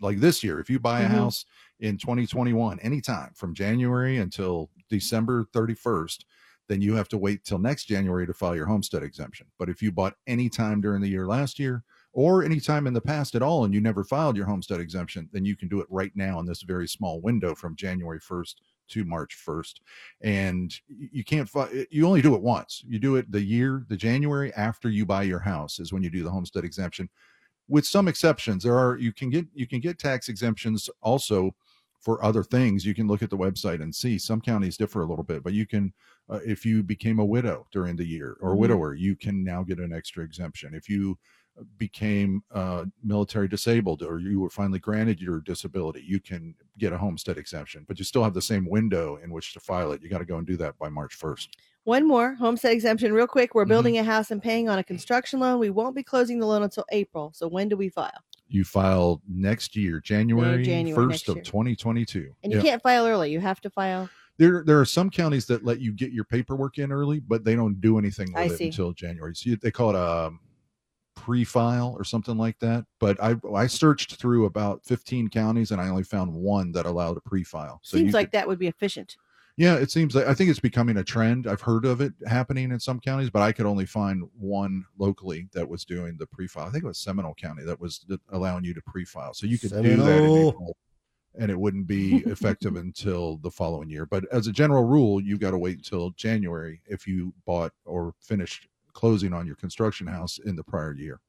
like 0.01 0.19
this 0.19 0.45
year, 0.45 0.61
if 0.61 0.69
you 0.69 0.79
buy 0.79 1.01
a 1.01 1.07
Mhm. 1.09 1.13
house 1.13 1.47
in 1.81 1.97
2021, 1.97 2.79
anytime 2.81 3.33
from 3.35 3.55
January 3.55 4.19
until 4.19 4.71
December 4.91 5.45
31st, 5.53 6.27
then 6.69 6.83
you 6.83 6.95
have 6.95 7.09
to 7.09 7.17
wait 7.17 7.45
till 7.45 7.59
next 7.59 7.85
January 7.85 8.27
to 8.27 8.35
file 8.35 8.57
your 8.57 8.67
homestead 8.67 9.03
exemption. 9.03 9.47
But 9.59 9.71
if 9.71 9.81
you 9.81 9.93
bought 9.93 10.17
any 10.27 10.51
time 10.51 10.81
during 10.81 11.01
the 11.01 11.09
year 11.09 11.27
last 11.27 11.59
year 11.59 11.85
or 12.13 12.43
any 12.43 12.61
time 12.61 12.87
in 12.87 12.93
the 12.93 13.01
past 13.01 13.35
at 13.35 13.43
all 13.43 13.65
and 13.65 13.73
you 13.73 13.81
never 13.81 14.03
filed 14.05 14.37
your 14.37 14.47
homestead 14.47 14.81
exemption, 14.81 15.29
then 15.33 15.45
you 15.45 15.57
can 15.57 15.69
do 15.69 15.81
it 15.81 15.87
right 15.89 16.13
now 16.17 16.41
in 16.41 16.47
this 16.47 16.63
very 16.63 16.89
small 16.89 17.21
window 17.23 17.55
from 17.55 17.77
January 17.77 18.19
1st 18.21 18.61
to 18.89 19.05
March 19.05 19.35
1st. 19.35 19.81
And 20.23 20.73
you 20.89 21.25
can't 21.25 21.49
you 21.91 22.07
only 22.07 22.23
do 22.23 22.35
it 22.35 22.43
once. 22.43 22.83
You 22.87 22.99
do 22.99 23.17
it 23.17 23.31
the 23.31 23.43
year, 23.43 23.85
the 23.89 23.97
January 23.97 24.53
after 24.55 24.89
you 24.91 25.07
buy 25.07 25.23
your 25.25 25.41
house 25.41 25.79
is 25.79 25.93
when 25.93 26.03
you 26.03 26.11
do 26.11 26.23
the 26.23 26.31
homestead 26.31 26.65
exemption. 26.65 27.09
With 27.69 27.87
some 27.87 28.09
exceptions, 28.09 28.63
there 28.65 28.79
are 28.79 28.97
you 28.99 29.13
can 29.13 29.31
get 29.31 29.47
you 29.55 29.67
can 29.67 29.81
get 29.81 29.99
tax 29.99 30.29
exemptions 30.29 30.89
also 31.03 31.57
for 32.01 32.23
other 32.25 32.45
things. 32.45 32.85
You 32.87 32.95
can 32.95 33.09
look 33.09 33.23
at 33.23 33.31
the 33.31 33.37
website 33.39 33.83
and 33.83 33.95
see 33.95 34.19
some 34.19 34.41
counties 34.41 34.77
differ 34.77 35.03
a 35.03 35.07
little 35.07 35.25
bit, 35.25 35.43
but 35.43 35.53
you 35.53 35.67
can 35.67 35.93
uh, 36.29 36.41
if 36.47 36.65
you 36.65 36.83
became 36.85 37.19
a 37.19 37.25
widow 37.25 37.67
during 37.73 37.97
the 37.97 38.07
year 38.07 38.37
or 38.41 38.55
Mhm. 38.55 38.59
widower, 38.59 38.95
you 38.95 39.17
can 39.17 39.43
now 39.43 39.65
get 39.65 39.81
an 39.81 39.93
extra 39.93 40.23
exemption. 40.25 40.75
If 40.75 40.89
you 40.89 41.19
became 41.79 42.43
uh, 42.53 42.85
military 43.03 43.49
disabled 43.49 44.03
or 44.03 44.19
you 44.19 44.41
were 44.41 44.51
finally 44.51 44.79
granted 44.79 45.21
your 45.21 45.41
disability, 45.41 46.03
you 46.07 46.21
can 46.21 46.55
get 46.79 46.93
a 46.93 46.99
homestead 46.99 47.39
exemption, 47.39 47.85
but 47.89 47.99
you 47.99 48.05
still 48.05 48.23
have 48.25 48.35
the 48.35 48.43
same 48.43 48.69
window 48.69 49.17
in 49.23 49.31
which 49.31 49.53
to 49.55 49.61
file 49.61 49.93
it. 49.93 50.03
You 50.03 50.09
got 50.09 50.19
to 50.19 50.25
go 50.25 50.39
and 50.39 50.47
do 50.47 50.57
that 50.59 50.79
by 50.79 50.89
March 50.89 51.19
1st. 51.19 51.49
One 51.85 52.07
more 52.07 52.35
homestead 52.35 52.73
exemption, 52.73 53.13
real 53.13 53.29
quick. 53.29 53.55
We're 53.55 53.65
building 53.65 53.97
a 53.99 54.03
house 54.03 54.31
and 54.33 54.43
paying 54.43 54.69
on 54.69 54.79
a 54.81 54.85
construction 54.85 55.39
loan. 55.39 55.61
We 55.61 55.71
won't 55.71 55.95
be 55.95 56.03
closing 56.03 56.41
the 56.41 56.47
loan 56.47 56.65
until 56.65 56.85
April. 56.91 57.31
So 57.33 57.47
when 57.47 57.69
do 57.69 57.77
we 57.77 57.89
file? 57.89 58.11
You 58.49 58.65
file 58.65 59.23
next 59.29 59.77
year, 59.77 60.01
January, 60.01 60.65
January 60.65 61.07
1st 61.07 61.11
next 61.11 61.29
of 61.29 61.43
2022. 61.45 62.35
And 62.43 62.53
you 62.53 62.59
Yeah. 62.59 62.65
can't 62.65 62.83
file 62.83 63.07
early. 63.07 63.31
You 63.31 63.41
have 63.41 63.61
to 63.61 63.71
file. 63.71 64.09
there 64.39 64.63
there 64.67 64.79
are 64.79 64.85
some 64.85 65.09
counties 65.09 65.47
that 65.47 65.65
let 65.65 65.81
you 65.81 65.93
get 65.93 66.13
your 66.13 66.25
paperwork 66.25 66.77
in 66.79 66.93
early, 66.93 67.21
but 67.21 67.43
they 67.45 67.55
don't 67.57 67.81
do 67.81 67.99
anything 67.99 68.27
with 68.35 68.37
I 68.37 68.45
it 68.47 68.59
see. 68.59 68.67
until 68.67 68.93
January. 68.93 69.35
So 69.35 69.51
you, 69.51 69.57
they 69.57 69.71
call 69.71 69.91
it 69.91 69.97
a 69.97 70.31
pre-file 71.17 71.97
or 71.99 72.05
something 72.05 72.37
like 72.39 72.59
that. 72.61 72.85
But 73.01 73.21
I 73.21 73.35
I 73.55 73.67
searched 73.67 74.17
through 74.17 74.45
about 74.45 74.85
15 74.85 75.29
counties 75.31 75.73
and 75.73 75.81
I 75.81 75.89
only 75.89 76.05
found 76.05 76.33
one 76.33 76.71
that 76.73 76.87
allowed 76.87 77.17
a 77.17 77.21
pre-file. 77.21 77.81
So 77.83 77.97
Seems 77.97 78.15
like 78.15 78.29
could- 78.29 78.33
that 78.33 78.47
would 78.49 78.59
be 78.61 78.69
efficient. 78.69 79.17
yeah, 79.57 79.75
it 79.77 79.91
seems 79.91 80.15
like 80.15 80.27
I 80.27 80.35
think 80.35 80.51
it's 80.51 80.61
becoming 80.61 80.99
a 80.99 81.05
trend. 81.05 81.47
I've 81.49 81.63
heard 81.63 81.85
of 81.85 82.01
it 82.01 82.13
happening 82.27 82.71
in 82.71 82.79
some 82.79 83.01
counties, 83.01 83.31
but 83.31 83.43
I 83.43 83.51
could 83.53 83.67
only 83.67 83.87
find 83.87 84.23
one 84.39 84.85
locally 84.99 85.49
that 85.53 85.69
was 85.69 85.85
doing 85.85 86.17
the 86.19 86.27
pre-file. 86.27 86.67
I 86.69 86.71
think 86.71 86.85
it 86.85 86.89
was 86.89 86.99
Seminole 86.99 87.35
County 87.35 87.65
that 87.65 87.81
was 87.81 88.05
allowing 88.31 88.65
you 88.65 88.75
to 88.75 88.83
pre-file. 88.83 89.35
So 89.35 89.47
you 89.47 89.59
could 89.59 89.71
do 89.71 89.97
that 89.97 90.23
in 90.23 90.49
April 90.49 90.77
and 91.39 91.51
it 91.51 91.59
wouldn't 91.59 91.87
be 91.87 92.19
effective 92.27 92.77
until 92.87 93.39
the 93.39 93.51
following 93.51 93.91
year. 93.91 94.07
But 94.07 94.25
as 94.33 94.47
a 94.47 94.53
general 94.53 94.85
rule, 94.85 95.21
you've 95.21 95.41
got 95.41 95.51
to 95.51 95.59
wait 95.59 95.77
until 95.79 96.11
January 96.11 96.81
if 96.87 97.07
you 97.07 97.33
bought 97.47 97.73
or 97.85 98.15
finished 98.21 98.69
closing 98.97 99.33
on 99.33 99.47
your 99.47 99.55
construction 99.57 100.07
house 100.09 100.39
in 100.45 100.57
the 100.57 100.65
prior 100.65 100.93
year. 100.95 101.21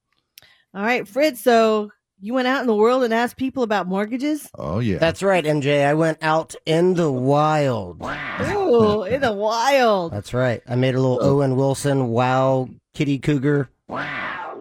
All 0.74 0.82
right, 0.82 1.08
Fritz. 1.08 1.42
So 1.42 1.92
you 2.20 2.34
went 2.34 2.48
out 2.48 2.62
in 2.62 2.68
the 2.68 2.74
world 2.76 3.04
and 3.04 3.14
asked 3.14 3.38
people 3.38 3.62
about 3.62 3.86
mortgages? 3.88 4.50
Oh 4.56 4.80
yeah. 4.80 4.98
That's 4.98 5.22
right, 5.22 5.44
MJ. 5.44 5.86
I 5.86 5.94
went 5.94 6.18
out 6.22 6.56
in 6.66 6.96
the 6.96 7.12
wild. 7.12 8.02
Ooh, 8.42 9.04
in 9.04 9.22
the 9.22 9.34
wild. 9.34 10.14
That's 10.14 10.34
right. 10.34 10.62
I 10.68 10.76
made 10.76 10.96
a 10.96 11.00
little 11.02 11.20
Oh. 11.22 11.38
Owen 11.42 11.56
Wilson 11.56 12.08
wow 12.08 12.70
kitty 12.94 13.20
cougar. 13.20 13.70
Wow. 13.88 14.58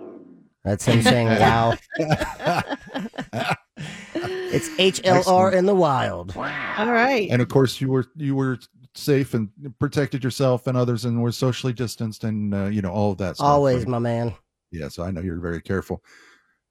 That's 0.64 0.84
him 0.84 1.00
saying 1.02 1.28
wow. 1.40 1.74
It's 4.18 4.70
H 4.78 5.00
L 5.04 5.22
R 5.28 5.52
in 5.52 5.66
the 5.66 5.74
wild. 5.74 6.34
All 6.36 6.44
right. 6.44 7.28
and 7.30 7.42
of 7.42 7.48
course 7.48 7.80
you 7.80 7.90
were 7.90 8.06
you 8.16 8.34
were 8.34 8.58
safe 8.96 9.34
and 9.34 9.50
protected 9.78 10.24
yourself 10.24 10.66
and 10.66 10.76
others 10.76 11.04
and 11.04 11.22
were 11.22 11.32
socially 11.32 11.72
distanced 11.72 12.24
and 12.24 12.54
uh, 12.54 12.64
you 12.66 12.82
know 12.82 12.90
all 12.90 13.12
of 13.12 13.18
that 13.18 13.36
stuff. 13.36 13.46
Always, 13.46 13.86
my 13.86 13.98
man. 13.98 14.34
yeah 14.72 14.88
so 14.88 15.02
i 15.04 15.10
know 15.10 15.20
you're 15.20 15.38
very 15.40 15.60
careful 15.62 16.02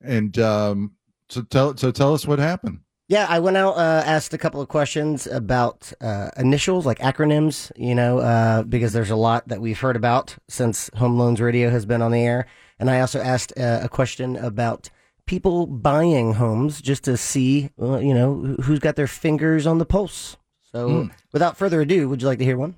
and 0.02 0.38
um 0.40 0.92
so 1.30 1.42
tell 1.42 1.76
so 1.78 1.92
tell 1.92 2.14
us 2.14 2.28
what 2.28 2.40
happened 2.40 2.80
Yeah, 3.08 3.28
I 3.30 3.38
went 3.40 3.56
out, 3.58 3.78
uh, 3.78 4.02
asked 4.04 4.34
a 4.34 4.38
couple 4.38 4.62
of 4.62 4.68
questions 4.68 5.28
about 5.28 5.94
uh, 6.02 6.30
initials, 6.38 6.88
like 6.88 6.98
acronyms, 7.00 7.72
you 7.76 7.94
know, 7.94 8.18
uh, 8.18 8.64
because 8.64 8.94
there's 8.94 9.12
a 9.12 9.16
lot 9.16 9.48
that 9.48 9.62
we've 9.62 9.80
heard 9.80 9.96
about 9.96 10.36
since 10.50 10.90
Home 10.96 11.16
Loans 11.20 11.40
Radio 11.40 11.70
has 11.70 11.86
been 11.86 12.02
on 12.02 12.12
the 12.12 12.26
air. 12.26 12.48
And 12.80 12.90
I 12.90 13.02
also 13.02 13.22
asked 13.22 13.54
uh, 13.58 13.82
a 13.84 13.90
question 13.90 14.36
about 14.36 14.90
people 15.28 15.68
buying 15.68 16.34
homes 16.34 16.82
just 16.82 17.04
to 17.04 17.16
see, 17.16 17.70
uh, 17.80 18.00
you 18.00 18.14
know, 18.16 18.56
who's 18.64 18.80
got 18.80 18.96
their 18.96 19.08
fingers 19.24 19.68
on 19.68 19.78
the 19.78 19.86
pulse. 19.86 20.36
So 20.76 20.90
Hmm. 20.90 21.08
without 21.32 21.56
further 21.58 21.80
ado, 21.82 22.10
would 22.10 22.22
you 22.22 22.28
like 22.28 22.40
to 22.40 22.46
hear 22.46 22.58
one? 22.58 22.76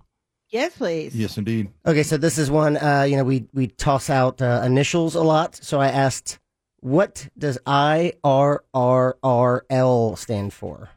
Yes, 0.49 0.77
please. 0.77 1.15
yes 1.15 1.37
indeed 1.37 1.69
Okay, 1.85 2.03
so 2.03 2.15
this 2.15 2.37
is 2.37 2.49
one. 2.51 2.77
Uh, 2.77 3.03
you 3.09 3.17
know, 3.17 3.23
we 3.23 3.47
we 3.53 3.67
toss 3.67 4.09
out 4.09 4.39
uh, 4.41 4.61
initials 4.63 5.15
a 5.15 5.21
lot. 5.23 5.55
So 5.55 5.79
I 5.81 5.87
asked, 5.89 6.37
what 6.79 7.27
does 7.37 7.57
I 7.65 8.13
R 8.23 8.63
R 8.73 9.17
R 9.23 9.65
L 9.71 10.15
stand 10.15 10.53
for? 10.53 10.89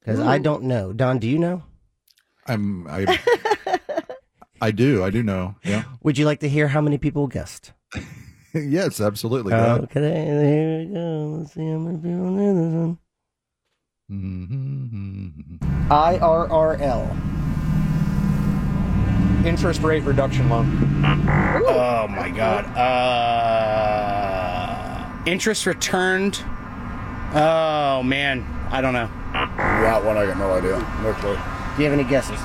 Because 0.00 0.20
I 0.20 0.38
don't 0.38 0.62
know. 0.62 0.92
Don, 0.92 1.18
do 1.18 1.28
you 1.28 1.38
know? 1.38 1.62
i'm 2.48 2.86
i 2.86 3.18
i 4.62 4.70
do 4.70 5.02
i 5.02 5.10
do 5.10 5.20
know 5.20 5.56
yeah 5.64 5.82
Would 6.04 6.16
you 6.16 6.24
like 6.26 6.38
to 6.46 6.48
hear 6.48 6.68
how 6.68 6.80
many 6.80 6.96
people 6.96 7.26
guessed? 7.26 7.72
yes 8.54 9.00
absolutely 9.00 9.50
go 9.50 9.58
ahead. 9.58 9.82
Okay, 9.90 10.24
here 10.24 10.78
we 10.78 10.94
go. 10.94 11.38
Let's 11.38 11.54
see 11.54 11.68
how 11.68 11.78
many 11.78 11.98
people 11.98 12.30
know 12.30 12.54
this 12.54 12.72
one. 12.72 12.98
Mhm. 14.10 15.90
I 15.90 16.18
R 16.18 16.48
R 16.48 16.74
L. 16.76 17.16
interest 19.44 19.82
rate 19.82 20.02
reduction 20.04 20.48
loan. 20.48 20.66
Oh 21.66 22.06
my 22.08 22.30
god. 22.30 22.64
Uh, 25.06 25.06
interest 25.26 25.66
returned. 25.66 26.40
Oh 27.34 28.02
man, 28.04 28.44
I 28.70 28.80
don't 28.80 28.92
know. 28.92 29.08
that 29.32 30.04
one, 30.04 30.16
I 30.16 30.26
got 30.26 30.36
no 30.38 30.52
idea. 30.52 30.78
No 31.02 31.12
clue. 31.14 31.34
Do 31.76 31.82
you 31.82 31.90
have 31.90 31.98
any 31.98 32.04
guesses? 32.08 32.38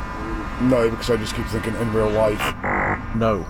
No, 0.62 0.90
because 0.90 1.10
I 1.12 1.18
just 1.18 1.36
keep 1.36 1.46
thinking 1.48 1.76
in 1.76 1.94
real 1.94 2.10
life. 2.10 2.42
No. 3.16 3.46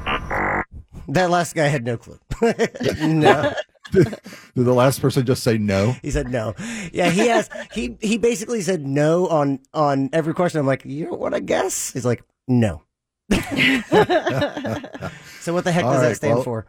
That 1.07 1.29
last 1.29 1.55
guy 1.55 1.67
had 1.67 1.85
no 1.85 1.97
clue. 1.97 2.19
no. 3.01 3.53
Did 4.55 4.65
the 4.65 4.73
last 4.73 5.01
person 5.01 5.25
just 5.25 5.43
say 5.43 5.57
no? 5.57 5.95
He 6.01 6.11
said 6.11 6.29
no. 6.31 6.55
Yeah, 6.93 7.09
he 7.09 7.27
has. 7.27 7.49
He 7.73 7.97
he 8.01 8.17
basically 8.17 8.61
said 8.61 8.85
no 8.85 9.27
on 9.27 9.59
on 9.73 10.09
every 10.13 10.33
question. 10.33 10.59
I'm 10.59 10.65
like, 10.65 10.85
you 10.85 11.05
don't 11.05 11.19
want 11.19 11.35
to 11.35 11.41
guess? 11.41 11.91
He's 11.91 12.05
like, 12.05 12.23
no. 12.47 12.83
so 13.31 13.37
what 15.53 15.63
the 15.63 15.71
heck 15.71 15.85
All 15.85 15.93
does 15.93 16.01
right, 16.01 16.09
that 16.09 16.15
stand 16.15 16.35
well, 16.35 16.43
for? 16.43 16.67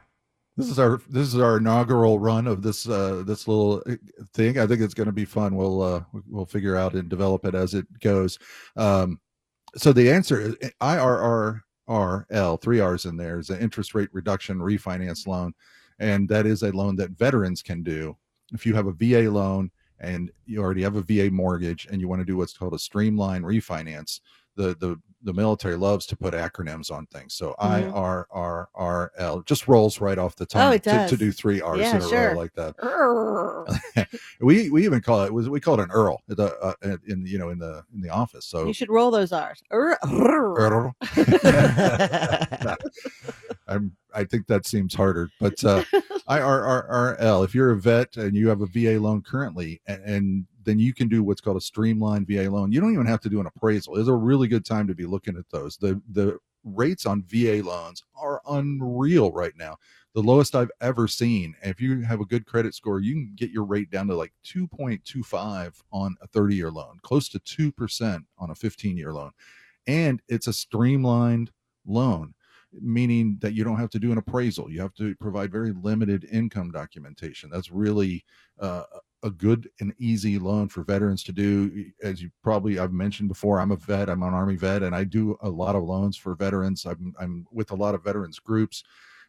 This 0.56 0.68
is 0.68 0.78
our 0.78 1.00
this 1.08 1.28
is 1.28 1.40
our 1.40 1.56
inaugural 1.56 2.18
run 2.18 2.46
of 2.46 2.62
this 2.62 2.88
uh 2.88 3.22
this 3.26 3.48
little 3.48 3.82
uh, 3.86 3.94
thing. 4.34 4.58
I 4.58 4.66
think 4.66 4.80
it's 4.80 4.94
going 4.94 5.06
to 5.06 5.12
be 5.12 5.24
fun. 5.24 5.56
We'll 5.56 5.80
uh 5.82 6.02
we'll 6.28 6.46
figure 6.46 6.76
out 6.76 6.94
and 6.94 7.08
develop 7.08 7.44
it 7.46 7.54
as 7.54 7.74
it 7.74 7.86
goes. 8.00 8.38
Um 8.76 9.20
so 9.74 9.92
the 9.92 10.10
answer 10.10 10.40
is 10.40 10.54
IRRRL, 10.82 12.60
three 12.60 12.80
R's 12.80 13.06
in 13.06 13.16
there 13.16 13.38
is 13.38 13.48
an 13.50 13.60
interest 13.60 13.94
rate 13.94 14.10
reduction 14.12 14.58
refinance 14.58 15.26
loan 15.26 15.54
and 16.02 16.28
that 16.28 16.46
is 16.46 16.64
a 16.64 16.72
loan 16.72 16.96
that 16.96 17.12
veterans 17.12 17.62
can 17.62 17.84
do. 17.84 18.16
If 18.52 18.66
you 18.66 18.74
have 18.74 18.88
a 18.88 18.92
VA 18.92 19.30
loan 19.30 19.70
and 20.00 20.32
you 20.44 20.60
already 20.60 20.82
have 20.82 20.96
a 20.96 21.02
VA 21.02 21.30
mortgage 21.30 21.86
and 21.90 22.00
you 22.00 22.08
want 22.08 22.20
to 22.20 22.26
do 22.26 22.36
what's 22.36 22.58
called 22.58 22.74
a 22.74 22.78
streamline 22.78 23.42
refinance, 23.42 24.20
the 24.56 24.76
the 24.80 25.00
the 25.24 25.32
military 25.32 25.76
loves 25.76 26.04
to 26.06 26.16
put 26.16 26.34
acronyms 26.34 26.90
on 26.90 27.06
things. 27.06 27.34
So 27.34 27.54
Mhm. 27.60 27.92
IRRRL 27.92 29.44
just 29.46 29.68
rolls 29.68 30.00
right 30.00 30.18
off 30.18 30.34
the 30.36 30.46
tongue 30.46 30.74
Oh, 30.74 30.78
to, 30.78 31.08
to 31.08 31.16
do 31.16 31.30
three 31.32 31.60
R's 31.60 31.80
Yeah, 31.80 31.96
in 31.96 32.02
a 32.02 32.08
sure. 32.08 32.28
row 32.30 32.36
like 32.38 32.52
that. 32.54 32.74
We 34.40 34.70
we 34.70 34.84
even 34.84 35.00
call 35.00 35.22
it 35.22 35.32
was 35.32 35.48
we 35.48 35.60
call 35.60 35.74
it 35.78 35.80
an 35.84 35.90
Earl 35.92 36.20
the, 36.26 36.46
uh, 36.60 36.74
in 37.06 37.24
you 37.24 37.38
know 37.38 37.50
in 37.50 37.58
the 37.58 37.84
in 37.94 38.00
the 38.00 38.08
office. 38.10 38.44
So 38.46 38.66
You 38.66 38.72
should 38.72 38.90
roll 38.90 39.10
those 39.12 39.32
R's. 39.32 39.62
Earl. 39.70 40.92
I'm, 43.68 43.96
I 44.14 44.24
think 44.24 44.46
that 44.48 44.66
seems 44.66 44.94
harder, 44.94 45.28
but 45.40 45.62
uh, 45.64 45.84
IRRRL. 46.28 47.44
If 47.44 47.54
you're 47.54 47.70
a 47.70 47.76
vet 47.76 48.16
and 48.16 48.36
you 48.36 48.48
have 48.48 48.60
a 48.60 48.66
VA 48.66 48.98
loan 49.00 49.22
currently, 49.22 49.80
and, 49.86 50.02
and 50.04 50.46
then 50.64 50.78
you 50.78 50.94
can 50.94 51.08
do 51.08 51.22
what's 51.22 51.40
called 51.40 51.56
a 51.56 51.60
streamlined 51.60 52.26
VA 52.26 52.50
loan. 52.50 52.72
You 52.72 52.80
don't 52.80 52.92
even 52.92 53.06
have 53.06 53.20
to 53.20 53.28
do 53.28 53.40
an 53.40 53.46
appraisal. 53.46 53.98
It's 53.98 54.08
a 54.08 54.14
really 54.14 54.48
good 54.48 54.64
time 54.64 54.86
to 54.88 54.94
be 54.94 55.06
looking 55.06 55.36
at 55.36 55.48
those. 55.50 55.76
The 55.76 56.00
the 56.10 56.38
rates 56.64 57.06
on 57.06 57.24
VA 57.26 57.62
loans 57.62 58.02
are 58.16 58.40
unreal 58.48 59.32
right 59.32 59.56
now. 59.56 59.76
The 60.14 60.22
lowest 60.22 60.54
I've 60.54 60.70
ever 60.80 61.08
seen. 61.08 61.54
If 61.62 61.80
you 61.80 62.02
have 62.02 62.20
a 62.20 62.26
good 62.26 62.46
credit 62.46 62.74
score, 62.74 63.00
you 63.00 63.14
can 63.14 63.32
get 63.34 63.50
your 63.50 63.64
rate 63.64 63.90
down 63.90 64.06
to 64.08 64.14
like 64.14 64.32
2.25 64.46 65.82
on 65.90 66.16
a 66.20 66.26
30 66.26 66.54
year 66.54 66.70
loan, 66.70 66.98
close 67.02 67.28
to 67.30 67.40
2% 67.40 68.24
on 68.38 68.50
a 68.50 68.54
15 68.54 68.96
year 68.96 69.12
loan. 69.12 69.32
And 69.86 70.22
it's 70.28 70.46
a 70.46 70.52
streamlined 70.52 71.50
loan, 71.86 72.34
meaning 72.72 73.38
that 73.40 73.54
you 73.54 73.64
don't 73.64 73.78
have 73.78 73.90
to 73.90 73.98
do 73.98 74.12
an 74.12 74.18
appraisal. 74.18 74.70
You 74.70 74.80
have 74.82 74.94
to 74.94 75.16
provide 75.16 75.50
very 75.50 75.72
limited 75.72 76.24
income 76.30 76.70
documentation. 76.70 77.50
That's 77.50 77.72
really 77.72 78.24
uh, 78.60 78.84
a 79.22 79.30
good 79.30 79.68
and 79.80 79.94
easy 79.98 80.38
loan 80.38 80.68
for 80.68 80.82
veterans 80.82 81.22
to 81.24 81.32
do. 81.32 81.86
As 82.02 82.20
you 82.20 82.30
probably 82.42 82.78
I've 82.78 82.92
mentioned 82.92 83.28
before, 83.28 83.60
I'm 83.60 83.70
a 83.70 83.76
vet. 83.76 84.10
I'm 84.10 84.22
an 84.22 84.34
Army 84.34 84.56
vet, 84.56 84.82
and 84.82 84.94
I 84.94 85.04
do 85.04 85.36
a 85.42 85.48
lot 85.48 85.76
of 85.76 85.84
loans 85.84 86.16
for 86.16 86.34
veterans. 86.34 86.84
I'm 86.84 87.14
I'm 87.20 87.46
with 87.52 87.70
a 87.70 87.76
lot 87.76 87.94
of 87.94 88.02
veterans 88.02 88.38
groups, 88.38 88.82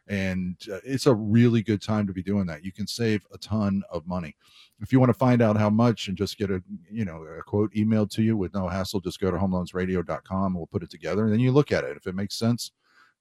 and 0.08 0.56
uh, 0.72 0.80
it's 0.84 1.06
a 1.06 1.14
really 1.14 1.62
good 1.62 1.80
time 1.80 2.06
to 2.06 2.12
be 2.12 2.22
doing 2.22 2.46
that. 2.46 2.64
You 2.64 2.72
can 2.72 2.86
save 2.86 3.24
a 3.32 3.38
ton 3.38 3.82
of 3.90 4.06
money. 4.06 4.36
If 4.80 4.92
you 4.92 4.98
want 4.98 5.10
to 5.10 5.18
find 5.18 5.40
out 5.40 5.56
how 5.56 5.70
much 5.70 6.08
and 6.08 6.16
just 6.16 6.38
get 6.38 6.50
a 6.50 6.62
you 6.90 7.04
know 7.04 7.22
a 7.22 7.42
quote 7.42 7.72
emailed 7.74 8.10
to 8.12 8.22
you 8.22 8.36
with 8.36 8.54
no 8.54 8.68
hassle, 8.68 9.00
just 9.00 9.20
go 9.20 9.30
to 9.30 9.36
homeloansradio.com 9.36 10.46
and 10.46 10.54
we'll 10.56 10.66
put 10.66 10.82
it 10.82 10.90
together, 10.90 11.24
and 11.24 11.32
then 11.32 11.40
you 11.40 11.52
look 11.52 11.72
at 11.72 11.84
it. 11.84 11.96
If 11.96 12.06
it 12.06 12.16
makes 12.16 12.36
sense, 12.36 12.72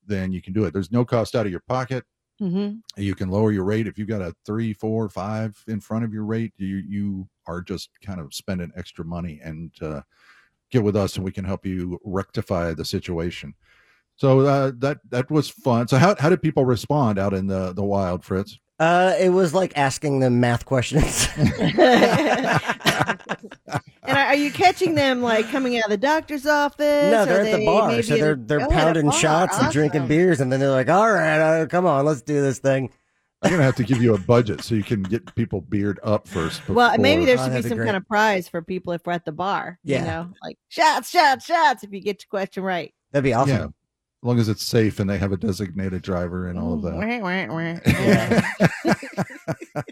then 0.05 0.31
you 0.31 0.41
can 0.41 0.53
do 0.53 0.65
it. 0.65 0.73
There's 0.73 0.91
no 0.91 1.05
cost 1.05 1.35
out 1.35 1.45
of 1.45 1.51
your 1.51 1.63
pocket 1.67 2.03
Mhm. 2.43 2.81
you 2.97 3.15
can 3.15 3.29
lower 3.29 3.51
your 3.51 3.63
rate 3.63 3.87
if 3.87 3.97
you've 3.97 4.07
got 4.07 4.21
a 4.21 4.35
three 4.45 4.73
four 4.73 5.09
five 5.09 5.63
in 5.67 5.79
front 5.79 6.03
of 6.05 6.13
your 6.13 6.25
rate 6.25 6.53
you 6.57 6.77
you 6.77 7.27
are 7.47 7.61
just 7.61 7.89
kind 8.01 8.19
of 8.19 8.33
spending 8.33 8.71
extra 8.75 9.05
money 9.05 9.39
and 9.43 9.71
uh, 9.81 10.01
get 10.71 10.83
with 10.83 10.95
us 10.95 11.15
and 11.15 11.25
we 11.25 11.31
can 11.31 11.45
help 11.45 11.65
you 11.65 11.99
rectify 12.05 12.73
the 12.73 12.85
situation. 12.85 13.53
So 14.15 14.41
uh, 14.41 14.71
that 14.79 14.99
that 15.09 15.31
was 15.31 15.49
fun. 15.49 15.87
So 15.87 15.97
how, 15.97 16.15
how 16.19 16.29
did 16.29 16.41
people 16.41 16.65
respond 16.65 17.19
out 17.19 17.33
in 17.33 17.47
the 17.47 17.73
the 17.73 17.83
wild 17.83 18.23
fritz 18.23 18.59
Uh, 18.79 19.13
it 19.19 19.29
was 19.29 19.53
like 19.53 19.71
asking 19.77 20.19
them 20.19 20.39
math 20.39 20.65
questions. 20.65 21.27
And 24.05 24.17
are 24.17 24.25
are 24.27 24.35
you 24.35 24.51
catching 24.51 24.95
them 24.95 25.21
like 25.21 25.47
coming 25.49 25.77
out 25.77 25.85
of 25.85 25.89
the 25.89 25.97
doctor's 25.97 26.45
office? 26.45 26.77
no, 27.11 27.23
they're 27.25 27.41
at 27.45 27.57
the 27.57 27.65
bar, 27.65 27.87
maybe 27.87 28.03
so 28.03 28.17
they're 28.17 28.35
they're 28.35 28.61
Oh, 28.61 28.67
pounding 28.69 29.05
bar. 29.05 29.13
shots 29.17 29.57
and 29.57 29.71
drinking 29.71 30.07
beers, 30.07 30.41
and 30.41 30.51
then 30.51 30.59
they're 30.59 30.71
like, 30.71 30.89
"All 30.89 31.09
right, 31.09 31.39
uh, 31.61 31.65
come 31.67 31.85
on, 31.85 32.05
let's 32.05 32.21
do 32.21 32.41
this 32.41 32.59
thing." 32.59 32.89
i'm 33.41 33.51
gonna 33.51 33.63
have 33.63 33.75
to 33.75 33.83
give 33.83 34.01
you 34.01 34.13
a 34.15 34.17
budget 34.17 34.61
so 34.63 34.73
you 34.73 34.83
can 34.83 35.03
get 35.03 35.33
people 35.35 35.59
beard 35.59 35.99
up 36.03 36.25
first 36.29 36.61
Well, 36.69 36.97
maybe 36.97 37.25
there 37.25 37.37
Oh, 37.37 37.43
should 37.43 37.51
be 37.53 37.61
be 37.61 37.67
some 37.69 37.77
great. 37.77 37.85
kind 37.87 37.97
of 37.97 38.07
prize 38.07 38.47
for 38.47 38.61
people 38.61 38.93
if 38.93 39.01
we're 39.05 39.11
at 39.13 39.25
the 39.25 39.33
bar. 39.33 39.79
Yeah. 39.83 39.99
You 39.99 40.05
know, 40.05 40.29
like 40.41 40.57
shots, 40.69 41.09
shots, 41.09 41.45
shots 41.45 41.83
if 41.83 41.91
you 41.91 41.99
get 41.99 42.23
your 42.23 42.29
question 42.29 42.63
right. 42.63 42.93
That'd 43.11 43.23
be 43.25 43.33
awesome. 43.33 43.49
yeah 43.49 43.63
as 43.65 43.69
long 44.23 44.39
as 44.39 44.49
it's 44.49 44.63
safe 44.63 44.99
and 44.99 45.09
they 45.09 45.17
have 45.17 45.31
a 45.31 45.37
designated 45.37 46.01
driver 46.01 46.47
and 46.47 46.57
all 46.57 46.73
of 46.73 46.81
that 46.83 46.93
that. 46.93 46.99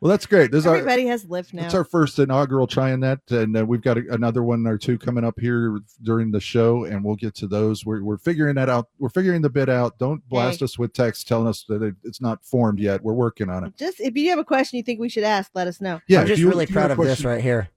well 0.00 0.10
that's 0.10 0.26
great 0.26 0.50
this 0.50 0.60
is 0.60 0.66
our 0.66 0.74
Everybody 0.76 1.06
has 1.06 1.24
Lyft 1.26 1.52
now. 1.52 1.64
It's 1.64 1.74
our 1.74 1.84
first 1.84 2.18
inaugural 2.18 2.66
trying 2.66 3.00
that, 3.00 3.20
and 3.30 3.56
uh, 3.56 3.64
we've 3.64 3.82
got 3.82 3.98
a, 3.98 4.02
another 4.12 4.42
one 4.42 4.66
or 4.66 4.78
two 4.78 4.98
coming 4.98 5.24
up 5.24 5.38
here 5.38 5.78
during 6.02 6.30
the 6.30 6.40
show, 6.40 6.84
and 6.84 7.04
we'll 7.04 7.14
get 7.16 7.34
to 7.36 7.46
those. 7.46 7.86
We're, 7.86 8.02
we're 8.02 8.18
figuring 8.18 8.54
that 8.56 8.68
out. 8.68 8.88
We're 8.98 9.10
figuring 9.10 9.42
the 9.42 9.50
bit 9.50 9.68
out. 9.68 9.98
Don't 9.98 10.26
blast 10.28 10.60
Hey. 10.60 10.64
us 10.64 10.78
with 10.78 10.92
text 10.92 11.28
telling 11.28 11.46
us 11.46 11.64
that 11.68 11.82
it, 11.82 11.94
it's 12.02 12.20
not 12.20 12.44
formed 12.44 12.80
yet. 12.80 13.02
We're 13.02 13.12
working 13.12 13.48
on 13.48 13.64
it. 13.64 13.76
Just 13.76 14.00
if 14.00 14.16
you 14.16 14.30
have 14.30 14.38
a 14.38 14.44
question 14.44 14.76
you 14.78 14.82
think 14.82 14.98
we 14.98 15.08
should 15.08 15.24
ask, 15.24 15.50
let 15.54 15.68
us 15.68 15.80
know. 15.80 16.00
Yeah, 16.08 16.22
I'm 16.22 16.26
just 16.26 16.40
you- 16.40 16.48
really 16.48 16.64
if 16.64 16.70
you 16.70 16.78
have 16.78 16.88
proud 16.88 16.98
a 16.98 17.00
of 17.02 17.08
this 17.08 17.24
right 17.24 17.40
here. 17.42 17.68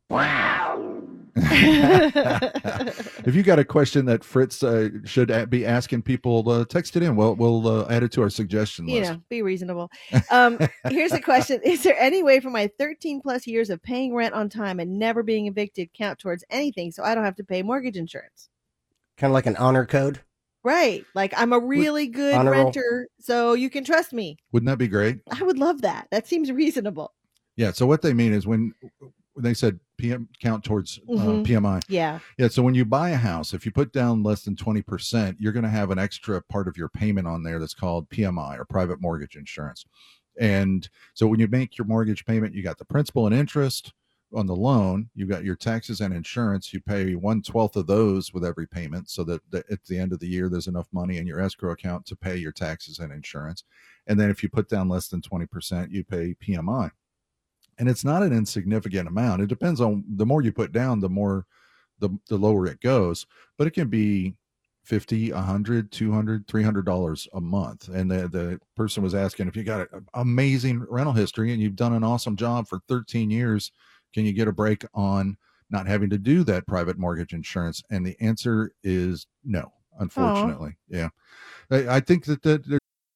if 3.26 3.36
you 3.36 3.44
got 3.44 3.60
a 3.60 3.66
question 3.66 4.06
that 4.06 4.24
Fritz 4.24 4.64
uh, 4.64 4.88
should 5.04 5.50
be 5.50 5.66
asking 5.66 6.02
people, 6.04 6.50
uh, 6.50 6.64
text 6.64 6.96
it 6.96 7.04
in. 7.04 7.18
We'll 7.18 7.36
we'll 7.36 7.68
uh, 7.68 7.88
add 7.90 8.04
it 8.04 8.14
to 8.14 8.22
our 8.22 8.30
suggestion 8.30 8.88
you 8.88 9.02
list. 9.02 9.12
know, 9.12 9.22
be 9.28 9.42
reasonable. 9.42 9.92
Um, 10.32 10.58
here's 10.88 11.12
a 11.12 11.20
question: 11.20 11.60
Is 11.66 11.84
there 11.84 11.98
any 12.00 12.24
way 12.24 12.40
for 12.40 12.50
my 12.50 12.70
13 12.80 13.20
plus 13.20 13.48
years 13.48 13.70
of 13.70 13.84
paying 13.84 14.16
rent 14.16 14.34
on 14.34 14.48
time 14.48 14.80
and 14.80 14.98
never 14.98 15.24
being 15.24 15.48
evicted 15.48 15.92
count 15.94 16.20
towards 16.20 16.46
anything, 16.50 16.92
so 16.92 17.04
I 17.04 17.14
don't 17.14 17.26
have 17.26 17.36
to 17.36 17.44
pay 17.44 17.62
mortgage 17.64 17.98
insurance? 17.98 18.48
Kind 19.18 19.30
of 19.30 19.34
like 19.34 19.46
an 19.46 19.58
honor 19.58 19.86
code. 19.86 20.22
Right, 20.64 21.04
like 21.16 21.34
I'm 21.36 21.52
a 21.52 21.60
really 21.60 22.08
good 22.08 22.34
Honorable. 22.34 22.66
renter, 22.66 23.10
so 23.20 23.54
you 23.54 23.70
can 23.70 23.84
trust 23.84 24.14
me. 24.14 24.38
Wouldn't 24.54 24.70
that 24.70 24.78
be 24.78 24.88
great? 24.88 25.20
I 25.30 25.44
would 25.44 25.60
love 25.60 25.82
that. 25.82 26.08
That 26.12 26.28
seems 26.28 26.50
reasonable. 26.50 27.14
Yeah. 27.58 27.72
So 27.72 27.86
what 27.86 28.02
they 28.02 28.14
mean 28.14 28.32
is 28.32 28.48
when 28.48 28.74
when 29.34 29.44
they 29.44 29.54
said 29.54 29.80
PM 29.98 30.28
count 30.42 30.64
towards 30.64 31.00
uh, 31.10 31.14
Mhm. 31.14 31.46
PMI. 31.46 31.82
Yeah. 31.88 32.20
Yeah. 32.38 32.48
So 32.48 32.62
when 32.64 32.76
you 32.76 32.86
buy 32.86 33.10
a 33.12 33.18
house, 33.18 33.54
if 33.54 33.66
you 33.66 33.72
put 33.72 33.92
down 33.92 34.24
less 34.24 34.44
than 34.44 34.56
20%, 34.56 35.36
you're 35.40 35.54
going 35.54 35.64
to 35.64 35.70
have 35.70 35.92
an 35.92 36.00
extra 36.00 36.42
part 36.42 36.68
of 36.68 36.78
your 36.78 36.90
payment 36.90 37.28
on 37.28 37.44
there 37.44 37.60
that's 37.60 37.74
called 37.74 38.10
PMI 38.10 38.58
or 38.60 38.66
private 38.66 39.02
mortgage 39.02 39.36
insurance. 39.36 39.86
And 40.40 40.88
so 41.14 41.28
when 41.28 41.40
you 41.40 41.48
make 41.48 41.78
your 41.78 41.86
mortgage 41.88 42.26
payment, 42.26 42.54
you 42.54 42.62
got 42.64 42.78
the 42.78 42.86
principal 42.86 43.26
and 43.26 43.36
interest 43.36 43.94
on 44.34 44.48
the 44.48 44.56
loan, 44.56 45.10
you 45.16 45.26
got 45.26 45.46
your 45.46 45.56
taxes 45.56 46.02
and 46.02 46.14
insurance. 46.14 46.74
You 46.74 46.82
pay 46.82 47.16
one 47.16 47.42
twelfth 47.42 47.78
of 47.78 47.88
those 47.88 48.34
with 48.34 48.44
every 48.44 48.68
payment 48.68 49.10
so 49.10 49.24
that, 49.24 49.40
that 49.52 49.70
at 49.72 49.86
the 49.86 49.98
end 49.98 50.12
of 50.12 50.20
the 50.20 50.28
year, 50.28 50.50
there's 50.50 50.68
enough 50.68 50.88
money 50.92 51.18
in 51.20 51.28
your 51.28 51.40
escrow 51.40 51.72
account 51.72 52.06
to 52.08 52.18
pay 52.18 52.36
your 52.36 52.52
taxes 52.52 53.00
and 53.00 53.14
insurance. 53.14 53.64
And 54.08 54.20
then 54.20 54.30
if 54.30 54.44
you 54.44 54.50
put 54.50 54.68
down 54.68 54.90
less 54.90 55.08
than 55.08 55.22
20%, 55.22 55.90
you 55.92 56.04
pay 56.04 56.36
PMI 56.46 56.92
and 57.78 57.90
it's 57.90 58.06
not 58.06 58.24
an 58.24 58.34
insignificant 58.34 59.08
amount 59.08 59.42
it 59.42 59.48
depends 59.48 59.82
on 59.82 60.04
the 60.16 60.26
more 60.26 60.42
you 60.42 60.52
put 60.52 60.72
down 60.72 61.00
the 61.00 61.10
more 61.10 61.46
the, 62.00 62.10
the 62.28 62.38
lower 62.38 62.68
it 62.68 62.80
goes 62.82 63.26
but 63.58 63.68
it 63.68 63.72
can 63.72 63.88
be 63.88 64.34
50 64.84 65.32
100 65.32 65.92
200 65.92 66.48
300 66.48 66.86
dollars 66.86 67.28
a 67.34 67.42
month 67.42 67.88
and 67.90 68.10
the, 68.10 68.28
the 68.28 68.60
person 68.76 69.02
was 69.02 69.16
asking 69.16 69.48
if 69.48 69.56
you 69.56 69.64
got 69.64 69.88
an 69.92 70.06
amazing 70.14 70.86
rental 70.90 71.14
history 71.14 71.54
and 71.54 71.62
you've 71.62 71.76
done 71.76 71.94
an 71.94 72.04
awesome 72.04 72.36
job 72.36 72.68
for 72.68 72.80
13 72.88 73.32
years 73.32 73.72
can 74.14 74.26
you 74.26 74.34
get 74.34 74.48
a 74.48 74.54
break 74.54 74.86
on 74.94 75.38
not 75.70 75.88
having 75.88 76.10
to 76.10 76.18
do 76.18 76.44
that 76.44 76.68
private 76.68 76.98
mortgage 76.98 77.34
insurance? 77.34 77.84
And 77.90 78.06
the 78.06 78.16
answer 78.22 78.72
is 78.84 79.28
no 79.44 79.72
unfortunately 79.98 80.76
yeah. 80.90 81.08
I, 81.72 81.96
I 81.96 82.00
think 82.02 82.26
that, 82.26 82.42
that 82.44 82.80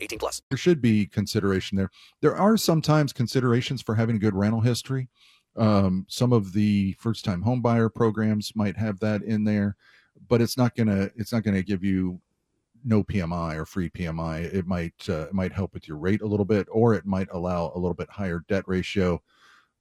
18 0.00 0.18
plus. 0.18 0.42
there 0.50 0.58
should 0.58 0.80
be 0.80 1.06
consideration 1.06 1.76
there. 1.76 1.90
There 2.20 2.36
are 2.36 2.56
sometimes 2.56 3.12
considerations 3.12 3.82
for 3.82 3.94
having 3.94 4.16
a 4.16 4.20
good 4.20 4.34
rental 4.34 4.60
history. 4.60 5.08
Um, 5.56 6.06
some 6.08 6.32
of 6.32 6.52
the 6.52 6.94
first 6.98 7.24
time 7.24 7.42
home 7.42 7.60
buyer 7.60 7.88
programs 7.88 8.52
might 8.54 8.76
have 8.76 9.00
that 9.00 9.22
in 9.22 9.44
there, 9.44 9.76
but 10.28 10.40
it's 10.40 10.56
not 10.56 10.74
gonna 10.74 11.10
it's 11.16 11.32
not 11.32 11.42
gonna 11.42 11.62
give 11.62 11.84
you 11.84 12.20
no 12.84 13.02
PMI 13.02 13.56
or 13.56 13.66
free 13.66 13.90
PMI. 13.90 14.52
It 14.54 14.66
might 14.66 14.94
uh, 15.08 15.26
it 15.28 15.34
might 15.34 15.52
help 15.52 15.74
with 15.74 15.88
your 15.88 15.98
rate 15.98 16.22
a 16.22 16.26
little 16.26 16.44
bit, 16.44 16.68
or 16.70 16.94
it 16.94 17.04
might 17.04 17.28
allow 17.32 17.72
a 17.74 17.78
little 17.78 17.94
bit 17.94 18.10
higher 18.10 18.44
debt 18.48 18.64
ratio. 18.66 19.20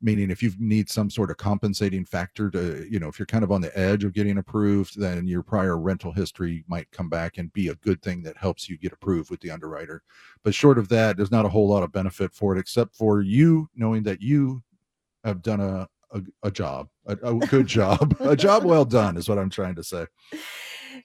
Meaning, 0.02 0.32
if 0.32 0.42
you 0.42 0.52
need 0.58 0.90
some 0.90 1.10
sort 1.10 1.30
of 1.30 1.38
compensating 1.38 2.06
factor 2.06 2.50
to, 2.52 2.88
you 2.90 3.00
know, 3.00 3.10
if 3.10 3.20
you're 3.20 3.26
kind 3.26 3.44
of 3.44 3.52
on 3.52 3.60
the 3.60 3.78
edge 3.78 4.06
of 4.06 4.14
getting 4.14 4.38
approved, 4.38 4.98
then 5.00 5.28
your 5.28 5.44
prior 5.44 5.78
rental 5.78 6.14
history 6.14 6.64
might 6.68 6.90
come 6.92 7.10
back 7.10 7.38
and 7.38 7.52
be 7.52 7.68
a 7.68 7.76
good 7.76 8.02
thing 8.02 8.24
that 8.24 8.38
helps 8.38 8.70
you 8.70 8.78
get 8.78 8.94
approved 8.94 9.30
with 9.30 9.42
the 9.42 9.52
underwriter. 9.52 10.02
But 10.44 10.56
short 10.56 10.78
of 10.78 10.88
that 10.90 11.18
there's 11.18 11.32
not 11.32 11.46
a 11.46 11.50
whole 11.50 11.68
lot 11.68 11.84
of 11.84 11.92
benefit 11.92 12.34
for 12.34 12.56
it 12.56 12.60
except 12.60 12.96
for 12.96 13.22
you 13.22 13.70
knowing 13.76 14.04
that 14.04 14.22
you 14.22 14.64
have 15.24 15.42
done 15.42 15.60
a 15.60 15.88
a, 16.12 16.22
a 16.44 16.50
job 16.50 16.90
a, 17.06 17.14
a 17.22 17.36
good 17.36 17.68
job. 17.68 18.16
A 18.22 18.36
job 18.36 18.64
well 18.64 18.86
done 18.86 19.16
is 19.16 19.30
what 19.30 19.38
i'm 19.38 19.50
trying 19.50 19.76
to 19.76 19.84
say 19.84 20.08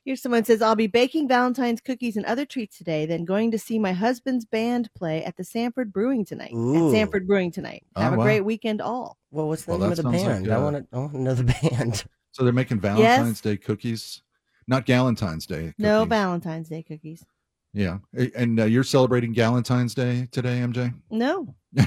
Here's 0.04 0.20
someone 0.20 0.44
says, 0.44 0.60
I'll 0.60 0.76
be 0.76 0.86
baking 0.86 1.28
Valentine's 1.28 1.80
cookies 1.80 2.16
and 2.18 2.26
other 2.26 2.44
treats 2.44 2.76
today, 2.76 3.06
then 3.06 3.24
going 3.24 3.50
to 3.52 3.58
see 3.58 3.78
my 3.78 3.92
husband's 3.92 4.44
band 4.44 4.90
play 4.94 5.24
at 5.24 5.36
the 5.38 5.44
Sanford 5.44 5.92
Brewing 5.94 6.26
tonight. 6.26 6.52
Ooh. 6.52 6.88
At 6.88 6.92
Sanford 6.92 7.26
Brewing 7.26 7.50
tonight. 7.50 7.84
Oh, 7.96 8.02
Have 8.02 8.12
a 8.12 8.16
wow. 8.18 8.24
great 8.24 8.42
weekend 8.42 8.82
all. 8.82 9.16
Well, 9.30 9.48
what's 9.48 9.64
the 9.64 9.70
Well, 9.70 9.80
name 9.80 9.90
of 9.92 9.96
the 9.96 10.02
sounds 10.02 10.16
like, 10.22 10.26
band? 10.26 10.52
I 10.52 10.56
uh, 10.56 10.62
want 10.62 10.76
to 10.76 10.86
I 10.96 10.98
want 10.98 11.12
to 11.12 11.20
know 11.20 11.34
the 11.34 11.44
band. 11.70 12.04
so 12.32 12.44
they're 12.44 12.52
making 12.52 12.80
valentine's 12.80 13.40
day 13.40 13.56
cookies 13.56 14.22
not 14.66 14.86
galentine's 14.86 15.46
day 15.46 15.72
No. 15.78 16.04
Valentine's 16.04 16.68
Day 16.68 16.82
cookies. 16.82 17.24
yeah 17.72 17.98
and 18.34 18.60
uh, 18.60 18.64
you're 18.64 18.82
celebrating 18.84 19.34
galentine's 19.34 19.94
day 19.94 20.26
today 20.32 20.58
mj 20.60 20.92
No. 21.10 21.54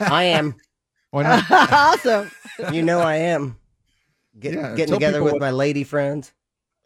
I 0.00 0.24
am. 0.24 0.54
why 1.10 1.22
not 1.24 1.44
awesome. 1.72 2.30
You 2.72 2.82
know 2.82 3.00
I 3.00 3.16
am. 3.16 3.56
Get, 4.38 4.54
Yeah, 4.54 4.74
getting 4.74 4.94
together 4.94 5.22
with 5.22 5.32
what- 5.34 5.40
my 5.40 5.50
lady 5.50 5.84
friends. 5.84 6.32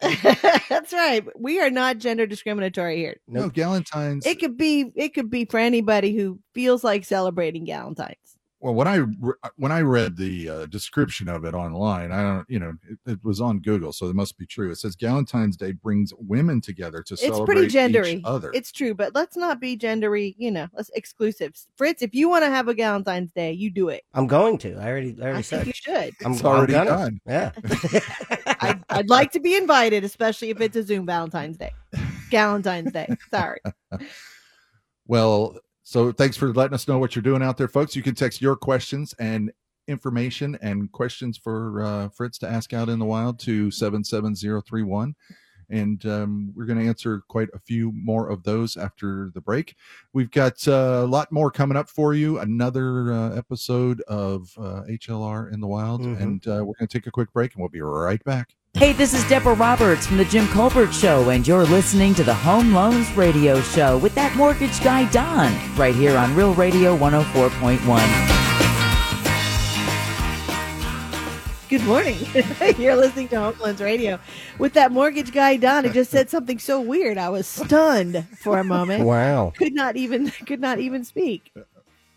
That's 0.68 0.92
right. 0.92 1.24
We 1.38 1.60
are 1.60 1.70
not 1.70 1.98
gender 1.98 2.26
discriminatory 2.26 2.96
here. 2.96 3.16
no 3.28 3.42
Nope. 3.44 3.54
galentine's 3.54 4.26
It 4.26 4.38
could 4.40 4.56
be 4.56 4.92
it 4.94 5.14
could 5.14 5.30
be 5.30 5.44
for 5.46 5.58
anybody 5.58 6.14
who 6.14 6.38
feels 6.54 6.84
like 6.84 7.04
celebrating 7.04 7.66
Valentine's. 7.66 8.16
well 8.60 8.74
when 8.74 8.88
i 8.88 8.98
when 9.56 9.70
i 9.72 9.80
read 9.82 10.16
the 10.16 10.48
uh, 10.48 10.66
description 10.66 11.28
of 11.28 11.44
it 11.44 11.52
online 11.54 12.10
i 12.10 12.22
don't 12.22 12.46
you 12.48 12.58
know 12.58 12.72
it, 12.88 12.98
it 13.12 13.18
was 13.22 13.38
on 13.40 13.58
google 13.60 13.92
so 13.92 14.06
it 14.08 14.14
must 14.16 14.36
be 14.38 14.46
true 14.46 14.70
it 14.70 14.76
says 14.76 14.96
galentine's 14.96 15.56
day 15.58 15.72
brings 15.72 16.12
women 16.18 16.60
together 16.60 17.02
to 17.02 17.14
It's 17.14 17.22
celebrate 17.22 17.46
pretty 17.46 17.66
each 17.66 18.20
other 18.24 18.50
It's 18.54 18.72
true, 18.72 18.94
but 18.94 19.14
let's 19.14 19.36
not 19.36 19.60
be 19.60 19.76
gendery, 19.76 20.34
you 20.38 20.50
know, 20.50 20.68
let's 20.74 20.90
exclusive. 20.94 21.52
Fritz, 21.76 22.00
if 22.02 22.14
you 22.14 22.28
want 22.30 22.44
to 22.44 22.50
have 22.50 22.68
a 22.68 22.74
Valentine's 22.74 23.30
Day, 23.32 23.52
you 23.52 23.70
do 23.70 23.88
it. 23.90 24.02
I'm 24.14 24.26
going 24.26 24.56
to. 24.58 24.76
I 24.78 24.88
already 24.88 25.14
I 25.20 25.24
I 25.24 25.28
already 25.28 25.42
think 25.42 25.60
said. 25.60 25.66
you 25.66 25.72
should. 25.74 26.14
I'm, 26.24 26.32
It's 26.32 26.44
already 26.44 26.76
I'm 26.76 26.86
done. 26.86 27.20
Yeah. 27.26 27.52
I'd, 28.60 28.82
I'd 28.90 29.10
like 29.10 29.30
to 29.32 29.40
be 29.40 29.56
invited, 29.56 30.04
especially 30.04 30.50
if 30.50 30.60
it's 30.60 30.76
a 30.76 30.82
Zoom 30.82 31.06
Valentine's 31.06 31.56
Day. 31.56 31.72
Valentine's 32.30 32.92
Day. 32.92 33.08
Sorry. 33.30 33.60
Well, 35.08 35.56
so 35.82 36.10
thanks 36.10 36.36
for 36.36 36.52
letting 36.52 36.74
us 36.74 36.88
know 36.88 36.98
what 36.98 37.14
you're 37.14 37.22
doing 37.22 37.42
out 37.42 37.56
there, 37.56 37.68
folks. 37.68 37.94
You 37.94 38.02
can 38.02 38.14
text 38.14 38.40
your 38.40 38.56
questions 38.56 39.14
and 39.20 39.52
information 39.88 40.58
and 40.62 40.90
questions 40.90 41.38
for 41.38 41.82
uh, 41.82 42.08
Fritz 42.08 42.38
to 42.38 42.48
ask 42.48 42.72
out 42.72 42.88
in 42.88 42.98
the 42.98 43.04
wild 43.04 43.38
to 43.40 43.70
77031. 43.70 45.14
And 45.70 46.04
um, 46.06 46.52
we're 46.54 46.64
going 46.66 46.78
to 46.78 46.86
answer 46.86 47.22
quite 47.28 47.48
a 47.54 47.58
few 47.58 47.92
more 47.92 48.28
of 48.28 48.42
those 48.44 48.76
after 48.76 49.30
the 49.34 49.40
break. 49.40 49.74
We've 50.12 50.30
got 50.30 50.66
uh, 50.68 51.02
a 51.04 51.06
lot 51.06 51.32
more 51.32 51.50
coming 51.50 51.76
up 51.76 51.88
for 51.88 52.14
you. 52.14 52.38
Another 52.38 53.12
uh, 53.12 53.34
episode 53.36 54.00
of 54.02 54.50
uh, 54.58 54.82
HLR 54.88 55.52
in 55.52 55.60
the 55.60 55.66
wild. 55.66 56.02
Mhm. 56.02 56.20
And 56.20 56.46
uh, 56.46 56.64
we're 56.64 56.74
going 56.78 56.86
to 56.88 56.98
take 56.98 57.06
a 57.06 57.10
quick 57.10 57.32
break 57.32 57.54
and 57.54 57.60
we'll 57.60 57.68
be 57.70 57.80
right 57.80 58.22
back. 58.24 58.54
Hey, 58.74 58.92
this 58.92 59.14
is 59.14 59.26
Deborah 59.26 59.54
Roberts 59.54 60.06
from 60.06 60.18
the 60.18 60.24
Jim 60.26 60.46
Colbert 60.48 60.92
Show, 60.92 61.30
and 61.30 61.48
you're 61.48 61.64
listening 61.64 62.14
to 62.14 62.22
the 62.22 62.34
Home 62.34 62.74
Loans 62.74 63.10
Radio 63.12 63.58
Show 63.62 63.96
with 63.96 64.14
that 64.16 64.36
mortgage 64.36 64.84
guy, 64.84 65.10
Don, 65.10 65.50
right 65.76 65.94
here 65.94 66.14
on 66.18 66.36
Real 66.36 66.52
Radio 66.52 66.94
104.1. 66.94 68.45
Good 71.68 71.82
morning. 71.82 72.16
You're 72.78 72.94
listening 72.94 73.26
to 73.28 73.40
Home 73.40 73.58
Loans 73.58 73.80
Radio 73.80 74.20
with 74.58 74.74
that 74.74 74.92
mortgage 74.92 75.32
guy 75.32 75.56
Don. 75.56 75.82
He 75.84 75.90
just 75.90 76.12
said 76.12 76.30
something 76.30 76.60
so 76.60 76.80
weird. 76.80 77.18
I 77.18 77.28
was 77.28 77.46
stunned 77.48 78.24
for 78.38 78.60
a 78.60 78.64
moment. 78.64 79.04
wow. 79.04 79.52
Could 79.56 79.72
not 79.74 79.96
even 79.96 80.30
could 80.30 80.60
not 80.60 80.78
even 80.78 81.02
speak. 81.02 81.52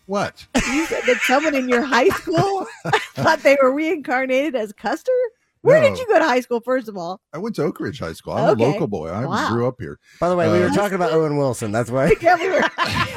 What? 0.06 0.46
You 0.54 0.86
said 0.86 1.02
that 1.06 1.18
someone 1.22 1.56
in 1.56 1.68
your 1.68 1.82
high 1.82 2.08
school 2.10 2.66
thought 3.14 3.40
they 3.42 3.56
were 3.60 3.72
reincarnated 3.72 4.54
as 4.54 4.72
Custer? 4.72 5.12
Where 5.62 5.80
did 5.82 5.98
you 5.98 6.06
go 6.06 6.18
to 6.18 6.24
high 6.24 6.40
school, 6.40 6.60
first 6.60 6.88
of 6.88 6.96
all? 6.96 7.20
I 7.34 7.38
went 7.38 7.54
to 7.56 7.64
Oak 7.64 7.80
Ridge 7.80 7.98
High 7.98 8.14
School. 8.14 8.32
I'm 8.32 8.50
Okay. 8.50 8.64
a 8.64 8.66
local 8.68 8.86
boy. 8.86 9.08
I 9.10 9.26
Wow. 9.26 9.48
grew 9.50 9.68
up 9.68 9.76
here. 9.78 9.98
By 10.18 10.28
the 10.30 10.36
way, 10.36 10.50
we 10.50 10.58
Uh, 10.58 10.68
were 10.68 10.74
talking 10.74 10.94
about 10.94 11.12
Owen 11.12 11.36
Wilson. 11.36 11.70
That's 11.70 11.90
why. 11.90 12.14
Yeah, 12.20 12.36
we 12.36 12.48
were- 12.48 12.62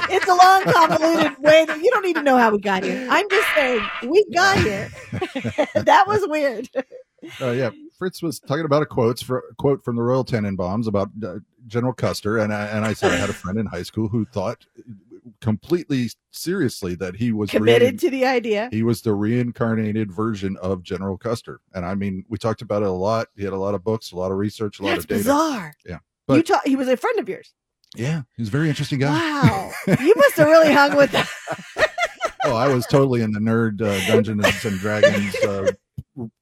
it's 0.10 0.28
a 0.28 0.34
long, 0.36 0.64
convoluted 0.64 1.38
way. 1.39 1.64
that- 1.66 1.80
You 1.82 1.89
don't 1.91 2.04
need 2.04 2.16
to 2.16 2.24
know 2.24 2.38
how 2.38 2.52
we 2.52 2.60
got 2.60 2.84
here. 2.84 3.08
I'm 3.10 3.30
just 3.30 3.48
saying 3.56 3.82
we 4.08 4.26
got 4.34 4.58
here. 4.58 4.89
that 5.76 6.04
was 6.08 6.22
weird. 6.28 6.70
Uh, 7.39 7.52
yeah, 7.52 7.70
Fritz 7.98 8.22
was 8.22 8.39
talking 8.41 8.66
about 8.66 8.82
a 8.82 8.86
quotes 8.86 9.22
for 9.22 9.38
a 9.50 9.56
quote 9.56 9.82
from 9.86 9.96
the 9.96 10.02
Royal 10.02 10.26
Tenenbaums 10.26 10.88
about 10.88 11.10
uh, 11.26 11.36
General 11.68 11.94
Custer, 11.94 12.38
and 12.39 12.54
I, 12.54 12.66
and 12.66 12.84
I 12.84 12.91
said 12.91 13.14
I 13.14 13.16
had 13.16 13.30
a 13.30 13.34
friend 13.34 13.58
in 13.58 13.66
high 13.68 13.84
school 13.84 14.10
who 14.10 14.26
thought 14.26 14.66
completely 15.42 16.10
seriously 16.32 16.96
that 16.96 17.16
he 17.16 17.32
was 17.32 17.50
Committed 17.50 17.82
rein- 17.94 17.98
to 18.00 18.10
the 18.10 18.26
idea. 18.26 18.70
he 18.72 18.84
was 18.84 19.02
the 19.02 19.14
reincarnated 19.14 20.12
version 20.12 20.58
of 20.62 20.84
General 20.84 21.18
Custer, 21.18 21.60
and 21.74 21.86
I 21.86 21.96
mean 21.96 22.26
we 22.30 22.38
talked 22.38 22.62
about 22.62 22.82
it 22.84 22.88
a 22.88 22.92
lot. 22.92 23.28
He 23.36 23.44
had 23.44 23.54
a 23.54 23.58
lot 23.58 23.76
of 23.76 23.84
books, 23.84 24.12
a 24.12 24.16
lot 24.16 24.32
of 24.32 24.38
research, 24.38 24.80
a 24.80 24.84
lot 24.84 24.90
That's 24.92 25.04
of 25.06 25.10
data. 25.10 25.20
bizarre. 25.22 25.76
Yeah, 25.86 25.94
you 25.94 26.00
but- 26.28 26.46
ta- 26.46 26.62
he 26.66 26.76
was 26.76 26.88
a 26.88 26.98
friend 26.98 27.20
of 27.20 27.28
yours. 27.30 27.54
Yeah, 27.96 28.24
he's 28.38 28.48
a 28.48 28.52
very 28.52 28.70
interesting 28.70 28.98
guy. 29.00 29.12
Wow. 29.14 29.72
you 30.00 30.14
must 30.16 30.36
have 30.38 30.48
really 30.48 30.74
hung 30.74 30.96
with 30.98 31.12
that. 31.12 31.30
oh, 32.46 32.56
I 32.56 32.68
was 32.74 32.88
totally 32.88 33.22
in 33.22 33.32
the 33.32 33.40
nerd 33.40 33.82
uh, 33.82 34.08
Dungeons 34.08 34.66
and 34.66 34.80
Dragons. 34.80 35.36
Uh, 35.36 35.72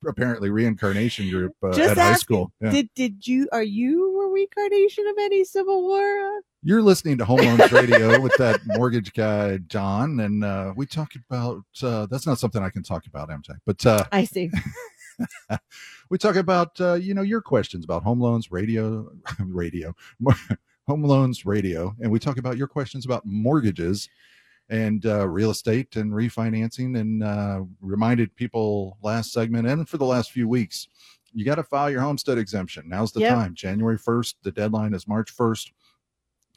apparently 0.08 0.50
reincarnation 0.50 1.30
group 1.30 1.54
uh, 1.64 1.70
at 1.70 1.98
high 1.98 2.16
school. 2.16 2.52
Yeah. 2.62 2.72
Did 2.72 2.90
did 2.96 3.28
you 3.28 3.48
are 3.52 3.64
you 3.64 4.22
a 4.22 4.30
reincarnation 4.32 5.08
of 5.08 5.16
any 5.20 5.44
Civil 5.44 5.82
War 5.82 6.02
uh, 6.38 6.42
You're 6.64 6.84
listening 6.84 7.18
to 7.18 7.26
Home 7.26 7.40
Loans 7.40 7.72
Radio 7.72 8.20
with 8.22 8.36
that 8.38 8.62
mortgage 8.68 9.14
guy, 9.14 9.58
John, 9.68 10.20
and 10.20 10.44
uh, 10.44 10.74
we 10.76 10.86
talk 10.86 11.14
about 11.16 11.64
uh, 11.82 12.06
that's 12.06 12.28
not 12.28 12.38
something 12.38 12.62
I 12.62 12.70
can 12.70 12.84
talk 12.84 13.08
about, 13.08 13.30
MJ, 13.30 13.58
but 13.66 13.84
uh, 13.84 14.04
I 14.12 14.26
see. 14.26 14.52
we 16.12 16.20
talk 16.20 16.36
about 16.36 16.80
uh, 16.80 16.94
you 16.94 17.16
know 17.16 17.24
your 17.24 17.42
questions 17.42 17.84
about 17.84 18.04
home 18.04 18.20
loans, 18.20 18.52
radio, 18.52 19.12
radio, 19.40 19.96
home 20.88 21.04
loans, 21.04 21.48
radio, 21.48 21.96
and 22.00 22.12
we 22.12 22.20
talk 22.20 22.38
about 22.38 22.58
your 22.58 22.68
questions 22.68 23.06
about 23.06 23.26
mortgages 23.26 24.08
and 24.70 25.08
uh, 25.08 25.28
real 25.28 25.50
estate 25.50 25.96
and 25.96 26.12
refinancing, 26.12 27.00
and 27.00 27.24
uh, 27.24 27.62
reminded 27.82 28.36
people 28.36 29.00
last 29.02 29.34
segment 29.34 29.68
and 29.68 29.90
for 29.90 29.98
the 29.98 30.06
last 30.06 30.32
few 30.32 30.48
weeks, 30.48 30.90
you 31.34 31.44
got 31.44 31.56
to 31.56 31.64
file 31.64 31.90
your 31.90 32.02
homestead 32.02 32.38
exemption. 32.38 32.88
Now's 32.88 33.12
the 33.12 33.22
Yep. 33.22 33.34
time. 33.34 33.56
January 33.56 33.98
first. 33.98 34.36
The 34.44 34.52
deadline 34.52 34.94
is 34.94 35.08
March 35.08 35.32
first. 35.32 35.72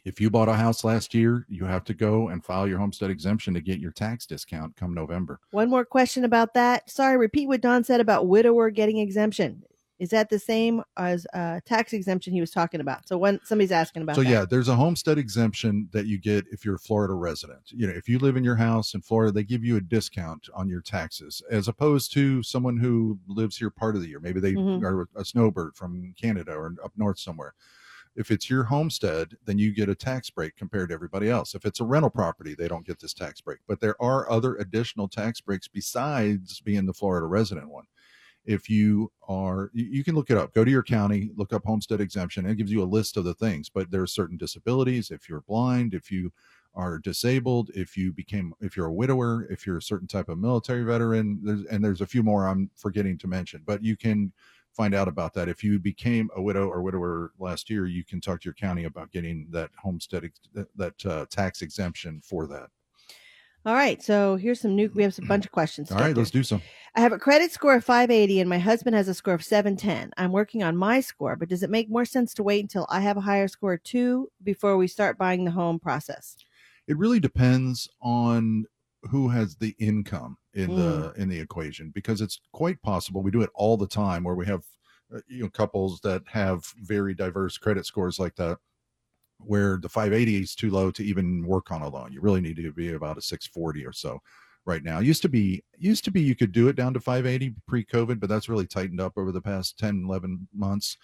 If 0.04 0.20
you 0.20 0.28
bought 0.28 0.50
a 0.50 0.54
house 0.54 0.84
last 0.84 1.14
year, 1.14 1.46
you 1.48 1.64
have 1.64 1.82
to 1.84 1.94
go 1.94 2.28
and 2.28 2.44
file 2.44 2.68
your 2.68 2.78
homestead 2.78 3.10
exemption 3.10 3.54
to 3.54 3.60
get 3.62 3.78
your 3.80 3.90
tax 3.90 4.26
discount 4.26 4.76
come 4.76 4.92
November. 4.92 5.40
One 5.50 5.70
more 5.70 5.84
question 5.86 6.24
about 6.24 6.52
that. 6.54 6.90
Sorry, 6.90 7.16
repeat 7.16 7.48
what 7.48 7.62
Don 7.62 7.84
said 7.84 8.00
about 8.00 8.28
widower 8.28 8.68
getting 8.70 8.98
exemption. 8.98 9.62
Is 9.98 10.10
that 10.10 10.28
the 10.28 10.40
same 10.40 10.82
as 10.98 11.24
uh, 11.32 11.60
tax 11.64 11.92
exemption 11.94 12.34
he 12.34 12.40
was 12.40 12.50
talking 12.50 12.80
about? 12.82 13.08
So 13.08 13.16
when 13.16 13.40
somebody's 13.44 13.72
asking 13.72 14.02
about 14.02 14.16
so 14.16 14.22
that. 14.24 14.28
yeah, 14.28 14.44
there's 14.44 14.68
a 14.68 14.74
homestead 14.74 15.16
exemption 15.16 15.88
that 15.92 16.04
you 16.06 16.18
get 16.18 16.44
if 16.50 16.64
you're 16.66 16.74
a 16.74 16.80
Florida 16.80 17.14
resident. 17.14 17.60
You 17.70 17.86
know, 17.86 17.92
if 17.94 18.06
you 18.08 18.18
live 18.18 18.36
in 18.36 18.44
your 18.44 18.56
house 18.56 18.92
in 18.92 19.00
Florida, 19.00 19.32
they 19.32 19.44
give 19.44 19.64
you 19.64 19.76
a 19.76 19.80
discount 19.80 20.48
on 20.52 20.68
your 20.68 20.82
taxes 20.82 21.40
as 21.50 21.68
opposed 21.68 22.12
to 22.14 22.42
someone 22.42 22.76
who 22.76 23.18
lives 23.28 23.56
here 23.56 23.70
part 23.70 23.94
of 23.94 24.02
the 24.02 24.08
year. 24.08 24.20
Maybe 24.20 24.40
they 24.40 24.54
Mhm. 24.54 24.82
are 24.82 25.08
a 25.14 25.24
snowbird 25.24 25.76
from 25.76 26.12
Canada 26.20 26.52
or 26.52 26.74
up 26.84 26.92
north 26.96 27.20
somewhere. 27.20 27.54
If 28.16 28.30
it's 28.30 28.48
your 28.48 28.64
homestead, 28.64 29.36
then 29.44 29.58
you 29.58 29.74
get 29.74 29.88
a 29.88 29.94
tax 29.94 30.30
break 30.30 30.56
compared 30.56 30.90
to 30.90 30.94
everybody 30.94 31.28
else. 31.28 31.54
If 31.54 31.64
it's 31.64 31.80
a 31.80 31.84
rental 31.84 32.10
property, 32.10 32.54
they 32.54 32.68
don't 32.68 32.86
get 32.86 33.00
this 33.00 33.14
tax 33.14 33.40
break. 33.40 33.58
But 33.66 33.80
there 33.80 34.00
are 34.00 34.30
other 34.30 34.56
additional 34.56 35.08
tax 35.08 35.40
breaks 35.40 35.66
besides 35.66 36.60
being 36.60 36.86
the 36.86 36.94
Florida 36.94 37.26
resident 37.26 37.68
one. 37.68 37.86
If 38.44 38.68
you 38.68 39.10
are 39.26 39.70
you 39.72 40.04
can 40.04 40.14
look 40.14 40.30
it 40.30 40.36
up. 40.36 40.52
Go 40.52 40.64
to 40.64 40.70
your 40.70 40.82
county 40.82 41.30
look 41.34 41.52
up 41.54 41.64
homestead 41.64 42.00
exemption 42.00 42.44
it 42.44 42.56
gives 42.56 42.70
you 42.70 42.82
a 42.82 42.84
list 42.84 43.16
of 43.16 43.24
the 43.24 43.34
things. 43.34 43.70
But 43.70 43.90
there 43.90 44.02
are 44.02 44.06
certain 44.06 44.36
disabilities. 44.36 45.10
If 45.10 45.28
you're 45.28 45.40
blind 45.40 45.94
if 45.94 46.10
you 46.10 46.30
are 46.74 46.98
disabled 46.98 47.70
if 47.74 47.96
you 47.96 48.12
became 48.12 48.52
if 48.60 48.76
you're 48.76 48.86
a 48.86 48.92
widower 48.92 49.46
if 49.48 49.66
you're 49.66 49.78
a 49.78 49.82
certain 49.82 50.08
type 50.08 50.28
of 50.28 50.38
military 50.38 50.82
veteran 50.82 51.38
there's 51.42 51.64
and 51.66 51.84
there's 51.84 52.00
a 52.00 52.06
few 52.06 52.22
more 52.22 52.46
i'm 52.46 52.68
forgetting 52.76 53.16
to 53.18 53.26
mention. 53.26 53.62
But 53.64 53.82
you 53.82 53.96
can 53.96 54.32
find 54.74 54.94
out 54.94 55.08
about 55.08 55.34
that 55.34 55.48
if 55.48 55.62
you 55.62 55.78
became 55.78 56.28
a 56.36 56.42
widow 56.42 56.68
or 56.68 56.82
widower 56.82 57.32
last 57.38 57.70
year 57.70 57.86
you 57.86 58.04
can 58.04 58.20
talk 58.20 58.40
to 58.40 58.46
your 58.46 58.54
county 58.54 58.84
about 58.84 59.10
getting 59.12 59.46
that 59.50 59.70
homestead 59.78 60.24
ex- 60.24 60.66
that, 60.74 61.06
uh, 61.06 61.26
tax 61.30 61.62
exemption 61.62 62.20
for 62.24 62.46
that 62.46 62.68
All 63.66 63.74
right. 63.74 64.02
So 64.02 64.36
here's 64.36 64.60
some 64.60 64.76
new. 64.76 64.90
We 64.94 65.02
have 65.04 65.18
a 65.18 65.22
bunch 65.32 65.46
of 65.46 65.52
questions. 65.52 65.90
All 65.90 65.96
right, 65.96 66.02
all 66.02 66.04
get 66.04 66.08
right 66.08 66.14
through. 66.14 66.20
let's 66.22 66.30
do 66.30 66.42
some 66.42 66.62
I 66.94 67.00
have 67.00 67.12
a 67.12 67.18
credit 67.18 67.50
score 67.50 67.76
of 67.76 67.84
580 67.84 68.40
and 68.40 68.50
my 68.50 68.58
husband 68.58 68.94
has 68.94 69.08
a 69.08 69.14
score 69.14 69.34
of 69.34 69.42
710. 69.42 70.12
I'm 70.18 70.32
working 70.32 70.62
on 70.62 70.76
my 70.76 71.00
score, 71.00 71.34
but 71.34 71.48
does 71.48 71.62
it 71.62 71.70
make 71.70 71.88
more 71.88 72.04
sense 72.04 72.34
to 72.34 72.42
wait 72.42 72.62
until 72.62 72.86
I 72.90 73.00
have 73.00 73.16
a 73.16 73.22
higher 73.22 73.48
score 73.48 73.78
too 73.78 74.28
before 74.42 74.76
we 74.76 74.86
start 74.86 75.16
buying 75.18 75.44
the 75.44 75.50
home 75.50 75.78
process? 75.78 76.36
it 76.86 76.98
really 76.98 77.20
depends 77.20 77.88
on 78.02 78.64
who 79.10 79.28
has 79.28 79.56
the 79.56 79.74
income 79.78 80.36
in 80.54 80.74
the 80.76 81.12
in 81.16 81.28
the 81.28 81.38
equation 81.38 81.90
because 81.94 82.20
it's 82.20 82.40
quite 82.52 82.80
possible 82.82 83.22
we 83.22 83.30
do 83.30 83.42
it 83.42 83.50
all 83.54 83.76
the 83.76 83.86
time 83.86 84.22
where 84.22 84.34
we 84.34 84.46
have 84.46 84.62
uh, 85.14 85.20
you 85.28 85.42
know 85.42 85.50
couples 85.50 86.00
that 86.02 86.22
have 86.26 86.64
very 86.82 87.14
diverse 87.14 87.58
credit 87.58 87.84
scores 87.84 88.18
like 88.18 88.34
that 88.36 88.58
where 89.38 89.78
the 89.78 89.88
580 89.88 90.42
is 90.42 90.54
too 90.54 90.70
low 90.70 90.90
to 90.90 91.04
even 91.04 91.44
work 91.46 91.70
on 91.70 91.82
a 91.82 91.88
loan. 91.88 92.12
You 92.12 92.20
really 92.20 92.40
need 92.40 92.56
to 92.56 92.72
be 92.72 92.92
about 92.92 93.18
a 93.18 93.22
640 93.22 93.84
or 93.84 93.92
so 93.92 94.20
right 94.64 94.82
now. 94.82 95.00
Used 95.00 95.22
to 95.22 95.28
be 95.28 95.62
used 95.76 96.04
to 96.04 96.10
be 96.10 96.22
you 96.22 96.34
could 96.34 96.52
do 96.52 96.68
it 96.68 96.76
down 96.76 96.94
to 96.94 97.00
580 97.00 97.54
pre-covid 97.66 98.20
but 98.20 98.28
that's 98.28 98.48
really 98.48 98.66
tightened 98.66 99.00
up 99.00 99.12
over 99.16 99.32
the 99.32 99.40
past 99.40 99.78
10 99.78 100.04
11 100.06 100.48
months. 100.54 100.96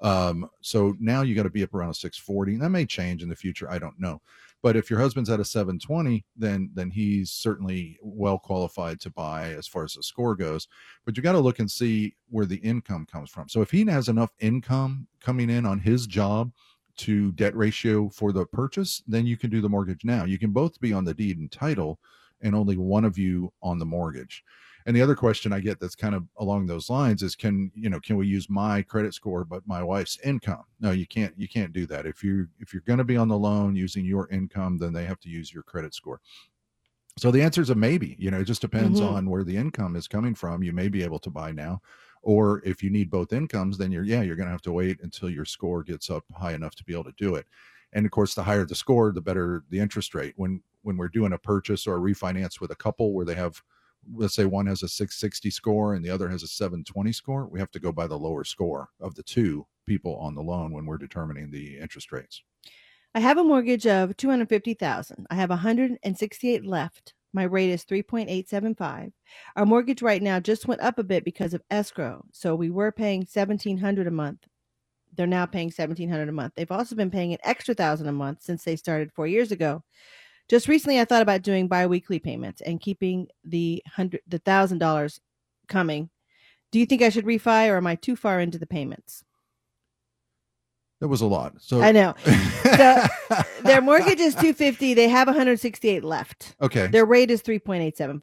Um 0.00 0.48
so 0.60 0.94
now 0.98 1.22
you 1.22 1.34
got 1.34 1.42
to 1.42 1.50
be 1.50 1.62
up 1.62 1.74
around 1.74 1.90
a 1.90 1.94
640 1.94 2.56
that 2.56 2.70
may 2.70 2.86
change 2.86 3.22
in 3.22 3.28
the 3.28 3.36
future 3.36 3.70
i 3.70 3.78
don't 3.78 4.00
know 4.00 4.22
but 4.62 4.76
if 4.76 4.90
your 4.90 4.98
husband's 4.98 5.30
at 5.30 5.40
a 5.40 5.44
720 5.44 6.24
then 6.36 6.70
then 6.74 6.90
he's 6.90 7.30
certainly 7.30 7.98
well 8.02 8.38
qualified 8.38 9.00
to 9.00 9.10
buy 9.10 9.50
as 9.50 9.66
far 9.66 9.84
as 9.84 9.94
the 9.94 10.02
score 10.02 10.34
goes 10.34 10.68
but 11.04 11.16
you 11.16 11.22
got 11.22 11.32
to 11.32 11.38
look 11.38 11.58
and 11.58 11.70
see 11.70 12.14
where 12.28 12.46
the 12.46 12.56
income 12.56 13.06
comes 13.10 13.30
from. 13.30 13.48
So 13.48 13.62
if 13.62 13.70
he 13.70 13.84
has 13.86 14.08
enough 14.08 14.30
income 14.40 15.06
coming 15.20 15.50
in 15.50 15.66
on 15.66 15.78
his 15.78 16.06
job 16.06 16.52
to 16.98 17.32
debt 17.32 17.56
ratio 17.56 18.08
for 18.10 18.32
the 18.32 18.46
purchase 18.46 19.02
then 19.06 19.26
you 19.26 19.36
can 19.36 19.50
do 19.50 19.60
the 19.60 19.68
mortgage 19.68 20.04
now. 20.04 20.24
You 20.24 20.38
can 20.38 20.50
both 20.50 20.78
be 20.80 20.92
on 20.92 21.04
the 21.04 21.14
deed 21.14 21.38
and 21.38 21.50
title 21.50 21.98
and 22.42 22.54
only 22.54 22.76
one 22.76 23.04
of 23.04 23.18
you 23.18 23.52
on 23.62 23.78
the 23.78 23.86
mortgage 23.86 24.44
and 24.86 24.96
the 24.96 25.02
other 25.02 25.14
question 25.14 25.52
i 25.52 25.60
get 25.60 25.78
that's 25.80 25.94
kind 25.96 26.14
of 26.14 26.26
along 26.38 26.66
those 26.66 26.90
lines 26.90 27.22
is 27.22 27.36
can 27.36 27.70
you 27.74 27.88
know 27.90 28.00
can 28.00 28.16
we 28.16 28.26
use 28.26 28.48
my 28.50 28.82
credit 28.82 29.14
score 29.14 29.44
but 29.44 29.66
my 29.66 29.82
wife's 29.82 30.18
income? 30.20 30.64
No 30.80 30.90
you 30.90 31.06
can't 31.06 31.38
you 31.38 31.48
can't 31.48 31.72
do 31.72 31.86
that. 31.86 32.06
If 32.06 32.22
you 32.24 32.48
if 32.58 32.72
you're 32.72 32.82
going 32.82 32.98
to 32.98 33.04
be 33.04 33.16
on 33.16 33.28
the 33.28 33.38
loan 33.38 33.76
using 33.76 34.04
your 34.04 34.28
income 34.28 34.78
then 34.78 34.92
they 34.92 35.04
have 35.04 35.20
to 35.20 35.28
use 35.28 35.52
your 35.52 35.62
credit 35.62 35.94
score. 35.94 36.20
So 37.18 37.30
the 37.30 37.42
answer 37.42 37.60
is 37.60 37.70
a 37.70 37.74
maybe 37.74 38.16
you 38.18 38.30
know 38.30 38.40
it 38.40 38.44
just 38.44 38.60
depends 38.62 39.00
Mhm. 39.00 39.06
on 39.14 39.28
where 39.30 39.44
the 39.44 39.56
income 39.56 39.96
is 39.96 40.08
coming 40.08 40.34
from. 40.34 40.62
You 40.62 40.72
may 40.72 40.88
be 40.88 41.02
able 41.02 41.18
to 41.20 41.30
buy 41.30 41.52
now 41.52 41.80
or 42.22 42.62
if 42.64 42.82
you 42.82 42.90
need 42.90 43.10
both 43.10 43.32
incomes 43.32 43.78
then 43.78 43.90
you're 43.92 44.04
yeah 44.04 44.22
you're 44.22 44.36
going 44.36 44.46
to 44.46 44.52
have 44.52 44.62
to 44.62 44.72
wait 44.72 45.00
until 45.02 45.30
your 45.30 45.44
score 45.44 45.82
gets 45.82 46.10
up 46.10 46.24
high 46.36 46.52
enough 46.54 46.74
to 46.76 46.84
be 46.84 46.92
able 46.92 47.04
to 47.04 47.14
do 47.18 47.34
it. 47.36 47.46
And 47.92 48.06
of 48.06 48.12
course 48.12 48.34
the 48.34 48.42
higher 48.44 48.64
the 48.64 48.74
score 48.74 49.12
the 49.12 49.20
better 49.22 49.64
the 49.70 49.80
interest 49.80 50.14
rate. 50.14 50.34
When 50.36 50.62
when 50.82 50.96
we're 50.96 51.08
doing 51.08 51.32
a 51.32 51.38
purchase 51.38 51.86
or 51.86 51.96
a 51.96 52.00
refinance 52.00 52.60
with 52.60 52.70
a 52.70 52.76
couple 52.76 53.12
where 53.12 53.26
they 53.26 53.34
have 53.34 53.62
let's 54.14 54.34
say 54.34 54.44
one 54.44 54.66
has 54.66 54.82
a 54.82 54.88
660 54.88 55.50
score 55.50 55.94
and 55.94 56.04
the 56.04 56.10
other 56.10 56.28
has 56.28 56.42
a 56.42 56.48
720 56.48 57.12
score 57.12 57.46
we 57.46 57.60
have 57.60 57.70
to 57.70 57.80
go 57.80 57.92
by 57.92 58.06
the 58.06 58.18
lower 58.18 58.44
score 58.44 58.88
of 59.00 59.14
the 59.14 59.22
two 59.22 59.66
people 59.86 60.16
on 60.16 60.34
the 60.34 60.42
loan 60.42 60.72
when 60.72 60.86
we're 60.86 60.98
determining 60.98 61.50
the 61.50 61.78
interest 61.78 62.12
rates 62.12 62.42
I 63.12 63.18
have 63.18 63.38
a 63.38 63.44
mortgage 63.44 63.88
of 63.88 64.16
250,000. 64.16 65.26
I 65.30 65.34
have 65.34 65.50
168 65.50 66.64
left. 66.64 67.14
My 67.32 67.42
rate 67.42 67.70
is 67.70 67.84
3.875. 67.84 69.12
Our 69.56 69.66
mortgage 69.66 70.00
right 70.00 70.22
now 70.22 70.38
just 70.38 70.68
went 70.68 70.80
up 70.80 70.98
a 70.98 71.04
bit 71.04 71.24
because 71.24 71.52
of 71.52 71.62
escrow. 71.70 72.24
So 72.32 72.54
we 72.54 72.70
were 72.70 72.92
paying 72.92 73.20
1700 73.20 74.06
a 74.06 74.12
month. 74.12 74.46
They're 75.16 75.26
now 75.26 75.44
paying 75.44 75.66
1700 75.68 76.28
a 76.28 76.32
month. 76.32 76.54
They've 76.54 76.70
also 76.70 76.94
been 76.94 77.10
paying 77.10 77.32
an 77.32 77.40
extra 77.42 77.72
1000 77.72 78.06
a 78.06 78.12
month 78.12 78.42
since 78.42 78.62
they 78.62 78.76
started 78.76 79.12
4 79.12 79.26
years 79.26 79.50
ago. 79.50 79.82
Just 80.50 80.66
recently 80.66 80.98
I 80.98 81.04
thought 81.04 81.22
about 81.22 81.42
doing 81.42 81.68
biweekly 81.68 82.18
payments 82.18 82.60
and 82.60 82.80
keeping 82.80 83.28
the 83.44 83.80
100 83.86 84.20
the 84.26 84.40
$1000 84.40 85.20
coming. 85.68 86.10
Do 86.72 86.80
you 86.80 86.86
think 86.86 87.02
I 87.02 87.08
should 87.08 87.24
refi 87.24 87.70
or 87.70 87.76
am 87.76 87.86
I 87.86 87.94
too 87.94 88.16
far 88.16 88.40
into 88.40 88.58
the 88.58 88.66
payments? 88.66 89.24
that 90.98 91.08
was 91.08 91.20
a 91.22 91.26
lot 91.26 91.54
so 91.58 91.80
I 91.80 91.92
know. 91.92 92.14
So 92.76 93.06
their 93.62 93.80
mortgage 93.80 94.18
is 94.18 94.34
250. 94.34 94.94
They 94.94 95.08
have 95.08 95.28
168 95.28 96.02
left. 96.02 96.56
okay 96.60 96.88
Their 96.88 97.06
rate 97.06 97.30
is 97.30 97.42
3.875. 97.42 98.20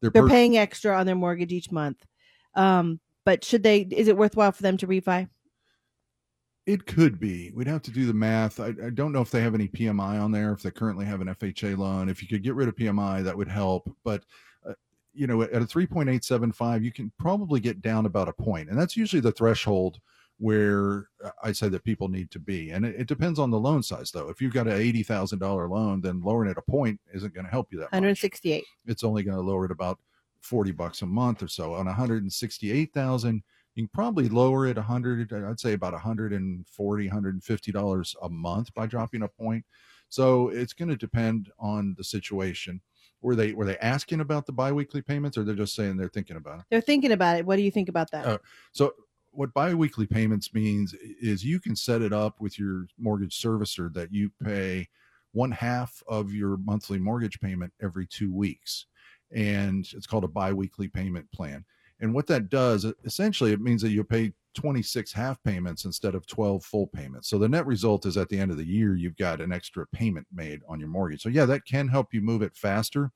They're 0.00 0.10
They're 0.10 0.28
paying 0.28 0.56
extra 0.56 0.96
on 0.96 1.06
their 1.06 1.16
mortgage 1.16 1.52
each 1.52 1.72
month. 1.72 2.06
Um, 2.54 3.00
but 3.26 3.44
should 3.44 3.64
they? 3.64 3.80
Is 3.80 4.06
it 4.06 4.16
worthwhile 4.16 4.52
for 4.52 4.62
them 4.62 4.76
to 4.78 4.86
refi? 4.86 5.28
It 6.66 6.86
could 6.86 7.18
be. 7.18 7.50
We'd 7.54 7.66
have 7.66 7.82
to 7.82 7.90
do 7.90 8.06
the 8.06 8.14
math. 8.14 8.60
I, 8.60 8.68
I 8.84 8.90
don't 8.90 9.12
know 9.12 9.22
if 9.22 9.30
they 9.30 9.40
have 9.40 9.54
any 9.54 9.68
PMI 9.68 10.20
on 10.20 10.30
there, 10.30 10.52
if 10.52 10.62
they 10.62 10.70
currently 10.70 11.06
have 11.06 11.20
an 11.20 11.28
FHA 11.28 11.76
loan. 11.76 12.08
If 12.08 12.22
you 12.22 12.28
could 12.28 12.42
get 12.42 12.54
rid 12.54 12.68
of 12.68 12.76
PMI, 12.76 13.24
that 13.24 13.36
would 13.36 13.48
help. 13.48 13.90
But, 14.04 14.24
uh, 14.68 14.74
you 15.12 15.26
know, 15.26 15.42
at 15.42 15.54
a 15.54 15.66
3.875, 15.66 16.84
you 16.84 16.92
can 16.92 17.10
probably 17.18 17.60
get 17.60 17.80
down 17.80 18.06
about 18.06 18.28
a 18.28 18.32
point. 18.32 18.68
And 18.68 18.78
that's 18.78 18.96
usually 18.96 19.20
the 19.20 19.32
threshold 19.32 19.98
where 20.38 21.08
uh, 21.24 21.30
I 21.42 21.52
say 21.52 21.68
that 21.68 21.84
people 21.84 22.08
need 22.08 22.30
to 22.30 22.38
be. 22.38 22.70
And 22.70 22.84
it, 22.84 23.00
it 23.00 23.06
depends 23.08 23.38
on 23.38 23.50
the 23.50 23.58
loan 23.58 23.82
size, 23.82 24.10
though. 24.10 24.28
If 24.28 24.40
you've 24.40 24.54
got 24.54 24.66
an 24.66 24.78
$80,000 24.78 25.70
loan, 25.70 26.00
then 26.00 26.20
lowering 26.20 26.50
it 26.50 26.58
a 26.58 26.62
point 26.62 27.00
isn't 27.12 27.34
going 27.34 27.44
to 27.46 27.50
help 27.50 27.68
you 27.72 27.78
that 27.78 27.84
much 27.84 27.92
168. 27.92 28.64
it's 28.86 29.04
only 29.04 29.22
going 29.22 29.36
to 29.36 29.42
lower 29.42 29.64
it 29.64 29.70
about 29.70 29.98
40 30.40 30.72
bucks 30.72 31.02
a 31.02 31.06
month 31.06 31.42
or 31.42 31.48
so 31.48 31.74
on 31.74 31.86
168,000 31.86 33.42
you 33.74 33.84
can 33.84 33.90
probably 33.92 34.28
lower 34.28 34.66
it 34.66 34.76
100 34.76 35.32
I'd 35.32 35.60
say 35.60 35.72
about 35.72 35.92
140 35.92 37.06
150 37.06 37.72
dollars 37.72 38.16
a 38.22 38.28
month 38.28 38.72
by 38.74 38.86
dropping 38.86 39.22
a 39.22 39.28
point. 39.28 39.64
So 40.08 40.48
it's 40.48 40.72
going 40.72 40.88
to 40.88 40.96
depend 40.96 41.50
on 41.58 41.94
the 41.96 42.04
situation. 42.04 42.80
Were 43.22 43.36
they 43.36 43.52
were 43.52 43.64
they 43.64 43.78
asking 43.78 44.20
about 44.20 44.46
the 44.46 44.52
biweekly 44.52 45.02
payments 45.02 45.38
or 45.38 45.44
they're 45.44 45.54
just 45.54 45.74
saying 45.74 45.96
they're 45.96 46.08
thinking 46.08 46.36
about 46.36 46.60
it? 46.60 46.64
They're 46.70 46.80
thinking 46.80 47.12
about 47.12 47.38
it. 47.38 47.46
What 47.46 47.56
do 47.56 47.62
you 47.62 47.70
think 47.70 47.88
about 47.88 48.10
that? 48.10 48.26
uh, 48.26 48.38
so 48.72 48.92
what 49.32 49.54
biweekly 49.54 50.06
payments 50.06 50.52
means 50.52 50.94
is 50.94 51.44
you 51.44 51.60
can 51.60 51.76
set 51.76 52.02
it 52.02 52.12
up 52.12 52.40
with 52.40 52.58
your 52.58 52.86
mortgage 52.98 53.40
servicer 53.40 53.92
that 53.94 54.12
you 54.12 54.30
pay 54.42 54.88
one 55.32 55.52
half 55.52 56.02
of 56.08 56.34
your 56.34 56.56
monthly 56.56 56.98
mortgage 56.98 57.40
payment 57.40 57.72
every 57.80 58.06
two 58.06 58.32
weeks. 58.32 58.86
And 59.32 59.86
it's 59.92 60.06
called 60.06 60.24
a 60.24 60.28
biweekly 60.28 60.88
payment 60.88 61.30
plan 61.30 61.64
and 62.00 62.12
what 62.14 62.26
that 62.26 62.48
does 62.48 62.86
essentially 63.04 63.52
it 63.52 63.60
means 63.60 63.82
that 63.82 63.90
you'll 63.90 64.04
pay 64.04 64.32
26 64.54 65.12
half 65.12 65.42
payments 65.42 65.84
instead 65.84 66.14
of 66.14 66.26
12 66.26 66.64
full 66.64 66.86
payments. 66.88 67.28
So 67.28 67.38
the 67.38 67.48
net 67.48 67.66
result 67.66 68.06
is 68.06 68.16
at 68.16 68.28
the 68.28 68.38
end 68.38 68.50
of 68.50 68.56
the 68.56 68.66
year, 68.66 68.96
you've 68.96 69.16
got 69.16 69.40
an 69.40 69.52
extra 69.52 69.86
payment 69.88 70.26
made 70.32 70.60
on 70.68 70.80
your 70.80 70.88
mortgage. 70.88 71.22
So, 71.22 71.28
yeah, 71.28 71.44
that 71.46 71.64
can 71.66 71.88
help 71.88 72.12
you 72.12 72.20
move 72.20 72.42
it 72.42 72.56
faster, 72.56 73.12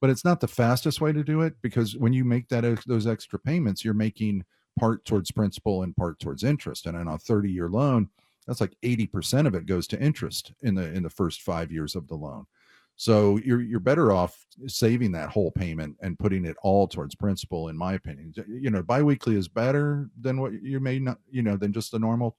but 0.00 0.10
it's 0.10 0.24
not 0.24 0.40
the 0.40 0.48
fastest 0.48 1.00
way 1.00 1.12
to 1.12 1.22
do 1.22 1.42
it 1.42 1.54
because 1.62 1.96
when 1.96 2.12
you 2.12 2.24
make 2.24 2.48
that 2.48 2.64
those 2.86 3.06
extra 3.06 3.38
payments, 3.38 3.84
you're 3.84 3.94
making 3.94 4.44
part 4.78 5.04
towards 5.04 5.30
principal 5.30 5.82
and 5.82 5.96
part 5.96 6.18
towards 6.18 6.44
interest. 6.44 6.86
And 6.86 6.96
on 6.96 7.08
a 7.08 7.18
30 7.18 7.50
year 7.50 7.68
loan, 7.68 8.08
that's 8.46 8.60
like 8.60 8.76
80% 8.84 9.46
of 9.46 9.54
it 9.54 9.66
goes 9.66 9.86
to 9.88 10.00
interest 10.00 10.52
in 10.62 10.74
the 10.74 10.92
in 10.92 11.02
the 11.02 11.10
first 11.10 11.42
5 11.42 11.72
years 11.72 11.96
of 11.96 12.06
the 12.08 12.14
loan. 12.14 12.46
So 12.96 13.38
you're 13.44 13.60
you're 13.60 13.78
better 13.78 14.10
off 14.10 14.46
saving 14.66 15.12
that 15.12 15.28
whole 15.28 15.50
payment 15.50 15.96
and 16.00 16.18
putting 16.18 16.46
it 16.46 16.56
all 16.62 16.88
towards 16.88 17.14
principal, 17.14 17.68
in 17.68 17.76
my 17.76 17.92
opinion. 17.92 18.32
You 18.48 18.70
know, 18.70 18.82
biweekly 18.82 19.36
is 19.36 19.48
better 19.48 20.08
than 20.18 20.40
what 20.40 20.52
you 20.62 20.80
may 20.80 20.98
not, 20.98 21.18
you 21.30 21.42
know, 21.42 21.56
than 21.56 21.72
just 21.72 21.92
the 21.92 21.98
normal 21.98 22.36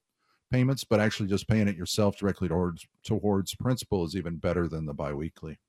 payments, 0.52 0.84
but 0.84 1.00
actually 1.00 1.30
just 1.30 1.48
paying 1.48 1.68
it 1.68 1.78
yourself 1.78 2.18
directly 2.18 2.48
towards 2.48 2.88
towards 3.04 3.54
principal 3.54 4.04
is 4.04 4.16
even 4.16 4.38
better 4.38 4.68
than 4.68 4.86
the 4.86 4.94
biweekly. 4.94 5.60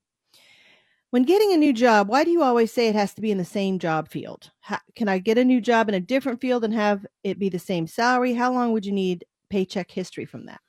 When 1.11 1.23
getting 1.23 1.53
a 1.53 1.57
new 1.57 1.73
job, 1.73 2.07
why 2.07 2.23
do 2.23 2.31
you 2.31 2.43
always 2.43 2.71
say 2.71 2.87
it 2.87 2.95
has 2.95 3.13
to 3.15 3.21
be 3.21 3.31
in 3.31 3.39
the 3.39 3.45
same 3.45 3.79
job 3.79 4.09
field? 4.09 4.51
How, 4.59 4.79
can 4.95 5.07
I 5.07 5.17
get 5.17 5.39
a 5.39 5.45
new 5.45 5.59
job 5.59 5.89
in 5.89 5.95
a 5.95 5.99
different 5.99 6.39
field 6.39 6.63
and 6.63 6.73
have 6.73 7.05
it 7.23 7.39
be 7.39 7.49
the 7.49 7.57
same 7.59 7.87
salary? 7.87 8.33
How 8.33 8.53
long 8.53 8.73
would 8.73 8.85
you 8.85 8.91
need 8.91 9.25
paycheck 9.49 9.89
history 9.89 10.25
from 10.25 10.45
that? 10.45 10.61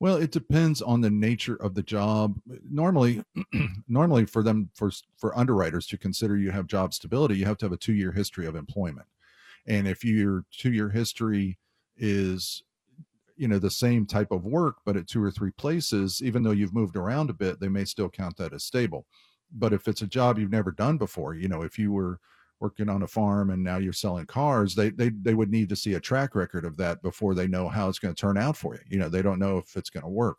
Well, 0.00 0.16
it 0.16 0.30
depends 0.30 0.80
on 0.80 1.00
the 1.00 1.10
nature 1.10 1.56
of 1.56 1.74
the 1.74 1.82
job. 1.82 2.40
Normally, 2.70 3.22
normally 3.88 4.26
for 4.26 4.42
them 4.42 4.70
for 4.74 4.92
for 5.16 5.36
underwriters 5.36 5.86
to 5.88 5.98
consider 5.98 6.36
you 6.36 6.50
have 6.52 6.66
job 6.68 6.94
stability, 6.94 7.36
you 7.36 7.46
have 7.46 7.58
to 7.58 7.66
have 7.66 7.72
a 7.72 7.76
two 7.76 7.94
year 7.94 8.12
history 8.12 8.46
of 8.46 8.54
employment. 8.54 9.06
And 9.66 9.88
if 9.88 10.04
your 10.04 10.44
two 10.52 10.72
year 10.72 10.88
history 10.90 11.58
is 11.96 12.62
you 13.36 13.48
know 13.48 13.58
the 13.58 13.70
same 13.70 14.06
type 14.06 14.30
of 14.32 14.44
work 14.44 14.76
but 14.84 14.96
at 14.96 15.06
two 15.06 15.22
or 15.22 15.30
three 15.30 15.52
places 15.52 16.20
even 16.22 16.42
though 16.42 16.50
you've 16.50 16.74
moved 16.74 16.96
around 16.96 17.30
a 17.30 17.32
bit 17.34 17.60
they 17.60 17.68
may 17.68 17.84
still 17.84 18.08
count 18.08 18.36
that 18.36 18.52
as 18.52 18.64
stable 18.64 19.06
but 19.52 19.72
if 19.72 19.88
it's 19.88 20.02
a 20.02 20.06
job 20.06 20.38
you've 20.38 20.50
never 20.50 20.70
done 20.72 20.98
before 20.98 21.34
you 21.34 21.48
know 21.48 21.62
if 21.62 21.78
you 21.78 21.92
were 21.92 22.20
working 22.60 22.88
on 22.88 23.02
a 23.02 23.06
farm 23.06 23.50
and 23.50 23.62
now 23.62 23.76
you're 23.76 23.92
selling 23.92 24.26
cars 24.26 24.74
they 24.74 24.90
they 24.90 25.10
they 25.10 25.34
would 25.34 25.50
need 25.50 25.68
to 25.68 25.76
see 25.76 25.94
a 25.94 26.00
track 26.00 26.34
record 26.34 26.64
of 26.64 26.76
that 26.76 27.00
before 27.02 27.34
they 27.34 27.46
know 27.46 27.68
how 27.68 27.88
it's 27.88 27.98
going 27.98 28.14
to 28.14 28.20
turn 28.20 28.36
out 28.36 28.56
for 28.56 28.74
you. 28.74 28.80
You 28.88 28.98
know 28.98 29.08
they 29.08 29.22
don't 29.22 29.38
know 29.38 29.58
if 29.58 29.76
it's 29.76 29.90
going 29.90 30.04
to 30.04 30.10
work. 30.10 30.38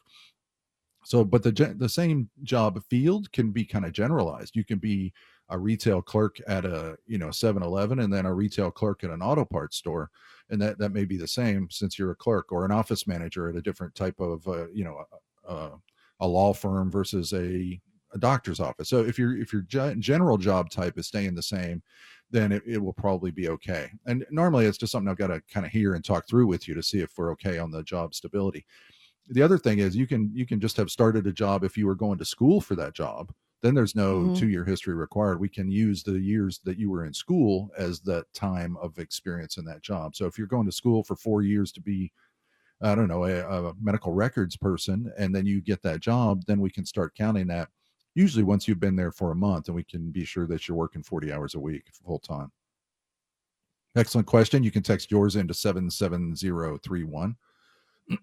So 1.04 1.24
but 1.24 1.44
the 1.44 1.76
the 1.78 1.90
same 1.90 2.30
job 2.44 2.82
field 2.90 3.32
can 3.32 3.52
be 3.52 3.66
kind 3.66 3.86
of 3.86 3.94
generalized. 3.94 4.56
You 4.56 4.66
can 4.66 4.80
be 4.80 5.14
a 5.50 5.58
retail 5.58 6.02
clerk 6.02 6.38
at 6.48 6.66
a 6.66 6.98
you 7.08 7.18
know 7.18 7.28
7-eleven 7.28 8.00
and 8.00 8.14
then 8.14 8.26
a 8.26 8.34
retail 8.34 8.70
clerk 8.70 9.04
at 9.04 9.10
an 9.10 9.22
auto 9.22 9.46
parts 9.46 9.78
store 9.78 10.12
and 10.50 10.62
that 10.62 10.78
that 10.78 10.94
may 10.94 11.06
be 11.06 11.18
the 11.18 11.28
same 11.28 11.68
since 11.72 11.98
you're 11.98 12.12
a 12.12 12.16
clerk 12.16 12.52
or 12.52 12.66
an 12.66 12.72
office 12.72 13.08
manager 13.08 13.50
at 13.50 13.56
a 13.56 13.62
different 13.62 13.96
type 13.96 14.20
of 14.20 14.48
uh, 14.48 14.68
you 14.70 14.84
know 14.84 15.04
uh, 15.48 15.72
a 16.20 16.28
law 16.28 16.54
firm 16.54 16.92
versus 16.92 17.34
a 17.34 17.80
a 18.14 18.18
doctor's 18.18 18.60
office. 18.60 18.90
So 18.90 19.00
if 19.00 19.20
your 19.20 19.38
if 19.38 19.54
your 19.54 19.62
general 19.64 20.38
job 20.38 20.70
type 20.70 20.98
is 20.98 21.08
staying 21.08 21.36
the 21.36 21.44
same, 21.44 21.82
then 22.32 22.52
it, 22.52 22.64
it 22.66 22.78
will 22.78 22.94
probably 22.94 23.32
be 23.32 23.50
okay. 23.50 23.92
And 24.06 24.26
normally 24.30 24.66
it's 24.66 24.78
just 24.78 24.92
something 24.92 25.10
I've 25.10 25.18
got 25.18 25.28
to 25.28 25.42
kind 25.52 25.66
of 25.66 25.72
hear 25.72 25.96
and 25.96 26.04
talk 26.04 26.28
through 26.28 26.48
with 26.48 26.68
you 26.68 26.74
to 26.76 26.84
see 26.84 27.00
if 27.00 27.12
we're 27.18 27.32
okay 27.34 27.58
on 27.58 27.72
the 27.72 27.84
job 27.84 28.14
stability. 28.14 28.66
The 29.30 29.42
other 29.42 29.58
thing 29.58 29.80
is 29.80 29.96
you 29.96 30.08
can 30.08 30.32
you 30.34 30.46
can 30.46 30.60
just 30.60 30.78
have 30.78 30.90
started 30.90 31.28
a 31.28 31.34
job 31.34 31.64
if 31.64 31.78
you 31.78 31.86
were 31.86 31.96
going 31.96 32.18
to 32.20 32.26
school 32.26 32.62
for 32.62 32.76
that 32.76 32.94
job. 32.94 33.32
Then 33.62 33.76
there's 33.76 33.96
no 33.96 34.20
mm-hmm. 34.22 34.36
two 34.36 34.50
year 34.50 34.64
history 34.64 34.94
required. 34.94 35.40
We 35.40 35.50
can 35.50 35.70
use 35.70 36.02
the 36.02 36.20
years 36.20 36.60
that 36.64 36.78
you 36.78 36.90
were 36.90 37.06
in 37.06 37.14
school 37.14 37.70
as 37.78 38.00
that 38.02 38.32
time 38.34 38.78
of 38.82 38.98
experience 39.00 39.58
in 39.58 39.66
that 39.66 39.82
job. 39.82 40.16
So 40.16 40.26
if 40.26 40.38
you're 40.38 40.48
going 40.48 40.66
to 40.66 40.72
school 40.72 41.04
for 41.04 41.16
four 41.16 41.42
years 41.42 41.72
to 41.74 41.82
be 41.82 42.12
I 42.82 42.96
don't 42.96 43.10
know, 43.10 43.26
a, 43.26 43.42
a, 43.42 43.74
medical 43.82 44.14
records 44.14 44.56
person, 44.56 45.12
and 45.18 45.36
then 45.36 45.46
you 45.46 45.62
get 45.62 45.82
that 45.82 46.00
job, 46.00 46.46
then 46.46 46.62
we 46.62 46.70
can 46.70 46.86
start 46.86 47.14
counting 47.14 47.48
that 47.48 47.68
usually 48.16 48.44
once 48.44 48.68
you've 48.68 48.80
been 48.80 48.96
there 48.96 49.12
for 49.12 49.32
a 49.32 49.36
month 49.36 49.68
and 49.68 49.76
we 49.76 49.84
can 49.84 50.12
be 50.12 50.26
sure 50.26 50.48
that 50.48 50.68
you're 50.68 50.78
working 50.78 51.04
40 51.04 51.32
hours 51.32 51.56
a 51.56 51.60
week 51.60 51.86
full 52.06 52.20
time. 52.20 52.52
Excellent 53.96 54.28
question. 54.28 54.64
You 54.64 54.72
can 54.72 54.84
text 54.84 55.12
yours 55.12 55.36
into 55.36 55.54
77031. 55.54 57.36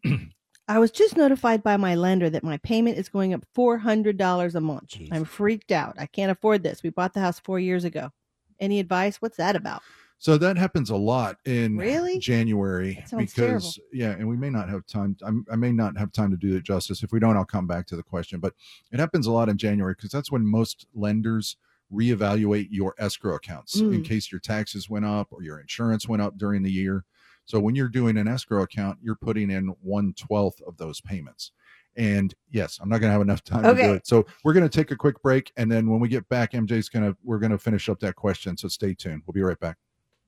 I 0.69 0.79
was 0.79 0.91
just 0.91 1.17
notified 1.17 1.63
by 1.63 1.77
my 1.77 1.95
lender 1.95 2.29
that 2.31 2.43
my 2.43 2.57
payment 2.59 2.99
is 2.99 3.09
going 3.09 3.33
up 3.35 3.45
$400 3.57 4.55
a 4.55 4.61
month. 4.61 4.89
Jeez. 4.89 5.09
I'm 5.13 5.25
freaked 5.25 5.71
out. 5.71 5.95
I 5.99 6.07
can't 6.07 6.31
afford 6.31 6.63
this. 6.63 6.83
We 6.83 6.91
bought 6.91 7.15
the 7.15 7.21
house 7.21 7.39
four 7.39 7.61
years 7.61 7.85
ago. 7.85 8.11
Any 8.59 8.81
advice? 8.81 9.17
What's 9.17 9.37
that 9.37 9.55
about? 9.55 9.83
So 10.19 10.39
that 10.39 10.57
happens 10.57 10.91
a 10.91 10.97
lot 10.97 11.37
in 11.45 11.77
really? 11.77 12.19
January 12.19 13.05
because 13.17 13.35
terrible. 13.35 13.71
yeah, 13.93 14.11
and 14.13 14.27
we 14.27 14.37
may 14.37 14.49
not 14.49 14.69
have 14.69 14.87
time. 14.87 15.17
I'm, 15.23 15.45
i 15.53 15.57
may 15.57 15.73
not 15.73 15.97
have 15.99 16.11
time 16.11 16.31
to 16.31 16.37
do 16.37 16.57
it 16.57 16.65
justice. 16.65 17.03
If 17.03 17.13
we 17.13 17.21
don't, 17.21 17.37
I'll 17.37 17.45
come 17.45 17.67
back 17.67 17.87
to 17.89 17.97
the 17.97 18.03
question. 18.03 18.41
But 18.41 18.55
it 18.93 18.99
happens 18.99 19.27
a 19.27 19.33
lot 19.33 19.49
in 19.49 19.59
January 19.59 19.95
because 19.95 20.11
that's 20.11 20.33
when 20.33 20.47
most 20.47 20.87
lenders 20.95 21.57
reevaluate 21.93 22.69
your 22.71 22.95
escrow 22.99 23.35
accounts 23.35 23.81
mm. 23.81 23.95
in 23.95 24.03
case 24.03 24.33
your 24.33 24.41
taxes 24.41 24.91
went 24.91 25.05
up 25.05 25.29
or 25.31 25.43
your 25.43 25.61
insurance 25.61 26.09
went 26.09 26.23
up 26.23 26.37
during 26.37 26.63
the 26.63 26.73
year. 26.73 27.05
So 27.45 27.61
when 27.61 27.77
you're 27.77 27.89
doing 27.89 28.17
an 28.17 28.27
escrow 28.27 28.63
account, 28.63 28.99
you're 29.03 29.17
putting 29.17 29.51
in 29.51 29.75
one 29.83 30.15
twelfth 30.15 30.63
of 30.63 30.79
those 30.79 31.01
payments. 31.01 31.53
And 31.95 32.35
yes, 32.51 32.79
I'm 32.81 32.89
not 32.89 33.01
going 33.01 33.09
to 33.09 33.13
have 33.13 33.23
enough 33.23 33.45
time 33.45 33.67
okay. 33.67 33.83
to 33.83 33.89
do 33.89 33.95
it. 33.95 34.07
So 34.07 34.27
we're 34.45 34.55
going 34.55 34.69
to 34.69 34.75
take 34.75 34.91
a 34.91 34.97
quick 34.97 35.21
break, 35.23 35.53
and 35.59 35.71
then 35.71 35.89
when 35.89 36.01
we 36.01 36.09
get 36.09 36.29
back, 36.31 36.53
MJ's 36.53 36.89
going 36.89 37.05
to 37.05 37.17
we're 37.23 37.39
going 37.39 37.53
to 37.53 37.59
finish 37.59 37.89
up 37.91 38.01
that 38.01 38.17
question. 38.17 38.57
So 38.57 38.69
stay 38.69 38.95
tuned. 38.95 39.23
We'll 39.27 39.35
be 39.35 39.43
right 39.43 39.61
back. 39.61 39.77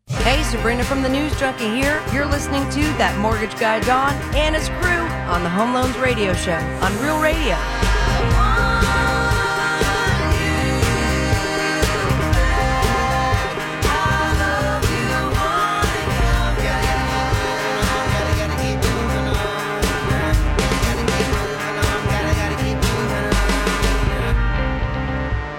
Hey, 0.08 0.42
Sabrina 0.42 0.84
from 0.84 1.02
the 1.02 1.08
News 1.08 1.38
Junkie 1.38 1.68
here. 1.68 2.02
You're 2.14 2.24
listening 2.24 2.68
to 2.70 2.80
That 2.96 3.18
Mortgage 3.18 3.58
Guy 3.60 3.80
Don 3.80 4.14
and 4.34 4.56
his 4.56 4.68
crew 4.80 5.04
on 5.28 5.42
the 5.42 5.50
Home 5.50 5.74
Loans 5.74 5.96
Radio 5.98 6.32
Show 6.32 6.56
on 6.56 6.98
Real 7.02 7.20
Radio. 7.20 7.56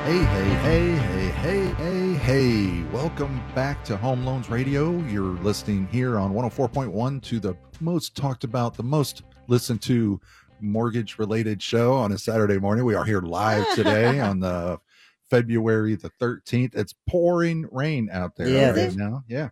Hey, 0.05 0.23
hey, 0.25 0.49
hey, 0.55 0.95
hey, 0.95 1.29
hey, 1.29 1.65
hey, 1.77 2.13
hey. 2.15 2.78
Welcome 3.09 3.41
back 3.55 3.83
to 3.85 3.97
Home 3.97 4.23
Loans 4.23 4.51
Radio. 4.51 4.91
You're 5.07 5.35
listening 5.41 5.87
here 5.91 6.19
on 6.19 6.31
104.1 6.31 7.21
to 7.23 7.39
the 7.39 7.55
most 7.81 8.15
talked 8.15 8.43
about, 8.43 8.75
the 8.75 8.83
most 8.83 9.23
listened 9.47 9.81
to 9.81 10.21
mortgage 10.61 11.17
related 11.17 11.59
show 11.59 11.95
on 11.95 12.11
a 12.11 12.19
Saturday 12.19 12.59
morning. 12.59 12.85
We 12.85 12.93
are 12.93 13.03
here 13.03 13.21
live 13.21 13.65
today 13.73 14.19
on 14.21 14.39
the 14.39 14.79
February 15.27 15.95
the 15.95 16.11
13th. 16.21 16.75
It's 16.75 16.93
pouring 17.09 17.67
rain 17.71 18.09
out 18.11 18.35
there 18.35 18.47
yeah, 18.47 18.69
right 18.71 18.95
now. 18.95 19.23
Yeah. 19.27 19.49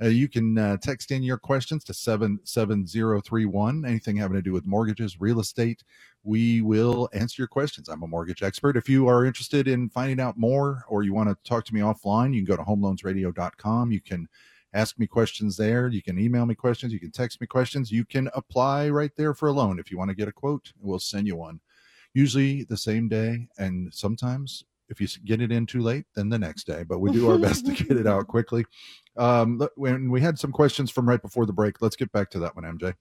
Uh, 0.00 0.08
you 0.08 0.28
can 0.28 0.58
uh, 0.58 0.76
text 0.76 1.10
in 1.10 1.22
your 1.22 1.38
questions 1.38 1.84
to 1.84 1.94
77031. 1.94 3.86
Anything 3.86 4.16
having 4.16 4.36
to 4.36 4.42
do 4.42 4.52
with 4.52 4.66
mortgages, 4.66 5.18
real 5.18 5.40
estate, 5.40 5.82
we 6.24 6.60
will 6.60 7.08
answer 7.12 7.40
your 7.42 7.48
questions. 7.48 7.88
I'm 7.88 8.02
a 8.02 8.06
mortgage 8.06 8.42
expert. 8.42 8.76
If 8.76 8.88
you 8.88 9.08
are 9.08 9.24
interested 9.24 9.68
in 9.68 9.88
finding 9.88 10.20
out 10.20 10.36
more 10.36 10.84
or 10.88 11.02
you 11.02 11.14
want 11.14 11.28
to 11.28 11.48
talk 11.48 11.64
to 11.66 11.74
me 11.74 11.80
offline, 11.80 12.34
you 12.34 12.44
can 12.44 12.56
go 12.56 12.62
to 12.62 12.68
homeloansradio.com. 12.68 13.92
You 13.92 14.00
can 14.00 14.28
ask 14.74 14.98
me 14.98 15.06
questions 15.06 15.56
there. 15.56 15.88
You 15.88 16.02
can 16.02 16.18
email 16.18 16.46
me 16.46 16.54
questions. 16.54 16.92
You 16.92 17.00
can 17.00 17.10
text 17.10 17.40
me 17.40 17.46
questions. 17.46 17.90
You 17.90 18.04
can 18.04 18.28
apply 18.34 18.90
right 18.90 19.12
there 19.16 19.34
for 19.34 19.48
a 19.48 19.52
loan. 19.52 19.78
If 19.78 19.90
you 19.90 19.98
want 19.98 20.10
to 20.10 20.16
get 20.16 20.28
a 20.28 20.32
quote, 20.32 20.72
we'll 20.80 20.98
send 20.98 21.26
you 21.26 21.36
one. 21.36 21.60
Usually 22.14 22.64
the 22.64 22.76
same 22.76 23.08
day, 23.08 23.48
and 23.58 23.92
sometimes 23.94 24.64
if 24.88 25.00
you 25.00 25.06
get 25.24 25.40
it 25.40 25.52
in 25.52 25.66
too 25.66 25.80
late, 25.80 26.06
then 26.14 26.28
the 26.28 26.38
next 26.38 26.66
day. 26.66 26.82
But 26.82 27.00
we 27.00 27.12
do 27.12 27.30
our 27.30 27.38
best 27.38 27.66
to 27.66 27.72
get 27.72 27.96
it 27.96 28.06
out 28.06 28.26
quickly. 28.28 28.64
Um, 29.16 29.66
when 29.76 30.10
we 30.10 30.20
had 30.20 30.38
some 30.38 30.52
questions 30.52 30.90
from 30.90 31.08
right 31.08 31.20
before 31.20 31.46
the 31.46 31.52
break, 31.52 31.82
let's 31.82 31.96
get 31.96 32.10
back 32.12 32.30
to 32.30 32.38
that 32.40 32.56
one, 32.56 32.64
MJ. 32.64 32.94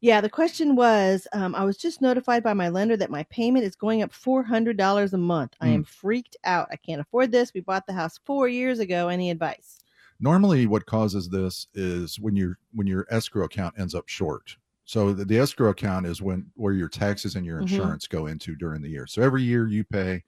Yeah, 0.00 0.20
the 0.20 0.30
question 0.30 0.76
was 0.76 1.26
um, 1.32 1.54
I 1.56 1.64
was 1.64 1.76
just 1.76 2.00
notified 2.00 2.44
by 2.44 2.52
my 2.52 2.68
lender 2.68 2.96
that 2.96 3.10
my 3.10 3.24
payment 3.24 3.64
is 3.64 3.74
going 3.74 4.02
up 4.02 4.12
$400 4.12 5.12
a 5.12 5.16
month. 5.16 5.54
I 5.60 5.68
am 5.68 5.80
hmm. 5.80 5.82
freaked 5.82 6.36
out. 6.44 6.68
I 6.70 6.76
can't 6.76 7.00
afford 7.00 7.32
this. 7.32 7.52
We 7.52 7.60
bought 7.60 7.86
the 7.86 7.92
house 7.92 8.20
four 8.24 8.48
years 8.48 8.78
ago. 8.78 9.08
Any 9.08 9.30
advice? 9.30 9.80
Normally, 10.20 10.66
what 10.66 10.86
causes 10.86 11.28
this 11.28 11.66
is 11.74 12.18
when 12.18 12.36
your 12.36 12.58
when 12.72 12.86
your 12.86 13.06
escrow 13.10 13.44
account 13.44 13.74
ends 13.78 13.94
up 13.94 14.08
short. 14.08 14.56
So 14.84 15.12
the, 15.12 15.24
the 15.24 15.38
escrow 15.38 15.70
account 15.70 16.06
is 16.06 16.22
when 16.22 16.46
where 16.54 16.72
your 16.72 16.88
taxes 16.88 17.36
and 17.36 17.46
your 17.46 17.60
mm-hmm. 17.60 17.74
insurance 17.74 18.06
mm-hmm. 18.06 18.16
go 18.16 18.26
into 18.26 18.56
during 18.56 18.82
the 18.82 18.88
year. 18.88 19.06
So 19.06 19.22
every 19.22 19.42
year 19.42 19.68
you 19.68 19.84
pay 19.84 20.24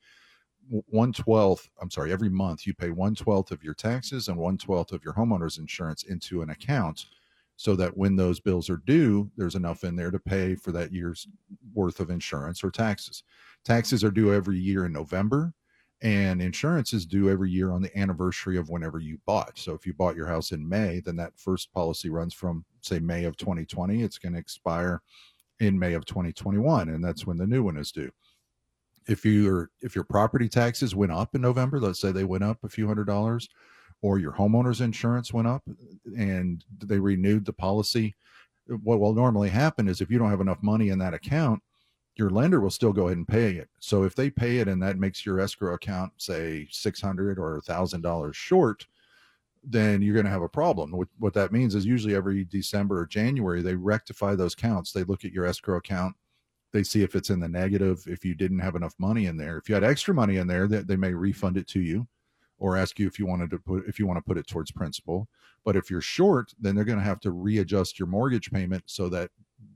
one 0.69 1.13
twelfth. 1.13 1.69
I'm 1.81 1.91
sorry, 1.91 2.13
every 2.13 2.29
month 2.29 2.67
you 2.67 2.75
pay 2.75 2.91
one 2.91 3.17
twelfth 3.17 3.51
of 3.51 3.65
your 3.65 3.75
taxes 3.75 4.29
and 4.29 4.37
one 4.37 4.59
twelfth 4.59 4.93
of 4.93 5.03
your 5.05 5.15
homeowner's 5.15 5.59
insurance 5.59 6.05
into 6.05 6.43
an 6.43 6.51
account 6.51 7.07
so 7.61 7.77
that 7.77 7.95
when 7.95 8.17
those 8.17 8.41
bills 8.41 8.71
are 8.71 8.81
due, 8.87 9.31
there's 9.37 9.55
enough 9.55 9.85
in 9.85 9.95
there 9.95 10.11
to 10.11 10.19
pay 10.19 10.55
for 10.55 10.73
that 10.73 10.95
year's 10.95 11.29
worth 11.75 12.01
of 12.01 12.09
insurance 12.09 12.65
or 12.65 12.71
taxes. 12.71 13.23
Taxes 13.67 14.03
are 14.03 14.11
due 14.11 14.33
every 14.33 14.59
year 14.59 14.87
in 14.87 14.95
November, 14.95 15.53
and 16.01 16.41
insurance 16.41 16.95
is 16.95 17.05
due 17.05 17.29
every 17.29 17.51
year 17.51 17.73
on 17.73 17.83
the 17.83 17.95
anniversary 17.99 18.57
of 18.57 18.71
whenever 18.71 18.99
you 18.99 19.19
bought. 19.27 19.59
So 19.59 19.75
if 19.75 19.85
you 19.85 19.93
bought 19.93 20.17
your 20.17 20.27
house 20.27 20.53
in 20.53 20.67
May, 20.67 21.01
then 21.01 21.17
that 21.17 21.39
first 21.39 21.71
policy 21.75 22.09
runs 22.09 22.33
from 22.33 22.65
say 22.81 22.99
May 22.99 23.25
of 23.25 23.37
2020. 23.37 24.03
It's 24.03 24.17
going 24.17 24.33
to 24.33 24.39
expire 24.39 25.03
in 25.59 25.79
May 25.79 25.93
of 25.93 26.07
2021, 26.07 26.89
and 26.89 27.05
that's 27.05 27.27
when 27.27 27.37
the 27.37 27.47
new 27.47 27.63
one 27.63 27.77
is 27.77 27.93
due. 27.93 28.11
If 29.07 29.27
your 29.27 29.69
if 29.83 29.95
your 29.95 30.05
property 30.05 30.49
taxes 30.49 30.95
went 30.95 31.13
up 31.13 31.35
in 31.35 31.43
November, 31.43 31.79
let's 31.79 32.01
say 32.01 32.11
they 32.11 32.25
went 32.25 32.43
up 32.43 32.65
a 32.65 32.71
few 32.71 32.87
hundred 32.87 33.07
dollars, 33.07 33.51
or 34.03 34.19
your 34.19 34.33
homeowner's 34.33 34.81
insurance 34.81 35.33
went 35.33 35.49
up 35.49 35.63
and 36.17 36.65
they 36.85 36.99
renewed 36.99 37.45
the 37.45 37.53
policy, 37.53 38.15
what 38.83 39.01
will 39.01 39.15
normally 39.15 39.51
happen 39.51 39.89
is 39.89 40.01
if 40.01 40.11
you 40.11 40.19
don't 40.19 40.31
have 40.31 40.41
enough 40.41 40.63
money 40.63 40.91
in 40.91 40.99
that 40.99 41.15
account, 41.15 41.63
your 42.17 42.31
lender 42.31 42.61
will 42.61 42.71
still 42.71 42.93
go 42.93 43.07
ahead 43.07 43.17
and 43.17 43.29
pay 43.29 43.53
it. 43.53 43.69
So 43.79 44.05
if 44.05 44.15
they 44.15 44.31
pay 44.31 44.59
it 44.59 44.69
and 44.69 44.83
that 44.83 44.99
makes 44.99 45.25
your 45.25 45.41
escrow 45.41 45.75
account 45.75 46.13
say 46.17 46.67
600 46.71 47.39
or 47.39 47.61
$1000 47.67 48.35
short, 48.35 48.87
then 49.63 50.01
you're 50.01 50.15
going 50.15 50.27
to 50.27 50.31
have 50.31 50.43
a 50.43 50.49
problem. 50.49 50.91
What, 50.93 51.09
what 51.19 51.35
that 51.35 51.53
means 51.53 51.75
is 51.75 51.85
usually 51.85 52.15
every 52.15 52.45
December 52.45 53.01
or 53.01 53.07
January 53.07 53.63
they 53.63 53.75
rectify 53.75 54.35
those 54.35 54.55
counts. 54.55 54.93
They 54.93 55.05
look 55.05 55.25
at 55.25 55.33
your 55.33 55.47
escrow 55.47 55.77
account, 55.77 56.17
they 56.73 56.83
see 56.83 57.03
if 57.03 57.15
it's 57.15 57.31
in 57.31 57.41
the 57.41 57.49
negative, 57.49 58.05
if 58.07 58.25
you 58.25 58.35
didn't 58.35 58.61
have 58.61 58.77
enough 58.77 58.95
money 58.99 59.27
in 59.27 59.37
there. 59.37 59.59
If 59.59 59.69
you 59.69 59.75
had 59.75 59.85
extra 59.85 60.15
money 60.15 60.37
in 60.37 60.47
there, 60.47 60.67
they, 60.69 60.81
they 60.81 60.97
may 60.97 61.13
refund 61.13 61.57
it 61.57 61.67
to 61.69 61.81
you 61.81 62.07
or 62.61 62.77
ask 62.77 62.99
you 62.99 63.09
if 63.09 63.19
you 63.19 63.27
wanted 63.27 63.51
to 63.51 63.59
put 63.59 63.85
if 63.89 63.99
you 63.99 64.07
want 64.07 64.19
to 64.19 64.23
put 64.23 64.39
it 64.39 64.47
towards 64.47 64.71
principal. 64.71 65.29
But 65.65 65.77
if 65.77 65.91
you're 65.91 66.01
short, 66.01 66.53
then 66.61 66.75
they're 66.75 66.85
going 66.85 66.99
to 66.99 67.05
have 67.05 67.21
to 67.21 67.33
readjust 67.33 67.99
your 67.99 68.07
mortgage 68.07 68.51
payment 68.51 68.85
so 68.87 69.09
that 69.09 69.31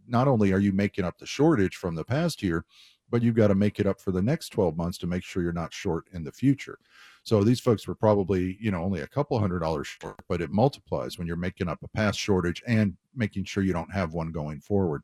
not 0.06 0.28
only 0.28 0.52
are 0.52 0.60
you 0.60 0.72
making 0.72 1.04
up 1.04 1.18
the 1.18 1.26
shortage 1.26 1.76
from 1.76 1.94
the 1.94 2.04
past 2.04 2.42
year, 2.42 2.64
but 3.10 3.22
you've 3.22 3.34
got 3.34 3.48
to 3.48 3.54
make 3.54 3.80
it 3.80 3.86
up 3.86 4.00
for 4.00 4.12
the 4.12 4.22
next 4.22 4.50
12 4.50 4.76
months 4.76 4.98
to 4.98 5.06
make 5.06 5.22
sure 5.22 5.42
you're 5.42 5.52
not 5.52 5.74
short 5.74 6.04
in 6.12 6.24
the 6.24 6.32
future. 6.32 6.78
So 7.22 7.42
these 7.42 7.60
folks 7.60 7.86
were 7.86 7.94
probably, 7.94 8.58
you 8.60 8.70
know, 8.70 8.82
only 8.82 9.00
a 9.00 9.06
couple 9.06 9.38
hundred 9.38 9.60
dollars 9.60 9.86
short, 9.86 10.16
but 10.28 10.40
it 10.40 10.50
multiplies 10.50 11.18
when 11.18 11.26
you're 11.26 11.36
making 11.36 11.68
up 11.68 11.78
a 11.82 11.88
past 11.88 12.18
shortage 12.18 12.62
and 12.66 12.96
making 13.14 13.44
sure 13.44 13.62
you 13.62 13.72
don't 13.72 13.92
have 13.92 14.12
one 14.12 14.30
going 14.30 14.60
forward. 14.60 15.02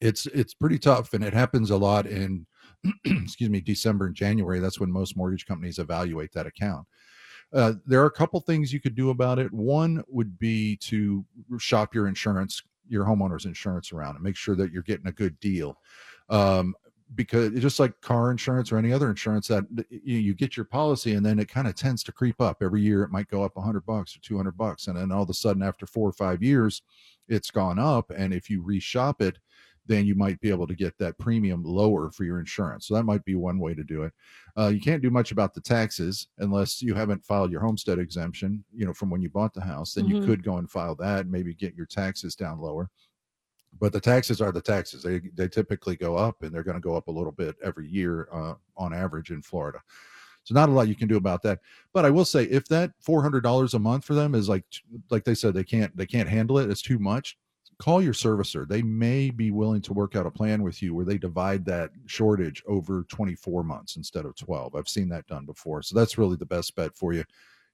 It's 0.00 0.26
it's 0.26 0.54
pretty 0.54 0.78
tough 0.78 1.14
and 1.14 1.24
it 1.24 1.32
happens 1.32 1.70
a 1.70 1.76
lot 1.76 2.06
in 2.06 2.46
excuse 3.04 3.50
me, 3.50 3.60
December 3.60 4.06
and 4.06 4.14
January. 4.14 4.60
That's 4.60 4.80
when 4.80 4.90
most 4.90 5.16
mortgage 5.16 5.46
companies 5.46 5.78
evaluate 5.78 6.32
that 6.32 6.46
account. 6.46 6.86
Uh, 7.52 7.74
there 7.86 8.02
are 8.02 8.06
a 8.06 8.10
couple 8.10 8.40
things 8.40 8.72
you 8.72 8.80
could 8.80 8.94
do 8.94 9.10
about 9.10 9.38
it. 9.38 9.52
One 9.52 10.02
would 10.08 10.38
be 10.38 10.76
to 10.76 11.24
shop 11.58 11.94
your 11.94 12.08
insurance, 12.08 12.62
your 12.88 13.04
homeowner's 13.04 13.46
insurance 13.46 13.92
around 13.92 14.16
and 14.16 14.24
make 14.24 14.36
sure 14.36 14.56
that 14.56 14.72
you're 14.72 14.82
getting 14.82 15.06
a 15.06 15.12
good 15.12 15.38
deal. 15.40 15.78
Um, 16.28 16.74
because 17.14 17.52
just 17.60 17.78
like 17.78 18.00
car 18.00 18.30
insurance 18.30 18.72
or 18.72 18.78
any 18.78 18.92
other 18.92 19.10
insurance 19.10 19.46
that 19.48 19.64
you, 19.90 20.18
you 20.18 20.34
get 20.34 20.56
your 20.56 20.64
policy 20.64 21.14
and 21.14 21.24
then 21.24 21.38
it 21.38 21.48
kind 21.48 21.68
of 21.68 21.74
tends 21.74 22.02
to 22.02 22.12
creep 22.12 22.40
up 22.40 22.62
every 22.62 22.80
year 22.80 23.02
it 23.02 23.10
might 23.10 23.28
go 23.28 23.42
up 23.42 23.56
100 23.56 23.84
bucks 23.84 24.16
or 24.16 24.20
200 24.20 24.56
bucks 24.56 24.86
and 24.86 24.96
then 24.96 25.12
all 25.12 25.22
of 25.22 25.30
a 25.30 25.34
sudden 25.34 25.62
after 25.62 25.86
four 25.86 26.08
or 26.08 26.12
five 26.12 26.42
years 26.42 26.82
it's 27.28 27.50
gone 27.50 27.78
up 27.78 28.10
and 28.10 28.32
if 28.32 28.48
you 28.48 28.62
reshop 28.62 29.20
it 29.20 29.38
then 29.86 30.06
you 30.06 30.14
might 30.14 30.40
be 30.40 30.48
able 30.50 30.66
to 30.66 30.74
get 30.74 30.96
that 30.98 31.18
premium 31.18 31.62
lower 31.62 32.10
for 32.10 32.24
your 32.24 32.40
insurance. 32.40 32.86
So 32.86 32.94
that 32.94 33.04
might 33.04 33.24
be 33.24 33.34
one 33.34 33.58
way 33.58 33.74
to 33.74 33.84
do 33.84 34.02
it. 34.04 34.12
Uh, 34.56 34.68
you 34.68 34.80
can't 34.80 35.02
do 35.02 35.10
much 35.10 35.30
about 35.32 35.54
the 35.54 35.60
taxes 35.60 36.28
unless 36.38 36.80
you 36.82 36.94
haven't 36.94 37.24
filed 37.24 37.50
your 37.50 37.60
homestead 37.60 37.98
exemption, 37.98 38.64
you 38.72 38.86
know, 38.86 38.94
from 38.94 39.10
when 39.10 39.20
you 39.22 39.30
bought 39.30 39.52
the 39.54 39.60
house. 39.60 39.94
Then 39.94 40.06
Mhm. 40.06 40.08
you 40.08 40.16
could 40.16 40.42
go 40.42 40.56
and 40.58 40.70
file 40.70 40.94
that, 40.96 41.20
and 41.20 41.30
maybe 41.32 41.54
get 41.54 41.74
your 41.74 41.86
taxes 41.86 42.34
down 42.34 42.60
lower. 42.60 42.90
But 43.80 43.92
the 43.92 44.00
taxes 44.00 44.40
are 44.40 44.52
the 44.52 44.62
taxes. 44.62 45.02
They 45.02 45.18
they 45.34 45.48
typically 45.48 45.96
go 45.96 46.16
up, 46.16 46.42
and 46.42 46.54
they're 46.54 46.62
going 46.62 46.76
to 46.76 46.80
go 46.80 46.96
up 46.96 47.08
a 47.08 47.12
little 47.12 47.32
bit 47.32 47.56
every 47.62 47.88
year 47.88 48.28
uh, 48.32 48.54
on 48.76 48.94
average 48.94 49.30
in 49.30 49.42
Florida. 49.42 49.80
So 50.44 50.54
not 50.54 50.68
a 50.68 50.72
lot 50.72 50.88
you 50.88 50.94
can 50.94 51.08
do 51.08 51.16
about 51.16 51.42
that. 51.42 51.60
But 51.92 52.04
I 52.04 52.10
will 52.10 52.24
say, 52.26 52.44
if 52.44 52.66
that 52.68 52.92
four 53.00 53.22
hundred 53.22 53.42
dollars 53.42 53.74
a 53.74 53.78
month 53.80 54.04
for 54.04 54.14
them 54.14 54.34
is 54.34 54.48
like 54.48 54.64
like 55.10 55.24
they 55.24 55.34
said 55.34 55.54
they 55.54 55.64
can't 55.64 55.96
they 55.96 56.06
can't 56.06 56.28
handle 56.28 56.58
it, 56.58 56.70
it's 56.70 56.82
too 56.82 56.98
much. 56.98 57.36
Call 57.84 58.00
your 58.00 58.14
servicer. 58.14 58.66
They 58.66 58.80
may 58.80 59.28
be 59.28 59.50
willing 59.50 59.82
to 59.82 59.92
work 59.92 60.16
out 60.16 60.24
a 60.24 60.30
plan 60.30 60.62
with 60.62 60.82
you 60.82 60.94
where 60.94 61.04
they 61.04 61.18
divide 61.18 61.66
that 61.66 61.90
shortage 62.06 62.62
over 62.66 63.04
24 63.10 63.62
months 63.62 63.96
instead 63.96 64.24
of 64.24 64.34
12. 64.36 64.74
I've 64.74 64.88
seen 64.88 65.10
that 65.10 65.26
done 65.26 65.44
before. 65.44 65.82
So 65.82 65.94
that's 65.94 66.16
really 66.16 66.36
the 66.36 66.46
best 66.46 66.74
bet 66.76 66.96
for 66.96 67.12
you. 67.12 67.24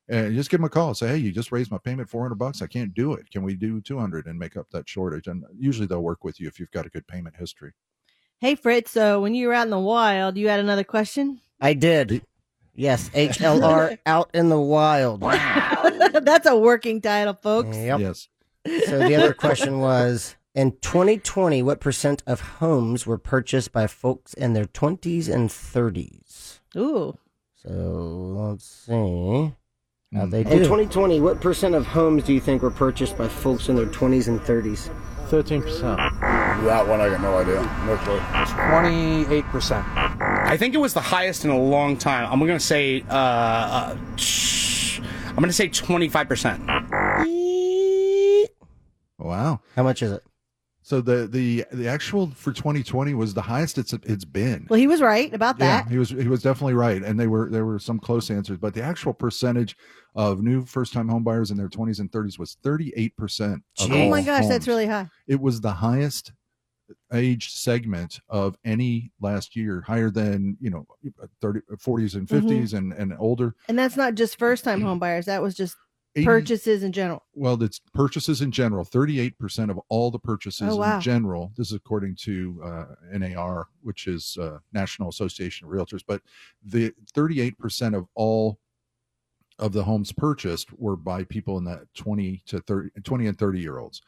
And 0.08 0.34
just 0.34 0.50
give 0.50 0.58
them 0.58 0.64
a 0.64 0.68
call. 0.68 0.94
Say, 0.94 1.06
hey, 1.06 1.18
you 1.18 1.30
just 1.30 1.52
raised 1.52 1.70
my 1.70 1.78
payment 1.78 2.10
400 2.10 2.34
bucks. 2.34 2.60
I 2.60 2.66
can't 2.66 2.92
do 2.92 3.12
it. 3.12 3.30
Can 3.30 3.44
we 3.44 3.54
do 3.54 3.80
200 3.80 4.26
and 4.26 4.36
make 4.36 4.56
up 4.56 4.66
that 4.72 4.88
shortage? 4.88 5.28
And 5.28 5.44
usually 5.56 5.86
they'll 5.86 6.02
work 6.02 6.24
with 6.24 6.40
you 6.40 6.48
if 6.48 6.58
you've 6.58 6.72
got 6.72 6.86
a 6.86 6.90
good 6.90 7.06
payment 7.06 7.36
history. 7.36 7.70
Hey, 8.40 8.56
Fritz. 8.56 8.90
So 8.90 9.20
when 9.20 9.36
you 9.36 9.46
were 9.46 9.54
out 9.54 9.68
in 9.68 9.70
the 9.70 9.78
wild, 9.78 10.36
you 10.36 10.48
had 10.48 10.58
another 10.58 10.82
question? 10.82 11.40
I 11.60 11.74
did. 11.74 12.20
Yes, 12.74 13.10
HLR 13.10 13.96
out 14.06 14.30
in 14.34 14.48
the 14.48 14.58
wild. 14.58 15.20
Wow. 15.20 15.88
That's 16.20 16.48
a 16.48 16.58
working 16.58 17.00
title, 17.00 17.34
folks. 17.34 17.76
Yep. 17.76 18.00
Yes. 18.00 18.26
So 18.66 18.98
the 18.98 19.16
other 19.16 19.32
question 19.32 19.80
was 19.80 20.36
in 20.54 20.72
2020, 20.80 21.62
what 21.62 21.80
percent 21.80 22.22
of 22.26 22.40
homes 22.40 23.06
were 23.06 23.18
purchased 23.18 23.72
by 23.72 23.86
folks 23.86 24.34
in 24.34 24.52
their 24.52 24.66
20s 24.66 25.32
and 25.32 25.48
30s? 25.48 26.60
Ooh. 26.76 27.16
So 27.56 27.70
let's 27.70 28.66
see. 28.66 29.54
How 30.12 30.26
they 30.26 30.42
do. 30.42 30.50
In 30.50 30.58
2020, 30.58 31.20
what 31.20 31.40
percent 31.40 31.74
of 31.74 31.86
homes 31.86 32.24
do 32.24 32.32
you 32.32 32.40
think 32.40 32.62
were 32.62 32.70
purchased 32.70 33.16
by 33.16 33.28
folks 33.28 33.68
in 33.68 33.76
their 33.76 33.86
20s 33.86 34.28
and 34.28 34.40
30s? 34.40 34.90
13%. 35.28 35.80
That 36.64 36.86
one, 36.88 37.00
I 37.00 37.08
got 37.08 37.20
no 37.20 37.38
idea. 37.38 37.62
No 37.86 37.96
clue. 37.98 38.18
28%. 38.18 39.84
I 40.46 40.56
think 40.56 40.74
it 40.74 40.78
was 40.78 40.92
the 40.92 41.00
highest 41.00 41.44
in 41.44 41.50
a 41.52 41.58
long 41.58 41.96
time. 41.96 42.30
I'm 42.30 42.40
going 42.40 42.58
to 42.58 42.64
say, 42.64 43.04
uh, 43.08 43.14
uh, 43.14 43.96
shh, 44.16 45.00
I'm 45.28 45.36
going 45.36 45.46
to 45.46 45.52
say 45.52 45.68
25%. 45.68 46.90
Wow. 49.20 49.60
How 49.76 49.82
much 49.82 50.02
is 50.02 50.12
it? 50.12 50.24
So 50.82 51.00
the 51.02 51.26
the 51.26 51.64
the 51.72 51.86
actual 51.88 52.30
for 52.30 52.52
2020 52.52 53.12
was 53.14 53.34
the 53.34 53.42
highest 53.42 53.76
it's 53.78 53.92
it's 53.92 54.24
been. 54.24 54.66
Well, 54.70 54.78
he 54.80 54.86
was 54.86 55.02
right 55.02 55.32
about 55.34 55.58
Yeah, 55.58 55.82
that. 55.84 55.88
he 55.90 55.98
was 55.98 56.08
he 56.08 56.26
was 56.26 56.42
definitely 56.42 56.74
right, 56.74 57.02
and 57.02 57.20
they 57.20 57.26
were 57.26 57.50
there 57.50 57.66
were 57.66 57.78
some 57.78 57.98
close 57.98 58.30
answers, 58.30 58.56
but 58.58 58.72
the 58.72 58.82
actual 58.82 59.12
percentage 59.12 59.76
of 60.14 60.42
new 60.42 60.64
first 60.64 60.92
time 60.94 61.08
home 61.08 61.22
buyers 61.22 61.50
in 61.50 61.58
their 61.58 61.68
20s 61.68 62.00
and 62.00 62.10
30s 62.10 62.38
was 62.38 62.56
38 62.62 63.14
percent. 63.16 63.62
Oh 63.78 64.08
my 64.08 64.22
gosh, 64.22 64.46
that's 64.46 64.66
really 64.66 64.86
high. 64.86 65.08
It 65.28 65.38
was 65.40 65.60
the 65.60 65.72
highest 65.72 66.32
age 67.12 67.52
segment 67.52 68.20
of 68.28 68.56
any 68.64 69.12
last 69.20 69.54
year, 69.54 69.82
higher 69.86 70.10
than 70.10 70.56
you 70.62 70.70
know 70.70 70.86
30 71.42 71.60
40s 71.78 72.14
and 72.14 72.26
Mhm. 72.26 72.42
50s 72.42 72.72
and 72.72 72.92
and 72.94 73.14
older. 73.18 73.54
And 73.68 73.78
that's 73.78 73.96
not 73.98 74.14
just 74.14 74.38
first 74.38 74.64
time 74.64 74.80
home 74.88 74.98
buyers. 74.98 75.26
That 75.26 75.42
was 75.42 75.54
just 75.54 75.76
80 76.16 76.24
purchases 76.24 76.82
in 76.82 76.92
general. 76.92 77.22
Well, 77.34 77.62
it's 77.62 77.80
purchases 77.94 78.40
in 78.42 78.50
general. 78.50 78.84
Thirty-eight 78.84 79.38
percent 79.38 79.70
of 79.70 79.78
all 79.88 80.10
the 80.10 80.18
purchases 80.18 80.68
Oh, 80.72 80.76
wow. 80.76 80.96
in 80.96 81.00
general. 81.00 81.52
This 81.56 81.68
is 81.68 81.74
according 81.74 82.16
to 82.22 82.60
uh, 82.64 82.84
NAR, 83.18 83.68
which 83.82 84.06
is 84.08 84.36
uh, 84.40 84.58
National 84.72 85.08
Association 85.08 85.66
of 85.68 85.72
Realtors. 85.72 86.02
But 86.06 86.20
the 86.64 86.92
thirty-eight 87.14 87.58
percent 87.58 87.94
of 87.94 88.06
all 88.16 88.58
of 89.60 89.72
the 89.72 89.84
homes 89.84 90.10
purchased 90.10 90.72
were 90.78 90.96
by 90.96 91.22
people 91.24 91.58
in 91.58 91.64
that 91.64 91.82
twenty 91.94 92.42
to 92.46 92.60
30, 92.60 92.90
20 93.04 93.26
and 93.26 93.38
thirty 93.38 93.60
year 93.60 93.78
olds, 93.78 94.00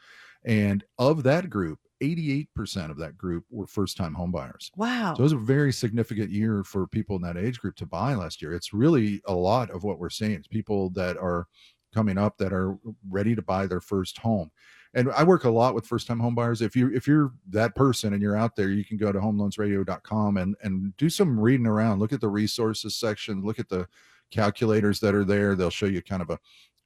and 0.45 0.83
of 0.99 1.23
that 1.23 1.49
group, 1.51 1.79
eighty-eight 2.01 2.49
percent 2.57 2.91
of 2.91 2.97
that 2.99 3.17
group 3.17 3.45
were 3.49 3.67
first-time 3.69 4.17
homebuyers. 4.17 4.71
Wow. 4.77 5.15
So 5.15 5.21
it 5.21 5.25
was 5.25 5.33
a 5.35 5.37
very 5.37 5.73
significant 5.73 6.31
year 6.31 6.65
for 6.65 6.87
people 6.89 7.15
in 7.15 7.23
that 7.23 7.37
age 7.37 7.61
group 7.61 7.77
to 7.77 7.87
buy 7.87 8.15
last 8.17 8.43
year. 8.43 8.55
It's 8.55 8.73
really 8.75 9.21
a 9.27 9.35
lot 9.35 9.71
of 9.71 9.85
what 9.85 10.01
we're 10.01 10.11
seeing. 10.11 10.33
It's 10.33 10.49
people 10.49 10.91
that 10.91 11.17
are 11.17 11.47
coming 11.93 12.19
up 12.19 12.39
that 12.39 12.53
are 12.53 12.77
ready 13.09 13.35
to 13.35 13.43
buy 13.43 13.67
their 13.67 13.81
first 13.81 14.19
home. 14.19 14.51
And 14.95 15.11
I 15.13 15.25
work 15.25 15.45
a 15.45 15.51
lot 15.51 15.75
with 15.75 15.87
first 15.87 16.07
time 16.07 16.21
home 16.21 16.35
buyers. 16.35 16.61
If 16.61 16.77
you 16.77 16.93
if 16.95 17.07
you're 17.07 17.33
that 17.49 17.75
person 17.75 18.13
and 18.13 18.23
you're 18.23 18.37
out 18.37 18.57
there, 18.57 18.69
you 18.69 18.85
can 18.85 18.99
go 18.99 19.11
to 19.11 19.19
homeloansradio.com 19.19 20.37
and 20.37 20.55
and 20.63 20.97
do 20.97 21.09
some 21.09 21.39
reading 21.39 21.67
around. 21.67 21.99
Look 21.99 22.13
at 22.13 22.21
the 22.21 22.29
resources 22.29 22.97
section, 22.97 23.43
look 23.43 23.59
at 23.59 23.71
the 23.71 23.89
calculators 24.31 25.01
that 25.01 25.15
are 25.15 25.25
there. 25.25 25.55
They'll 25.55 25.71
show 25.71 25.87
you 25.87 26.03
kind 26.03 26.23
of 26.23 26.31
a, 26.31 26.39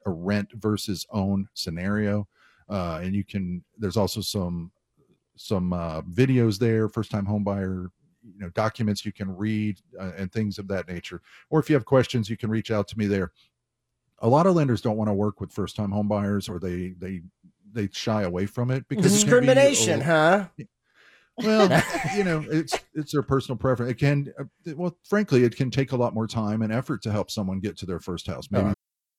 a 0.06 0.10
rent 0.10 0.52
versus 0.54 1.06
own 1.10 1.48
scenario. 1.54 2.28
Uh, 2.68 3.00
and 3.02 3.14
you 3.14 3.24
can 3.24 3.64
there's 3.76 3.96
also 3.96 4.20
some 4.20 4.70
some 5.36 5.72
uh, 5.72 6.02
videos 6.02 6.58
there, 6.58 6.88
first 6.88 7.10
time 7.10 7.26
home 7.26 7.44
buyer 7.44 7.90
you 8.34 8.40
know 8.40 8.50
documents 8.50 9.04
you 9.04 9.12
can 9.12 9.34
read 9.36 9.78
uh, 10.00 10.12
and 10.16 10.32
things 10.32 10.58
of 10.58 10.66
that 10.68 10.88
nature 10.88 11.22
or 11.50 11.60
if 11.60 11.70
you 11.70 11.74
have 11.74 11.84
questions 11.84 12.28
you 12.28 12.36
can 12.36 12.50
reach 12.50 12.70
out 12.70 12.88
to 12.88 12.98
me 12.98 13.06
there 13.06 13.32
a 14.20 14.28
lot 14.28 14.46
of 14.46 14.54
lenders 14.54 14.80
don't 14.80 14.96
want 14.96 15.08
to 15.08 15.14
work 15.14 15.40
with 15.40 15.52
first 15.52 15.76
time 15.76 15.90
home 15.90 16.08
buyers 16.08 16.48
or 16.48 16.58
they 16.58 16.94
they 16.98 17.22
they 17.72 17.88
shy 17.92 18.22
away 18.22 18.46
from 18.46 18.70
it 18.70 18.86
because 18.88 19.06
it 19.06 19.10
be 19.10 19.14
Discrimination, 19.14 20.00
huh? 20.00 20.46
well 21.38 21.82
you 22.16 22.24
know 22.24 22.44
it's 22.50 22.78
it's 22.94 23.12
their 23.12 23.22
personal 23.22 23.56
preference. 23.56 23.92
It 23.92 23.98
can 23.98 24.32
uh, 24.38 24.44
well 24.76 24.96
frankly 25.04 25.44
it 25.44 25.56
can 25.56 25.70
take 25.70 25.92
a 25.92 25.96
lot 25.96 26.14
more 26.14 26.26
time 26.26 26.62
and 26.62 26.72
effort 26.72 27.02
to 27.02 27.12
help 27.12 27.30
someone 27.30 27.60
get 27.60 27.76
to 27.78 27.86
their 27.86 28.00
first 28.00 28.26
house. 28.26 28.48
Maybe 28.50 28.72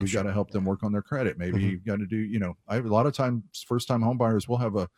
We've 0.00 0.12
got 0.12 0.22
to 0.24 0.32
help 0.32 0.50
them 0.50 0.64
work 0.64 0.82
on 0.84 0.92
their 0.92 1.02
credit. 1.02 1.38
Maybe 1.38 1.58
Mhm. 1.58 1.70
you've 1.70 1.84
got 1.84 1.98
to 1.98 2.06
do, 2.06 2.16
you 2.16 2.38
know, 2.38 2.56
I 2.68 2.76
have 2.76 2.84
a 2.86 2.88
lot 2.88 3.06
of 3.06 3.12
times 3.14 3.42
first 3.66 3.88
time 3.88 4.00
home 4.02 4.16
buyers 4.16 4.46
will 4.48 4.58
have 4.58 4.76
a, 4.76 4.88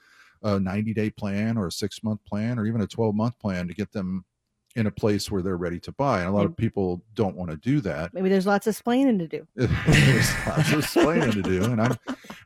a 0.43 0.61
90 0.61 0.93
day 0.93 1.09
plan 1.11 1.57
or 1.57 1.67
a 1.69 1.73
six 1.73 2.03
month 2.03 2.23
plan 2.25 2.59
or 2.59 2.67
even 2.67 2.81
a 2.83 2.87
12 2.87 3.15
month 3.15 3.39
plan 3.39 3.67
to 3.69 3.75
get 3.75 3.93
them 3.93 4.25
in 4.77 4.87
a 4.87 4.91
place 4.91 5.31
where 5.31 5.43
they're 5.43 5.57
ready 5.57 5.81
to 5.81 5.91
buy. 5.93 6.21
And 6.21 6.29
a 6.29 6.33
lot 6.33 6.47
of 6.47 6.57
people 6.57 7.03
don't 7.15 7.35
want 7.35 7.51
to 7.51 7.57
do 7.57 7.81
that. 7.81 8.13
Maybe 8.15 8.29
there's 8.29 8.47
lots 8.47 8.67
of 8.67 8.73
explaining 8.73 9.19
to 9.19 9.27
do. 9.27 9.47
There's 9.57 10.31
lots 10.47 10.73
of 10.73 10.79
explaining 10.79 11.33
to 11.33 11.43
do. 11.43 11.65
And 11.65 11.81
I'm 11.81 11.97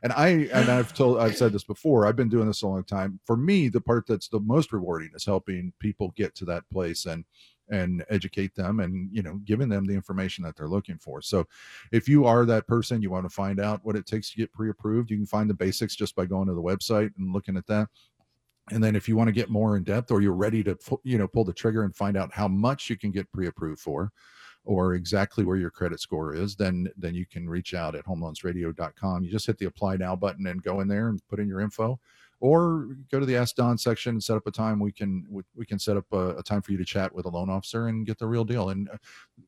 and 0.01 0.11
I 0.13 0.27
and 0.51 0.69
I've 0.69 0.91
told 0.93 1.19
I've 1.19 1.37
said 1.37 1.51
this 1.53 1.63
before, 1.63 2.07
I've 2.07 2.15
been 2.15 2.29
doing 2.29 2.47
this 2.47 2.63
a 2.63 2.67
long 2.67 2.83
time. 2.83 3.19
For 3.25 3.37
me, 3.37 3.67
the 3.69 3.79
part 3.81 4.07
that's 4.07 4.27
the 4.29 4.39
most 4.39 4.73
rewarding 4.73 5.11
is 5.13 5.23
helping 5.25 5.71
people 5.79 6.13
get 6.15 6.33
to 6.35 6.45
that 6.45 6.67
place 6.71 7.05
and 7.05 7.25
and 7.69 8.05
educate 8.09 8.53
them 8.55 8.79
and 8.79 9.09
you 9.11 9.23
know 9.23 9.39
giving 9.45 9.69
them 9.69 9.85
the 9.85 9.93
information 9.93 10.43
that 10.43 10.55
they're 10.55 10.67
looking 10.67 10.97
for. 10.97 11.21
So 11.21 11.45
if 11.91 12.07
you 12.07 12.25
are 12.25 12.45
that 12.45 12.67
person 12.67 13.01
you 13.01 13.09
want 13.09 13.25
to 13.25 13.33
find 13.33 13.59
out 13.59 13.81
what 13.83 13.95
it 13.95 14.05
takes 14.05 14.31
to 14.31 14.37
get 14.37 14.51
pre-approved 14.53 15.09
you 15.09 15.17
can 15.17 15.25
find 15.25 15.49
the 15.49 15.53
basics 15.53 15.95
just 15.95 16.15
by 16.15 16.25
going 16.25 16.47
to 16.47 16.53
the 16.53 16.61
website 16.61 17.11
and 17.17 17.33
looking 17.33 17.57
at 17.57 17.67
that. 17.67 17.87
And 18.71 18.83
then 18.83 18.95
if 18.95 19.07
you 19.07 19.15
want 19.15 19.27
to 19.27 19.33
get 19.33 19.49
more 19.49 19.77
in 19.77 19.83
depth 19.83 20.11
or 20.11 20.21
you're 20.21 20.33
ready 20.33 20.63
to 20.63 20.77
you 21.03 21.17
know 21.17 21.27
pull 21.27 21.43
the 21.43 21.53
trigger 21.53 21.83
and 21.83 21.95
find 21.95 22.17
out 22.17 22.33
how 22.33 22.47
much 22.47 22.89
you 22.89 22.97
can 22.97 23.11
get 23.11 23.31
pre-approved 23.31 23.81
for 23.81 24.11
or 24.65 24.95
exactly 24.95 25.45
where 25.45 25.57
your 25.57 25.69
credit 25.69 25.99
score 25.99 26.35
is 26.35 26.55
then 26.55 26.89
then 26.97 27.13
you 27.13 27.25
can 27.25 27.47
reach 27.47 27.73
out 27.73 27.95
at 27.95 28.05
homeloansradio.com 28.05 29.23
you 29.23 29.31
just 29.31 29.45
hit 29.45 29.57
the 29.59 29.65
apply 29.65 29.95
now 29.95 30.15
button 30.15 30.47
and 30.47 30.63
go 30.63 30.81
in 30.81 30.87
there 30.87 31.09
and 31.09 31.25
put 31.27 31.39
in 31.39 31.47
your 31.47 31.61
info 31.61 31.99
or 32.39 32.89
go 33.11 33.19
to 33.19 33.25
the 33.25 33.35
ask 33.35 33.55
don 33.55 33.77
section 33.77 34.11
and 34.11 34.23
set 34.23 34.35
up 34.35 34.45
a 34.45 34.51
time 34.51 34.79
we 34.79 34.91
can 34.91 35.25
we, 35.29 35.43
we 35.55 35.65
can 35.65 35.79
set 35.79 35.97
up 35.97 36.05
a, 36.11 36.37
a 36.37 36.43
time 36.43 36.61
for 36.61 36.71
you 36.71 36.77
to 36.77 36.85
chat 36.85 37.13
with 37.13 37.25
a 37.25 37.29
loan 37.29 37.49
officer 37.49 37.87
and 37.87 38.05
get 38.05 38.19
the 38.19 38.27
real 38.27 38.43
deal. 38.43 38.69
And 38.69 38.89
uh, 38.89 38.97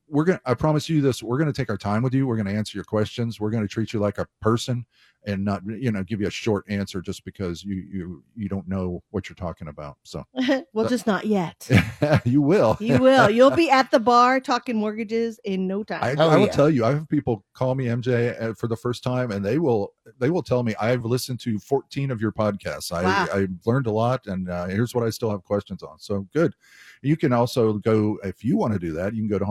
we're 0.08 0.24
gonna 0.24 0.40
i 0.46 0.54
promise 0.54 0.88
you 0.88 1.00
this 1.00 1.22
we're 1.22 1.38
gonna 1.38 1.52
take 1.52 1.70
our 1.70 1.76
time 1.76 2.02
with 2.02 2.14
you 2.14 2.26
we're 2.26 2.36
gonna 2.36 2.52
answer 2.52 2.76
your 2.76 2.84
questions 2.84 3.40
we're 3.40 3.50
gonna 3.50 3.68
treat 3.68 3.92
you 3.92 4.00
like 4.00 4.18
a 4.18 4.26
person 4.40 4.84
and 5.26 5.44
not 5.44 5.62
you 5.66 5.90
know 5.90 6.02
give 6.02 6.20
you 6.20 6.26
a 6.26 6.30
short 6.30 6.64
answer 6.68 7.00
just 7.00 7.24
because 7.24 7.62
you 7.64 7.74
you 7.90 8.22
you 8.34 8.48
don't 8.48 8.68
know 8.68 9.02
what 9.10 9.28
you're 9.28 9.36
talking 9.36 9.68
about 9.68 9.96
so 10.02 10.24
well, 10.72 10.88
just 10.88 11.06
not 11.06 11.26
yet. 11.26 11.68
you 12.24 12.40
will 12.40 12.76
You 12.80 12.98
will. 12.98 13.30
You'll 13.38 13.50
be 13.50 13.70
at 13.70 13.90
the 13.90 14.00
bar 14.00 14.40
talking 14.40 14.76
mortgages 14.76 15.40
in 15.44 15.66
no 15.66 15.82
time. 15.82 16.02
I, 16.02 16.22
I 16.22 16.36
will 16.36 16.48
tell 16.48 16.70
you, 16.70 16.84
I 16.84 16.90
have 16.90 17.08
people 17.08 17.44
call 17.52 17.74
me 17.74 17.86
MJ 17.86 18.40
uh, 18.40 18.54
for 18.54 18.68
the 18.68 18.76
first 18.76 19.02
time, 19.02 19.30
and 19.30 19.44
they 19.44 19.58
will 19.58 19.94
they 20.18 20.30
will 20.30 20.42
tell 20.42 20.62
me 20.62 20.74
I've 20.80 21.04
listened 21.04 21.40
to 21.40 21.58
14 21.58 22.10
of 22.10 22.20
your 22.20 22.32
podcasts. 22.32 22.92
I 22.92 23.02
Wow. 23.08 23.26
I've 23.32 23.50
learned 23.64 23.86
a 23.86 23.90
lot, 23.90 24.26
and 24.26 24.50
uh, 24.50 24.66
here's 24.66 24.94
what 24.94 25.04
I 25.04 25.10
still 25.10 25.30
have 25.30 25.42
questions 25.44 25.82
on. 25.82 25.98
So 25.98 26.26
good. 26.32 26.54
You 27.02 27.16
can 27.16 27.32
also 27.32 27.74
go 27.74 28.18
if 28.24 28.44
you 28.44 28.56
want 28.56 28.72
to 28.72 28.78
do 28.78 28.92
that. 28.92 29.14
You 29.14 29.22
can 29.22 29.28
go 29.28 29.38
to 29.38 29.44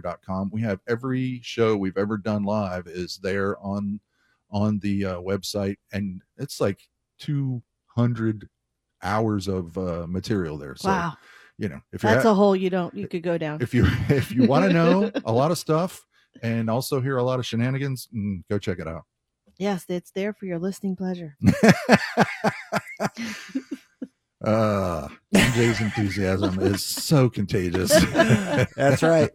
homeloansradio.com. 0.00 0.50
We 0.52 0.60
have 0.62 0.80
every 0.88 1.40
show 1.42 1.76
we've 1.76 1.96
ever 1.98 2.16
done 2.16 2.44
live 2.44 2.86
is 2.86 3.18
there 3.22 3.58
on 3.60 4.00
on 4.50 4.78
the 4.80 5.04
uh, 5.06 5.16
website, 5.20 5.76
and 5.92 6.20
it's 6.36 6.60
like 6.60 6.80
200 7.20 8.48
hours 9.02 9.48
of 9.48 9.76
uh, 9.78 10.06
material 10.06 10.58
there. 10.58 10.76
So 10.76 10.88
Wow. 10.90 11.14
you 11.58 11.68
know 11.68 11.80
if 11.92 12.02
you're 12.02 12.12
That's 12.12 12.24
at- 12.26 12.30
a 12.30 12.34
hole 12.34 12.54
you 12.56 12.70
don't 12.70 12.94
you 12.94 13.08
could 13.08 13.22
go 13.22 13.38
down. 13.38 13.60
if 13.62 13.72
you 13.74 13.86
if 14.08 14.30
you 14.32 14.44
want 14.46 14.66
to 14.66 14.72
know 14.72 15.10
a 15.24 15.32
lot 15.32 15.50
of 15.50 15.58
stuff 15.58 16.04
and 16.42 16.68
also 16.70 17.00
hear 17.00 17.16
a 17.18 17.22
lot 17.22 17.38
of 17.38 17.46
shenanigans 17.46 18.08
mm, 18.14 18.42
go 18.50 18.58
check 18.58 18.78
it 18.78 18.86
out 18.88 19.02
yes, 19.58 19.84
it's 19.88 20.10
there 20.12 20.32
for 20.32 20.46
your 20.46 20.58
listening 20.58 20.96
pleasure. 20.96 21.36
uh 24.44 25.06
jay's 25.54 25.80
enthusiasm 25.80 26.58
is 26.60 26.82
so 26.84 27.28
contagious 27.30 27.90
That's 28.76 29.02
right. 29.02 29.30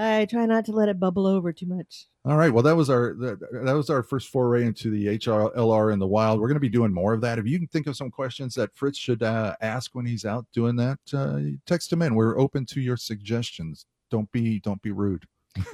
I 0.00 0.24
try 0.24 0.46
not 0.46 0.64
to 0.66 0.72
let 0.72 0.88
it 0.88 0.98
bubble 0.98 1.26
over 1.26 1.52
too 1.52 1.66
much. 1.66 2.06
all 2.24 2.36
right 2.36 2.52
well 2.52 2.62
that 2.62 2.76
was 2.76 2.88
our 2.90 3.14
that, 3.14 3.38
that 3.64 3.72
was 3.72 3.90
our 3.90 4.02
first 4.02 4.28
foray 4.28 4.64
into 4.64 4.90
the 4.90 5.06
hrlr 5.06 5.92
in 5.92 5.98
the 5.98 6.06
wild 6.06 6.40
we're 6.40 6.48
going 6.48 6.54
to 6.54 6.60
be 6.60 6.68
doing 6.68 6.92
more 6.92 7.12
of 7.14 7.20
that 7.20 7.38
if 7.38 7.46
you 7.46 7.58
can 7.58 7.68
think 7.68 7.86
of 7.86 7.96
some 7.96 8.10
questions 8.10 8.54
that 8.54 8.74
fritz 8.74 8.98
should 8.98 9.22
uh, 9.22 9.54
ask 9.60 9.94
when 9.94 10.06
he's 10.06 10.24
out 10.24 10.46
doing 10.52 10.76
that 10.76 10.98
uh, 11.14 11.38
text 11.66 11.92
him 11.92 12.02
in 12.02 12.14
we're 12.14 12.38
open 12.38 12.64
to 12.66 12.80
your 12.80 12.96
suggestions 12.96 13.86
don't 14.10 14.30
be 14.32 14.58
don't 14.60 14.82
be 14.82 14.90
rude 14.90 15.26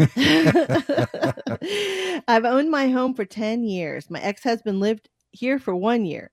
I've 2.28 2.44
owned 2.44 2.70
my 2.70 2.88
home 2.88 3.12
for 3.14 3.24
10 3.26 3.64
years. 3.64 4.08
My 4.10 4.20
ex 4.20 4.42
husband 4.42 4.80
lived 4.80 5.10
here 5.32 5.58
for 5.58 5.74
one 5.74 6.06
year. 6.06 6.30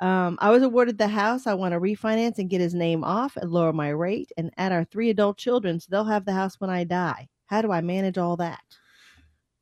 Um, 0.00 0.36
I 0.40 0.50
was 0.50 0.62
awarded 0.62 0.98
the 0.98 1.08
house. 1.08 1.46
I 1.46 1.54
want 1.54 1.72
to 1.72 1.80
refinance 1.80 2.38
and 2.38 2.50
get 2.50 2.60
his 2.60 2.74
name 2.74 3.02
off 3.02 3.36
and 3.36 3.50
lower 3.50 3.72
my 3.72 3.88
rate 3.88 4.30
and 4.36 4.50
add 4.58 4.72
our 4.72 4.84
three 4.84 5.08
adult 5.10 5.38
children 5.38 5.80
so 5.80 5.88
they'll 5.90 6.04
have 6.04 6.24
the 6.26 6.32
house 6.34 6.56
when 6.60 6.68
I 6.70 6.84
die. 6.84 7.28
How 7.46 7.62
do 7.62 7.72
I 7.72 7.80
manage 7.80 8.18
all 8.18 8.36
that? 8.38 8.60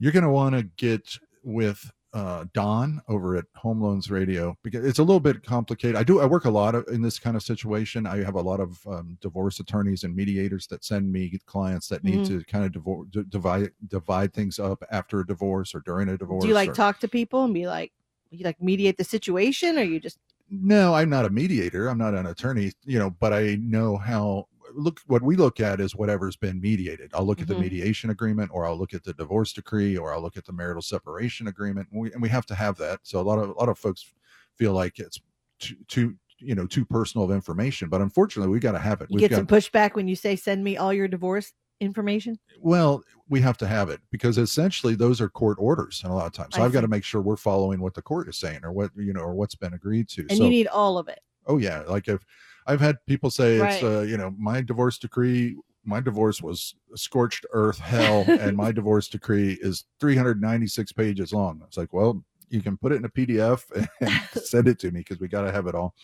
you're 0.00 0.12
going 0.12 0.24
to 0.24 0.30
want 0.30 0.54
to 0.56 0.64
get 0.76 1.18
with 1.44 1.88
uh, 2.12 2.44
Don 2.52 3.00
over 3.08 3.36
at 3.36 3.44
Home 3.56 3.80
Loans 3.80 4.10
Radio 4.10 4.56
because 4.62 4.84
it's 4.84 4.98
a 4.98 5.02
little 5.02 5.20
bit 5.20 5.42
complicated. 5.44 5.96
I 5.96 6.02
do 6.02 6.20
I 6.20 6.26
work 6.26 6.44
a 6.44 6.50
lot 6.50 6.74
of, 6.74 6.86
in 6.88 7.00
this 7.00 7.18
kind 7.18 7.36
of 7.36 7.42
situation. 7.44 8.04
I 8.06 8.22
have 8.24 8.34
a 8.34 8.40
lot 8.40 8.60
of 8.60 8.78
um, 8.86 9.16
divorce 9.20 9.60
attorneys 9.60 10.02
and 10.04 10.14
mediators 10.14 10.66
that 10.66 10.84
send 10.84 11.10
me 11.10 11.38
clients 11.46 11.88
that 11.88 12.04
need 12.04 12.20
Mhm. 12.20 12.26
to 12.26 12.44
kind 12.44 12.64
of 12.64 12.72
divor- 12.72 13.10
d- 13.10 13.22
divide 13.28 13.70
divide 13.88 14.34
things 14.34 14.58
up 14.58 14.82
after 14.90 15.20
a 15.20 15.26
divorce 15.26 15.74
or 15.74 15.80
during 15.80 16.08
a 16.08 16.18
divorce. 16.18 16.42
Do 16.42 16.48
you 16.48 16.54
like 16.54 16.70
or- 16.70 16.74
talk 16.74 16.98
to 17.00 17.08
people 17.08 17.44
and 17.44 17.54
be 17.54 17.66
like, 17.66 17.92
you 18.34 18.44
like 18.44 18.60
mediate 18.60 18.96
the 18.96 19.04
situation 19.04 19.78
or 19.78 19.82
you 19.82 20.00
just, 20.00 20.18
no, 20.50 20.94
I'm 20.94 21.10
not 21.10 21.24
a 21.24 21.30
mediator. 21.30 21.88
I'm 21.88 21.98
not 21.98 22.14
an 22.14 22.26
attorney, 22.26 22.72
you 22.84 22.98
know, 22.98 23.10
but 23.10 23.32
I 23.32 23.56
know 23.60 23.96
how 23.96 24.46
look 24.74 25.00
what 25.06 25.22
we 25.22 25.36
look 25.36 25.60
at 25.60 25.80
is 25.80 25.94
whatever's 25.94 26.36
been 26.36 26.60
mediated. 26.60 27.10
I'll 27.14 27.24
look 27.24 27.40
at 27.40 27.48
the 27.48 27.54
Mhm. 27.54 27.60
mediation 27.60 28.10
agreement 28.10 28.50
or 28.52 28.66
I'll 28.66 28.76
look 28.76 28.92
at 28.92 29.04
the 29.04 29.14
divorce 29.14 29.52
decree 29.52 29.96
or 29.96 30.12
I'll 30.12 30.20
look 30.22 30.36
at 30.36 30.44
the 30.44 30.52
marital 30.52 30.82
separation 30.82 31.46
agreement. 31.48 31.88
And 31.92 32.00
we, 32.00 32.12
and 32.12 32.20
we 32.20 32.28
have 32.28 32.46
to 32.46 32.54
have 32.54 32.76
that. 32.78 33.00
So 33.04 33.20
a 33.20 33.22
lot 33.22 33.38
of 33.38 33.50
a 33.50 33.52
lot 33.52 33.68
of 33.68 33.78
folks 33.78 34.12
feel 34.56 34.72
like 34.72 34.98
it's 34.98 35.20
too, 35.58 35.76
too 35.88 36.16
you 36.40 36.54
know, 36.54 36.66
too 36.66 36.84
personal 36.84 37.24
of 37.24 37.30
information, 37.30 37.88
but 37.88 38.00
unfortunately 38.02 38.50
we 38.52 38.58
got 38.60 38.72
to 38.72 38.78
have 38.78 39.00
it. 39.00 39.08
you 39.08 39.14
We've 39.14 39.22
get 39.22 39.30
got 39.30 39.36
some 39.38 39.46
pushback 39.46 39.94
when 39.94 40.08
you 40.08 40.16
say, 40.16 40.36
send 40.36 40.62
me 40.64 40.76
all 40.76 40.92
your 40.92 41.08
divorce 41.08 41.52
information? 41.80 42.38
well, 42.60 43.02
we 43.28 43.40
have 43.40 43.56
to 43.58 43.66
have 43.66 43.88
it 43.88 44.00
because 44.10 44.36
essentially 44.38 44.94
those 44.94 45.20
are 45.20 45.28
court 45.28 45.56
orders 45.60 46.02
and 46.04 46.12
a 46.12 46.14
lot 46.14 46.26
of 46.26 46.32
times. 46.32 46.54
So 46.54 46.62
I 46.62 46.66
I've 46.66 46.72
got 46.72 46.82
to 46.82 46.88
make 46.88 47.04
sure 47.04 47.22
we're 47.22 47.36
following 47.36 47.80
what 47.80 47.94
the 47.94 48.02
court 48.02 48.28
is 48.28 48.36
saying 48.36 48.60
or 48.62 48.72
what 48.72 48.90
you 48.96 49.12
know 49.12 49.20
or 49.22 49.34
what's 49.34 49.54
been 49.54 49.72
agreed 49.74 50.08
to. 50.10 50.22
And 50.28 50.36
so 50.36 50.44
you 50.44 50.50
need 50.50 50.66
all 50.66 50.98
of 50.98 51.08
it. 51.08 51.20
oh 51.46 51.58
yeah 51.58 51.82
like 51.86 52.08
if 52.08 52.24
i've 52.66 52.80
had 52.80 52.96
people 53.06 53.30
say 53.30 53.56
it's 53.56 53.82
uh 53.82 54.00
you 54.00 54.16
know 54.16 54.32
my 54.38 54.60
divorce 54.62 54.96
decree 54.98 55.56
my 55.84 56.00
divorce 56.00 56.40
was 56.40 56.74
scorched 56.94 57.44
earth 57.52 57.78
hell 57.78 58.24
and 58.26 58.56
my 58.56 58.72
divorce 58.80 59.08
decree 59.08 59.58
is 59.60 59.84
396 60.00 60.92
pages 60.92 61.32
long 61.34 61.60
it's 61.66 61.76
like 61.76 61.92
well 61.92 62.22
you 62.48 62.62
can 62.62 62.76
put 62.78 62.92
it 62.92 62.96
in 62.96 63.04
a 63.04 63.08
pdf 63.10 63.64
and 64.00 64.20
send 64.42 64.68
it 64.68 64.78
to 64.78 64.90
me 64.90 65.00
because 65.00 65.20
we 65.20 65.28
got 65.28 65.42
to 65.42 65.52
have 65.52 65.66
it 65.66 65.74
all 65.74 65.94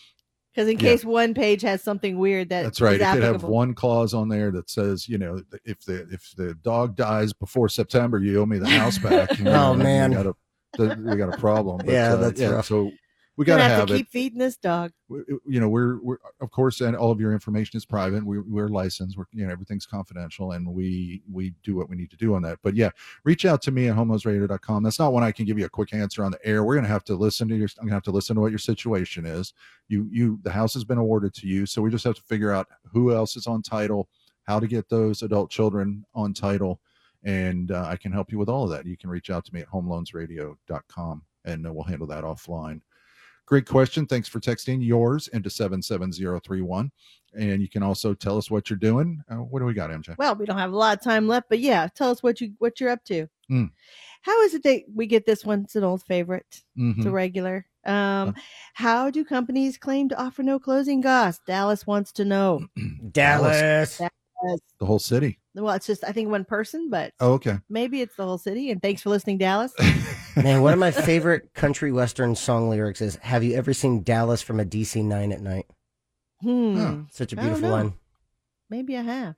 Because 0.53 0.67
in 0.69 0.73
Yeah. 0.77 0.91
case 0.91 1.05
one 1.05 1.33
page 1.33 1.61
has 1.61 1.81
something 1.81 2.17
weird 2.17 2.49
that 2.49 2.63
that's 2.63 2.81
right 2.81 2.95
is 2.99 3.01
it 3.01 3.11
could 3.11 3.23
have 3.23 3.43
one 3.43 3.73
clause 3.73 4.13
on 4.13 4.27
there 4.29 4.51
that 4.51 4.69
says 4.69 5.07
you 5.07 5.17
know 5.17 5.41
if 5.63 5.79
the 5.85 6.07
if 6.11 6.33
the 6.35 6.53
dog 6.55 6.95
dies 6.95 7.31
before 7.31 7.69
september 7.69 8.19
you 8.19 8.41
owe 8.41 8.45
me 8.45 8.57
the 8.57 8.67
house 8.67 8.97
back 8.99 9.37
you 9.39 9.45
know, 9.49 9.51
Oh, 9.53 9.71
and 9.71 9.79
we 9.79 9.83
man. 9.83 10.11
got 10.11 10.25
a 10.27 10.35
we 11.03 11.15
got 11.17 11.29
a 11.29 11.37
problem 11.39 11.81
Yeah, 11.87 12.13
uh, 12.13 12.15
that's 12.17 12.41
rough. 12.41 12.65
so 12.65 12.91
we 13.41 13.45
got 13.45 13.53
Gonna 13.53 13.63
to 13.63 13.69
have 13.69 13.79
have 13.79 13.87
to 13.87 13.93
it. 13.95 13.97
keep 13.97 14.09
feeding 14.09 14.37
this 14.37 14.55
dog. 14.55 14.91
we- 15.09 15.23
you 15.47 15.59
know 15.59 15.67
we're, 15.67 15.99
we're 16.03 16.17
of 16.41 16.51
course 16.51 16.79
and 16.79 16.95
all 16.95 17.09
of 17.09 17.19
your 17.19 17.33
information 17.33 17.75
is 17.75 17.85
private. 17.87 18.23
We, 18.23 18.37
we're 18.37 18.67
licensed. 18.67 19.17
We're 19.17 19.25
you 19.33 19.47
know 19.47 19.51
everything's 19.51 19.87
confidential 19.87 20.51
and 20.51 20.67
we 20.71 21.23
we 21.27 21.55
do 21.63 21.75
what 21.75 21.89
we 21.89 21.95
need 21.95 22.11
to 22.11 22.17
do 22.17 22.35
on 22.35 22.43
that. 22.43 22.59
But 22.61 22.75
yeah 22.75 22.91
reach 23.23 23.43
out 23.45 23.63
to 23.63 23.71
me 23.71 23.87
at 23.87 23.95
homeloansradio.com 23.95 24.83
that's 24.83 24.99
not 24.99 25.11
one 25.11 25.23
i 25.23 25.31
can 25.31 25.47
give 25.47 25.57
you 25.57 25.65
a 25.65 25.69
quick 25.69 25.91
answer 25.91 26.23
on 26.23 26.31
the 26.31 26.45
air. 26.45 26.63
We're 26.63 26.75
going 26.75 26.85
to 26.85 26.91
have 26.91 27.03
to 27.05 27.15
listen 27.15 27.47
to 27.47 27.55
your 27.55 27.67
i'm 27.79 27.87
to 27.87 27.93
have 27.95 28.03
to 28.03 28.11
listen 28.11 28.35
to 28.35 28.41
what 28.41 28.51
your 28.51 28.59
situation 28.59 29.25
is. 29.25 29.53
You 29.87 30.07
you 30.11 30.39
the 30.43 30.51
house 30.51 30.75
has 30.75 30.83
been 30.83 30.99
awarded 30.99 31.33
to 31.33 31.47
you 31.47 31.65
so 31.65 31.81
we 31.81 31.89
just 31.89 32.03
have 32.03 32.15
to 32.17 32.23
figure 32.23 32.51
out 32.51 32.67
who 32.93 33.11
else 33.11 33.35
is 33.35 33.47
on 33.47 33.63
title 33.63 34.07
how 34.43 34.59
to 34.59 34.67
get 34.67 34.87
those 34.87 35.23
adult 35.23 35.49
children 35.49 36.05
on 36.13 36.31
title 36.35 36.79
and 37.23 37.71
uh, 37.71 37.85
i 37.87 37.95
can 37.95 38.11
help 38.11 38.31
you 38.31 38.37
with 38.37 38.49
all 38.49 38.65
of 38.65 38.69
that. 38.69 38.85
You 38.85 38.97
can 38.97 39.09
reach 39.09 39.31
out 39.31 39.45
to 39.45 39.53
me 39.53 39.61
at 39.61 39.67
homeloansradio.com 39.69 41.23
and 41.45 41.65
uh, 41.67 41.73
we'll 41.73 41.83
handle 41.83 42.07
that 42.07 42.23
offline 42.23 42.81
Great 43.45 43.67
question. 43.67 44.05
Thanks 44.05 44.29
for 44.29 44.39
texting 44.39 44.85
yours 44.85 45.27
into 45.29 45.49
77031. 45.49 46.91
And 47.33 47.61
you 47.61 47.69
can 47.69 47.83
also 47.83 48.13
tell 48.13 48.37
us 48.37 48.51
what 48.51 48.69
you're 48.69 48.79
doing. 48.79 49.21
Uh, 49.29 49.35
what 49.35 49.59
do 49.59 49.65
we 49.65 49.73
got, 49.73 49.89
MJ? 49.89 50.15
Well, 50.17 50.35
we 50.35 50.45
don't 50.45 50.57
have 50.57 50.73
a 50.73 50.77
lot 50.77 50.97
of 50.97 51.03
time 51.03 51.27
left, 51.27 51.47
but 51.49 51.59
yeah, 51.59 51.87
tell 51.95 52.11
us 52.11 52.21
what 52.21 52.41
you 52.41 52.53
what 52.59 52.79
you're 52.79 52.89
up 52.89 53.03
to. 53.05 53.27
Mm. 53.49 53.71
How 54.21 54.41
is 54.43 54.53
it 54.53 54.63
that 54.63 54.83
we 54.93 55.05
get 55.07 55.25
this 55.25 55.45
one? 55.45 55.61
It's 55.61 55.75
an 55.75 55.83
old 55.83 56.03
favorite. 56.03 56.61
It's 56.75 57.05
a 57.05 57.09
Mhm. 57.09 57.13
regular. 57.13 57.65
Um, 57.85 58.35
how 58.73 59.09
do 59.09 59.25
companies 59.25 59.77
claim 59.77 60.09
to 60.09 60.21
offer 60.21 60.43
no 60.43 60.59
closing 60.59 61.01
costs? 61.01 61.41
Dallas 61.47 61.87
wants 61.87 62.11
to 62.13 62.25
know. 62.25 62.67
Dallas. 63.11 63.97
Dallas. 63.97 64.11
The 64.79 64.85
whole 64.85 64.99
city. 64.99 65.39
Well, 65.53 65.73
it's 65.75 65.85
just 65.87 66.03
I 66.03 66.11
think 66.11 66.29
one 66.29 66.45
person, 66.45 66.89
but 66.89 67.13
Oh, 67.19 67.33
okay. 67.33 67.59
maybe 67.69 68.01
it's 68.01 68.15
the 68.15 68.23
whole 68.25 68.37
city. 68.37 68.71
And 68.71 68.81
thanks 68.81 69.01
for 69.01 69.09
listening, 69.09 69.37
Dallas. 69.37 69.73
Man, 70.35 70.61
one 70.61 70.73
of 70.73 70.79
my 70.79 70.91
favorite 70.91 71.53
country 71.53 71.91
western 71.91 72.35
song 72.35 72.69
lyrics 72.69 73.01
is 73.01 73.17
"Have 73.17 73.43
you 73.43 73.55
ever 73.55 73.73
seen 73.73 74.03
Dallas 74.03 74.41
from 74.41 74.59
a 74.59 74.65
DC 74.65 75.03
nine 75.03 75.31
at 75.31 75.41
night?" 75.41 75.65
Hmm. 76.41 77.01
Such 77.11 77.33
a 77.33 77.35
beautiful 77.35 77.61
know. 77.69 77.71
line. 77.71 77.93
Maybe 78.69 78.97
I 78.97 79.01
have. 79.01 79.35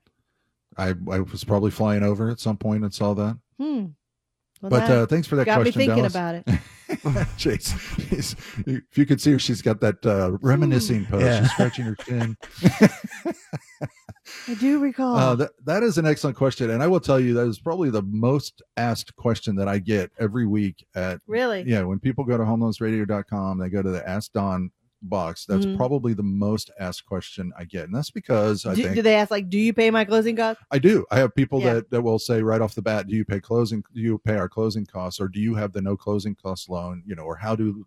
I, 0.76 0.94
I 1.10 1.20
was 1.20 1.44
probably 1.44 1.70
flying 1.70 2.02
over 2.02 2.30
at 2.30 2.40
some 2.40 2.56
point 2.56 2.84
and 2.84 2.94
saw 2.94 3.14
that. 3.14 3.38
Hmm. 3.58 3.86
Well, 4.62 4.70
but 4.70 4.86
that 4.86 4.90
uh, 4.90 5.06
thanks 5.06 5.26
for 5.26 5.36
that 5.36 5.44
got 5.44 5.56
question. 5.62 5.78
me 5.78 5.86
thinking 5.86 6.04
Dallas. 6.04 6.14
about 6.14 6.34
it. 6.36 6.46
Jeez. 7.36 8.36
If 8.66 8.96
you 8.96 9.04
could 9.04 9.20
see 9.20 9.32
her, 9.32 9.38
she's 9.38 9.60
got 9.60 9.80
that 9.80 10.04
uh, 10.06 10.38
reminiscing 10.40 11.04
pose. 11.06 11.22
Yeah. 11.22 11.42
She's 11.42 11.50
scratching 11.52 11.84
her 11.84 11.94
chin. 11.96 12.36
I 14.48 14.54
do 14.54 14.78
recall. 14.78 15.16
Uh, 15.16 15.34
that, 15.36 15.50
that 15.64 15.82
is 15.82 15.98
an 15.98 16.06
excellent 16.06 16.36
question. 16.36 16.70
And 16.70 16.82
I 16.82 16.86
will 16.86 17.00
tell 17.00 17.20
you, 17.20 17.34
that 17.34 17.46
is 17.46 17.58
probably 17.58 17.90
the 17.90 18.02
most 18.02 18.62
asked 18.76 19.14
question 19.16 19.54
that 19.56 19.68
I 19.68 19.78
get 19.78 20.10
every 20.18 20.46
week 20.46 20.86
at 20.94 21.20
Really? 21.26 21.62
Yeah, 21.66 21.82
when 21.82 21.98
people 21.98 22.24
go 22.24 22.36
to 22.38 22.44
homeloansradio.com, 22.44 23.58
they 23.58 23.68
go 23.68 23.82
to 23.82 23.90
the 23.90 24.06
Ask 24.08 24.32
Don 24.32 24.70
box. 25.02 25.44
That's 25.44 25.66
Mhm. 25.66 25.76
probably 25.76 26.14
the 26.14 26.22
most 26.22 26.70
asked 26.80 27.04
question 27.04 27.52
I 27.58 27.64
get. 27.64 27.84
And 27.84 27.94
that's 27.94 28.10
because 28.10 28.64
I 28.64 28.74
do, 28.74 28.82
think 28.84 28.94
do 28.94 29.02
they 29.02 29.16
ask 29.16 29.30
like, 29.30 29.50
"Do 29.50 29.58
you 29.58 29.74
pay 29.74 29.90
my 29.90 30.02
closing 30.06 30.34
costs?" 30.34 30.62
I 30.70 30.78
do. 30.78 31.04
I 31.10 31.18
have 31.18 31.34
people 31.34 31.60
Yeah. 31.60 31.74
that, 31.74 31.90
that 31.90 32.00
will 32.02 32.18
say 32.18 32.40
right 32.40 32.62
off 32.62 32.74
the 32.74 32.80
bat, 32.80 33.06
do 33.06 33.14
you 33.14 33.24
pay 33.26 33.38
closing 33.38 33.84
do 33.94 34.00
you 34.00 34.16
pay 34.18 34.36
our 34.36 34.48
closing 34.48 34.86
costs 34.86 35.20
or 35.20 35.28
do 35.28 35.40
you 35.40 35.54
have 35.56 35.74
the 35.74 35.82
no 35.82 35.94
closing 35.94 36.34
cost 36.34 36.70
loan? 36.70 37.02
You 37.06 37.14
know, 37.16 37.24
or 37.24 37.36
how 37.36 37.54
do 37.54 37.86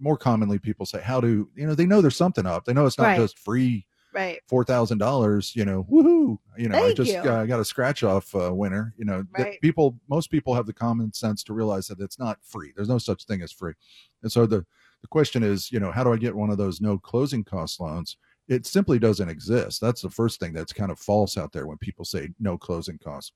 more 0.00 0.16
commonly 0.16 0.58
people 0.58 0.86
say, 0.86 1.00
how 1.00 1.20
do 1.20 1.48
you 1.54 1.66
know, 1.68 1.74
they 1.76 1.86
know 1.86 2.00
there's 2.00 2.16
something 2.16 2.46
up. 2.46 2.64
They 2.64 2.72
know 2.72 2.84
it's 2.84 2.98
not 2.98 3.04
Right. 3.04 3.18
just 3.20 3.38
free 3.38 3.86
Right. 4.16 4.40
four 4.48 4.64
thousand 4.64 4.98
dollars. 4.98 5.54
You 5.54 5.64
know, 5.64 5.84
woohoo! 5.90 6.38
You 6.56 6.68
know, 6.70 6.82
I 6.82 6.94
just 6.94 7.12
you. 7.12 7.18
uh, 7.18 7.44
got 7.44 7.60
a 7.60 7.64
scratch 7.64 8.02
off 8.02 8.34
uh, 8.34 8.52
winner. 8.52 8.94
You 8.96 9.04
know, 9.04 9.24
that 9.36 9.42
Right. 9.42 9.60
people, 9.60 9.98
most 10.08 10.30
people 10.30 10.54
have 10.54 10.66
the 10.66 10.72
common 10.72 11.12
sense 11.12 11.44
to 11.44 11.52
realize 11.52 11.86
that 11.88 12.00
it's 12.00 12.18
not 12.18 12.38
free. 12.42 12.72
There's 12.74 12.88
no 12.88 12.98
such 12.98 13.24
thing 13.26 13.42
as 13.42 13.52
free. 13.52 13.74
And 14.22 14.32
so 14.32 14.46
the 14.46 14.64
the 15.02 15.08
question 15.08 15.42
is, 15.42 15.70
you 15.70 15.78
know, 15.78 15.92
how 15.92 16.02
do 16.02 16.12
I 16.12 16.16
get 16.16 16.34
one 16.34 16.50
of 16.50 16.56
those 16.58 16.80
no 16.80 16.98
closing 16.98 17.44
cost 17.44 17.78
loans? 17.78 18.16
It 18.48 18.64
simply 18.64 18.98
doesn't 18.98 19.28
exist. 19.28 19.80
That's 19.80 20.00
the 20.02 20.10
first 20.10 20.40
thing 20.40 20.52
that's 20.52 20.72
kind 20.72 20.90
of 20.90 20.98
false 20.98 21.36
out 21.36 21.52
there 21.52 21.66
when 21.66 21.78
people 21.78 22.04
say 22.04 22.30
no 22.40 22.56
closing 22.56 22.96
costs. 22.98 23.32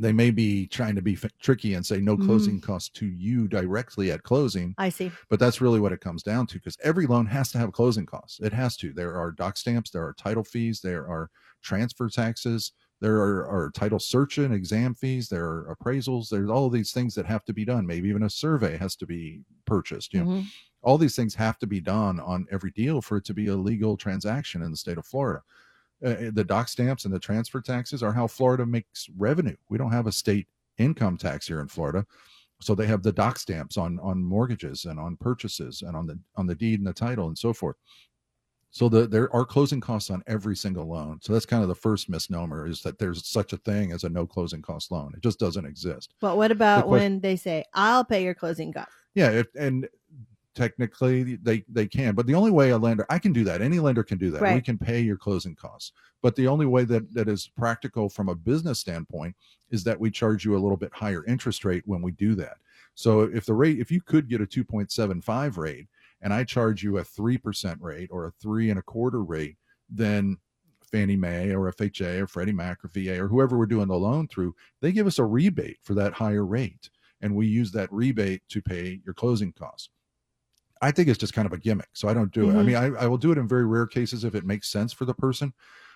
They 0.00 0.12
may 0.12 0.30
be 0.30 0.66
trying 0.66 0.94
to 0.96 1.02
be 1.02 1.14
f- 1.14 1.30
tricky 1.40 1.74
and 1.74 1.84
say 1.84 2.00
no 2.00 2.16
Mhm. 2.16 2.24
closing 2.26 2.60
costs 2.60 2.88
to 2.90 3.06
you 3.06 3.48
directly 3.48 4.10
at 4.10 4.22
closing, 4.22 4.74
I 4.78 4.88
see. 4.90 5.10
but 5.28 5.38
that's 5.40 5.60
really 5.60 5.80
what 5.80 5.92
it 5.92 6.00
comes 6.00 6.22
down 6.22 6.46
to 6.48 6.54
because 6.54 6.76
every 6.82 7.06
loan 7.06 7.26
has 7.26 7.50
to 7.52 7.58
have 7.58 7.72
closing 7.72 8.06
costs. 8.06 8.40
It 8.40 8.52
has 8.52 8.76
to. 8.78 8.92
There 8.92 9.14
are 9.16 9.32
doc 9.32 9.56
stamps, 9.56 9.90
there 9.90 10.04
are 10.06 10.12
title 10.14 10.44
fees, 10.44 10.80
there 10.80 11.06
are 11.08 11.30
transfer 11.62 12.08
taxes, 12.08 12.72
there 13.00 13.16
are, 13.18 13.46
are 13.46 13.70
title 13.70 13.98
search 13.98 14.38
and 14.38 14.52
exam 14.54 14.94
fees, 14.94 15.28
there 15.28 15.44
are 15.46 15.76
appraisals, 15.76 16.28
there's 16.30 16.50
all 16.50 16.66
of 16.66 16.72
these 16.72 16.92
things 16.92 17.14
that 17.14 17.26
have 17.26 17.44
to 17.44 17.52
be 17.52 17.64
done. 17.64 17.86
Maybe 17.86 18.08
even 18.08 18.22
a 18.24 18.30
survey 18.30 18.76
has 18.76 18.96
to 18.96 19.06
be 19.06 19.42
purchased. 19.66 20.12
You 20.14 20.20
know, 20.24 20.26
Mhm. 20.30 20.46
all 20.82 20.98
these 20.98 21.16
things 21.16 21.34
have 21.34 21.58
to 21.58 21.66
be 21.66 21.80
done 21.80 22.18
on 22.20 22.46
every 22.50 22.70
deal 22.70 23.00
for 23.02 23.16
it 23.18 23.24
to 23.26 23.34
be 23.34 23.46
a 23.48 23.56
legal 23.56 23.96
transaction 23.96 24.62
in 24.62 24.70
the 24.70 24.76
state 24.76 24.98
of 24.98 25.06
Florida. 25.06 25.42
Uh, 26.04 26.30
the 26.32 26.44
doc 26.44 26.68
stamps 26.68 27.04
and 27.04 27.12
the 27.12 27.18
transfer 27.18 27.60
taxes 27.60 28.02
are 28.02 28.12
how 28.12 28.26
Florida 28.26 28.64
makes 28.64 29.08
revenue. 29.16 29.56
We 29.68 29.78
don't 29.78 29.90
have 29.90 30.06
a 30.06 30.12
state 30.12 30.46
income 30.78 31.16
tax 31.16 31.46
here 31.46 31.60
in 31.60 31.68
Florida. 31.68 32.06
So 32.60 32.74
they 32.74 32.86
have 32.86 33.02
the 33.02 33.12
doc 33.12 33.38
stamps 33.38 33.76
on 33.76 33.98
on 34.00 34.22
mortgages 34.22 34.84
and 34.84 34.98
on 34.98 35.16
purchases 35.16 35.82
and 35.82 35.96
on 35.96 36.06
the 36.06 36.18
on 36.36 36.46
the 36.46 36.54
deed 36.54 36.80
and 36.80 36.86
the 36.86 36.92
title 36.92 37.28
and 37.28 37.38
so 37.38 37.52
forth. 37.52 37.76
So 38.70 38.88
the, 38.88 39.06
there 39.06 39.34
are 39.34 39.46
closing 39.46 39.80
costs 39.80 40.10
on 40.10 40.22
every 40.26 40.54
single 40.54 40.86
loan. 40.86 41.20
So 41.22 41.32
that's 41.32 41.46
kind 41.46 41.62
of 41.62 41.68
the 41.68 41.74
first 41.74 42.10
misnomer 42.10 42.66
is 42.66 42.82
that 42.82 42.98
there's 42.98 43.26
such 43.26 43.52
a 43.54 43.56
thing 43.56 43.92
as 43.92 44.04
a 44.04 44.08
no 44.08 44.26
closing 44.26 44.60
cost 44.60 44.90
loan. 44.90 45.12
It 45.16 45.22
just 45.22 45.38
doesn't 45.38 45.64
exist. 45.64 46.14
But 46.20 46.36
what 46.36 46.50
about 46.52 46.86
question- 46.86 47.12
when 47.12 47.20
they 47.20 47.36
say, 47.36 47.64
"I'll 47.74 48.04
pay 48.04 48.22
your 48.24 48.34
closing 48.34 48.72
costs"? 48.72 48.92
yeah 49.14 49.30
if, 49.30 49.46
and 49.54 49.88
technically 50.58 51.36
they 51.36 51.62
they 51.68 51.86
can 51.86 52.16
but 52.16 52.26
the 52.26 52.34
only 52.34 52.50
way 52.50 52.70
a 52.70 52.76
lender 52.76 53.06
i 53.10 53.18
can 53.18 53.32
do 53.32 53.44
that 53.44 53.62
any 53.62 53.78
lender 53.78 54.02
can 54.02 54.18
do 54.18 54.28
that 54.28 54.42
we 54.56 54.60
can 54.60 54.76
pay 54.76 54.98
your 54.98 55.16
closing 55.16 55.54
costs 55.54 55.92
but 56.20 56.34
the 56.34 56.48
only 56.48 56.66
way 56.66 56.82
that 56.82 57.14
that 57.14 57.28
is 57.28 57.48
practical 57.56 58.08
from 58.08 58.28
a 58.28 58.34
business 58.34 58.80
standpoint 58.80 59.36
is 59.70 59.84
that 59.84 60.00
we 60.00 60.10
charge 60.10 60.44
you 60.44 60.56
a 60.56 60.58
little 60.58 60.76
bit 60.76 60.92
higher 60.92 61.24
interest 61.26 61.64
rate 61.64 61.84
when 61.86 62.02
we 62.02 62.10
do 62.10 62.34
that 62.34 62.56
so 62.96 63.20
if 63.20 63.46
the 63.46 63.54
rate 63.54 63.78
if 63.78 63.88
you 63.88 64.00
could 64.00 64.28
get 64.28 64.40
a 64.40 64.46
2.75 64.46 65.56
rate 65.56 65.86
and 66.22 66.34
i 66.34 66.42
charge 66.42 66.82
you 66.82 66.98
a 66.98 67.04
3% 67.04 67.76
rate 67.80 68.08
or 68.10 68.26
a 68.26 68.32
three 68.42 68.70
and 68.70 68.80
a 68.80 68.82
quarter 68.82 69.22
rate 69.22 69.56
then 69.88 70.36
Fannie 70.90 71.16
Mae 71.16 71.54
or 71.54 71.70
FHA 71.70 72.20
or 72.20 72.26
Freddie 72.26 72.52
Mac 72.52 72.84
or 72.84 72.88
VA 72.88 73.22
or 73.22 73.28
whoever 73.28 73.58
we're 73.58 73.66
doing 73.66 73.88
the 73.88 73.94
loan 73.94 74.26
through, 74.26 74.54
they 74.80 74.90
give 74.90 75.06
us 75.06 75.18
a 75.18 75.24
rebate 75.24 75.78
for 75.82 75.92
that 75.94 76.14
higher 76.14 76.46
rate. 76.46 76.88
And 77.20 77.34
we 77.34 77.46
use 77.46 77.70
that 77.72 77.92
rebate 77.92 78.42
to 78.48 78.62
pay 78.62 79.00
your 79.04 79.12
closing 79.12 79.52
costs. 79.52 79.90
I 80.82 80.90
think 80.90 81.08
it's 81.08 81.18
just 81.18 81.32
kind 81.32 81.46
of 81.46 81.52
a 81.52 81.58
gimmick. 81.58 81.88
So 81.94 82.08
I 82.08 82.14
don't 82.14 82.32
do 82.32 82.50
it. 82.50 82.56
I 82.56 82.62
Mhm. 82.62 82.64
mean, 82.64 82.76
I, 82.76 82.86
I 82.86 83.06
will 83.06 83.18
do 83.18 83.32
it 83.32 83.38
in 83.38 83.48
very 83.48 83.66
rare 83.66 83.86
cases 83.86 84.24
if 84.24 84.34
it 84.34 84.44
makes 84.44 84.68
sense 84.70 84.92
for 84.92 85.04
the 85.04 85.14
person. 85.14 85.52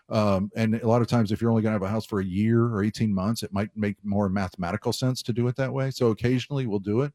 Um, 0.09 0.51
and 0.57 0.75
a 0.75 0.89
lot 0.89 1.01
of 1.01 1.09
times, 1.09 1.31
if 1.33 1.41
you're 1.41 1.51
only 1.51 1.63
going 1.63 1.71
to 1.73 1.77
have 1.77 1.89
a 1.89 1.93
house 1.93 2.05
for 2.05 2.21
a 2.21 2.25
year 2.25 2.65
or 2.65 2.83
18 2.83 3.15
months, 3.15 3.43
it 3.43 3.53
might 3.53 3.71
make 3.77 3.97
more 4.05 4.29
mathematical 4.29 4.93
sense 4.93 5.23
to 5.23 5.33
do 5.33 5.47
it 5.49 5.57
that 5.57 5.73
way. 5.73 5.91
So 5.91 6.11
occasionally 6.11 6.67
we'll 6.67 6.81
do 6.81 7.03
it. 7.03 7.15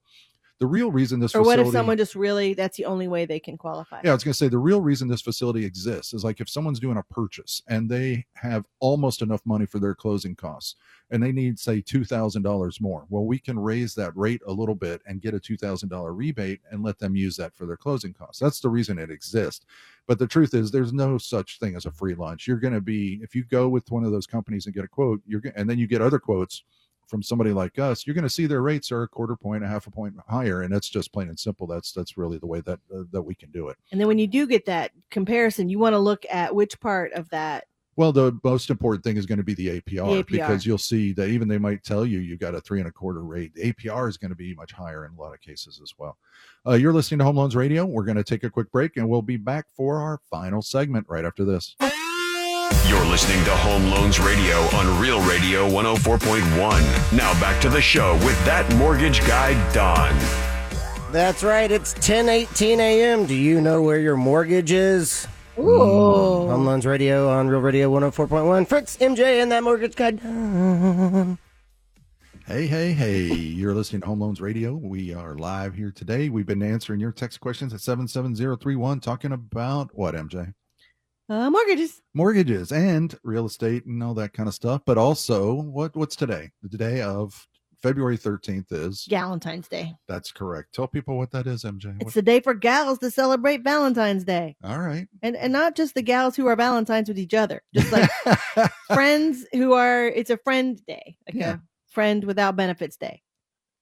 The 0.60 0.66
real 0.66 0.92
reason 0.92 1.20
this 1.20 1.36
Or 1.36 1.44
what 1.44 1.60
if 1.60 1.72
someone 1.72 1.98
just 1.98 2.16
really 2.16 2.56
that's 2.56 2.78
the 2.78 2.86
only 2.86 3.08
way 3.08 3.26
they 3.26 3.40
can 3.40 3.58
qualify? 3.58 4.02
yeah, 4.04 4.12
I 4.12 4.14
was 4.16 4.24
going 4.24 4.34
to 4.34 4.38
say 4.38 4.48
the 4.48 4.58
real 4.58 4.82
reason 4.82 5.08
this 5.08 5.22
facility 5.22 5.64
exists 5.64 6.14
is 6.14 6.24
like 6.24 6.42
if 6.42 6.50
someone's 6.50 6.80
doing 6.80 6.98
a 6.98 7.04
purchase 7.04 7.62
and 7.68 7.88
they 7.88 8.26
have 8.34 8.66
almost 8.80 9.22
enough 9.22 9.42
money 9.46 9.68
for 9.68 9.78
their 9.78 9.94
closing 9.94 10.36
costs 10.36 10.76
and 11.12 11.22
they 11.22 11.32
need, 11.32 11.58
say, 11.58 11.82
$2,000 11.82 12.82
more. 12.82 13.06
Well, 13.10 13.26
we 13.26 13.40
can 13.40 13.58
raise 13.58 13.96
that 13.96 14.16
rate 14.18 14.42
a 14.48 14.52
little 14.52 14.76
bit 14.76 15.02
and 15.06 15.22
get 15.22 15.34
a 15.34 15.40
$2,000 15.40 16.18
rebate 16.18 16.62
and 16.72 16.84
let 16.84 17.00
them 17.00 17.16
use 17.16 17.38
that 17.38 17.56
for 17.56 17.66
their 17.66 17.78
closing 17.78 18.14
costs. 18.14 18.40
That's 18.40 18.60
the 18.60 18.70
reason 18.70 18.98
it 19.00 19.12
exists. 19.12 19.66
But 20.08 20.20
the 20.20 20.28
truth 20.28 20.54
is, 20.54 20.72
there's 20.72 20.92
no 20.92 21.18
such 21.18 21.60
thing 21.60 21.76
as 21.76 21.86
a 21.86 21.92
free 21.92 22.16
lunch. 22.16 22.48
You're 22.48 22.58
going 22.58 22.74
to 22.74 22.82
be, 22.82 23.20
if 23.22 23.36
you 23.36 23.44
go 23.44 23.70
with 23.70 23.90
one 23.92 24.04
of 24.04 24.12
those 24.12 24.28
companies 24.28 24.66
and 24.66 24.76
get 24.76 24.86
a 24.86 24.88
quote, 24.88 25.22
you're 25.26 25.42
and 25.56 25.70
then 25.70 25.78
you 25.78 25.88
get 25.88 26.02
other 26.02 26.20
quotes 26.20 26.64
from 27.08 27.24
somebody 27.24 27.52
like 27.52 27.80
us, 27.80 28.06
you're 28.06 28.14
going 28.14 28.24
to 28.24 28.30
see 28.30 28.46
their 28.46 28.62
rates 28.62 28.92
are 28.92 29.04
a 29.04 29.08
quarter 29.08 29.36
point, 29.36 29.64
a 29.64 29.68
half 29.68 29.88
a 29.88 29.92
point 29.92 30.16
higher, 30.28 30.62
and 30.62 30.74
that's 30.74 30.90
just 30.90 31.12
plain 31.14 31.30
and 31.30 31.40
simple. 31.40 31.68
That's 31.68 31.92
that's 31.92 32.18
really 32.18 32.38
the 32.38 32.48
way 32.48 32.62
that 32.62 32.80
uh, 32.94 33.04
that 33.12 33.22
we 33.22 33.36
can 33.36 33.50
do 33.52 33.70
it. 33.70 33.78
And 33.92 34.00
then 34.00 34.08
when 34.08 34.20
you 34.20 34.28
do 34.28 34.46
get 34.46 34.66
that 34.66 34.92
comparison, 35.10 35.70
you 35.70 35.80
want 35.80 35.94
to 35.94 36.00
look 36.00 36.26
at 36.30 36.54
which 36.54 36.80
part 36.80 37.14
of 37.14 37.30
that. 37.30 37.66
Well, 37.96 38.12
the 38.12 38.40
most 38.44 38.70
important 38.70 39.04
thing 39.04 39.18
is 39.18 39.26
going 39.26 39.40
to 39.40 39.44
be 39.44 39.56
the 39.56 39.82
APR, 39.82 40.24
APR. 40.24 40.28
because 40.28 40.68
you'll 40.68 40.78
see 40.78 41.14
that 41.14 41.30
even 41.30 41.48
they 41.48 41.58
might 41.58 41.84
tell 41.84 42.06
you 42.06 42.20
you 42.20 42.38
got 42.38 42.54
a 42.54 42.62
three 42.62 42.78
and 42.78 42.88
a 42.88 42.92
quarter 42.92 43.24
rate. 43.24 43.56
The 43.56 43.74
APR 43.74 44.08
is 44.08 44.18
going 44.18 44.30
to 44.30 44.36
be 44.36 44.54
much 44.54 44.72
higher 44.72 45.06
in 45.06 45.14
a 45.14 45.20
lot 45.20 45.34
of 45.34 45.42
cases 45.42 45.80
as 45.82 45.94
well. 45.98 46.16
Uh, 46.68 46.74
you're 46.74 46.94
listening 46.94 47.18
to 47.20 47.24
Home 47.24 47.38
Loans 47.38 47.56
Radio. 47.56 47.86
We're 47.86 48.06
going 48.06 48.18
to 48.18 48.24
take 48.24 48.44
a 48.44 48.52
quick 48.52 48.72
break 48.72 48.98
and 48.98 49.10
we'll 49.10 49.24
be 49.24 49.38
back 49.38 49.66
for 49.76 50.00
our 50.00 50.20
final 50.30 50.62
segment 50.62 51.08
right 51.10 51.26
after 51.26 51.44
this. 51.44 51.76
You're 52.88 53.06
listening 53.06 53.44
to 53.46 53.52
Home 53.52 53.90
Loans 53.90 54.20
Radio 54.20 54.58
on 54.76 55.00
Real 55.00 55.22
Radio 55.22 55.68
104.1. 55.70 57.18
Now 57.18 57.34
back 57.40 57.62
to 57.62 57.70
the 57.70 57.82
show 57.82 58.14
with 58.26 58.44
that 58.46 58.74
mortgage 58.76 59.20
guy, 59.22 59.54
Don. 59.74 60.14
That's 61.12 61.44
right. 61.44 61.72
It's 61.72 61.94
10:18 61.96 62.80
a.m. 62.80 63.26
Do 63.26 63.36
you 63.36 63.62
know 63.62 63.82
where 63.82 64.00
your 64.00 64.18
mortgage 64.18 64.72
is? 64.72 65.28
Ooh. 65.58 66.48
Home 66.50 66.66
Loans 66.66 66.86
Radio 66.86 67.30
on 67.30 67.48
Real 67.48 67.62
Radio 67.62 67.92
104.1. 67.92 68.68
Fritz, 68.68 68.98
MJ, 68.98 69.42
and 69.42 69.52
that 69.52 69.64
mortgage 69.64 69.96
guy. 69.96 70.12
Hey, 72.46 72.68
hey, 72.68 72.94
hey. 72.94 73.26
You're 73.34 73.74
listening 73.74 74.02
to 74.02 74.08
Home 74.08 74.22
Loans 74.22 74.40
Radio. 74.40 74.74
We 74.74 75.14
are 75.14 75.36
live 75.36 75.74
here 75.74 75.92
today. 75.92 76.30
We've 76.30 76.46
been 76.46 76.64
answering 76.64 77.00
your 77.00 77.12
text 77.12 77.40
questions 77.40 77.74
at 77.74 77.82
77031, 77.82 79.00
talking 79.00 79.32
about 79.32 79.90
what, 79.94 80.16
MJ? 80.16 80.54
Uh, 81.30 81.50
mortgages. 81.50 82.02
Mortgages 82.14 82.72
and 82.72 83.18
real 83.24 83.46
estate 83.46 83.86
and 83.86 84.02
all 84.02 84.14
that 84.14 84.34
kind 84.34 84.48
of 84.48 84.56
stuff. 84.56 84.82
But 84.86 84.98
also, 84.98 85.54
what 85.54 85.96
what's 85.96 86.16
today? 86.16 86.52
The 86.64 86.78
day 86.78 87.02
of 87.02 87.48
February 87.84 88.18
13th 88.18 88.72
is. 88.72 89.06
Galentine's 89.10 89.68
Day. 89.68 89.94
That's 90.08 90.32
correct. 90.32 90.74
Tell 90.74 90.88
people 90.88 91.18
what 91.18 91.32
that 91.32 91.46
is, 91.46 91.64
MJ. 91.64 91.96
It's 91.98 92.06
What- 92.06 92.14
the 92.14 92.22
day 92.22 92.40
for 92.40 92.54
gals 92.54 93.00
to 93.00 93.12
celebrate 93.12 93.64
Galentine's 93.64 94.24
Day. 94.24 94.56
all 94.64 94.80
right. 94.80 95.08
And 95.22 95.36
and 95.36 95.52
not 95.54 95.76
just 95.76 95.94
the 95.96 96.02
gals 96.02 96.36
who 96.36 96.48
are 96.48 96.56
Valentines 96.56 97.08
with 97.10 97.20
each 97.20 97.34
other, 97.34 97.62
just 97.74 97.92
like 97.92 98.10
friends 98.94 99.46
who 99.54 99.74
are 99.74 100.08
it's 100.08 100.30
a 100.30 100.38
friend 100.38 100.80
day. 100.88 101.18
Like 101.28 101.36
Yeah. 101.36 101.54
a 101.56 101.60
friend 101.92 102.24
without 102.24 102.56
benefits 102.56 102.96
day. 102.98 103.22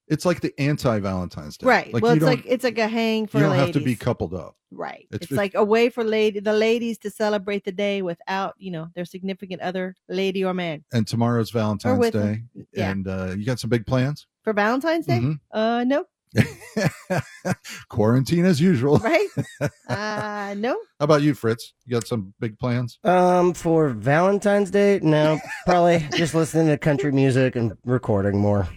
It's 0.07 0.26
like 0.26 0.41
the 0.41 0.53
anti 0.60 0.99
Valentine's 0.99 1.57
Day. 1.57 1.65
Right. 1.68 1.94
well 1.94 2.14
it's 2.14 2.23
like 2.23 2.44
it's 2.45 2.64
like 2.64 2.77
a 2.77 2.88
hang 2.88 3.26
for 3.27 3.38
you 3.40 3.44
don't 3.44 3.52
ladies. 3.53 3.65
have 3.68 3.82
to 3.82 3.86
be 3.86 3.95
coupled 3.95 4.34
up. 4.34 4.56
Right. 4.72 5.07
It's 5.11 5.23
It's, 5.23 5.27
just- 5.30 5.38
like 5.38 5.53
a 5.56 5.64
way 5.64 5.90
for 5.90 6.03
lady 6.03 6.40
the 6.40 6.53
ladies 6.53 6.98
to 6.99 7.10
celebrate 7.10 7.64
the 7.65 7.72
day 7.72 8.02
without, 8.02 8.53
you 8.57 8.72
know, 8.72 8.88
their 8.95 9.06
significant 9.06 9.61
other, 9.61 9.95
lady 10.10 10.44
or 10.44 10.53
man. 10.53 10.84
And 10.94 11.07
tomorrow's 11.07 11.49
Valentine's 11.52 12.10
Day. 12.11 12.44
Yeah. 12.73 12.91
And 12.91 13.07
uh, 13.07 13.34
you 13.38 13.45
got 13.45 13.60
some 13.60 13.69
big 13.69 13.86
plans? 13.88 14.27
For 14.44 14.53
Valentine's 14.53 15.06
Day? 15.07 15.19
Mhm. 15.19 15.40
Uh 15.52 15.84
no. 15.86 16.06
Quarantine 17.90 18.45
as 18.45 18.60
usual. 18.60 18.98
Right? 18.99 19.27
uh 19.90 20.53
no. 20.57 20.73
How 20.99 21.03
about 21.06 21.22
you, 21.22 21.34
Fritz? 21.34 21.73
You 21.86 21.94
got 21.94 22.07
some 22.07 22.34
big 22.40 22.57
plans? 22.60 22.99
Um, 23.03 23.53
for 23.53 23.90
Valentine's 23.90 24.72
Day, 24.72 24.99
no, 25.02 25.40
probably 25.65 26.06
just 26.15 26.36
listening 26.36 26.68
to 26.68 26.77
country 26.77 27.11
music 27.11 27.56
and 27.56 27.73
recording 27.86 28.38
more 28.40 28.68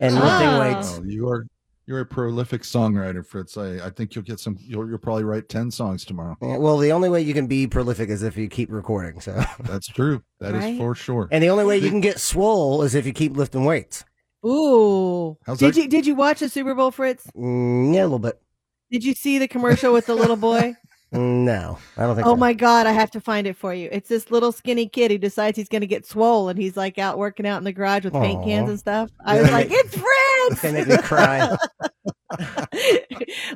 and 0.00 0.14
lifting 0.14 0.58
weights. 0.58 0.98
Oh, 0.98 1.04
you 1.04 1.28
are 1.28 1.46
you're 1.86 2.00
a 2.00 2.06
prolific 2.06 2.62
songwriter, 2.62 3.24
Fritz. 3.24 3.56
I, 3.56 3.86
I 3.86 3.90
think 3.90 4.14
you'll 4.16 4.24
get 4.24 4.40
some. 4.40 4.56
You'll, 4.60 4.88
you'll 4.88 4.98
probably 4.98 5.22
write 5.22 5.48
ten 5.48 5.70
songs 5.70 6.04
tomorrow. 6.04 6.36
Yeah, 6.42 6.56
well, 6.56 6.78
the 6.78 6.90
only 6.92 7.08
way 7.08 7.22
you 7.22 7.32
can 7.32 7.46
be 7.46 7.66
prolific 7.68 8.08
is 8.08 8.22
if 8.24 8.36
you 8.36 8.48
keep 8.48 8.70
recording. 8.72 9.20
So 9.20 9.40
That's 9.60 9.86
true. 9.86 10.22
That 10.40 10.54
is 10.54 10.64
Right? 10.64 10.78
for 10.78 10.94
sure. 10.96 11.28
and 11.30 11.42
the 11.42 11.50
only 11.50 11.64
way 11.64 11.78
you 11.78 11.88
can 11.88 12.00
get 12.00 12.18
swole 12.18 12.82
is 12.82 12.94
if 12.96 13.06
you 13.06 13.12
keep 13.12 13.36
lifting 13.36 13.64
weights. 13.64 14.04
Ooh. 14.44 15.36
How's 15.46 15.58
did 15.58 15.74
that- 15.74 15.80
you 15.82 15.88
did 15.88 16.06
you 16.06 16.14
watch 16.16 16.40
the 16.40 16.48
Super 16.48 16.74
Bowl, 16.74 16.90
Fritz? 16.90 17.26
Mm, 17.36 17.94
yeah, 17.94 18.02
a 18.02 18.04
little 18.04 18.18
bit. 18.18 18.40
Did 18.90 19.04
you 19.04 19.14
see 19.14 19.38
the 19.38 19.48
commercial 19.48 19.92
with 19.92 20.06
the 20.06 20.14
little 20.14 20.36
boy? 20.36 20.74
No, 21.12 21.78
I 21.96 22.02
don't 22.02 22.16
think. 22.16 22.26
Oh 22.26 22.32
so. 22.32 22.36
my 22.36 22.52
god, 22.52 22.86
I 22.86 22.92
have 22.92 23.10
to 23.12 23.20
find 23.20 23.46
it 23.46 23.56
for 23.56 23.72
you. 23.72 23.88
It's 23.92 24.08
this 24.08 24.30
little 24.30 24.50
skinny 24.50 24.88
kid 24.88 25.10
who 25.12 25.18
decides 25.18 25.56
he's 25.56 25.68
going 25.68 25.80
to 25.82 25.86
get 25.86 26.04
swole, 26.04 26.48
and 26.48 26.58
he's 26.58 26.76
like 26.76 26.98
out 26.98 27.16
working 27.16 27.46
out 27.46 27.58
in 27.58 27.64
the 27.64 27.72
garage 27.72 28.04
with 28.04 28.12
paint 28.12 28.44
cans 28.44 28.68
and 28.68 28.78
stuff. 28.78 29.10
I 29.24 29.40
was 29.40 29.50
like, 29.50 29.68
make- 29.70 29.78
"It's 29.84 29.94
Fritz!" 29.96 30.62
They 30.62 30.72
make 30.72 30.88
me 30.88 30.96
cry. 30.98 31.56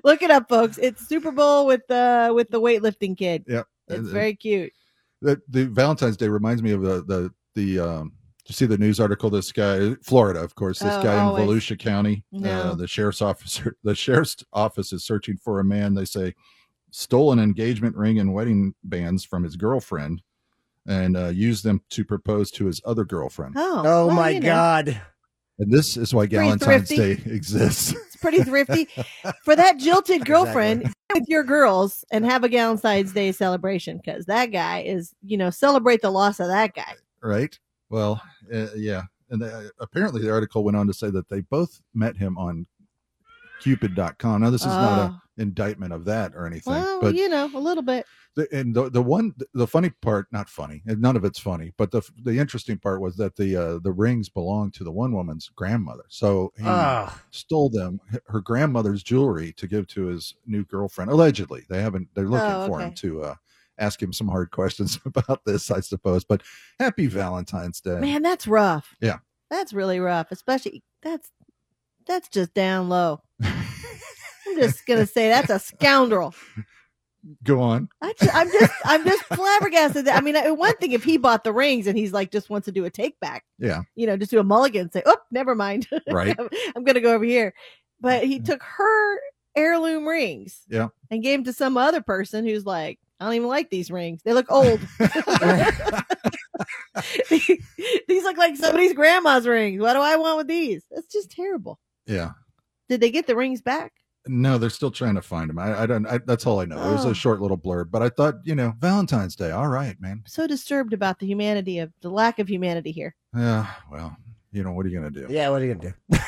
Look 0.04 0.22
it 0.22 0.30
up, 0.30 0.48
folks. 0.48 0.78
It's 0.78 1.06
Super 1.08 1.32
Bowl 1.32 1.66
with 1.66 1.82
the 1.88 2.30
with 2.34 2.50
the 2.50 2.60
weightlifting 2.60 3.16
kid. 3.16 3.44
Yep. 3.46 3.66
It's 3.88 3.98
And- 3.98 4.08
very 4.08 4.34
cute. 4.34 4.72
the, 5.20 5.40
the 5.48 5.64
Valentine's 5.64 6.16
Day 6.16 6.28
reminds 6.28 6.62
me 6.62 6.70
of 6.72 6.82
the 6.82 7.02
the 7.04 7.30
the 7.54 7.78
um. 7.80 8.12
You 8.46 8.52
see 8.54 8.66
the 8.66 8.78
news 8.78 8.98
article? 8.98 9.30
This 9.30 9.52
guy, 9.52 9.94
Florida, 10.02 10.40
of 10.40 10.56
course. 10.56 10.80
This 10.80 10.92
Oh, 10.92 11.02
guy 11.04 11.18
always. 11.20 11.44
in 11.44 11.48
Volusia 11.76 11.78
County, 11.78 12.24
uh, 12.44 12.74
the 12.74 12.88
sheriff's 12.88 13.22
officer, 13.22 13.76
the 13.84 13.94
sheriff's 13.94 14.36
office 14.52 14.92
is 14.92 15.04
searching 15.04 15.36
for 15.36 15.60
a 15.60 15.64
man. 15.64 15.94
They 15.94 16.04
say 16.04 16.34
stole 16.90 17.32
an 17.32 17.38
engagement 17.38 17.96
ring 17.96 18.18
and 18.18 18.32
wedding 18.34 18.74
bands 18.84 19.24
from 19.24 19.42
his 19.44 19.56
girlfriend, 19.56 20.22
and 20.86 21.16
uh, 21.16 21.28
used 21.28 21.64
them 21.64 21.80
to 21.90 22.04
propose 22.04 22.50
to 22.52 22.66
his 22.66 22.80
other 22.84 23.04
girlfriend. 23.04 23.54
Oh, 23.56 23.82
Oh 23.84 24.06
well, 24.06 24.16
my 24.16 24.30
you 24.30 24.40
know, 24.40 24.46
God! 24.48 25.00
And 25.58 25.70
this 25.70 25.96
is 25.98 26.14
why 26.14 26.26
Pretty 26.26 26.36
Valentine's. 26.36 26.88
Day 26.88 27.12
exists. 27.26 27.94
It's 28.12 28.22
pretty 28.22 28.42
thrifty 28.44 28.86
for 29.44 29.56
that 29.56 29.78
jilted 29.78 30.26
girlfriend 30.26 30.92
with 31.14 31.24
your 31.28 31.42
girls 31.42 32.04
and 32.12 32.22
have 32.26 32.44
a 32.44 32.48
Valentine's 32.48 33.12
Day 33.14 33.32
celebration 33.32 33.96
because 33.96 34.26
that 34.26 34.46
guy 34.52 34.80
is, 34.82 35.14
you 35.22 35.38
know, 35.38 35.48
celebrate 35.48 36.02
the 36.02 36.10
loss 36.10 36.38
of 36.38 36.48
that 36.48 36.74
guy. 36.74 36.92
right? 37.22 37.58
Well, 37.88 38.20
uh, 38.52 38.66
yeah. 38.76 39.04
And 39.30 39.42
uh, 39.42 39.62
apparently, 39.78 40.20
the 40.20 40.30
article 40.30 40.64
went 40.64 40.76
on 40.76 40.86
to 40.88 40.92
say 40.92 41.08
that 41.10 41.30
they 41.30 41.40
both 41.40 41.80
met 41.94 42.14
him 42.16 42.36
on 42.36 42.66
Cupid.com. 43.62 44.42
Now, 44.42 44.50
this 44.50 44.62
is 44.62 44.66
not 44.66 44.98
Oh. 44.98 45.02
a 45.14 45.22
indictment 45.40 45.92
of 45.92 46.04
that 46.04 46.34
or 46.36 46.46
anything, 46.46 46.72
Well, 46.74 47.00
but 47.00 47.14
you 47.16 47.28
know, 47.28 47.50
a 47.52 47.58
little 47.58 47.82
bit. 47.82 48.06
the, 48.36 48.46
and 48.52 48.74
the 48.74 48.90
the 48.90 49.02
one 49.02 49.34
the 49.54 49.66
funny 49.66 49.90
part, 50.02 50.26
not 50.30 50.48
funny, 50.48 50.82
none 50.86 51.16
of 51.16 51.24
it's 51.24 51.40
funny, 51.40 51.72
but 51.76 51.90
the 51.90 52.02
the 52.22 52.38
interesting 52.38 52.78
part 52.78 53.00
was 53.00 53.16
that 53.16 53.34
the 53.36 53.56
uh, 53.56 53.78
the 53.82 53.90
rings 53.92 54.28
belonged 54.28 54.74
to 54.74 54.84
the 54.84 54.92
one 54.92 55.12
woman's 55.12 55.50
grandmother. 55.56 56.04
So 56.08 56.52
he 56.56 56.64
stole 57.30 57.70
them, 57.70 58.00
her 58.26 58.40
grandmother's 58.40 59.02
jewelry, 59.02 59.52
to 59.54 59.66
give 59.66 59.88
to 59.88 60.06
his 60.06 60.34
new 60.46 60.64
girlfriend. 60.64 61.10
Allegedly, 61.10 61.64
they 61.68 61.82
haven't. 61.82 62.08
They're 62.14 62.28
looking 62.28 62.46
Oh, 62.52 62.66
for 62.68 62.80
him 62.80 62.92
to 62.94 63.22
uh, 63.22 63.34
ask 63.78 64.00
him 64.02 64.12
some 64.12 64.28
hard 64.28 64.50
questions 64.50 65.00
about 65.06 65.40
this, 65.46 65.70
I 65.70 65.80
suppose. 65.80 66.22
But 66.24 66.42
happy 66.78 67.06
Valentine's 67.06 67.80
Day. 67.80 67.98
Man, 67.98 68.22
that's 68.22 68.46
rough. 68.46 68.94
Yeah. 69.00 69.18
That's 69.50 69.72
really 69.72 69.98
rough, 69.98 70.28
especially 70.30 70.84
that's 71.02 71.30
that's 72.06 72.28
just 72.28 72.54
down 72.54 72.88
low. 72.88 73.20
I'm 74.50 74.56
just 74.56 74.86
gonna 74.86 75.06
say 75.06 75.28
that's 75.28 75.50
a 75.50 75.58
scoundrel. 75.58 76.34
Go 77.44 77.60
on. 77.60 77.88
I 78.00 78.14
I'm 78.32 78.50
just 78.50 78.72
I'm 78.84 79.04
just 79.04 79.22
flabbergasted. 79.24 80.06
That, 80.06 80.16
I 80.16 80.20
mean, 80.22 80.36
one 80.56 80.76
thing 80.76 80.92
if 80.92 81.04
he 81.04 81.18
bought 81.18 81.44
the 81.44 81.52
rings 81.52 81.86
and 81.86 81.96
he's 81.98 82.12
like 82.12 82.30
just 82.30 82.48
wants 82.50 82.64
to 82.64 82.72
do 82.72 82.84
a 82.86 82.90
take 82.90 83.18
back, 83.20 83.44
Yeah. 83.58 83.82
you 83.94 84.06
know, 84.06 84.16
just 84.16 84.30
do 84.30 84.40
a 84.40 84.44
mulligan, 84.44 84.82
and 84.82 84.92
say, 84.92 85.02
oh, 85.04 85.18
never 85.30 85.54
mind, 85.54 85.86
Right. 86.10 86.34
I'm, 86.38 86.48
I'm 86.74 86.84
gonna 86.84 87.00
go 87.00 87.14
over 87.14 87.24
here. 87.24 87.52
But 88.00 88.24
he 88.24 88.40
took 88.40 88.62
her 88.62 89.20
heirloom 89.54 90.08
rings 90.08 90.62
Yeah. 90.68 90.88
and 91.10 91.22
gave 91.22 91.40
them 91.40 91.44
to 91.44 91.52
some 91.52 91.76
other 91.76 92.00
person 92.00 92.46
who's 92.46 92.64
like, 92.64 92.98
I 93.20 93.26
don't 93.26 93.34
even 93.34 93.48
like 93.48 93.68
these 93.68 93.90
rings. 93.90 94.22
They 94.22 94.32
look 94.32 94.50
old. 94.50 94.80
these 97.28 98.24
look 98.24 98.38
like 98.38 98.56
somebody's 98.56 98.94
grandma's 98.94 99.46
rings. 99.46 99.80
What 99.80 99.92
do 99.92 100.00
I 100.00 100.16
want 100.16 100.38
with 100.38 100.46
these? 100.46 100.84
That's 100.90 101.06
just 101.06 101.30
terrible. 101.30 101.78
Yeah. 102.06 102.30
Did 102.88 103.02
they 103.02 103.10
get 103.10 103.26
the 103.26 103.36
rings 103.36 103.60
back? 103.60 103.92
No, 104.26 104.58
they're 104.58 104.68
still 104.70 104.90
trying 104.90 105.14
to 105.14 105.22
find 105.22 105.48
him. 105.50 105.58
I, 105.58 105.82
I 105.82 105.86
don't. 105.86 106.06
I, 106.06 106.18
that's 106.26 106.46
all 106.46 106.60
I 106.60 106.66
know. 106.66 106.76
It 106.76 106.92
was 106.92 107.06
Oh. 107.06 107.10
a 107.10 107.14
short 107.14 107.40
little 107.40 107.56
blurb, 107.58 107.90
but 107.90 108.02
I 108.02 108.10
thought, 108.10 108.34
you 108.44 108.54
know, 108.54 108.74
Valentine's 108.78 109.34
Day. 109.34 109.50
All 109.50 109.68
right, 109.68 109.96
man. 110.00 110.22
so 110.26 110.46
disturbed 110.46 110.92
about 110.92 111.18
the 111.18 111.26
humanity 111.26 111.78
of 111.78 111.90
the 112.02 112.10
lack 112.10 112.38
of 112.38 112.48
humanity 112.48 112.90
here. 112.92 113.14
Yeah. 113.34 113.66
Well, 113.90 114.14
you 114.52 114.62
know, 114.62 114.72
what 114.72 114.84
are 114.84 114.88
you 114.90 114.98
gonna 114.98 115.10
do? 115.10 115.26
Yeah, 115.30 115.48
what 115.48 115.62
are 115.62 115.64
you 115.64 115.74
gonna 115.74 115.94
do? 116.10 116.18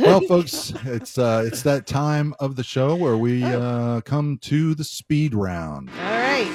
well, 0.02 0.20
folks, 0.22 0.72
it's 0.84 1.18
uh, 1.18 1.42
it's 1.46 1.62
that 1.62 1.86
time 1.86 2.34
of 2.40 2.56
the 2.56 2.62
show 2.64 2.94
where 2.96 3.16
we 3.18 3.42
uh, 3.44 4.00
come 4.02 4.38
to 4.42 4.74
the 4.74 4.84
speed 4.84 5.34
round. 5.34 5.90
All 5.90 5.96
right. 6.18 6.50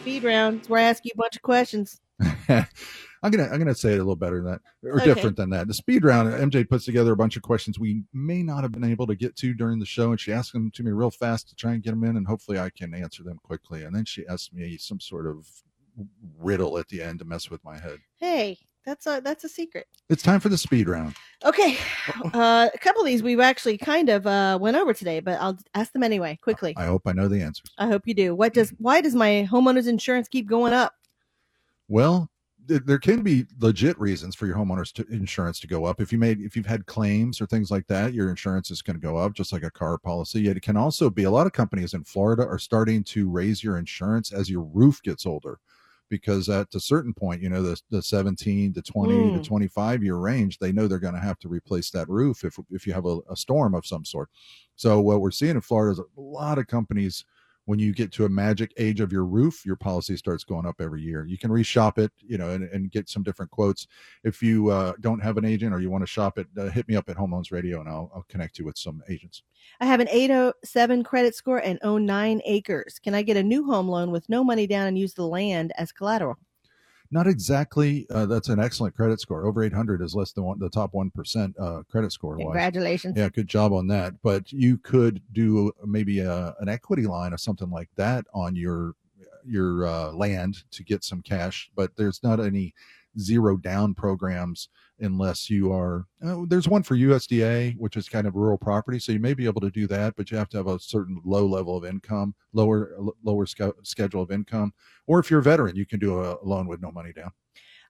Speed 0.00 0.24
round. 0.24 0.60
It's 0.60 0.68
where 0.68 0.80
I 0.80 0.84
ask 0.84 1.04
you 1.04 1.10
a 1.14 1.18
bunch 1.18 1.36
of 1.36 1.42
questions. 1.42 2.00
I'm 3.22 3.30
gonna 3.30 3.48
I'm 3.50 3.58
gonna 3.58 3.74
say 3.74 3.92
it 3.92 3.96
a 3.96 3.98
little 3.98 4.16
better 4.16 4.42
than 4.42 4.52
that, 4.52 4.60
or 4.90 4.96
Okay. 4.96 5.04
different 5.04 5.36
than 5.36 5.48
that. 5.50 5.66
The 5.66 5.74
speed 5.74 6.04
round. 6.04 6.28
MJ 6.32 6.68
puts 6.68 6.84
together 6.84 7.12
a 7.12 7.16
bunch 7.16 7.36
of 7.36 7.42
questions 7.42 7.78
we 7.78 8.02
may 8.12 8.42
not 8.42 8.62
have 8.64 8.72
been 8.72 8.84
able 8.84 9.06
to 9.06 9.14
get 9.14 9.34
to 9.36 9.54
during 9.54 9.78
the 9.78 9.86
show, 9.86 10.10
and 10.10 10.20
she 10.20 10.32
asked 10.32 10.52
them 10.52 10.70
to 10.72 10.82
me 10.82 10.90
real 10.90 11.10
fast 11.10 11.48
to 11.48 11.54
try 11.54 11.72
and 11.72 11.82
get 11.82 11.90
them 11.90 12.04
in, 12.04 12.16
and 12.18 12.26
hopefully 12.26 12.58
I 12.58 12.68
can 12.70 12.92
answer 12.94 13.22
them 13.22 13.38
quickly. 13.42 13.84
And 13.84 13.96
then 13.96 14.04
she 14.04 14.26
asked 14.26 14.52
me 14.52 14.76
some 14.76 15.00
sort 15.00 15.26
of 15.26 15.46
riddle 16.38 16.76
at 16.76 16.88
the 16.88 17.00
end 17.00 17.20
to 17.20 17.24
mess 17.24 17.48
with 17.50 17.64
my 17.64 17.78
head. 17.78 17.98
Hey, 18.16 18.58
that's 18.84 19.06
a 19.06 19.22
that's 19.24 19.44
a 19.44 19.48
secret. 19.48 19.86
It's 20.10 20.22
time 20.22 20.40
for 20.40 20.50
the 20.50 20.58
speed 20.58 20.86
round. 20.86 21.14
Okay. 21.46 21.78
Uh, 22.34 22.68
a 22.74 22.78
couple 22.78 23.00
of 23.00 23.06
these 23.06 23.22
we've 23.22 23.40
actually 23.40 23.78
kind 23.78 24.10
of 24.10 24.26
uh, 24.26 24.58
went 24.60 24.76
over 24.76 24.92
today, 24.92 25.20
but 25.20 25.40
I'll 25.40 25.58
ask 25.72 25.92
them 25.94 26.02
anyway, 26.02 26.38
quickly. 26.42 26.74
I 26.76 26.84
hope 26.84 27.02
I 27.06 27.12
know 27.12 27.28
the 27.28 27.40
answers. 27.40 27.70
I 27.78 27.86
hope 27.86 28.02
you 28.06 28.12
do. 28.12 28.34
What 28.34 28.52
does 28.52 28.74
why 28.76 29.00
does 29.00 29.14
my 29.14 29.48
homeowner's 29.50 29.86
insurance 29.86 30.28
keep 30.28 30.46
going 30.46 30.74
up? 30.74 30.92
Well, 31.88 32.30
there 32.66 32.98
can 32.98 33.22
be 33.22 33.46
legit 33.60 33.98
reasons 33.98 34.34
for 34.34 34.46
your 34.46 34.56
homeowner's 34.56 34.92
to, 34.92 35.06
insurance 35.10 35.60
to 35.60 35.66
go 35.66 35.84
up. 35.84 36.00
If 36.00 36.12
you 36.12 36.18
made, 36.18 36.40
if 36.40 36.56
you've 36.56 36.66
had 36.66 36.86
claims 36.86 37.40
or 37.40 37.46
things 37.46 37.70
like 37.70 37.86
that, 37.88 38.14
your 38.14 38.30
insurance 38.30 38.70
is 38.70 38.82
going 38.82 38.96
to 38.96 39.02
go 39.02 39.16
up, 39.16 39.34
just 39.34 39.52
like 39.52 39.62
a 39.62 39.70
car 39.70 39.98
policy. 39.98 40.48
It 40.48 40.62
can 40.62 40.76
also 40.76 41.10
be 41.10 41.24
a 41.24 41.30
lot 41.30 41.46
of 41.46 41.52
companies 41.52 41.94
in 41.94 42.04
Florida 42.04 42.46
are 42.46 42.58
starting 42.58 43.04
to 43.04 43.28
raise 43.28 43.62
your 43.62 43.76
insurance 43.76 44.32
as 44.32 44.48
your 44.48 44.62
roof 44.62 45.02
gets 45.02 45.26
older, 45.26 45.58
because 46.08 46.48
at 46.48 46.74
a 46.74 46.80
certain 46.80 47.14
point, 47.14 47.42
you 47.42 47.48
know, 47.48 47.62
the 47.62 47.80
the 47.90 48.02
seventeen 48.02 48.72
to 48.74 48.82
twenty 48.82 49.30
Mm. 49.30 49.34
to 49.34 49.40
twenty 49.40 49.68
five 49.68 50.02
year 50.02 50.16
range, 50.16 50.58
they 50.58 50.72
know 50.72 50.86
they're 50.86 50.98
going 50.98 51.14
to 51.14 51.20
have 51.20 51.38
to 51.40 51.48
replace 51.48 51.90
that 51.90 52.08
roof 52.08 52.44
if 52.44 52.58
if 52.70 52.86
you 52.86 52.92
have 52.92 53.06
a, 53.06 53.18
a 53.30 53.36
storm 53.36 53.74
of 53.74 53.86
some 53.86 54.04
sort. 54.04 54.28
So 54.76 55.00
what 55.00 55.20
we're 55.20 55.30
seeing 55.30 55.56
in 55.56 55.60
Florida 55.60 55.92
is 55.92 55.98
a 55.98 56.20
lot 56.20 56.58
of 56.58 56.66
companies 56.66 57.24
when 57.66 57.78
you 57.78 57.92
get 57.92 58.12
to 58.12 58.24
a 58.24 58.28
magic 58.28 58.72
age 58.76 59.00
of 59.00 59.12
your 59.12 59.24
roof, 59.24 59.64
your 59.64 59.76
policy 59.76 60.16
starts 60.16 60.44
going 60.44 60.66
up 60.66 60.80
every 60.80 61.02
year. 61.02 61.24
You 61.24 61.38
can 61.38 61.50
reshop 61.50 61.98
it, 61.98 62.12
you 62.18 62.36
know, 62.36 62.50
and, 62.50 62.64
and 62.64 62.90
get 62.90 63.08
some 63.08 63.22
different 63.22 63.50
quotes. 63.50 63.86
If 64.22 64.42
you 64.42 64.70
uh, 64.70 64.92
don't 65.00 65.22
have 65.22 65.36
an 65.38 65.44
agent 65.44 65.74
or 65.74 65.80
you 65.80 65.90
want 65.90 66.02
to 66.02 66.06
shop 66.06 66.38
it, 66.38 66.46
uh, 66.58 66.68
hit 66.68 66.86
me 66.88 66.96
up 66.96 67.08
at 67.08 67.16
Home 67.16 67.32
Loans 67.32 67.52
Radio 67.52 67.80
and 67.80 67.88
I'll, 67.88 68.10
I'll 68.14 68.26
connect 68.28 68.58
you 68.58 68.64
with 68.64 68.76
some 68.76 69.02
agents. 69.08 69.42
I 69.80 69.86
have 69.86 70.00
an 70.00 70.08
807 70.10 71.04
credit 71.04 71.34
score 71.34 71.58
and 71.58 71.78
own 71.82 72.04
nine 72.04 72.42
acres. 72.44 72.98
Can 72.98 73.14
I 73.14 73.22
get 73.22 73.36
a 73.36 73.42
new 73.42 73.64
home 73.64 73.88
loan 73.88 74.10
with 74.10 74.28
no 74.28 74.44
money 74.44 74.66
down 74.66 74.86
and 74.86 74.98
use 74.98 75.14
the 75.14 75.26
land 75.26 75.72
as 75.78 75.90
collateral? 75.92 76.36
Not 77.10 77.26
exactly. 77.26 78.06
Uh, 78.10 78.26
that's 78.26 78.48
an 78.48 78.58
excellent 78.58 78.96
credit 78.96 79.20
score. 79.20 79.46
Over 79.46 79.62
800 79.62 80.02
is 80.02 80.14
less 80.14 80.32
than 80.32 80.44
one, 80.44 80.58
the 80.58 80.70
top 80.70 80.92
1% 80.92 81.54
uh, 81.60 81.82
credit 81.84 82.12
score. 82.12 82.36
Congratulations. 82.36 83.16
Yeah, 83.16 83.28
good 83.28 83.46
job 83.46 83.72
on 83.72 83.86
that. 83.88 84.14
But 84.22 84.50
you 84.52 84.78
could 84.78 85.22
do 85.32 85.72
maybe 85.84 86.20
a, 86.20 86.54
an 86.60 86.68
equity 86.68 87.06
line 87.06 87.32
or 87.32 87.38
something 87.38 87.70
like 87.70 87.88
that 87.96 88.24
on 88.34 88.56
your 88.56 88.94
your 89.46 89.86
uh, 89.86 90.10
land 90.12 90.64
to 90.72 90.82
get 90.82 91.04
some 91.04 91.22
cash. 91.22 91.70
But 91.76 91.96
there's 91.96 92.22
not 92.22 92.40
any 92.40 92.74
zero 93.18 93.56
down 93.56 93.94
programs 93.94 94.68
unless 95.00 95.50
you 95.50 95.72
are 95.72 96.06
uh, 96.24 96.42
there's 96.48 96.68
one 96.68 96.82
for 96.82 96.96
USDA 96.96 97.76
which 97.78 97.96
is 97.96 98.08
kind 98.08 98.26
of 98.26 98.34
rural 98.34 98.58
property 98.58 98.98
so 98.98 99.12
you 99.12 99.18
may 99.18 99.34
be 99.34 99.46
able 99.46 99.60
to 99.60 99.70
do 99.70 99.86
that 99.86 100.14
but 100.16 100.30
you 100.30 100.36
have 100.36 100.48
to 100.50 100.56
have 100.56 100.68
a 100.68 100.78
certain 100.78 101.20
low 101.24 101.46
level 101.46 101.76
of 101.76 101.84
income 101.84 102.34
lower 102.52 102.96
lower 103.22 103.46
sch- 103.46 103.60
schedule 103.82 104.22
of 104.22 104.30
income 104.30 104.72
or 105.06 105.18
if 105.18 105.30
you're 105.30 105.40
a 105.40 105.42
veteran 105.42 105.76
you 105.76 105.86
can 105.86 105.98
do 105.98 106.20
a 106.20 106.36
loan 106.42 106.66
with 106.66 106.80
no 106.80 106.90
money 106.90 107.12
down 107.12 107.30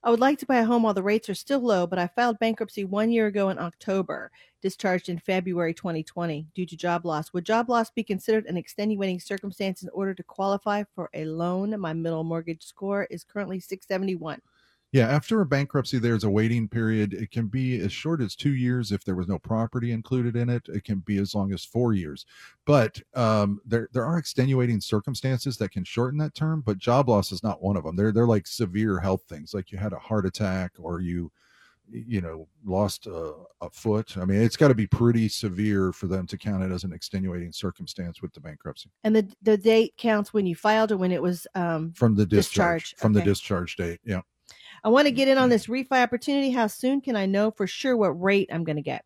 I 0.05 0.11
would 0.11 0.19
like 0.19 0.37
to 0.37 0.45
buy 0.45 0.57
a 0.57 0.63
home 0.63 0.83
while 0.83 0.93
the 0.93 1.01
rates 1.01 1.29
are 1.29 1.33
still 1.33 1.61
low, 1.61 1.87
but 1.87 1.97
I 1.97 2.05
filed 2.05 2.37
bankruptcy 2.37 2.83
one 2.85 3.09
year 3.09 3.25
ago 3.25 3.49
in 3.49 3.57
October, 3.57 4.29
discharged 4.61 5.09
in 5.09 5.17
February 5.17 5.73
2020 5.73 6.45
due 6.53 6.67
to 6.67 6.77
job 6.77 7.07
loss. 7.07 7.33
Would 7.33 7.43
job 7.43 7.69
loss 7.71 7.89
be 7.89 8.03
considered 8.03 8.45
an 8.45 8.55
extenuating 8.55 9.19
circumstance 9.19 9.81
in 9.81 9.89
order 9.89 10.13
to 10.13 10.21
qualify 10.21 10.83
for 10.93 11.09
a 11.15 11.25
loan? 11.25 11.75
My 11.79 11.93
middle 11.93 12.23
mortgage 12.23 12.63
score 12.63 13.05
is 13.09 13.23
currently 13.23 13.59
671. 13.59 14.39
Yeah, 14.95 15.09
after 15.09 15.41
a 15.41 15.45
bankruptcy, 15.45 15.99
there's 15.99 16.23
a 16.23 16.29
waiting 16.29 16.69
period. 16.69 17.13
It 17.13 17.29
can 17.29 17.47
be 17.47 17.81
as 17.81 17.91
short 17.91 18.21
as 18.21 18.33
two 18.33 18.55
years 18.55 18.93
if 18.93 19.03
there 19.03 19.15
was 19.15 19.27
no 19.27 19.37
property 19.37 19.91
included 19.91 20.37
in 20.37 20.47
it. 20.47 20.69
It 20.69 20.85
can 20.85 20.99
be 20.99 21.17
as 21.17 21.35
long 21.35 21.51
as 21.51 21.65
four 21.65 21.91
years. 21.91 22.25
But 22.63 23.01
um, 23.13 23.59
there 23.65 23.89
there 23.91 24.05
are 24.05 24.17
extenuating 24.17 24.79
circumstances 24.79 25.57
that 25.57 25.73
can 25.73 25.83
shorten 25.83 26.17
that 26.19 26.33
term. 26.33 26.61
But 26.61 26.77
job 26.77 27.09
loss 27.09 27.33
is 27.33 27.43
not 27.43 27.61
one 27.61 27.75
of 27.75 27.83
them. 27.83 27.97
They're 27.97 28.13
they're 28.13 28.25
like 28.25 28.47
severe 28.47 28.97
health 28.97 29.23
things, 29.27 29.53
like 29.53 29.69
you 29.69 29.77
had 29.77 29.91
a 29.91 29.99
heart 29.99 30.25
attack 30.25 30.71
or 30.79 31.01
you 31.01 31.29
you 31.91 32.21
know 32.21 32.47
lost 32.63 33.05
a, 33.05 33.33
a 33.59 33.69
foot. 33.71 34.17
I 34.17 34.23
mean, 34.23 34.41
it's 34.41 34.55
got 34.55 34.69
to 34.69 34.75
be 34.75 34.87
pretty 34.87 35.27
severe 35.27 35.91
for 35.91 36.07
them 36.07 36.25
to 36.27 36.37
count 36.37 36.63
it 36.63 36.71
as 36.71 36.85
an 36.85 36.93
extenuating 36.93 37.51
circumstance 37.51 38.21
with 38.21 38.33
the 38.33 38.39
bankruptcy. 38.39 38.91
And 39.03 39.13
the 39.13 39.29
the 39.41 39.57
date 39.57 39.95
counts 39.97 40.33
when 40.33 40.45
you 40.45 40.55
filed 40.55 40.93
or 40.93 40.97
when 40.97 41.11
it 41.11 41.21
was 41.21 41.47
um, 41.53 41.91
from 41.91 42.15
the 42.15 42.25
discharge, 42.25 42.91
discharged. 42.91 42.99
from 43.01 43.11
the 43.11 43.23
discharge 43.23 43.75
date. 43.75 43.99
Yeah. 44.05 44.21
I 44.85 44.89
want 44.89 45.07
to 45.07 45.11
get 45.11 45.27
in 45.27 45.39
on 45.39 45.49
this 45.49 45.65
refi 45.65 45.91
opportunity. 45.91 46.51
How 46.51 46.67
soon 46.67 47.01
can 47.01 47.15
I 47.15 47.25
know 47.25 47.49
for 47.49 47.65
sure 47.65 47.97
what 47.97 48.21
rate 48.21 48.49
I'm 48.53 48.63
going 48.63 48.75
to 48.75 48.83
get? 48.83 49.03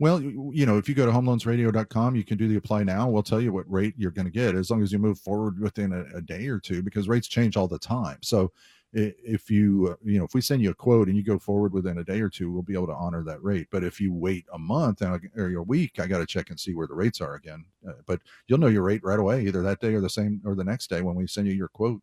Well, 0.00 0.20
you 0.20 0.66
know, 0.66 0.78
if 0.78 0.88
you 0.88 0.96
go 0.96 1.06
to 1.06 1.12
homeloansradio.com, 1.12 2.16
you 2.16 2.24
can 2.24 2.36
do 2.36 2.48
the 2.48 2.56
apply 2.56 2.82
now. 2.82 3.08
We'll 3.08 3.22
tell 3.22 3.40
you 3.40 3.52
what 3.52 3.70
rate 3.70 3.94
you're 3.96 4.10
going 4.10 4.26
to 4.26 4.32
get 4.32 4.56
as 4.56 4.68
long 4.68 4.82
as 4.82 4.90
you 4.90 4.98
move 4.98 5.20
forward 5.20 5.60
within 5.60 5.92
a, 5.92 6.16
a 6.16 6.20
day 6.20 6.48
or 6.48 6.58
two 6.58 6.82
because 6.82 7.06
rates 7.06 7.28
change 7.28 7.56
all 7.56 7.68
the 7.68 7.78
time. 7.78 8.18
So 8.22 8.50
if 8.92 9.48
you, 9.48 9.90
uh, 9.92 9.96
you 10.04 10.18
know, 10.18 10.24
if 10.24 10.34
we 10.34 10.40
send 10.40 10.60
you 10.60 10.70
a 10.70 10.74
quote 10.74 11.06
and 11.06 11.16
you 11.16 11.22
go 11.22 11.38
forward 11.38 11.72
within 11.72 11.98
a 11.98 12.04
day 12.04 12.20
or 12.20 12.28
two, 12.28 12.50
we'll 12.50 12.62
be 12.62 12.74
able 12.74 12.88
to 12.88 12.94
honor 12.94 13.22
that 13.22 13.44
rate. 13.44 13.68
But 13.70 13.84
if 13.84 14.00
you 14.00 14.12
wait 14.12 14.46
a 14.52 14.58
month 14.58 15.02
or 15.02 15.20
a 15.36 15.62
week, 15.62 16.00
I 16.00 16.08
got 16.08 16.18
to 16.18 16.26
check 16.26 16.50
and 16.50 16.58
see 16.58 16.74
where 16.74 16.88
the 16.88 16.94
rates 16.94 17.20
are 17.20 17.34
again. 17.34 17.64
Uh, 17.88 17.92
but 18.06 18.20
you'll 18.48 18.58
know 18.58 18.66
your 18.66 18.82
rate 18.82 19.04
right 19.04 19.20
away, 19.20 19.42
either 19.46 19.62
that 19.62 19.80
day 19.80 19.94
or 19.94 20.00
the 20.00 20.10
same 20.10 20.40
or 20.44 20.56
the 20.56 20.64
next 20.64 20.90
day 20.90 21.02
when 21.02 21.14
we 21.14 21.28
send 21.28 21.46
you 21.46 21.52
your 21.52 21.68
quote. 21.68 22.02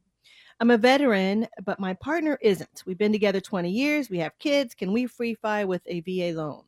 I'm 0.60 0.72
a 0.72 0.78
veteran, 0.78 1.48
but 1.64 1.80
my 1.80 1.94
partner 1.94 2.40
isn't. 2.42 2.84
We've 2.86 2.98
been 2.98 3.12
together 3.12 3.40
20 3.40 3.70
years. 3.70 4.10
We 4.10 4.18
have 4.20 4.38
kids. 4.40 4.74
Can 4.74 4.92
we 4.92 5.08
refi 5.08 5.66
with 5.68 5.84
a 5.86 6.02
VA 6.02 6.36
loan? 6.36 6.64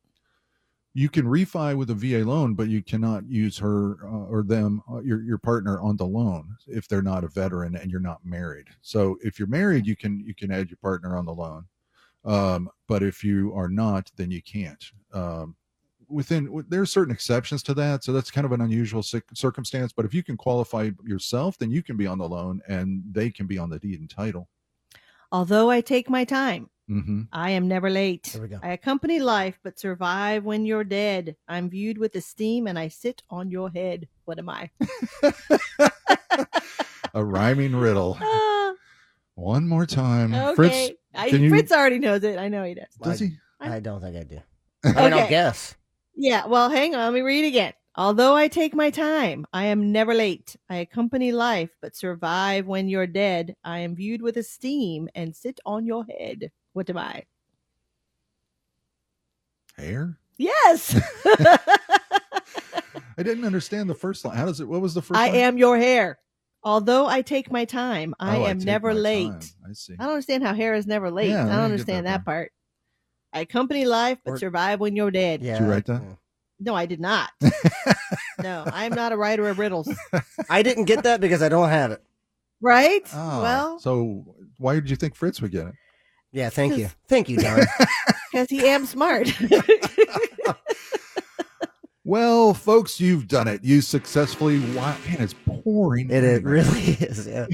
you 0.93 1.07
can 1.07 1.25
refi 1.25 1.77
with 1.77 1.91
a 1.91 1.93
VA 1.93 2.25
loan, 2.25 2.55
but 2.55 2.67
you 2.67 2.81
cannot 2.81 3.27
use 3.29 3.57
her 3.57 3.97
uh, 4.03 4.25
or 4.25 4.43
them, 4.43 4.81
uh, 4.91 4.99
your 4.99 5.21
your 5.21 5.37
partner, 5.37 5.79
on 5.79 5.95
the 5.95 6.05
loan 6.05 6.55
if 6.67 6.87
they're 6.87 7.01
not 7.01 7.23
a 7.23 7.27
veteran 7.27 7.75
and 7.75 7.91
you're 7.91 7.99
not 7.99 8.25
married. 8.25 8.67
So 8.81 9.17
if 9.23 9.37
you're 9.37 9.47
married, 9.47 9.85
you 9.85 9.95
can 9.95 10.19
you 10.25 10.33
can 10.33 10.51
add 10.51 10.69
your 10.69 10.77
partner 10.81 11.15
on 11.15 11.25
the 11.25 11.33
loan, 11.33 11.65
um, 12.25 12.69
but 12.87 13.03
if 13.03 13.23
you 13.23 13.53
are 13.53 13.69
not, 13.69 14.11
then 14.15 14.31
you 14.31 14.41
can't. 14.41 14.83
Um, 15.13 15.55
within 16.09 16.45
w- 16.45 16.65
there 16.67 16.81
are 16.81 16.85
certain 16.85 17.13
exceptions 17.13 17.61
to 17.63 17.73
that, 17.75 18.03
so 18.03 18.11
that's 18.11 18.31
kind 18.31 18.45
of 18.45 18.51
an 18.51 18.61
unusual 18.61 19.03
circumstance. 19.03 19.93
But 19.93 20.05
if 20.05 20.13
you 20.13 20.23
can 20.23 20.35
qualify 20.37 20.91
yourself, 21.03 21.57
then 21.57 21.71
you 21.71 21.81
can 21.83 21.97
be 21.97 22.07
on 22.07 22.17
the 22.17 22.27
loan 22.27 22.61
and 22.67 23.03
they 23.11 23.29
can 23.29 23.45
be 23.47 23.57
on 23.57 23.69
the 23.69 23.79
deed 23.79 23.99
and 23.99 24.09
title. 24.09 24.49
Although 25.31 25.69
I 25.69 25.81
take 25.81 26.09
my 26.09 26.23
time, 26.25 26.69
hmm 26.87 27.21
I 27.31 27.51
am 27.51 27.67
never 27.67 27.89
late. 27.89 28.31
There 28.33 28.41
we 28.41 28.47
go. 28.47 28.59
I 28.63 28.69
accompany 28.69 29.19
life, 29.19 29.59
but 29.63 29.77
survive 29.79 30.43
when 30.43 30.65
you're 30.65 30.83
dead. 30.83 31.35
I'm 31.47 31.69
viewed 31.69 31.99
with 31.99 32.15
esteem, 32.15 32.65
and 32.65 32.79
I 32.79 32.87
sit 32.87 33.21
on 33.29 33.51
your 33.51 33.69
head. 33.69 34.07
What 34.25 34.39
am 34.39 34.49
I? 34.49 34.71
A 37.13 37.23
rhyming 37.23 37.75
riddle. 37.75 38.17
Ah, 38.31 38.73
One 39.35 39.67
more 39.67 39.85
time, 39.85 40.33
okay. 40.33 40.55
Fritz. 40.55 40.91
I, 41.15 41.27
you? 41.27 41.49
Fritz 41.49 41.71
already 41.71 41.97
knows 41.99 42.23
it. 42.23 42.37
I 42.37 42.49
know 42.49 42.63
he 42.63 42.73
does. 42.75 42.87
does 43.01 43.19
he? 43.19 43.37
I 43.59 43.79
don't 43.79 44.01
think 44.01 44.15
I 44.17 44.23
do. 44.23 44.39
I 44.83 44.87
mean, 45.03 45.13
I'll 45.13 45.19
Okay. 45.19 45.29
guess. 45.29 45.75
Yeah, 46.21 46.47
well, 46.47 46.69
hang 46.69 46.95
on. 46.95 46.99
Let 47.05 47.13
me 47.13 47.21
read 47.21 47.45
again. 47.45 47.71
Although 47.95 48.35
I 48.35 48.49
take 48.49 48.75
my 48.75 48.89
time, 48.89 49.47
I 49.53 49.67
am 49.67 49.93
never 49.93 50.13
late. 50.13 50.57
I 50.69 50.75
accompany 50.77 51.31
life, 51.31 51.69
but 51.81 51.95
survive 51.95 52.67
when 52.67 52.89
you're 52.89 53.07
dead. 53.07 53.55
I 53.63 53.79
am 53.79 53.95
viewed 53.95 54.21
with 54.21 54.35
esteem 54.35 55.07
and 55.15 55.33
sit 55.33 55.61
on 55.65 55.85
your 55.85 56.03
head. 56.03 56.51
What 56.73 56.89
am 56.89 56.97
I? 56.97 57.23
Hair. 59.77 60.17
Yes, 60.37 60.99
I 61.25 63.23
didn't 63.23 63.45
understand 63.45 63.89
the 63.89 63.95
first 63.95 64.25
line. 64.25 64.35
How 64.35 64.45
does 64.45 64.59
it? 64.59 64.67
What 64.67 64.81
was 64.81 64.93
the 64.93 65.01
first? 65.01 65.17
I 65.17 65.27
line? 65.27 65.35
am 65.37 65.57
your 65.57 65.77
hair. 65.77 66.19
Although 66.63 67.07
I 67.07 67.21
take 67.21 67.49
my 67.49 67.63
time, 67.63 68.13
I 68.19 68.37
Oh, 68.37 68.45
am 68.47 68.57
take 68.59 68.65
never 68.67 68.93
late. 68.93 69.27
time. 69.31 69.39
I 69.69 69.71
see. 69.73 69.93
I 69.97 70.03
don't 70.03 70.11
understand 70.15 70.43
how 70.43 70.53
hair 70.53 70.73
is 70.73 70.85
never 70.85 71.09
late. 71.09 71.29
Yeah, 71.29 71.45
I 71.45 71.47
I 71.47 71.55
don't 71.55 71.71
understand 71.71 72.07
that 72.07 72.11
that, 72.19 72.25
part. 72.25 72.51
I 73.33 73.41
accompany 73.41 73.85
life, 73.85 74.17
but 74.23 74.31
Or- 74.33 74.37
survive 74.37 74.79
when 74.79 74.95
you're 74.95 75.11
dead. 75.11 75.41
Yeah. 75.41 75.59
Did 75.59 75.65
you 75.65 75.71
write 75.71 75.85
that? 75.85 76.01
No, 76.59 76.75
I 76.75 76.85
did 76.85 76.99
not. 76.99 77.29
no, 78.43 78.65
I 78.71 78.85
am 78.85 78.93
not 78.93 79.11
a 79.13 79.17
writer 79.17 79.47
of 79.47 79.59
riddles. 79.59 79.89
I 80.49 80.61
didn't 80.61 80.85
get 80.85 81.03
that 81.03 81.21
because 81.21 81.41
I 81.41 81.47
don't 81.49 81.69
have 81.69 81.91
it. 81.91 82.03
Right? 82.61 83.07
Oh, 83.13 83.41
well, 83.41 83.79
so 83.79 84.25
why 84.57 84.75
did 84.75 84.89
you 84.89 84.97
think 84.97 85.15
Fritz 85.15 85.41
would 85.41 85.51
get 85.51 85.67
it? 85.67 85.73
Yeah, 86.33 86.49
thank 86.49 86.77
you. 86.77 86.89
Thank 87.07 87.29
you, 87.29 87.37
Don. 87.37 87.61
because 88.31 88.49
he 88.49 88.67
am 88.67 88.85
smart. 88.85 89.31
Well, 92.05 92.55
folks, 92.55 92.99
you've 92.99 93.27
done 93.27 93.47
it. 93.47 93.63
You 93.63 93.81
successfully. 93.81 94.59
Wow, 94.73 94.97
man, 95.07 95.17
it's 95.19 95.35
pouring. 95.45 96.09
it, 96.09 96.23
it 96.23 96.43
really 96.43 96.79
is. 96.93 97.27
Yeah. 97.27 97.45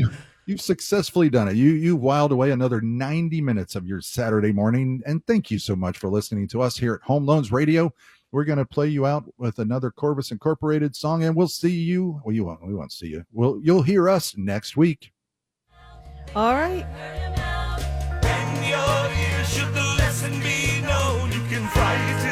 You've 0.45 0.61
successfully 0.61 1.30
done 1.30 1.47
it. 1.47 1.55
You 1.55 1.72
you 1.72 1.95
wiled 1.95 2.31
away 2.31 2.51
another 2.51 2.80
90 2.80 3.41
minutes 3.41 3.76
of 3.76 3.88
your 3.88 3.99
Saturday 3.99 4.51
morning. 4.51 5.01
And 5.05 5.26
thank 5.26 5.49
you 5.49 5.57
so 5.57 5.76
much 5.76 5.97
for 5.97 6.07
listening 6.09 6.47
to 6.49 6.61
us 6.61 6.77
here 6.77 6.93
at 6.93 7.01
Home 7.07 7.26
Loans 7.26 7.51
Radio. 7.51 7.91
We're 8.31 8.43
going 8.43 8.59
to 8.59 8.65
play 8.65 8.89
you 8.89 9.05
out 9.05 9.23
with 9.38 9.59
another 9.59 9.91
Corvus 9.91 10.31
Incorporated 10.31 10.95
song, 10.95 11.23
and 11.23 11.35
we'll 11.35 11.47
see 11.47 11.72
you. 11.72 12.22
Well, 12.23 12.35
you 12.35 12.43
won't. 12.43 12.65
We 12.65 12.76
won't 12.76 12.91
see 12.91 13.07
you. 13.07 13.23
Well, 13.31 13.59
you'll 13.63 13.81
hear 13.81 14.09
us 14.09 14.35
next 14.38 14.76
week. 14.76 15.11
All 16.35 16.53
right. 16.53 16.85
In 18.23 18.69
your 18.69 19.38
ears 19.38 19.49
should 19.49 19.73
the 19.73 19.95
lesson 19.97 20.31
be 20.41 20.81
known. 20.81 21.31
You 21.31 21.39
can 21.47 21.67
fight 21.69 22.24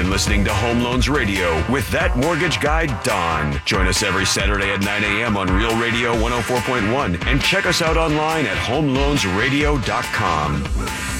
been 0.00 0.10
listening 0.10 0.42
to 0.42 0.54
Home 0.54 0.80
Loans 0.80 1.10
Radio 1.10 1.62
with 1.70 1.86
that 1.90 2.16
mortgage 2.16 2.58
guy, 2.58 2.86
Don. 3.02 3.60
Join 3.66 3.86
us 3.86 4.02
every 4.02 4.24
Saturday 4.24 4.72
at 4.72 4.80
9 4.80 5.04
a.m. 5.04 5.36
on 5.36 5.46
Real 5.48 5.78
Radio 5.78 6.14
104.1 6.14 7.26
and 7.26 7.42
check 7.42 7.66
us 7.66 7.82
out 7.82 7.98
online 7.98 8.46
at 8.46 8.56
homeloansradio.com. 8.56 11.19